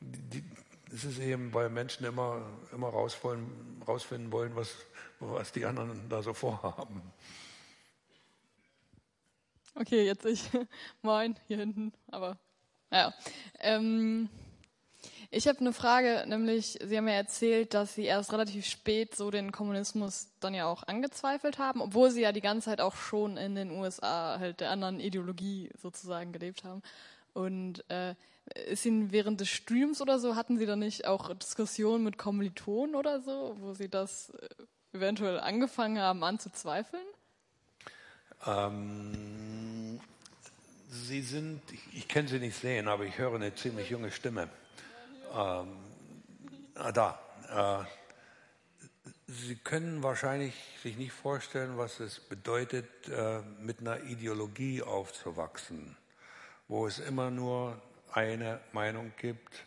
die, 0.00 0.44
es 0.92 1.04
ist 1.04 1.18
eben, 1.18 1.52
weil 1.52 1.68
Menschen 1.68 2.06
immer, 2.06 2.42
immer 2.72 2.88
rausfinden 2.88 4.32
wollen, 4.32 4.54
was, 4.54 4.74
was 5.18 5.52
die 5.52 5.64
anderen 5.64 6.08
da 6.08 6.22
so 6.22 6.32
vorhaben. 6.32 7.02
Okay, 9.74 10.06
jetzt 10.06 10.24
ich. 10.24 10.48
Moin, 11.02 11.36
hier 11.48 11.58
hinten. 11.58 11.92
Aber, 12.08 12.38
naja. 12.90 13.14
Ähm, 13.60 14.28
ich 15.30 15.48
habe 15.48 15.58
eine 15.58 15.72
Frage, 15.72 16.24
nämlich 16.28 16.78
Sie 16.82 16.96
haben 16.96 17.08
ja 17.08 17.14
erzählt, 17.14 17.74
dass 17.74 17.94
Sie 17.94 18.04
erst 18.04 18.32
relativ 18.32 18.64
spät 18.64 19.16
so 19.16 19.30
den 19.30 19.52
Kommunismus 19.52 20.28
dann 20.40 20.54
ja 20.54 20.66
auch 20.66 20.84
angezweifelt 20.84 21.58
haben, 21.58 21.80
obwohl 21.80 22.10
Sie 22.10 22.22
ja 22.22 22.32
die 22.32 22.40
ganze 22.40 22.66
Zeit 22.66 22.80
auch 22.80 22.94
schon 22.94 23.36
in 23.36 23.54
den 23.54 23.70
USA 23.70 24.38
halt 24.38 24.60
der 24.60 24.70
anderen 24.70 25.00
Ideologie 25.00 25.70
sozusagen 25.80 26.32
gelebt 26.32 26.64
haben. 26.64 26.82
Und 27.34 27.84
äh, 27.90 28.14
ist 28.68 28.86
Ihnen 28.86 29.12
während 29.12 29.40
des 29.40 29.48
Streams 29.48 30.00
oder 30.00 30.18
so, 30.18 30.36
hatten 30.36 30.58
Sie 30.58 30.66
da 30.66 30.76
nicht 30.76 31.06
auch 31.06 31.34
Diskussionen 31.34 32.04
mit 32.04 32.18
Kommilitonen 32.18 32.94
oder 32.94 33.20
so, 33.20 33.56
wo 33.58 33.74
Sie 33.74 33.88
das 33.88 34.30
äh, 34.30 34.96
eventuell 34.96 35.40
angefangen 35.40 35.98
haben 35.98 36.22
anzuzweifeln? 36.22 37.04
Ähm, 38.46 40.00
Sie 40.88 41.22
sind, 41.22 41.62
ich 41.92 42.06
kann 42.06 42.28
Sie 42.28 42.38
nicht 42.38 42.58
sehen, 42.58 42.86
aber 42.86 43.04
ich 43.04 43.18
höre 43.18 43.34
eine 43.34 43.54
ziemlich 43.54 43.90
junge 43.90 44.10
Stimme. 44.12 44.48
Ähm, 45.34 45.76
ah, 46.74 46.92
da. 46.92 47.18
Äh, 47.82 47.84
Sie 49.28 49.56
können 49.56 50.04
wahrscheinlich 50.04 50.54
sich 50.84 50.96
nicht 50.96 51.12
vorstellen, 51.12 51.76
was 51.76 51.98
es 51.98 52.20
bedeutet, 52.20 52.86
äh, 53.08 53.40
mit 53.60 53.80
einer 53.80 54.04
Ideologie 54.04 54.82
aufzuwachsen, 54.82 55.96
wo 56.68 56.86
es 56.86 57.00
immer 57.00 57.30
nur 57.32 57.82
eine 58.12 58.60
Meinung 58.72 59.12
gibt, 59.18 59.64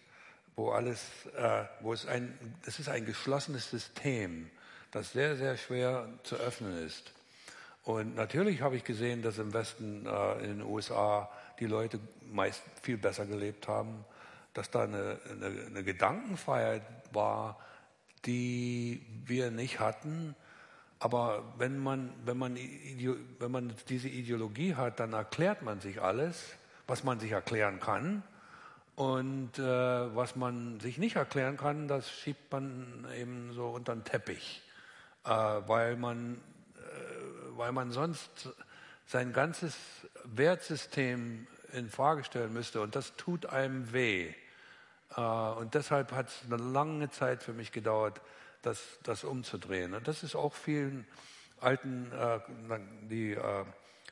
wo 0.55 0.71
alles, 0.71 1.01
äh, 1.35 1.65
wo 1.81 1.91
es 1.91 2.05
ein, 2.05 2.37
das 2.63 2.79
ist 2.79 2.87
ein 2.87 3.05
geschlossenes 3.05 3.69
System, 3.69 4.49
das 4.91 5.11
sehr, 5.11 5.35
sehr 5.35 5.57
schwer 5.57 6.07
zu 6.23 6.37
öffnen 6.37 6.85
ist. 6.85 7.11
Und 7.89 8.13
natürlich 8.15 8.61
habe 8.61 8.75
ich 8.75 8.83
gesehen, 8.83 9.23
dass 9.23 9.39
im 9.39 9.51
Westen, 9.51 10.05
äh, 10.05 10.33
in 10.43 10.59
den 10.59 10.61
USA, 10.61 11.27
die 11.59 11.65
Leute 11.65 11.99
meist 12.31 12.61
viel 12.83 12.99
besser 12.99 13.25
gelebt 13.25 13.67
haben, 13.67 14.05
dass 14.53 14.69
da 14.69 14.83
eine, 14.83 15.17
eine, 15.27 15.65
eine 15.65 15.83
Gedankenfreiheit 15.83 16.83
war, 17.13 17.57
die 18.27 19.03
wir 19.25 19.49
nicht 19.49 19.79
hatten. 19.79 20.35
Aber 20.99 21.43
wenn 21.57 21.79
man, 21.79 22.13
wenn, 22.25 22.37
man, 22.37 22.59
wenn 23.39 23.51
man 23.51 23.73
diese 23.87 24.07
Ideologie 24.07 24.75
hat, 24.75 24.99
dann 24.99 25.13
erklärt 25.13 25.63
man 25.63 25.79
sich 25.79 25.99
alles, 25.99 26.45
was 26.85 27.03
man 27.03 27.19
sich 27.19 27.31
erklären 27.31 27.79
kann. 27.79 28.21
Und 28.97 29.57
äh, 29.57 29.63
was 29.63 30.35
man 30.35 30.79
sich 30.79 30.99
nicht 30.99 31.15
erklären 31.15 31.57
kann, 31.57 31.87
das 31.87 32.11
schiebt 32.11 32.51
man 32.51 33.07
eben 33.17 33.51
so 33.53 33.69
unter 33.69 33.95
den 33.95 34.03
Teppich, 34.03 34.61
äh, 35.25 35.29
weil, 35.31 35.95
man, 35.95 36.39
weil 37.60 37.73
man 37.73 37.91
sonst 37.91 38.49
sein 39.06 39.34
ganzes 39.34 39.76
Wertsystem 40.23 41.45
in 41.73 41.90
Frage 41.90 42.23
stellen 42.23 42.53
müsste. 42.53 42.81
Und 42.81 42.95
das 42.95 43.18
tut 43.18 43.48
einem 43.48 43.91
weh. 43.91 44.34
Äh, 45.15 45.22
und 45.22 45.73
deshalb 45.73 46.14
hat 46.14 46.30
es 46.30 46.40
eine 46.45 46.56
lange 46.56 47.11
Zeit 47.11 47.44
für 47.44 47.52
mich 47.52 47.73
gedauert, 47.73 48.22
das, 48.61 48.81
das 49.03 49.26
umzudrehen. 49.26 49.94
Und 49.94 50.07
das 50.07 50.23
ist 50.23 50.36
auch 50.36 50.53
vielen 50.53 51.06
alten, 51.60 52.11
äh, 52.14 52.40
die 53.10 53.34
äh, 53.34 53.65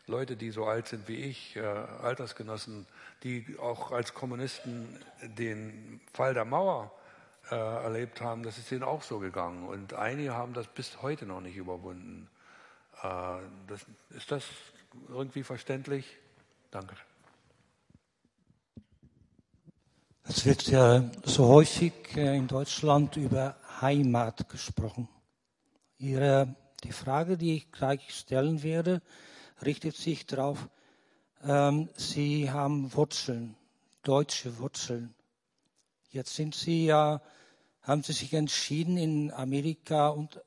Leute, 0.08 0.36
die 0.36 0.52
so 0.52 0.66
alt 0.66 0.88
sind 0.88 1.08
wie 1.08 1.18
ich, 1.18 1.60
Altersgenossen, 2.02 2.86
die 3.24 3.58
auch 3.60 3.92
als 3.92 4.14
Kommunisten 4.14 4.88
den 5.22 6.00
Fall 6.14 6.34
der 6.34 6.46
Mauer 6.46 6.94
erlebt 7.50 8.22
haben, 8.22 8.44
das 8.44 8.58
ist 8.58 8.72
denen 8.72 8.84
auch 8.84 9.04
so 9.04 9.20
gegangen. 9.20 9.68
Und 9.68 9.94
einige 9.94 10.34
haben 10.34 10.54
das 10.54 10.68
bis 10.68 11.02
heute 11.02 11.26
noch 11.26 11.42
nicht 11.42 11.58
überwunden. 11.58 12.30
Das, 13.02 13.86
ist 14.10 14.32
das 14.32 14.44
irgendwie 15.10 15.44
verständlich? 15.44 16.06
Danke. 16.72 16.96
Es 20.24 20.46
wird 20.46 20.68
ja 20.68 21.10
so 21.24 21.48
häufig 21.48 21.94
äh, 22.18 22.36
in 22.36 22.48
Deutschland 22.48 23.16
über 23.16 23.56
Heimat 23.80 24.50
gesprochen. 24.50 25.08
Ihre, 25.98 26.54
die 26.84 26.92
Frage, 26.92 27.38
die 27.38 27.56
ich 27.56 27.72
gleich 27.72 28.14
stellen 28.14 28.62
werde, 28.62 29.02
richtet 29.64 29.96
sich 29.96 30.26
darauf, 30.26 30.68
ähm, 31.44 31.88
Sie 31.96 32.52
haben 32.52 32.94
Wurzeln, 32.94 33.56
deutsche 34.04 34.58
Wurzeln. 34.58 35.16
Jetzt 36.10 36.36
sind 36.36 36.56
Sie 36.56 36.86
ja, 36.86 37.22
haben 37.82 38.04
Sie 38.04 38.14
sich 38.14 38.34
entschieden, 38.34 38.98
in 38.98 39.32
Amerika 39.32 40.10
und 40.10 40.42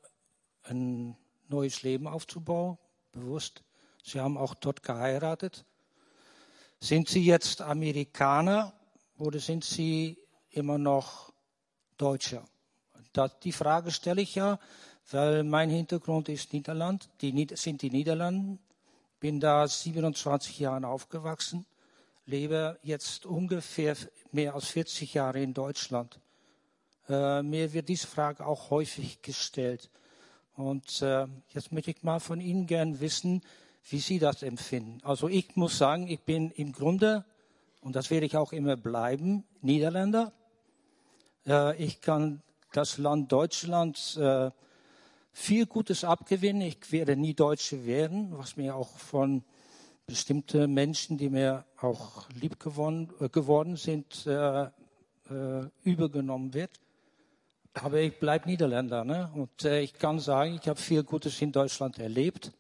ein 0.64 1.16
neues 1.50 1.82
Leben 1.82 2.06
aufzubauen, 2.06 2.78
bewusst. 3.12 3.62
Sie 4.02 4.20
haben 4.20 4.38
auch 4.38 4.54
dort 4.54 4.82
geheiratet. 4.82 5.64
Sind 6.80 7.08
Sie 7.08 7.24
jetzt 7.24 7.60
Amerikaner 7.60 8.72
oder 9.18 9.38
sind 9.38 9.64
Sie 9.64 10.18
immer 10.50 10.78
noch 10.78 11.32
Deutscher? 11.98 12.44
Das, 13.12 13.38
die 13.40 13.52
Frage 13.52 13.90
stelle 13.90 14.22
ich 14.22 14.34
ja, 14.34 14.58
weil 15.10 15.42
mein 15.44 15.68
Hintergrund 15.68 16.28
ist 16.28 16.52
Niederland, 16.52 17.08
die, 17.20 17.46
sind 17.54 17.82
die 17.82 17.90
Niederlanden. 17.90 18.58
Bin 19.18 19.40
da 19.40 19.68
27 19.68 20.60
Jahre 20.60 20.86
aufgewachsen, 20.86 21.66
lebe 22.24 22.78
jetzt 22.82 23.26
ungefähr 23.26 23.96
mehr 24.32 24.54
als 24.54 24.68
40 24.68 25.12
Jahre 25.12 25.42
in 25.42 25.52
Deutschland. 25.52 26.18
Äh, 27.08 27.42
mir 27.42 27.72
wird 27.72 27.88
diese 27.88 28.06
Frage 28.06 28.46
auch 28.46 28.70
häufig 28.70 29.20
gestellt. 29.20 29.90
Und 30.56 31.02
äh, 31.02 31.26
jetzt 31.54 31.72
möchte 31.72 31.90
ich 31.90 32.02
mal 32.02 32.20
von 32.20 32.40
Ihnen 32.40 32.66
gern 32.66 33.00
wissen, 33.00 33.42
wie 33.88 33.98
Sie 33.98 34.18
das 34.18 34.42
empfinden. 34.42 34.98
Also 35.02 35.28
ich 35.28 35.56
muss 35.56 35.78
sagen, 35.78 36.06
ich 36.06 36.20
bin 36.20 36.50
im 36.50 36.72
Grunde, 36.72 37.24
und 37.80 37.96
das 37.96 38.10
werde 38.10 38.26
ich 38.26 38.36
auch 38.36 38.52
immer 38.52 38.76
bleiben, 38.76 39.44
Niederländer. 39.62 40.32
Äh, 41.46 41.82
ich 41.82 42.00
kann 42.00 42.42
das 42.72 42.98
Land 42.98 43.32
Deutschland 43.32 44.16
äh, 44.16 44.50
viel 45.32 45.66
Gutes 45.66 46.04
abgewinnen. 46.04 46.62
Ich 46.62 46.92
werde 46.92 47.16
nie 47.16 47.34
Deutsche 47.34 47.84
werden, 47.86 48.36
was 48.36 48.56
mir 48.56 48.76
auch 48.76 48.96
von 48.98 49.44
bestimmten 50.06 50.74
Menschen, 50.74 51.18
die 51.18 51.30
mir 51.30 51.64
auch 51.80 52.28
lieb 52.30 52.58
geworden, 52.58 53.10
äh, 53.20 53.28
geworden 53.28 53.76
sind, 53.76 54.26
äh, 54.26 54.64
äh, 54.64 54.70
übergenommen 55.84 56.52
wird. 56.52 56.70
Aber 57.74 58.00
ich 58.00 58.18
bleibe 58.18 58.48
Niederländer. 58.48 59.04
Ne? 59.04 59.30
Und 59.34 59.64
äh, 59.64 59.80
ich 59.80 59.94
kann 59.94 60.18
sagen, 60.18 60.58
ich 60.60 60.68
habe 60.68 60.80
viel 60.80 61.04
Gutes 61.04 61.40
in 61.40 61.52
Deutschland 61.52 61.98
erlebt. 61.98 62.52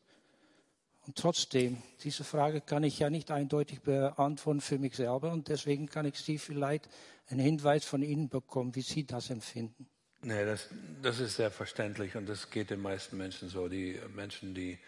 Und 1.06 1.16
trotzdem, 1.16 1.82
diese 2.04 2.24
Frage 2.24 2.60
kann 2.60 2.84
ich 2.84 2.98
ja 2.98 3.10
nicht 3.10 3.30
eindeutig 3.30 3.80
beantworten 3.80 4.60
für 4.60 4.78
mich 4.78 4.94
selber. 4.94 5.32
Und 5.32 5.48
deswegen 5.48 5.88
kann 5.88 6.06
ich 6.06 6.18
Sie 6.18 6.38
vielleicht 6.38 6.88
einen 7.28 7.40
Hinweis 7.40 7.84
von 7.84 8.02
Ihnen 8.02 8.28
bekommen, 8.28 8.74
wie 8.76 8.82
Sie 8.82 9.04
das 9.04 9.30
empfinden. 9.30 9.88
Nee, 10.22 10.44
das, 10.44 10.68
das 11.02 11.18
ist 11.18 11.36
sehr 11.36 11.50
verständlich 11.50 12.14
und 12.14 12.28
das 12.28 12.50
geht 12.50 12.68
den 12.68 12.80
meisten 12.80 13.16
Menschen 13.16 13.48
so. 13.48 13.68
Die 13.68 13.98
Menschen, 14.14 14.54
die 14.54 14.78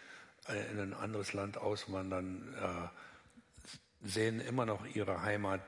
in 0.71 0.79
ein 0.79 0.93
anderes 0.93 1.33
Land 1.33 1.57
auswandern, 1.57 2.53
äh, 2.61 4.07
sehen 4.07 4.39
immer 4.41 4.65
noch 4.65 4.85
ihre 4.85 5.23
Heimat 5.23 5.61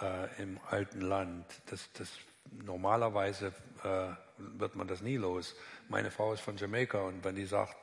äh, 0.00 0.42
im 0.42 0.58
alten 0.70 1.00
Land. 1.00 1.44
Das, 1.66 1.90
das, 1.92 2.08
normalerweise 2.52 3.52
äh, 3.84 4.08
wird 4.38 4.76
man 4.76 4.88
das 4.88 5.02
nie 5.02 5.16
los. 5.16 5.54
Meine 5.88 6.10
Frau 6.10 6.32
ist 6.32 6.40
von 6.40 6.56
Jamaika 6.56 7.00
und 7.00 7.24
wenn 7.24 7.34
die 7.34 7.46
sagt 7.46 7.76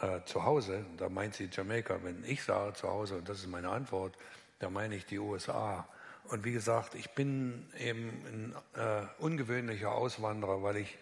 äh, 0.00 0.22
zu 0.24 0.44
Hause, 0.44 0.84
da 0.96 1.08
meint 1.08 1.34
sie 1.34 1.48
Jamaika. 1.50 1.98
Wenn 2.02 2.24
ich 2.24 2.42
sage 2.42 2.74
zu 2.74 2.88
Hause, 2.88 3.16
und 3.16 3.28
das 3.28 3.38
ist 3.40 3.48
meine 3.48 3.70
Antwort, 3.70 4.16
da 4.58 4.70
meine 4.70 4.94
ich 4.94 5.06
die 5.06 5.18
USA. 5.18 5.88
Und 6.24 6.44
wie 6.44 6.52
gesagt, 6.52 6.94
ich 6.94 7.10
bin 7.10 7.66
eben 7.78 8.54
ein 8.76 8.80
äh, 8.80 9.06
ungewöhnlicher 9.18 9.92
Auswanderer, 9.92 10.62
weil 10.62 10.76
ich 10.76 10.98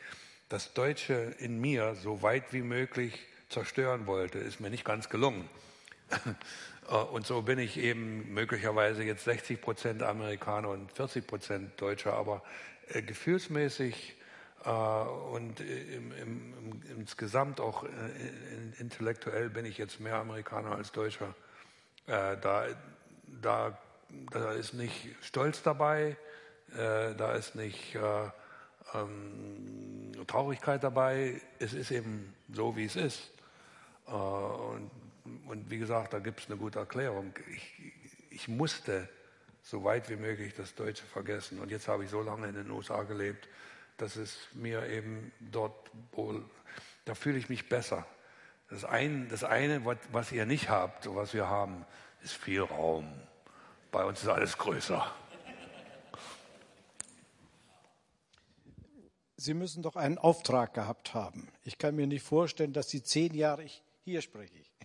das 0.48 0.72
Deutsche 0.72 1.14
in 1.38 1.60
mir 1.60 1.94
so 1.94 2.22
weit 2.22 2.52
wie 2.52 2.62
möglich 2.62 3.26
zerstören 3.48 4.06
wollte. 4.06 4.38
Ist 4.38 4.60
mir 4.60 4.70
nicht 4.70 4.84
ganz 4.84 5.08
gelungen. 5.08 5.48
Äh, 6.88 6.94
und 6.94 7.26
so 7.26 7.42
bin 7.42 7.58
ich 7.58 7.78
eben 7.78 8.32
möglicherweise 8.32 9.02
jetzt 9.02 9.24
60 9.24 9.60
Prozent 9.60 10.02
Amerikaner 10.02 10.70
und 10.70 10.92
40 10.92 11.26
Prozent 11.26 11.80
Deutscher, 11.80 12.14
aber 12.14 12.42
äh, 12.88 13.02
gefühlsmäßig 13.02 14.16
äh, 14.64 14.70
und 14.70 15.60
im, 15.60 16.12
im, 16.12 16.54
im, 16.58 16.82
insgesamt 16.98 17.60
auch 17.60 17.84
äh, 17.84 17.88
intellektuell 18.78 19.50
bin 19.50 19.64
ich 19.64 19.78
jetzt 19.78 20.00
mehr 20.00 20.16
Amerikaner 20.16 20.76
als 20.76 20.92
Deutscher. 20.92 21.34
Äh, 22.06 22.36
da, 22.38 22.66
da 23.42 23.78
da 24.30 24.52
ist 24.52 24.74
nicht 24.74 25.08
Stolz 25.20 25.62
dabei, 25.62 26.16
äh, 26.74 27.14
da 27.14 27.32
ist 27.32 27.54
nicht 27.54 27.94
äh, 27.94 28.00
ähm, 28.94 30.12
Traurigkeit 30.26 30.82
dabei. 30.82 31.40
Es 31.58 31.74
ist 31.74 31.90
eben 31.90 32.34
so, 32.52 32.76
wie 32.76 32.84
es 32.84 32.96
ist. 32.96 33.30
Äh, 34.06 34.12
und, 34.12 34.90
und, 35.46 35.70
wie 35.70 35.78
gesagt, 35.78 36.12
da 36.12 36.18
gibt 36.18 36.40
es 36.40 36.46
eine 36.46 36.56
gute 36.56 36.78
Erklärung. 36.78 37.32
Ich, 37.54 37.92
ich 38.30 38.48
musste 38.48 39.08
so 39.62 39.84
weit 39.84 40.08
wie 40.08 40.16
möglich 40.16 40.54
das 40.56 40.74
Deutsche 40.74 41.04
vergessen. 41.04 41.60
Und 41.60 41.70
jetzt 41.70 41.88
habe 41.88 42.04
ich 42.04 42.10
so 42.10 42.22
lange 42.22 42.48
in 42.48 42.54
den 42.54 42.70
USA 42.70 43.02
gelebt, 43.02 43.48
dass 43.98 44.16
es 44.16 44.38
mir 44.54 44.86
eben 44.86 45.32
dort 45.40 45.90
wohl, 46.12 46.44
da 47.04 47.14
fühle 47.14 47.38
ich 47.38 47.48
mich 47.48 47.68
besser. 47.68 48.06
Das, 48.70 48.84
ein, 48.84 49.28
das 49.28 49.44
eine, 49.44 49.84
was, 49.84 49.98
was 50.12 50.32
ihr 50.32 50.46
nicht 50.46 50.68
habt, 50.68 51.12
was 51.14 51.34
wir 51.34 51.48
haben, 51.48 51.84
ist 52.22 52.34
viel 52.34 52.62
Raum. 52.62 53.12
Bei 53.90 54.04
uns 54.04 54.22
ist 54.22 54.28
alles 54.28 54.56
größer. 54.56 55.10
Sie 59.36 59.54
müssen 59.54 59.82
doch 59.82 59.96
einen 59.96 60.18
Auftrag 60.18 60.74
gehabt 60.74 61.14
haben. 61.14 61.48
Ich 61.62 61.78
kann 61.78 61.94
mir 61.94 62.06
nicht 62.06 62.24
vorstellen, 62.24 62.72
dass 62.72 62.90
Sie 62.90 63.02
zehn 63.02 63.34
Jahre, 63.34 63.62
ich, 63.62 63.82
hier 64.04 64.20
spreche 64.20 64.58
ich. 64.58 64.77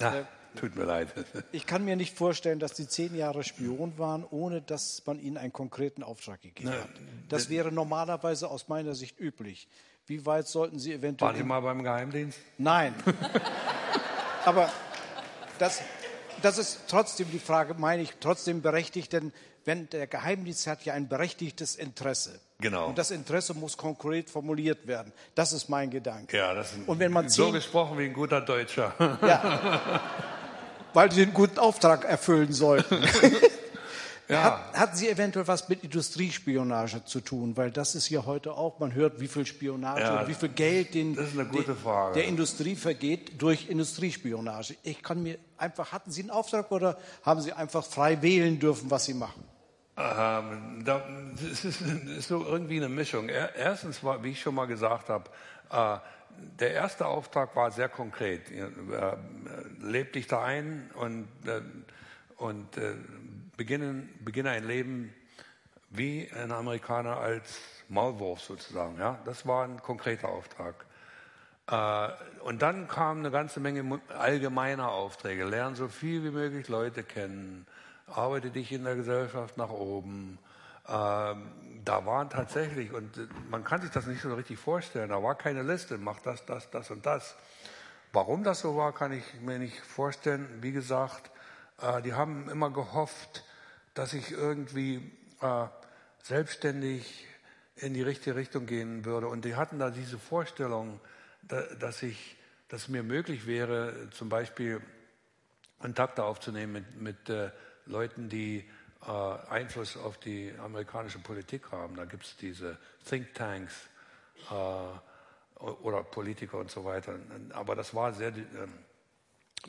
Ja, 0.00 0.20
äh, 0.20 0.24
tut 0.56 0.76
mir 0.76 0.84
leid. 0.84 1.08
Ich 1.52 1.66
kann 1.66 1.84
mir 1.84 1.96
nicht 1.96 2.16
vorstellen, 2.16 2.58
dass 2.58 2.76
Sie 2.76 2.88
zehn 2.88 3.14
Jahre 3.14 3.44
Spion 3.44 3.98
waren, 3.98 4.24
ohne 4.24 4.62
dass 4.62 5.02
man 5.06 5.20
Ihnen 5.20 5.36
einen 5.36 5.52
konkreten 5.52 6.02
Auftrag 6.02 6.42
gegeben 6.42 6.70
hat. 6.70 6.88
Das 7.28 7.48
wäre 7.48 7.72
normalerweise 7.72 8.48
aus 8.48 8.68
meiner 8.68 8.94
Sicht 8.94 9.18
üblich. 9.18 9.68
Wie 10.06 10.24
weit 10.24 10.46
sollten 10.46 10.78
Sie 10.78 10.92
eventuell. 10.92 11.30
Waren 11.30 11.36
Sie 11.36 11.44
mal 11.44 11.60
beim 11.60 11.82
Geheimdienst? 11.82 12.38
Nein. 12.58 12.94
Aber 14.44 14.70
das, 15.58 15.82
das 16.42 16.58
ist 16.58 16.82
trotzdem 16.88 17.30
die 17.32 17.40
Frage, 17.40 17.74
meine 17.74 18.02
ich, 18.02 18.12
trotzdem 18.20 18.62
berechtigt, 18.62 19.12
denn 19.12 19.32
wenn 19.66 19.90
der 19.90 20.06
Geheimdienst 20.06 20.66
hat 20.66 20.84
ja 20.84 20.94
ein 20.94 21.08
berechtigtes 21.08 21.74
Interesse. 21.76 22.40
Genau. 22.60 22.86
Und 22.88 22.98
das 22.98 23.10
Interesse 23.10 23.52
muss 23.52 23.76
konkret 23.76 24.30
formuliert 24.30 24.86
werden. 24.86 25.12
Das 25.34 25.52
ist 25.52 25.68
mein 25.68 25.90
Gedanke. 25.90 26.36
Ja, 26.36 26.54
das 26.54 26.72
ist 26.72 26.88
und 26.88 26.98
wenn 26.98 27.12
man 27.12 27.28
so 27.28 27.52
gesprochen 27.52 27.98
wie 27.98 28.04
ein 28.04 28.12
guter 28.12 28.40
Deutscher. 28.40 28.94
Ja. 29.22 30.00
Weil 30.94 31.12
sie 31.12 31.22
einen 31.22 31.34
guten 31.34 31.58
Auftrag 31.58 32.04
erfüllen 32.04 32.52
sollten. 32.52 32.96
Ja. 34.28 34.42
Hat, 34.42 34.72
hatten 34.80 34.96
Sie 34.96 35.08
eventuell 35.08 35.46
was 35.46 35.68
mit 35.68 35.84
Industriespionage 35.84 37.04
zu 37.04 37.20
tun? 37.20 37.56
Weil 37.56 37.70
das 37.70 37.94
ist 37.94 38.08
ja 38.08 38.26
heute 38.26 38.54
auch, 38.54 38.80
man 38.80 38.92
hört, 38.92 39.20
wie 39.20 39.28
viel 39.28 39.46
Spionage 39.46 40.00
ja, 40.00 40.20
und 40.20 40.26
wie 40.26 40.34
viel 40.34 40.48
Geld 40.48 40.94
den, 40.94 41.14
den, 41.14 41.76
der 42.12 42.24
Industrie 42.24 42.74
vergeht 42.74 43.40
durch 43.40 43.68
Industriespionage. 43.68 44.74
Ich 44.82 45.00
kann 45.00 45.22
mir 45.22 45.38
einfach, 45.56 45.92
hatten 45.92 46.10
Sie 46.10 46.22
einen 46.22 46.30
Auftrag 46.30 46.72
oder 46.72 46.98
haben 47.22 47.40
Sie 47.40 47.52
einfach 47.52 47.84
frei 47.84 48.20
wählen 48.20 48.58
dürfen, 48.58 48.90
was 48.90 49.04
Sie 49.04 49.14
machen? 49.14 49.44
Ähm, 49.98 50.84
da, 50.84 51.02
es 51.34 51.64
ist, 51.64 51.80
ist, 51.80 52.28
so 52.28 52.44
irgendwie 52.44 52.76
eine 52.76 52.88
Mischung. 52.88 53.28
Erstens 53.28 54.04
war, 54.04 54.22
wie 54.22 54.32
ich 54.32 54.40
schon 54.40 54.54
mal 54.54 54.66
gesagt 54.66 55.08
habe, 55.08 55.30
äh, 55.70 55.98
der 56.60 56.72
erste 56.72 57.06
Auftrag 57.06 57.56
war 57.56 57.70
sehr 57.70 57.88
konkret. 57.88 58.50
Äh, 58.50 58.66
leb 59.80 60.12
dich 60.12 60.26
da 60.26 60.44
ein 60.44 60.90
und, 60.94 61.28
äh, 61.46 61.62
und 62.36 62.76
äh, 62.76 62.94
beginnen, 63.56 64.12
beginne 64.22 64.50
ein 64.50 64.66
Leben 64.66 65.14
wie 65.88 66.30
ein 66.30 66.52
Amerikaner 66.52 67.16
als 67.16 67.58
Maulwurf 67.88 68.42
sozusagen. 68.42 68.98
Ja? 68.98 69.18
Das 69.24 69.46
war 69.46 69.64
ein 69.64 69.80
konkreter 69.80 70.28
Auftrag. 70.28 70.84
Äh, 71.70 72.08
und 72.42 72.60
dann 72.60 72.86
kam 72.86 73.20
eine 73.20 73.30
ganze 73.30 73.60
Menge 73.60 74.00
allgemeiner 74.08 74.90
Aufträge. 74.90 75.44
Lern 75.44 75.74
so 75.74 75.88
viel 75.88 76.22
wie 76.22 76.30
möglich 76.30 76.68
Leute 76.68 77.02
kennen, 77.02 77.66
arbeite 78.06 78.50
dich 78.50 78.72
in 78.72 78.84
der 78.84 78.96
Gesellschaft 78.96 79.56
nach 79.56 79.70
oben. 79.70 80.38
Ähm, 80.88 81.50
da 81.84 82.06
waren 82.06 82.30
tatsächlich, 82.30 82.92
und 82.92 83.10
man 83.50 83.64
kann 83.64 83.82
sich 83.82 83.90
das 83.90 84.06
nicht 84.06 84.22
so 84.22 84.34
richtig 84.34 84.58
vorstellen, 84.58 85.10
da 85.10 85.22
war 85.22 85.34
keine 85.36 85.62
Liste, 85.62 85.98
mach 85.98 86.20
das, 86.20 86.44
das, 86.46 86.70
das 86.70 86.90
und 86.90 87.06
das. 87.06 87.36
Warum 88.12 88.44
das 88.44 88.60
so 88.60 88.76
war, 88.76 88.92
kann 88.92 89.12
ich 89.12 89.24
mir 89.40 89.58
nicht 89.58 89.78
vorstellen. 89.80 90.48
Wie 90.60 90.72
gesagt, 90.72 91.30
äh, 91.80 92.02
die 92.02 92.14
haben 92.14 92.48
immer 92.48 92.70
gehofft, 92.70 93.44
dass 93.94 94.12
ich 94.12 94.32
irgendwie 94.32 95.12
äh, 95.40 95.66
selbstständig 96.22 97.26
in 97.76 97.94
die 97.94 98.02
richtige 98.02 98.36
Richtung 98.36 98.66
gehen 98.66 99.04
würde. 99.04 99.28
Und 99.28 99.44
die 99.44 99.54
hatten 99.54 99.78
da 99.78 99.90
diese 99.90 100.18
Vorstellung, 100.18 101.00
dass 101.42 102.02
ich, 102.02 102.36
dass 102.68 102.88
mir 102.88 103.02
möglich 103.02 103.46
wäre, 103.46 104.08
zum 104.10 104.28
Beispiel 104.28 104.80
Kontakte 105.78 106.24
aufzunehmen 106.24 106.72
mit, 106.72 107.00
mit 107.00 107.28
äh, 107.28 107.50
Leuten, 107.86 108.28
die 108.28 108.68
äh, 109.06 109.10
Einfluss 109.48 109.96
auf 109.96 110.18
die 110.18 110.52
amerikanische 110.58 111.18
Politik 111.18 111.70
haben. 111.72 111.96
Da 111.96 112.04
gibt 112.04 112.24
es 112.24 112.36
diese 112.36 112.78
Thinktanks 113.08 113.88
äh, 114.50 115.60
oder 115.60 116.02
Politiker 116.02 116.58
und 116.58 116.70
so 116.70 116.84
weiter. 116.84 117.18
Aber 117.50 117.74
das 117.74 117.94
war 117.94 118.12
sehr, 118.12 118.28
äh, 118.28 118.42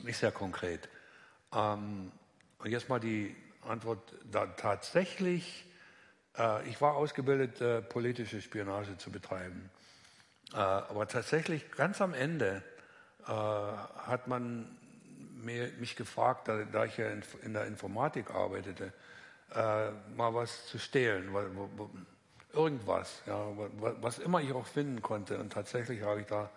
nicht 0.02 0.18
sehr 0.18 0.32
konkret. 0.32 0.88
Ähm, 1.52 2.12
und 2.58 2.70
jetzt 2.70 2.88
mal 2.88 3.00
die 3.00 3.34
Antwort 3.62 4.14
da 4.30 4.46
tatsächlich, 4.46 5.64
äh, 6.36 6.68
ich 6.68 6.80
war 6.80 6.94
ausgebildet, 6.94 7.60
äh, 7.60 7.82
politische 7.82 8.40
Spionage 8.40 8.98
zu 8.98 9.10
betreiben. 9.10 9.70
Äh, 10.52 10.56
aber 10.56 11.06
tatsächlich 11.06 11.70
ganz 11.72 12.00
am 12.00 12.14
Ende 12.14 12.62
hat 13.26 14.26
man 14.26 14.77
mir, 15.48 15.72
mich 15.78 15.96
gefragt, 15.96 16.48
da, 16.48 16.64
da, 16.64 16.84
ich 16.84 16.96
ja 16.96 17.08
in, 17.08 17.22
in 17.42 17.54
der 17.54 17.66
Informatik 17.66 18.30
arbeitete, 18.30 18.92
äh, 19.54 19.90
mal 20.14 20.34
was 20.34 20.66
zu 20.66 20.78
stehlen. 20.78 21.32
Wo, 21.32 21.68
wo, 21.76 21.90
irgendwas, 22.52 23.22
ja, 23.26 23.46
was 24.00 24.18
immer 24.18 24.40
ich 24.40 24.52
auch 24.52 24.66
finden 24.66 25.02
konnte. 25.02 25.38
Und 25.38 25.52
tatsächlich 25.52 26.02
habe 26.02 26.20
ich 26.20 26.26
da 26.26 26.50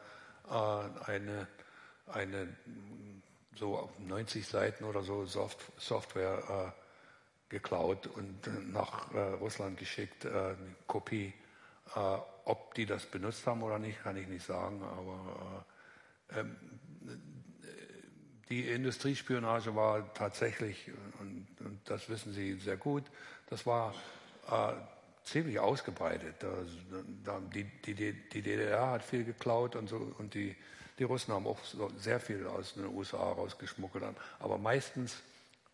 äh, 0.50 1.10
eine, 1.12 1.48
eine 2.08 2.48
so 3.56 3.90
90 4.00 4.48
Seiten 4.48 4.84
oder 4.84 5.04
so 5.04 5.26
Soft 5.26 5.60
Software 5.78 6.74
äh, 6.76 6.82
geklaut 7.50 8.08
und 8.08 8.72
nach 8.72 9.14
äh, 9.14 9.20
Russland 9.20 9.78
geschickt, 9.78 10.26
äh, 10.26 10.30
eine 10.30 10.76
Kopie. 10.88 11.34
Äh, 11.96 12.00
ob 12.46 12.74
die 12.74 12.86
das 12.86 13.06
benutzt 13.06 13.46
haben 13.46 13.62
oder 13.62 13.78
nicht, 13.78 14.02
kann 14.02 14.18
ich 14.18 14.28
nicht 14.28 14.46
sagen, 14.46 14.82
aber 14.82 15.64
äh, 16.30 16.40
ähm, 16.40 16.56
die 18.52 18.68
Industriespionage 18.68 19.74
war 19.76 20.14
tatsächlich, 20.14 20.92
und, 21.20 21.48
und, 21.62 21.80
das 21.86 22.10
wissen 22.10 22.34
Sie 22.34 22.56
sehr 22.56 22.76
gut, 22.76 23.04
das 23.50 23.66
war 23.66 23.96
äh, 24.50 24.74
ziemlich 25.24 25.58
ausgebreitet. 25.58 26.36
Da, 27.24 27.40
die, 27.54 27.64
die, 27.64 27.96
die, 27.96 28.42
DDR 28.42 28.92
hat 28.92 29.04
viel 29.04 29.24
geklaut 29.24 29.78
und, 29.78 29.88
so, 29.88 30.14
und 30.18 30.34
die, 30.34 30.56
die 31.00 31.06
Russen 31.06 31.34
haben 31.34 31.48
auch 31.48 31.60
sehr 31.98 32.20
viel 32.20 32.46
aus 32.46 32.74
den 32.74 32.86
USA 32.88 33.32
rausgeschmuggelt, 33.32 34.04
aber 34.40 34.58
meistens 34.58 35.16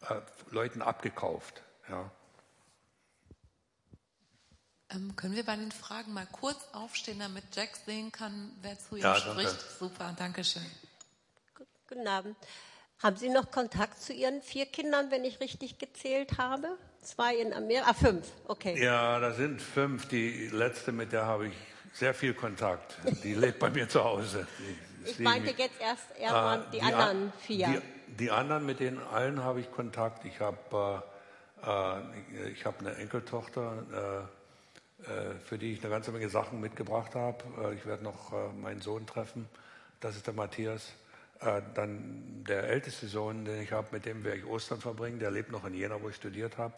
äh, 0.08 0.22
Leuten 0.52 0.84
abgekauft. 0.84 1.64
Ja. 1.90 2.12
Ähm, 4.90 5.16
können 5.16 5.36
wir 5.36 5.44
bei 5.44 5.56
den 5.56 5.72
Fragen 5.72 6.14
mal 6.14 6.28
kurz 6.32 6.60
aufstehen, 6.74 7.20
damit 7.20 7.44
Jack 7.56 7.76
sehen 7.88 8.12
kann, 8.12 8.52
wer 8.62 8.78
zu 8.78 8.98
ihm 8.98 9.02
ja, 9.02 9.16
spricht? 9.16 9.48
Danke. 9.48 9.74
Super, 9.80 10.16
danke 10.16 10.44
schön. 10.44 10.66
Guten 11.98 12.10
Abend. 12.10 12.38
Haben 13.02 13.16
Sie 13.16 13.30
noch 13.30 13.50
Kontakt 13.50 14.00
zu 14.00 14.14
Ihren 14.14 14.44
vier 14.44 14.68
Kindern, 14.68 15.10
wenn 15.10 15.24
ich 15.24 15.40
richtig 15.40 15.80
gezählt 15.80 16.38
habe? 16.38 16.78
Zwei 17.02 17.38
in 17.38 17.54
Amerika, 17.54 17.90
ah, 17.90 17.94
fünf, 17.94 18.28
okay. 18.48 18.80
Ja, 18.80 19.20
da 19.20 19.32
sind 19.34 19.60
fünf. 19.60 20.08
Die 20.08 20.48
letzte, 20.50 20.92
mit 20.92 21.12
der 21.12 21.26
habe 21.26 21.48
ich 21.48 21.54
sehr 21.94 22.14
viel 22.14 22.36
Kontakt. 22.36 23.00
Die 23.24 23.34
lebt 23.34 23.58
bei 23.58 23.72
mir 23.72 23.90
zu 23.90 24.04
Hause. 24.04 24.46
Die, 24.60 25.10
ich 25.10 25.20
meinte 25.20 25.56
jetzt 25.58 25.82
erst 25.82 26.04
äh, 26.20 26.60
die, 26.72 26.78
die, 26.78 26.82
anderen 26.84 27.34
vier. 27.40 27.68
Die, 27.68 28.14
die, 28.14 28.30
anderen, 28.30 28.68
mit 28.68 28.80
denen 28.80 29.00
allen 29.00 29.44
habe 29.44 29.60
ich 29.60 29.72
Kontakt. 29.72 30.24
Ich 30.26 30.40
habe 30.40 31.02
äh, 31.64 31.68
äh, 31.68 32.50
ich 32.52 32.64
hab 32.64 32.80
eine 32.80 32.96
Enkeltochter, 32.98 34.28
äh, 35.02 35.12
äh, 35.12 35.36
für 35.44 35.58
die 35.58 35.74
ich 35.74 35.82
eine 35.82 35.90
ganze 35.90 36.12
Menge 36.12 36.30
Sachen 36.30 36.62
mitgebracht 36.62 37.16
habe. 37.16 37.44
Äh, 37.60 37.74
ich 37.74 37.88
werde 37.88 38.04
noch 38.04 38.34
meinen 38.56 38.82
Sohn 38.82 39.08
treffen. 39.08 39.50
Das 40.00 40.16
ist 40.16 40.28
der 40.28 40.36
Matthias. 40.36 40.94
Äh, 41.40 41.62
dann 41.76 42.44
der 42.48 42.64
älteste 42.64 43.08
Sohn, 43.08 43.46
den 43.46 43.62
ich 43.62 43.72
habe, 43.72 43.88
mit 43.92 44.06
dem 44.06 44.24
werde 44.24 44.40
ich 44.40 44.46
Ostern 44.46 44.82
verbringen, 44.82 45.20
der 45.20 45.32
lebt 45.32 45.52
noch 45.52 45.66
in 45.66 45.74
Jena, 45.74 46.02
wo 46.02 46.10
ich 46.10 46.16
studiert 46.16 46.58
habe. 46.58 46.76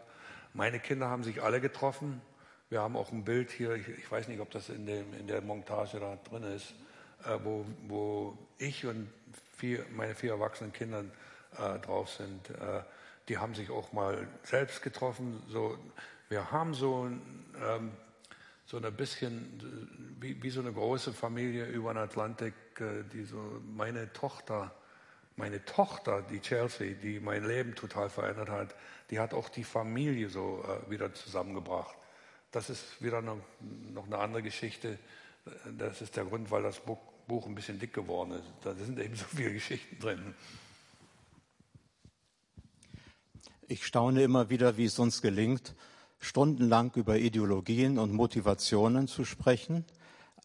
Meine 0.53 0.80
Kinder 0.80 1.07
haben 1.07 1.23
sich 1.23 1.41
alle 1.41 1.61
getroffen. 1.61 2.22
Wir 2.69 2.81
haben 2.81 2.98
auch 2.98 3.11
ein 3.11 3.23
Bild 3.23 3.52
hier, 3.52 3.73
ich, 3.76 3.88
ich 3.88 4.11
weiß 4.11 4.27
nicht, 4.27 4.41
ob 4.41 4.52
das 4.52 4.69
in, 4.69 4.86
dem, 4.86 5.14
in 5.14 5.27
der 5.27 5.41
Montage 5.41 5.99
da 5.99 6.18
drin 6.30 6.44
ist, 6.44 6.73
äh, 7.26 7.38
wo, 7.44 7.65
wo 7.88 8.38
ich 8.57 8.86
und 8.86 9.10
vier, 9.56 9.86
meine 9.95 10.14
vier 10.14 10.31
erwachsenen 10.31 10.73
Kinder 10.73 11.06
äh, 11.57 11.80
drauf 11.80 12.10
sind. 12.10 12.49
Äh, 12.49 12.84
die 13.30 13.38
haben 13.38 13.56
sich 13.56 13.69
auch 13.69 13.94
mal 13.94 14.27
selbst 14.44 14.81
getroffen. 14.81 15.41
So, 15.48 15.77
wir 16.30 16.52
haben 16.52 16.73
so 16.73 17.10
ähm, 17.61 17.91
so 18.69 18.77
ein 18.77 18.94
bisschen 18.94 20.18
wie, 20.19 20.41
wie, 20.44 20.49
so 20.52 20.60
eine 20.60 20.72
große 20.72 21.11
Familie 21.11 21.65
über 21.65 21.91
den 21.91 22.03
Atlantik, 22.03 22.53
äh, 22.81 23.03
die 23.11 23.23
so 23.23 23.38
meine 23.76 24.11
Tochter, 24.14 24.73
meine 25.35 25.64
Tochter, 25.65 26.22
die 26.22 26.41
Chelsea, 26.41 26.93
die 26.93 27.19
mein 27.19 27.45
Leben 27.45 27.76
total 27.76 28.10
verändert 28.10 28.49
hat, 28.49 28.76
die 29.10 29.19
hat 29.19 29.34
auch 29.34 29.49
die 29.49 29.64
Familie 29.64 30.30
so 30.30 30.64
äh, 30.64 30.89
wieder 30.89 31.14
zusammengebracht. 31.14 31.95
Das 32.51 32.69
ist 32.69 33.01
wieder 33.01 33.22
noch, 33.22 33.38
noch 33.93 34.06
eine 34.06 34.18
andere 34.18 34.41
Geschichte. 34.41 34.97
Das 35.77 36.01
ist 36.01 36.15
der 36.15 36.26
Grund, 36.26 36.51
weil 36.51 36.64
das 36.64 36.80
Buch 36.80 37.45
ein 37.45 37.56
bisschen 37.56 37.80
dick 37.80 37.93
geworden 37.93 38.31
ist. 38.31 38.51
Da 38.61 38.73
sind 38.73 38.99
eben 38.99 39.15
so 39.15 39.26
viele 39.26 39.53
Geschichten 39.53 39.99
drin. 39.99 40.35
Ich 43.68 43.85
staune 43.85 44.23
immer 44.23 44.49
wieder, 44.49 44.77
wie 44.77 44.85
es 44.85 44.97
uns 44.97 45.22
gelingt, 45.22 45.76
stundenlang 46.19 46.91
über 46.95 47.18
Ideologien 47.18 47.99
und 47.99 48.14
Motivationen 48.14 49.07
zu 49.07 49.26
sprechen, 49.26 49.85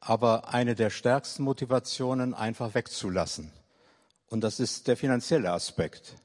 aber 0.04 0.52
eine 0.52 0.74
der 0.74 0.90
stärksten 0.90 1.42
Motivationen 1.44 2.34
einfach 2.34 2.74
wegzulassen. 2.74 3.50
Und 4.28 4.42
das 4.42 4.60
ist 4.60 4.86
der 4.86 4.96
finanzielle 4.96 5.50
Aspekt. 5.50 6.16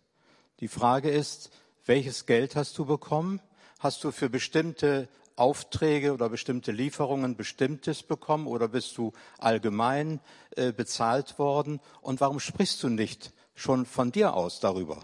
Die 0.59 0.67
Frage 0.67 1.09
ist, 1.09 1.51
welches 1.85 2.25
Geld 2.25 2.57
hast 2.57 2.77
du 2.77 2.85
bekommen? 2.85 3.39
Hast 3.79 4.03
du 4.03 4.11
für 4.11 4.29
bestimmte 4.29 5.07
Aufträge 5.37 6.13
oder 6.13 6.27
bestimmte 6.27 6.73
Lieferungen 6.73 7.37
bestimmtes 7.37 8.03
bekommen 8.03 8.47
oder 8.47 8.67
bist 8.67 8.97
du 8.97 9.13
allgemein 9.37 10.19
äh, 10.57 10.73
bezahlt 10.73 11.39
worden? 11.39 11.79
Und 12.01 12.19
warum 12.19 12.41
sprichst 12.41 12.83
du 12.83 12.89
nicht 12.89 13.31
schon 13.55 13.85
von 13.85 14.11
dir 14.11 14.33
aus 14.33 14.59
darüber? 14.59 14.99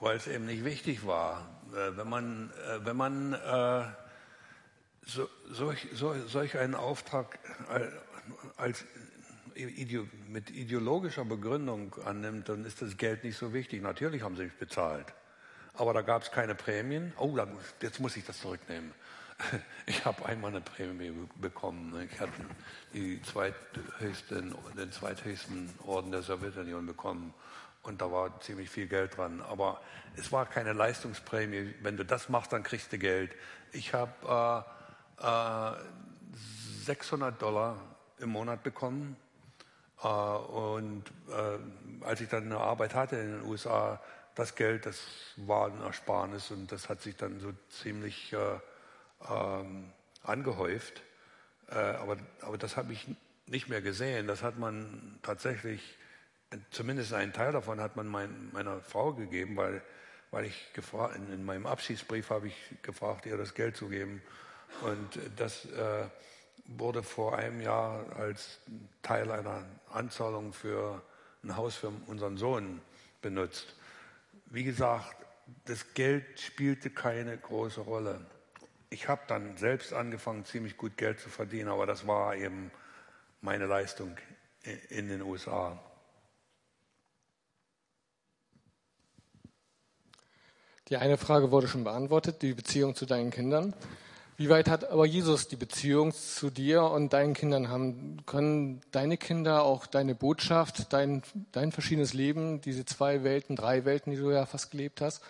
Weil 0.00 0.16
es 0.16 0.26
eben 0.26 0.46
nicht 0.46 0.64
wichtig 0.64 1.06
war. 1.06 1.60
Äh, 1.72 1.96
wenn 1.96 2.08
man, 2.08 2.50
äh, 2.50 2.84
wenn 2.84 2.96
man 2.96 3.34
äh, 3.34 3.84
so, 5.04 5.28
solch, 5.50 5.88
so, 5.92 6.14
solch 6.26 6.56
einen 6.58 6.74
Auftrag 6.74 7.38
als 8.56 8.84
mit 10.28 10.50
ideologischer 10.50 11.24
Begründung 11.24 11.94
annimmt, 12.04 12.48
dann 12.48 12.64
ist 12.64 12.80
das 12.82 12.96
Geld 12.96 13.24
nicht 13.24 13.36
so 13.36 13.52
wichtig. 13.52 13.82
Natürlich 13.82 14.22
haben 14.22 14.36
sie 14.36 14.44
mich 14.44 14.54
bezahlt, 14.54 15.06
aber 15.74 15.92
da 15.92 16.02
gab 16.02 16.22
es 16.22 16.30
keine 16.30 16.54
Prämien. 16.54 17.12
Oh, 17.18 17.36
jetzt 17.80 18.00
muss 18.00 18.16
ich 18.16 18.24
das 18.24 18.40
zurücknehmen. 18.40 18.92
Ich 19.86 20.04
habe 20.04 20.24
einmal 20.26 20.52
eine 20.52 20.60
Prämie 20.60 21.12
bekommen. 21.36 22.08
Ich 22.10 22.20
hatte 22.20 22.32
die 22.94 23.20
zweithöchsten, 23.22 24.54
den 24.78 24.92
zweithöchsten 24.92 25.68
Orden 25.84 26.12
der 26.12 26.22
Sowjetunion 26.22 26.86
bekommen. 26.86 27.34
Und 27.82 28.00
da 28.00 28.12
war 28.12 28.40
ziemlich 28.40 28.70
viel 28.70 28.86
Geld 28.86 29.16
dran. 29.16 29.40
Aber 29.40 29.80
es 30.16 30.30
war 30.30 30.46
keine 30.46 30.72
Leistungsprämie. 30.72 31.74
Wenn 31.82 31.96
du 31.96 32.04
das 32.04 32.28
machst, 32.28 32.52
dann 32.52 32.62
kriegst 32.62 32.92
du 32.92 32.98
Geld. 32.98 33.34
Ich 33.72 33.92
habe 33.92 34.64
äh, 34.64 34.81
äh, 35.20 35.72
600 36.84 37.40
Dollar 37.40 37.76
im 38.18 38.30
Monat 38.30 38.62
bekommen. 38.62 39.16
Äh, 40.02 40.08
und 40.08 41.04
äh, 41.28 42.04
als 42.04 42.20
ich 42.20 42.28
dann 42.28 42.44
eine 42.44 42.58
Arbeit 42.58 42.94
hatte 42.94 43.16
in 43.16 43.32
den 43.32 43.42
USA, 43.42 44.00
das 44.34 44.54
Geld, 44.54 44.86
das 44.86 45.00
war 45.36 45.66
ein 45.66 45.80
Ersparnis 45.82 46.50
und 46.50 46.72
das 46.72 46.88
hat 46.88 47.02
sich 47.02 47.16
dann 47.16 47.38
so 47.40 47.52
ziemlich 47.68 48.32
äh, 48.32 48.58
ähm, 49.30 49.92
angehäuft. 50.22 51.02
Äh, 51.68 51.74
aber, 51.74 52.16
aber 52.40 52.58
das 52.58 52.76
habe 52.76 52.92
ich 52.92 53.06
nicht 53.46 53.68
mehr 53.68 53.82
gesehen. 53.82 54.26
Das 54.26 54.42
hat 54.42 54.58
man 54.58 55.18
tatsächlich 55.22 55.98
zumindest 56.70 57.12
einen 57.12 57.32
Teil 57.32 57.52
davon 57.52 57.80
hat 57.80 57.96
man 57.96 58.06
mein, 58.06 58.50
meiner 58.52 58.80
Frau 58.80 59.12
gegeben, 59.12 59.56
weil, 59.56 59.82
weil 60.30 60.44
ich 60.46 60.72
gefragt, 60.72 61.16
in, 61.16 61.32
in, 61.32 61.44
meinem 61.44 61.66
Abschiedsbrief 61.66 62.30
habe 62.30 62.48
ich 62.48 62.56
gefragt, 62.82 63.26
ihr 63.26 63.36
das 63.36 63.54
Geld 63.54 63.76
zu 63.76 63.88
geben. 63.88 64.22
Und 64.80 65.18
das 65.36 65.66
äh, 65.66 66.06
wurde 66.66 67.02
vor 67.02 67.36
einem 67.36 67.60
Jahr 67.60 68.04
als 68.16 68.58
Teil 69.02 69.30
einer 69.30 69.64
Anzahlung 69.90 70.52
für 70.52 71.02
ein 71.44 71.56
Haus 71.56 71.76
für 71.76 71.92
unseren 72.06 72.36
Sohn 72.36 72.80
benutzt. 73.20 73.74
Wie 74.46 74.64
gesagt, 74.64 75.16
das 75.64 75.94
Geld 75.94 76.40
spielte 76.40 76.90
keine 76.90 77.36
große 77.36 77.80
Rolle. 77.80 78.24
Ich 78.90 79.08
habe 79.08 79.22
dann 79.26 79.56
selbst 79.56 79.92
angefangen, 79.92 80.44
ziemlich 80.44 80.76
gut 80.76 80.96
Geld 80.96 81.20
zu 81.20 81.28
verdienen, 81.28 81.68
aber 81.68 81.86
das 81.86 82.06
war 82.06 82.36
eben 82.36 82.70
meine 83.40 83.66
Leistung 83.66 84.16
in 84.90 85.08
den 85.08 85.22
USA. 85.22 85.78
Die 90.88 90.96
eine 90.96 91.16
Frage 91.16 91.50
wurde 91.50 91.68
schon 91.68 91.84
beantwortet, 91.84 92.42
die 92.42 92.52
Beziehung 92.52 92.94
zu 92.94 93.06
deinen 93.06 93.30
Kindern. 93.30 93.74
Wie 94.36 94.48
weit 94.48 94.68
hat 94.68 94.90
aber 94.90 95.04
Jesus 95.04 95.48
die 95.48 95.56
Beziehung 95.56 96.12
zu 96.12 96.50
dir 96.50 96.84
und 96.84 97.12
deinen 97.12 97.34
Kindern 97.34 97.68
haben? 97.68 98.24
Können 98.26 98.80
deine 98.90 99.16
Kinder 99.16 99.62
auch 99.62 99.86
deine 99.86 100.14
Botschaft, 100.14 100.92
dein, 100.92 101.22
dein 101.52 101.70
verschiedenes 101.70 102.14
Leben, 102.14 102.60
diese 102.60 102.84
zwei 102.84 103.24
Welten, 103.24 103.56
drei 103.56 103.84
Welten, 103.84 104.10
die 104.10 104.18
du 104.18 104.30
ja 104.30 104.46
fast 104.46 104.70
gelebt 104.70 105.00
hast, 105.00 105.22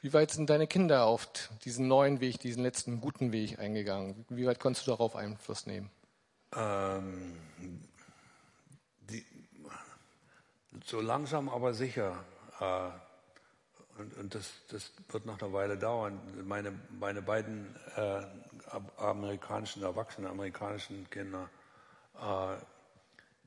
wie 0.00 0.12
weit 0.12 0.30
sind 0.30 0.48
deine 0.48 0.66
Kinder 0.66 1.04
auf 1.04 1.28
diesen 1.64 1.88
neuen 1.88 2.20
Weg, 2.20 2.38
diesen 2.38 2.62
letzten 2.62 3.00
guten 3.00 3.32
Weg 3.32 3.58
eingegangen? 3.58 4.24
Wie 4.28 4.46
weit 4.46 4.60
konntest 4.60 4.86
du 4.86 4.92
darauf 4.92 5.16
Einfluss 5.16 5.66
nehmen? 5.66 5.90
Ähm, 6.54 7.36
die, 9.10 9.24
so 10.84 11.00
langsam 11.00 11.48
aber 11.48 11.74
sicher. 11.74 12.24
Äh, 12.60 12.90
und, 14.00 14.16
und 14.16 14.34
das, 14.34 14.50
das, 14.70 14.92
wird 15.08 15.26
noch 15.26 15.42
eine 15.42 15.52
Weile 15.52 15.76
dauern. 15.76 16.20
Meine, 16.44 16.72
meine 17.00 17.20
beiden 17.20 17.74
äh, 17.96 18.22
amerikanischen, 18.96 19.82
erwachsenen 19.82 20.30
amerikanischen 20.30 21.08
Kinder, 21.10 21.48
äh, 22.20 22.56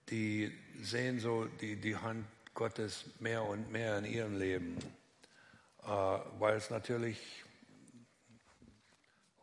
die 0.09 0.51
sehen 0.81 1.19
so 1.19 1.45
die, 1.45 1.75
die 1.75 1.95
Hand 1.95 2.25
Gottes 2.53 3.05
mehr 3.19 3.43
und 3.43 3.71
mehr 3.71 3.97
in 3.99 4.05
ihrem 4.05 4.37
Leben, 4.37 4.77
äh, 5.83 5.87
weil 5.87 6.55
es 6.55 6.69
natürlich 6.69 7.45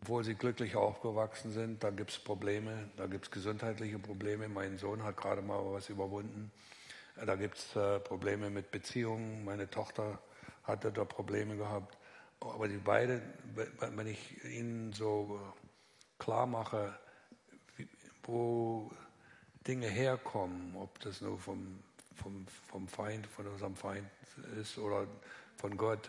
obwohl 0.01 0.25
sie 0.25 0.35
glücklich 0.35 0.77
aufgewachsen 0.77 1.53
sind, 1.53 1.83
da 1.83 1.91
gibt 1.91 2.11
es 2.11 2.19
Probleme, 2.19 2.89
da 2.97 3.07
gibt 3.07 3.27
es 3.27 3.31
gesundheitliche 3.31 3.99
Probleme. 3.99 4.49
Mein 4.49 4.79
Sohn 4.79 5.03
hat 5.03 5.17
gerade 5.17 5.43
mal 5.43 5.61
was 5.73 5.89
überwunden. 5.89 6.51
Da 7.27 7.35
gibt 7.35 7.59
es 7.59 7.77
äh, 7.77 7.99
Probleme 8.01 8.49
mit 8.49 8.71
Beziehungen. 8.71 9.45
Meine 9.45 9.69
Tochter 9.69 10.19
hatte 10.63 10.93
da 10.93 11.05
Probleme 11.05 11.57
gehabt. 11.57 11.99
Aber 12.41 12.69
die 12.69 12.77
beiden, 12.77 13.21
wenn 13.81 14.07
ich 14.07 14.45
ihnen 14.45 14.93
so 14.93 15.41
klar 16.19 16.47
mache, 16.47 16.99
wo 18.25 18.91
Dinge 19.67 19.89
herkommen, 19.89 20.75
ob 20.77 20.99
das 21.01 21.21
nur 21.21 21.39
vom, 21.39 21.83
vom, 22.15 22.47
vom 22.69 22.89
Feind, 22.89 23.27
von 23.27 23.47
unserem 23.47 23.77
Feind 23.77 24.09
ist 24.61 24.79
oder 24.79 25.07
von 25.57 25.77
Gott, 25.77 26.09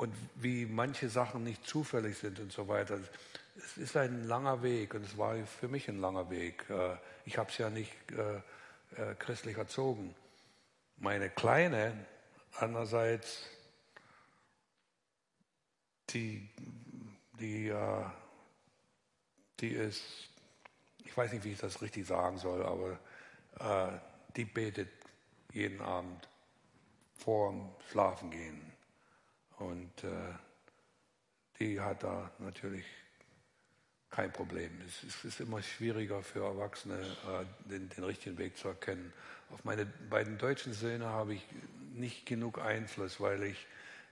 und 0.00 0.14
wie 0.36 0.64
manche 0.64 1.10
Sachen 1.10 1.44
nicht 1.44 1.66
zufällig 1.66 2.16
sind 2.16 2.40
und 2.40 2.50
so 2.50 2.68
weiter. 2.68 2.98
Es 3.58 3.76
ist 3.76 3.96
ein 3.98 4.24
langer 4.24 4.62
Weg 4.62 4.94
und 4.94 5.04
es 5.04 5.18
war 5.18 5.36
für 5.44 5.68
mich 5.68 5.88
ein 5.88 6.00
langer 6.00 6.30
Weg. 6.30 6.64
Äh, 6.70 6.96
ich 7.26 7.36
habe 7.36 7.50
es 7.50 7.58
ja 7.58 7.68
nicht 7.68 7.92
äh, 8.12 8.36
äh, 8.96 9.14
christlich 9.18 9.58
erzogen. 9.58 10.14
Meine 10.96 11.28
Kleine, 11.28 12.06
andererseits, 12.58 13.44
die, 16.08 16.48
die, 17.38 17.70
die 19.60 19.70
ist, 19.70 20.02
ich 21.04 21.16
weiß 21.16 21.32
nicht, 21.32 21.44
wie 21.44 21.52
ich 21.52 21.58
das 21.58 21.82
richtig 21.82 22.06
sagen 22.06 22.38
soll, 22.38 22.64
aber 22.64 22.98
die 24.36 24.44
betet 24.44 24.88
jeden 25.52 25.80
Abend 25.80 26.28
vor 27.20 27.50
dem 27.52 27.68
Schlafengehen. 27.90 28.60
Und 29.58 30.04
äh, 30.04 30.08
die 31.58 31.80
hat 31.80 32.02
da 32.02 32.30
natürlich 32.38 32.86
kein 34.10 34.32
Problem. 34.32 34.70
Es, 34.86 35.02
es 35.04 35.24
ist 35.24 35.40
immer 35.40 35.62
schwieriger 35.62 36.22
für 36.22 36.44
Erwachsene, 36.44 36.98
äh, 36.98 37.68
den, 37.68 37.88
den, 37.90 38.04
richtigen 38.04 38.38
Weg 38.38 38.56
zu 38.56 38.68
erkennen. 38.68 39.12
Auf 39.50 39.64
meine 39.64 39.84
beiden 39.84 40.38
deutschen 40.38 40.72
Söhne 40.72 41.06
habe 41.06 41.34
ich 41.34 41.46
nicht 41.92 42.24
genug 42.26 42.58
Einfluss, 42.58 43.20
weil 43.20 43.42
ich 43.42 43.66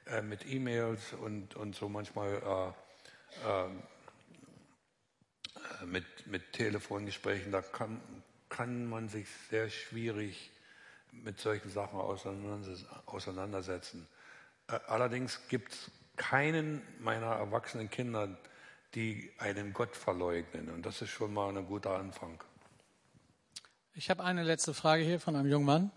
äh, 0.06 0.20
mit 0.20 0.46
E-Mails 0.46 1.14
und, 1.14 1.56
und 1.56 1.74
so 1.74 1.88
manchmal 1.88 2.74
äh, 3.44 3.48
ähm, 3.48 3.78
äh, 3.78 3.97
mit, 5.86 6.04
mit 6.26 6.52
Telefongesprächen, 6.52 7.52
da 7.52 7.62
kann, 7.62 8.00
kann 8.48 8.86
man 8.86 9.08
sich 9.08 9.28
sehr 9.50 9.70
schwierig 9.70 10.50
mit 11.12 11.40
solchen 11.40 11.70
Sachen 11.70 11.98
auseinandersetzen. 11.98 14.06
Äh, 14.68 14.78
allerdings 14.86 15.48
gibt 15.48 15.72
es 15.72 15.90
keinen 16.16 16.82
meiner 17.00 17.26
erwachsenen 17.26 17.90
Kinder, 17.90 18.36
die 18.94 19.32
einen 19.38 19.72
Gott 19.72 19.96
verleugnen. 19.96 20.70
Und 20.70 20.84
das 20.84 21.02
ist 21.02 21.10
schon 21.10 21.32
mal 21.32 21.56
ein 21.56 21.66
guter 21.66 21.96
Anfang. 21.96 22.42
Ich 23.94 24.10
habe 24.10 24.24
eine 24.24 24.42
letzte 24.42 24.74
Frage 24.74 25.02
hier 25.02 25.20
von 25.20 25.36
einem 25.36 25.48
jungen 25.48 25.66
Mann. 25.66 25.90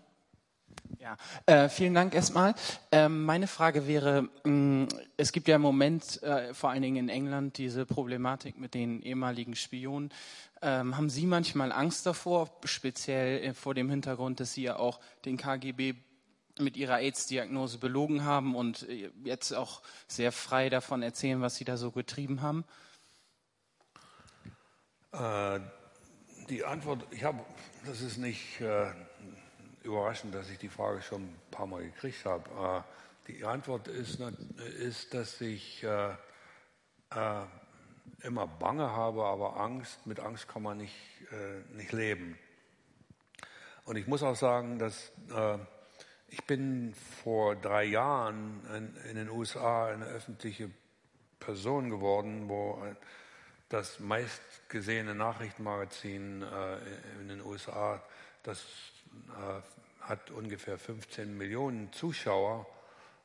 Ja, 0.98 1.16
äh, 1.46 1.68
vielen 1.68 1.94
Dank 1.94 2.14
erstmal. 2.14 2.54
Ähm, 2.92 3.24
meine 3.24 3.48
Frage 3.48 3.88
wäre, 3.88 4.28
mh, 4.44 4.50
mm, 4.50 4.88
es 5.16 5.32
gibt 5.32 5.48
ja 5.48 5.56
im 5.56 5.62
Moment, 5.62 6.22
äh, 6.22 6.54
vor 6.54 6.70
allen 6.70 6.82
Dingen 6.82 6.96
in 6.96 7.08
England, 7.08 7.58
diese 7.58 7.86
Problematik 7.86 8.58
mit 8.58 8.74
den 8.74 9.02
ehemaligen 9.02 9.56
Spionen. 9.56 10.12
Ähm, 10.60 10.96
haben 10.96 11.10
Sie 11.10 11.26
manchmal 11.26 11.72
Angst 11.72 12.06
davor, 12.06 12.50
speziell 12.64 13.42
äh, 13.42 13.54
vor 13.54 13.74
dem 13.74 13.90
Hintergrund, 13.90 14.38
dass 14.38 14.52
Sie 14.52 14.62
ja 14.62 14.76
auch 14.76 15.00
den 15.24 15.36
KGB 15.36 15.94
mit 16.58 16.76
ihrer 16.76 16.98
AIDS-Diagnose 16.98 17.78
belogen 17.78 18.24
haben 18.24 18.54
und 18.54 18.88
äh, 18.88 19.10
jetzt 19.24 19.52
auch 19.52 19.82
sehr 20.06 20.32
frei 20.32 20.68
davon 20.68 21.02
erzählen, 21.02 21.40
was 21.40 21.56
sie 21.56 21.64
da 21.64 21.76
so 21.76 21.90
getrieben 21.90 22.42
haben? 22.42 22.64
Äh, 25.12 25.60
die 26.48 26.64
Antwort, 26.64 27.06
ich 27.10 27.24
habe, 27.24 27.44
das 27.86 28.00
ist 28.00 28.18
nicht 28.18 28.60
äh, 28.60 28.92
überraschend, 29.84 30.34
dass 30.34 30.48
ich 30.50 30.58
die 30.58 30.68
Frage 30.68 31.02
schon 31.02 31.22
ein 31.22 31.40
paar 31.50 31.66
Mal 31.66 31.82
gekriegt 31.82 32.24
habe. 32.24 32.84
Äh, 33.28 33.32
die 33.32 33.44
Antwort 33.44 33.88
ist, 33.88 34.20
ist 34.78 35.14
dass 35.14 35.40
ich 35.40 35.82
äh, 35.82 36.10
äh, 37.10 37.44
immer 38.22 38.46
Bange 38.46 38.90
habe, 38.90 39.24
aber 39.24 39.58
Angst, 39.58 40.06
mit 40.06 40.20
Angst 40.20 40.48
kann 40.48 40.62
man 40.62 40.78
nicht, 40.78 40.94
nicht 41.74 41.92
leben. 41.92 42.38
Und 43.84 43.96
ich 43.96 44.06
muss 44.06 44.22
auch 44.22 44.36
sagen, 44.36 44.78
dass 44.78 45.10
ich 46.28 46.44
bin 46.46 46.94
vor 46.94 47.56
drei 47.56 47.84
Jahren 47.84 48.60
in, 48.76 49.10
in, 49.10 49.16
den 49.16 49.28
USA 49.28 49.88
eine 49.88 50.04
öffentliche 50.04 50.70
Person 51.40 51.90
geworden, 51.90 52.48
wo 52.48 52.80
das 53.68 53.98
meistgesehene 53.98 55.14
Nachrichtenmagazin 55.14 56.44
in 57.20 57.28
den 57.28 57.40
USA, 57.40 58.00
das 58.44 58.91
hat 60.00 60.30
ungefähr 60.30 60.78
15 60.78 61.36
Millionen 61.36 61.92
Zuschauer, 61.92 62.66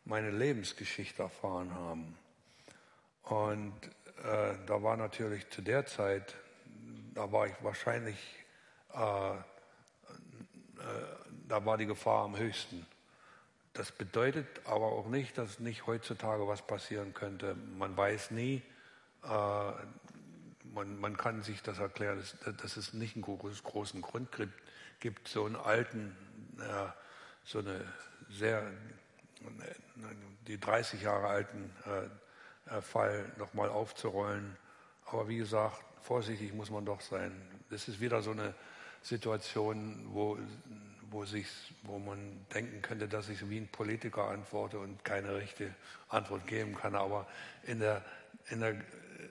meine 0.06 0.32
Lebensgeschichte 0.32 1.24
erfahren 1.24 1.74
haben. 1.74 2.18
Und 3.24 3.74
äh, 4.24 4.56
da 4.66 4.82
war 4.82 4.96
natürlich 4.96 5.50
zu 5.50 5.62
der 5.62 5.86
Zeit, 5.86 6.36
da 7.14 7.32
war 7.32 7.48
ich 7.48 7.54
wahrscheinlich, 7.62 8.18
äh, 8.94 9.00
äh, 9.00 9.42
da 11.48 11.66
war 11.66 11.78
die 11.78 11.88
Gefahr 11.88 12.24
am 12.24 12.38
höchsten. 12.38 12.86
Das 13.74 13.92
bedeutet 13.92 14.48
aber 14.66 14.86
auch 14.86 15.08
nicht, 15.08 15.38
dass 15.38 15.60
nicht 15.60 15.86
heutzutage 15.88 16.48
was 16.48 16.66
passieren 16.66 17.14
könnte. 17.14 17.56
Man 17.78 17.96
weiß 17.98 18.32
nie, 18.32 18.62
äh, 19.24 19.72
man, 20.74 21.00
man, 21.00 21.18
kann 21.18 21.42
sich 21.42 21.62
das 21.62 21.80
erklären, 21.80 22.18
dass, 22.18 22.56
dass, 22.58 22.78
es 22.78 22.94
nicht 22.94 23.16
einen 23.16 23.24
großen 23.24 24.02
Grund 24.02 24.32
gibt, 24.32 24.54
gibt 25.00 25.28
so 25.28 25.46
einen 25.46 25.56
alten, 25.56 26.16
äh, 26.60 26.88
so 27.44 27.60
eine 27.60 27.82
sehr, 28.30 28.72
die 30.48 30.60
30 30.60 31.02
Jahre 31.02 31.28
alten 31.28 31.72
äh, 32.70 32.82
Fall 32.82 33.32
nochmal 33.38 33.70
aufzurollen. 33.70 34.58
Aber 35.06 35.28
wie 35.28 35.38
gesagt, 35.38 35.84
vorsichtig 36.02 36.54
muss 36.54 36.70
man 36.70 36.86
doch 36.86 37.02
sein. 37.02 37.32
Das 37.70 37.88
ist 37.88 38.00
wieder 38.00 38.22
so 38.22 38.32
eine 38.32 38.54
Situation, 39.02 40.06
wo 40.10 40.38
wo, 41.12 41.26
sich, 41.26 41.48
wo 41.84 42.00
man 42.00 42.46
denken 42.54 42.82
könnte, 42.82 43.08
dass 43.08 43.30
ich 43.30 43.50
wie 43.50 43.58
ein 43.58 43.68
Politiker 43.68 44.28
antworte 44.30 44.80
und 44.80 45.04
keine 45.04 45.36
richtige 45.36 45.74
Antwort 46.10 46.48
geben 46.48 46.76
kann. 46.76 46.96
Aber 46.96 47.28
in 47.64 47.80
der, 47.80 48.04
in 48.50 48.60
der, 48.60 48.76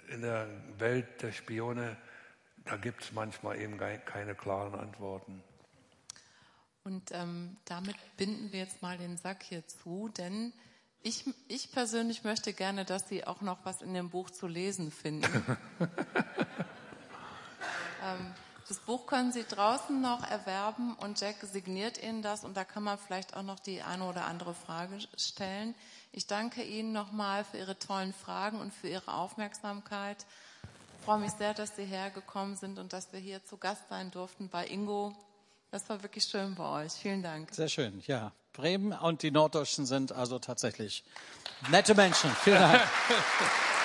in 0.09 0.22
der 0.22 0.48
Welt 0.78 1.22
der 1.22 1.32
Spione, 1.32 1.97
da 2.64 2.76
gibt 2.76 3.02
es 3.02 3.12
manchmal 3.12 3.60
eben 3.60 3.78
keine 3.78 4.34
klaren 4.34 4.74
Antworten. 4.74 5.43
Und 6.86 7.10
ähm, 7.10 7.56
damit 7.64 7.96
binden 8.16 8.52
wir 8.52 8.60
jetzt 8.60 8.80
mal 8.80 8.96
den 8.96 9.16
Sack 9.16 9.42
hier 9.42 9.66
zu, 9.66 10.08
denn 10.16 10.52
ich, 11.02 11.24
ich 11.48 11.72
persönlich 11.72 12.22
möchte 12.22 12.52
gerne, 12.52 12.84
dass 12.84 13.08
Sie 13.08 13.26
auch 13.26 13.40
noch 13.40 13.58
was 13.64 13.82
in 13.82 13.92
dem 13.92 14.08
Buch 14.08 14.30
zu 14.30 14.46
lesen 14.46 14.92
finden. 14.92 15.24
ähm, 18.04 18.34
das 18.68 18.78
Buch 18.78 19.04
können 19.06 19.32
Sie 19.32 19.42
draußen 19.42 20.00
noch 20.00 20.30
erwerben 20.30 20.94
und 20.94 21.20
Jack 21.20 21.38
signiert 21.42 22.00
Ihnen 22.00 22.22
das 22.22 22.44
und 22.44 22.56
da 22.56 22.62
kann 22.62 22.84
man 22.84 22.98
vielleicht 22.98 23.36
auch 23.36 23.42
noch 23.42 23.58
die 23.58 23.82
eine 23.82 24.04
oder 24.04 24.26
andere 24.26 24.54
Frage 24.54 24.96
stellen. 25.16 25.74
Ich 26.12 26.28
danke 26.28 26.62
Ihnen 26.62 26.92
nochmal 26.92 27.42
für 27.42 27.58
Ihre 27.58 27.80
tollen 27.80 28.12
Fragen 28.12 28.60
und 28.60 28.72
für 28.72 28.86
Ihre 28.86 29.12
Aufmerksamkeit. 29.12 30.24
Ich 31.00 31.04
freue 31.04 31.18
mich 31.18 31.32
sehr, 31.32 31.52
dass 31.52 31.74
Sie 31.74 31.84
hergekommen 31.84 32.54
sind 32.54 32.78
und 32.78 32.92
dass 32.92 33.12
wir 33.12 33.18
hier 33.18 33.44
zu 33.44 33.56
Gast 33.56 33.88
sein 33.88 34.12
durften 34.12 34.48
bei 34.48 34.68
Ingo. 34.68 35.16
Das 35.77 35.90
war 35.90 36.03
wirklich 36.03 36.24
schön 36.24 36.55
bei 36.55 36.85
euch. 36.85 36.93
Vielen 36.94 37.23
Dank. 37.23 37.53
Sehr 37.53 37.69
schön, 37.69 38.03
ja. 38.07 38.32
Bremen 38.55 38.93
und 38.93 39.20
die 39.20 39.31
Norddeutschen 39.31 39.85
sind 39.85 40.11
also 40.11 40.39
tatsächlich 40.39 41.05
nette 41.70 41.94
Menschen. 41.94 42.31
Vielen 42.43 42.61
Dank. 42.61 42.81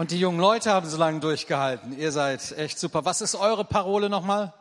Und 0.00 0.12
die 0.12 0.18
jungen 0.18 0.40
Leute 0.40 0.72
haben 0.72 0.88
so 0.88 0.96
lange 0.96 1.20
durchgehalten. 1.20 1.94
Ihr 1.98 2.10
seid 2.10 2.52
echt 2.56 2.78
super. 2.78 3.04
Was 3.04 3.20
ist 3.20 3.34
eure 3.34 3.66
Parole 3.66 4.08
nochmal? 4.08 4.54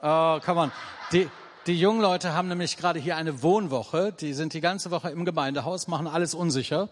Oh, 0.00 0.40
come 0.42 0.58
on. 0.58 0.72
Die, 1.12 1.28
die 1.66 1.78
jungen 1.78 2.00
Leute 2.00 2.32
haben 2.32 2.48
nämlich 2.48 2.78
gerade 2.78 2.98
hier 2.98 3.16
eine 3.16 3.42
Wohnwoche. 3.42 4.14
Die 4.20 4.32
sind 4.32 4.54
die 4.54 4.62
ganze 4.62 4.90
Woche 4.90 5.10
im 5.10 5.26
Gemeindehaus, 5.26 5.86
machen 5.86 6.06
alles 6.06 6.32
unsicher 6.32 6.88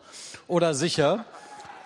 oder 0.48 0.74
sicher 0.74 1.24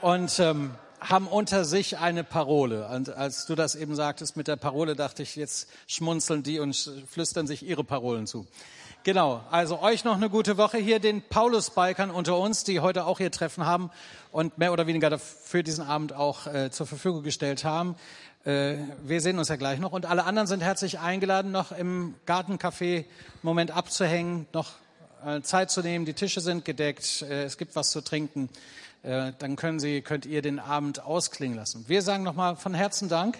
und 0.00 0.40
ähm, 0.40 0.72
haben 0.98 1.28
unter 1.28 1.64
sich 1.64 1.98
eine 1.98 2.24
Parole. 2.24 2.88
Und 2.88 3.10
als 3.10 3.46
du 3.46 3.54
das 3.54 3.76
eben 3.76 3.94
sagtest 3.94 4.36
mit 4.36 4.48
der 4.48 4.56
Parole, 4.56 4.96
dachte 4.96 5.22
ich, 5.22 5.36
jetzt 5.36 5.68
schmunzeln 5.86 6.42
die 6.42 6.58
und 6.58 6.74
flüstern 7.08 7.46
sich 7.46 7.64
ihre 7.64 7.84
Parolen 7.84 8.26
zu. 8.26 8.48
Genau, 9.04 9.42
also 9.50 9.80
euch 9.82 10.04
noch 10.04 10.14
eine 10.14 10.30
gute 10.30 10.56
Woche 10.56 10.78
hier, 10.78 11.00
den 11.00 11.22
Paulus-Bikern 11.22 12.12
unter 12.12 12.38
uns, 12.38 12.62
die 12.62 12.78
heute 12.78 13.04
auch 13.04 13.18
ihr 13.18 13.32
Treffen 13.32 13.66
haben 13.66 13.90
und 14.30 14.58
mehr 14.58 14.72
oder 14.72 14.86
weniger 14.86 15.18
für 15.18 15.64
diesen 15.64 15.84
Abend 15.84 16.12
auch 16.12 16.46
äh, 16.46 16.70
zur 16.70 16.86
Verfügung 16.86 17.24
gestellt 17.24 17.64
haben. 17.64 17.96
Äh, 18.44 18.76
wir 19.02 19.20
sehen 19.20 19.40
uns 19.40 19.48
ja 19.48 19.56
gleich 19.56 19.80
noch. 19.80 19.90
Und 19.90 20.06
alle 20.06 20.22
anderen 20.22 20.46
sind 20.46 20.60
herzlich 20.60 21.00
eingeladen, 21.00 21.50
noch 21.50 21.72
im 21.72 22.14
Gartencafé 22.28 23.04
Moment 23.42 23.72
abzuhängen, 23.72 24.46
noch 24.52 24.70
äh, 25.26 25.40
Zeit 25.40 25.72
zu 25.72 25.80
nehmen. 25.80 26.04
Die 26.04 26.14
Tische 26.14 26.40
sind 26.40 26.64
gedeckt, 26.64 27.22
äh, 27.22 27.42
es 27.42 27.58
gibt 27.58 27.74
was 27.74 27.90
zu 27.90 28.02
trinken. 28.02 28.50
Äh, 29.02 29.32
dann 29.40 29.56
können 29.56 29.80
Sie, 29.80 30.00
könnt 30.02 30.26
ihr 30.26 30.42
den 30.42 30.60
Abend 30.60 31.02
ausklingen 31.02 31.56
lassen. 31.56 31.86
Wir 31.88 32.02
sagen 32.02 32.22
nochmal 32.22 32.54
von 32.54 32.72
Herzen 32.72 33.08
Dank 33.08 33.38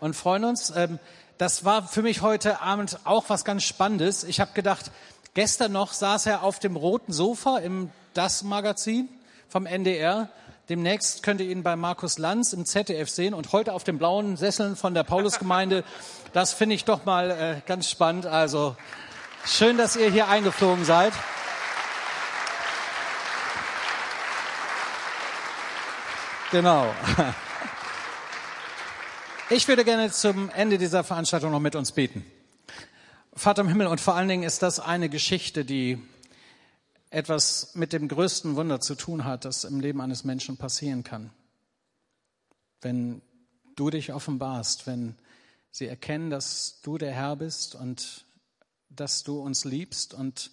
und 0.00 0.16
freuen 0.16 0.44
uns. 0.44 0.72
Ähm, 0.74 0.98
das 1.38 1.64
war 1.64 1.86
für 1.86 2.02
mich 2.02 2.22
heute 2.22 2.60
Abend 2.60 2.98
auch 3.04 3.24
was 3.28 3.44
ganz 3.44 3.64
Spannendes. 3.64 4.24
Ich 4.24 4.40
habe 4.40 4.52
gedacht, 4.54 4.90
gestern 5.34 5.72
noch 5.72 5.92
saß 5.92 6.26
er 6.26 6.42
auf 6.42 6.58
dem 6.58 6.76
roten 6.76 7.12
Sofa 7.12 7.58
im 7.58 7.90
Das 8.14 8.42
Magazin 8.42 9.08
vom 9.48 9.66
NDR. 9.66 10.28
Demnächst 10.68 11.22
könnt 11.22 11.40
ihr 11.40 11.50
ihn 11.50 11.62
bei 11.62 11.76
Markus 11.76 12.18
Lanz 12.18 12.52
im 12.52 12.64
ZDF 12.64 13.10
sehen 13.10 13.34
und 13.34 13.52
heute 13.52 13.72
auf 13.72 13.84
den 13.84 13.98
blauen 13.98 14.36
Sesseln 14.36 14.76
von 14.76 14.94
der 14.94 15.02
Paulusgemeinde. 15.02 15.84
Das 16.32 16.52
finde 16.52 16.74
ich 16.74 16.84
doch 16.84 17.04
mal 17.04 17.30
äh, 17.30 17.60
ganz 17.66 17.90
spannend. 17.90 18.26
Also 18.26 18.76
schön, 19.44 19.76
dass 19.76 19.96
ihr 19.96 20.10
hier 20.10 20.28
eingeflogen 20.28 20.84
seid. 20.84 21.12
Genau. 26.52 26.94
Ich 29.54 29.68
würde 29.68 29.84
gerne 29.84 30.10
zum 30.10 30.48
Ende 30.48 30.78
dieser 30.78 31.04
Veranstaltung 31.04 31.50
noch 31.50 31.60
mit 31.60 31.76
uns 31.76 31.92
beten. 31.92 32.24
Vater 33.34 33.60
im 33.60 33.68
Himmel, 33.68 33.86
und 33.86 34.00
vor 34.00 34.14
allen 34.14 34.28
Dingen 34.28 34.44
ist 34.44 34.62
das 34.62 34.80
eine 34.80 35.10
Geschichte, 35.10 35.66
die 35.66 36.00
etwas 37.10 37.74
mit 37.74 37.92
dem 37.92 38.08
größten 38.08 38.56
Wunder 38.56 38.80
zu 38.80 38.94
tun 38.94 39.26
hat, 39.26 39.44
das 39.44 39.64
im 39.64 39.80
Leben 39.80 40.00
eines 40.00 40.24
Menschen 40.24 40.56
passieren 40.56 41.04
kann. 41.04 41.32
Wenn 42.80 43.20
du 43.76 43.90
dich 43.90 44.14
offenbarst, 44.14 44.86
wenn 44.86 45.16
sie 45.70 45.86
erkennen, 45.86 46.30
dass 46.30 46.80
du 46.80 46.96
der 46.96 47.12
Herr 47.12 47.36
bist 47.36 47.74
und 47.74 48.24
dass 48.88 49.22
du 49.22 49.38
uns 49.38 49.66
liebst 49.66 50.14
und 50.14 50.50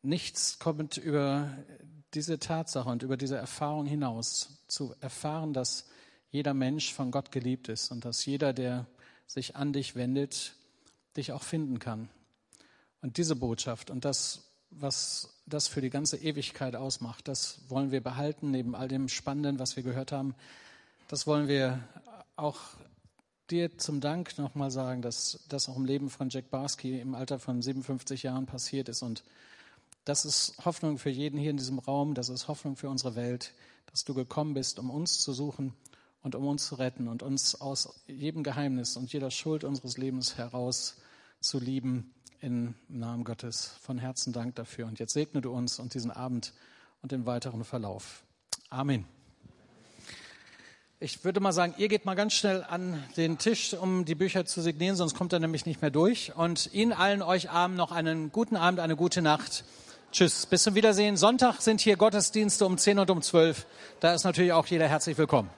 nichts 0.00 0.58
kommt 0.58 0.96
über 0.96 1.50
diese 2.14 2.38
Tatsache 2.38 2.88
und 2.88 3.02
über 3.02 3.18
diese 3.18 3.36
Erfahrung 3.36 3.84
hinaus, 3.84 4.64
zu 4.68 4.94
erfahren, 5.00 5.52
dass 5.52 5.84
jeder 6.34 6.52
Mensch 6.52 6.92
von 6.92 7.12
Gott 7.12 7.30
geliebt 7.30 7.68
ist 7.68 7.92
und 7.92 8.04
dass 8.04 8.26
jeder, 8.26 8.52
der 8.52 8.86
sich 9.28 9.54
an 9.54 9.72
dich 9.72 9.94
wendet, 9.94 10.54
dich 11.16 11.30
auch 11.30 11.44
finden 11.44 11.78
kann. 11.78 12.08
Und 13.00 13.18
diese 13.18 13.36
Botschaft 13.36 13.88
und 13.88 14.04
das, 14.04 14.42
was 14.70 15.40
das 15.46 15.68
für 15.68 15.80
die 15.80 15.90
ganze 15.90 16.16
Ewigkeit 16.16 16.74
ausmacht, 16.74 17.28
das 17.28 17.60
wollen 17.68 17.92
wir 17.92 18.02
behalten, 18.02 18.50
neben 18.50 18.74
all 18.74 18.88
dem 18.88 19.06
Spannenden, 19.06 19.60
was 19.60 19.76
wir 19.76 19.84
gehört 19.84 20.10
haben. 20.10 20.34
Das 21.06 21.28
wollen 21.28 21.46
wir 21.46 21.78
auch 22.34 22.58
dir 23.48 23.78
zum 23.78 24.00
Dank 24.00 24.36
nochmal 24.36 24.72
sagen, 24.72 25.02
dass 25.02 25.38
das 25.48 25.68
auch 25.68 25.76
im 25.76 25.84
Leben 25.84 26.10
von 26.10 26.30
Jack 26.30 26.50
Barsky 26.50 26.98
im 26.98 27.14
Alter 27.14 27.38
von 27.38 27.62
57 27.62 28.24
Jahren 28.24 28.46
passiert 28.46 28.88
ist. 28.88 29.02
Und 29.02 29.22
das 30.04 30.24
ist 30.24 30.54
Hoffnung 30.64 30.98
für 30.98 31.10
jeden 31.10 31.38
hier 31.38 31.50
in 31.50 31.58
diesem 31.58 31.78
Raum, 31.78 32.14
das 32.14 32.28
ist 32.28 32.48
Hoffnung 32.48 32.74
für 32.74 32.88
unsere 32.88 33.14
Welt, 33.14 33.54
dass 33.92 34.04
du 34.04 34.14
gekommen 34.14 34.54
bist, 34.54 34.80
um 34.80 34.90
uns 34.90 35.20
zu 35.20 35.32
suchen 35.32 35.74
und 36.24 36.34
um 36.34 36.48
uns 36.48 36.66
zu 36.66 36.74
retten 36.76 37.06
und 37.06 37.22
uns 37.22 37.60
aus 37.60 38.02
jedem 38.08 38.42
Geheimnis 38.42 38.96
und 38.96 39.12
jeder 39.12 39.30
Schuld 39.30 39.62
unseres 39.62 39.98
Lebens 39.98 40.36
heraus 40.38 40.96
zu 41.40 41.60
lieben 41.60 42.12
im 42.40 42.74
Namen 42.88 43.24
Gottes. 43.24 43.76
Von 43.82 43.98
Herzen 43.98 44.32
Dank 44.32 44.54
dafür. 44.54 44.86
Und 44.86 44.98
jetzt 44.98 45.12
segne 45.12 45.42
du 45.42 45.52
uns 45.52 45.78
und 45.78 45.92
diesen 45.92 46.10
Abend 46.10 46.54
und 47.02 47.12
den 47.12 47.26
weiteren 47.26 47.62
Verlauf. 47.62 48.24
Amen. 48.70 49.04
Ich 50.98 51.24
würde 51.24 51.40
mal 51.40 51.52
sagen, 51.52 51.74
ihr 51.76 51.88
geht 51.88 52.06
mal 52.06 52.14
ganz 52.14 52.32
schnell 52.32 52.64
an 52.64 53.04
den 53.18 53.36
Tisch, 53.36 53.74
um 53.74 54.06
die 54.06 54.14
Bücher 54.14 54.46
zu 54.46 54.62
signieren, 54.62 54.96
sonst 54.96 55.14
kommt 55.14 55.34
er 55.34 55.40
nämlich 55.40 55.66
nicht 55.66 55.82
mehr 55.82 55.90
durch. 55.90 56.34
Und 56.34 56.72
Ihnen 56.72 56.94
allen 56.94 57.20
euch 57.20 57.50
Abend 57.50 57.76
noch 57.76 57.92
einen 57.92 58.32
guten 58.32 58.56
Abend, 58.56 58.80
eine 58.80 58.96
gute 58.96 59.20
Nacht. 59.20 59.64
Tschüss, 60.10 60.46
bis 60.46 60.62
zum 60.62 60.74
Wiedersehen. 60.74 61.18
Sonntag 61.18 61.60
sind 61.60 61.82
hier 61.82 61.98
Gottesdienste 61.98 62.64
um 62.64 62.78
10 62.78 62.98
und 63.00 63.10
um 63.10 63.20
12. 63.20 63.66
Da 64.00 64.14
ist 64.14 64.24
natürlich 64.24 64.52
auch 64.52 64.66
jeder 64.66 64.88
herzlich 64.88 65.18
willkommen. 65.18 65.50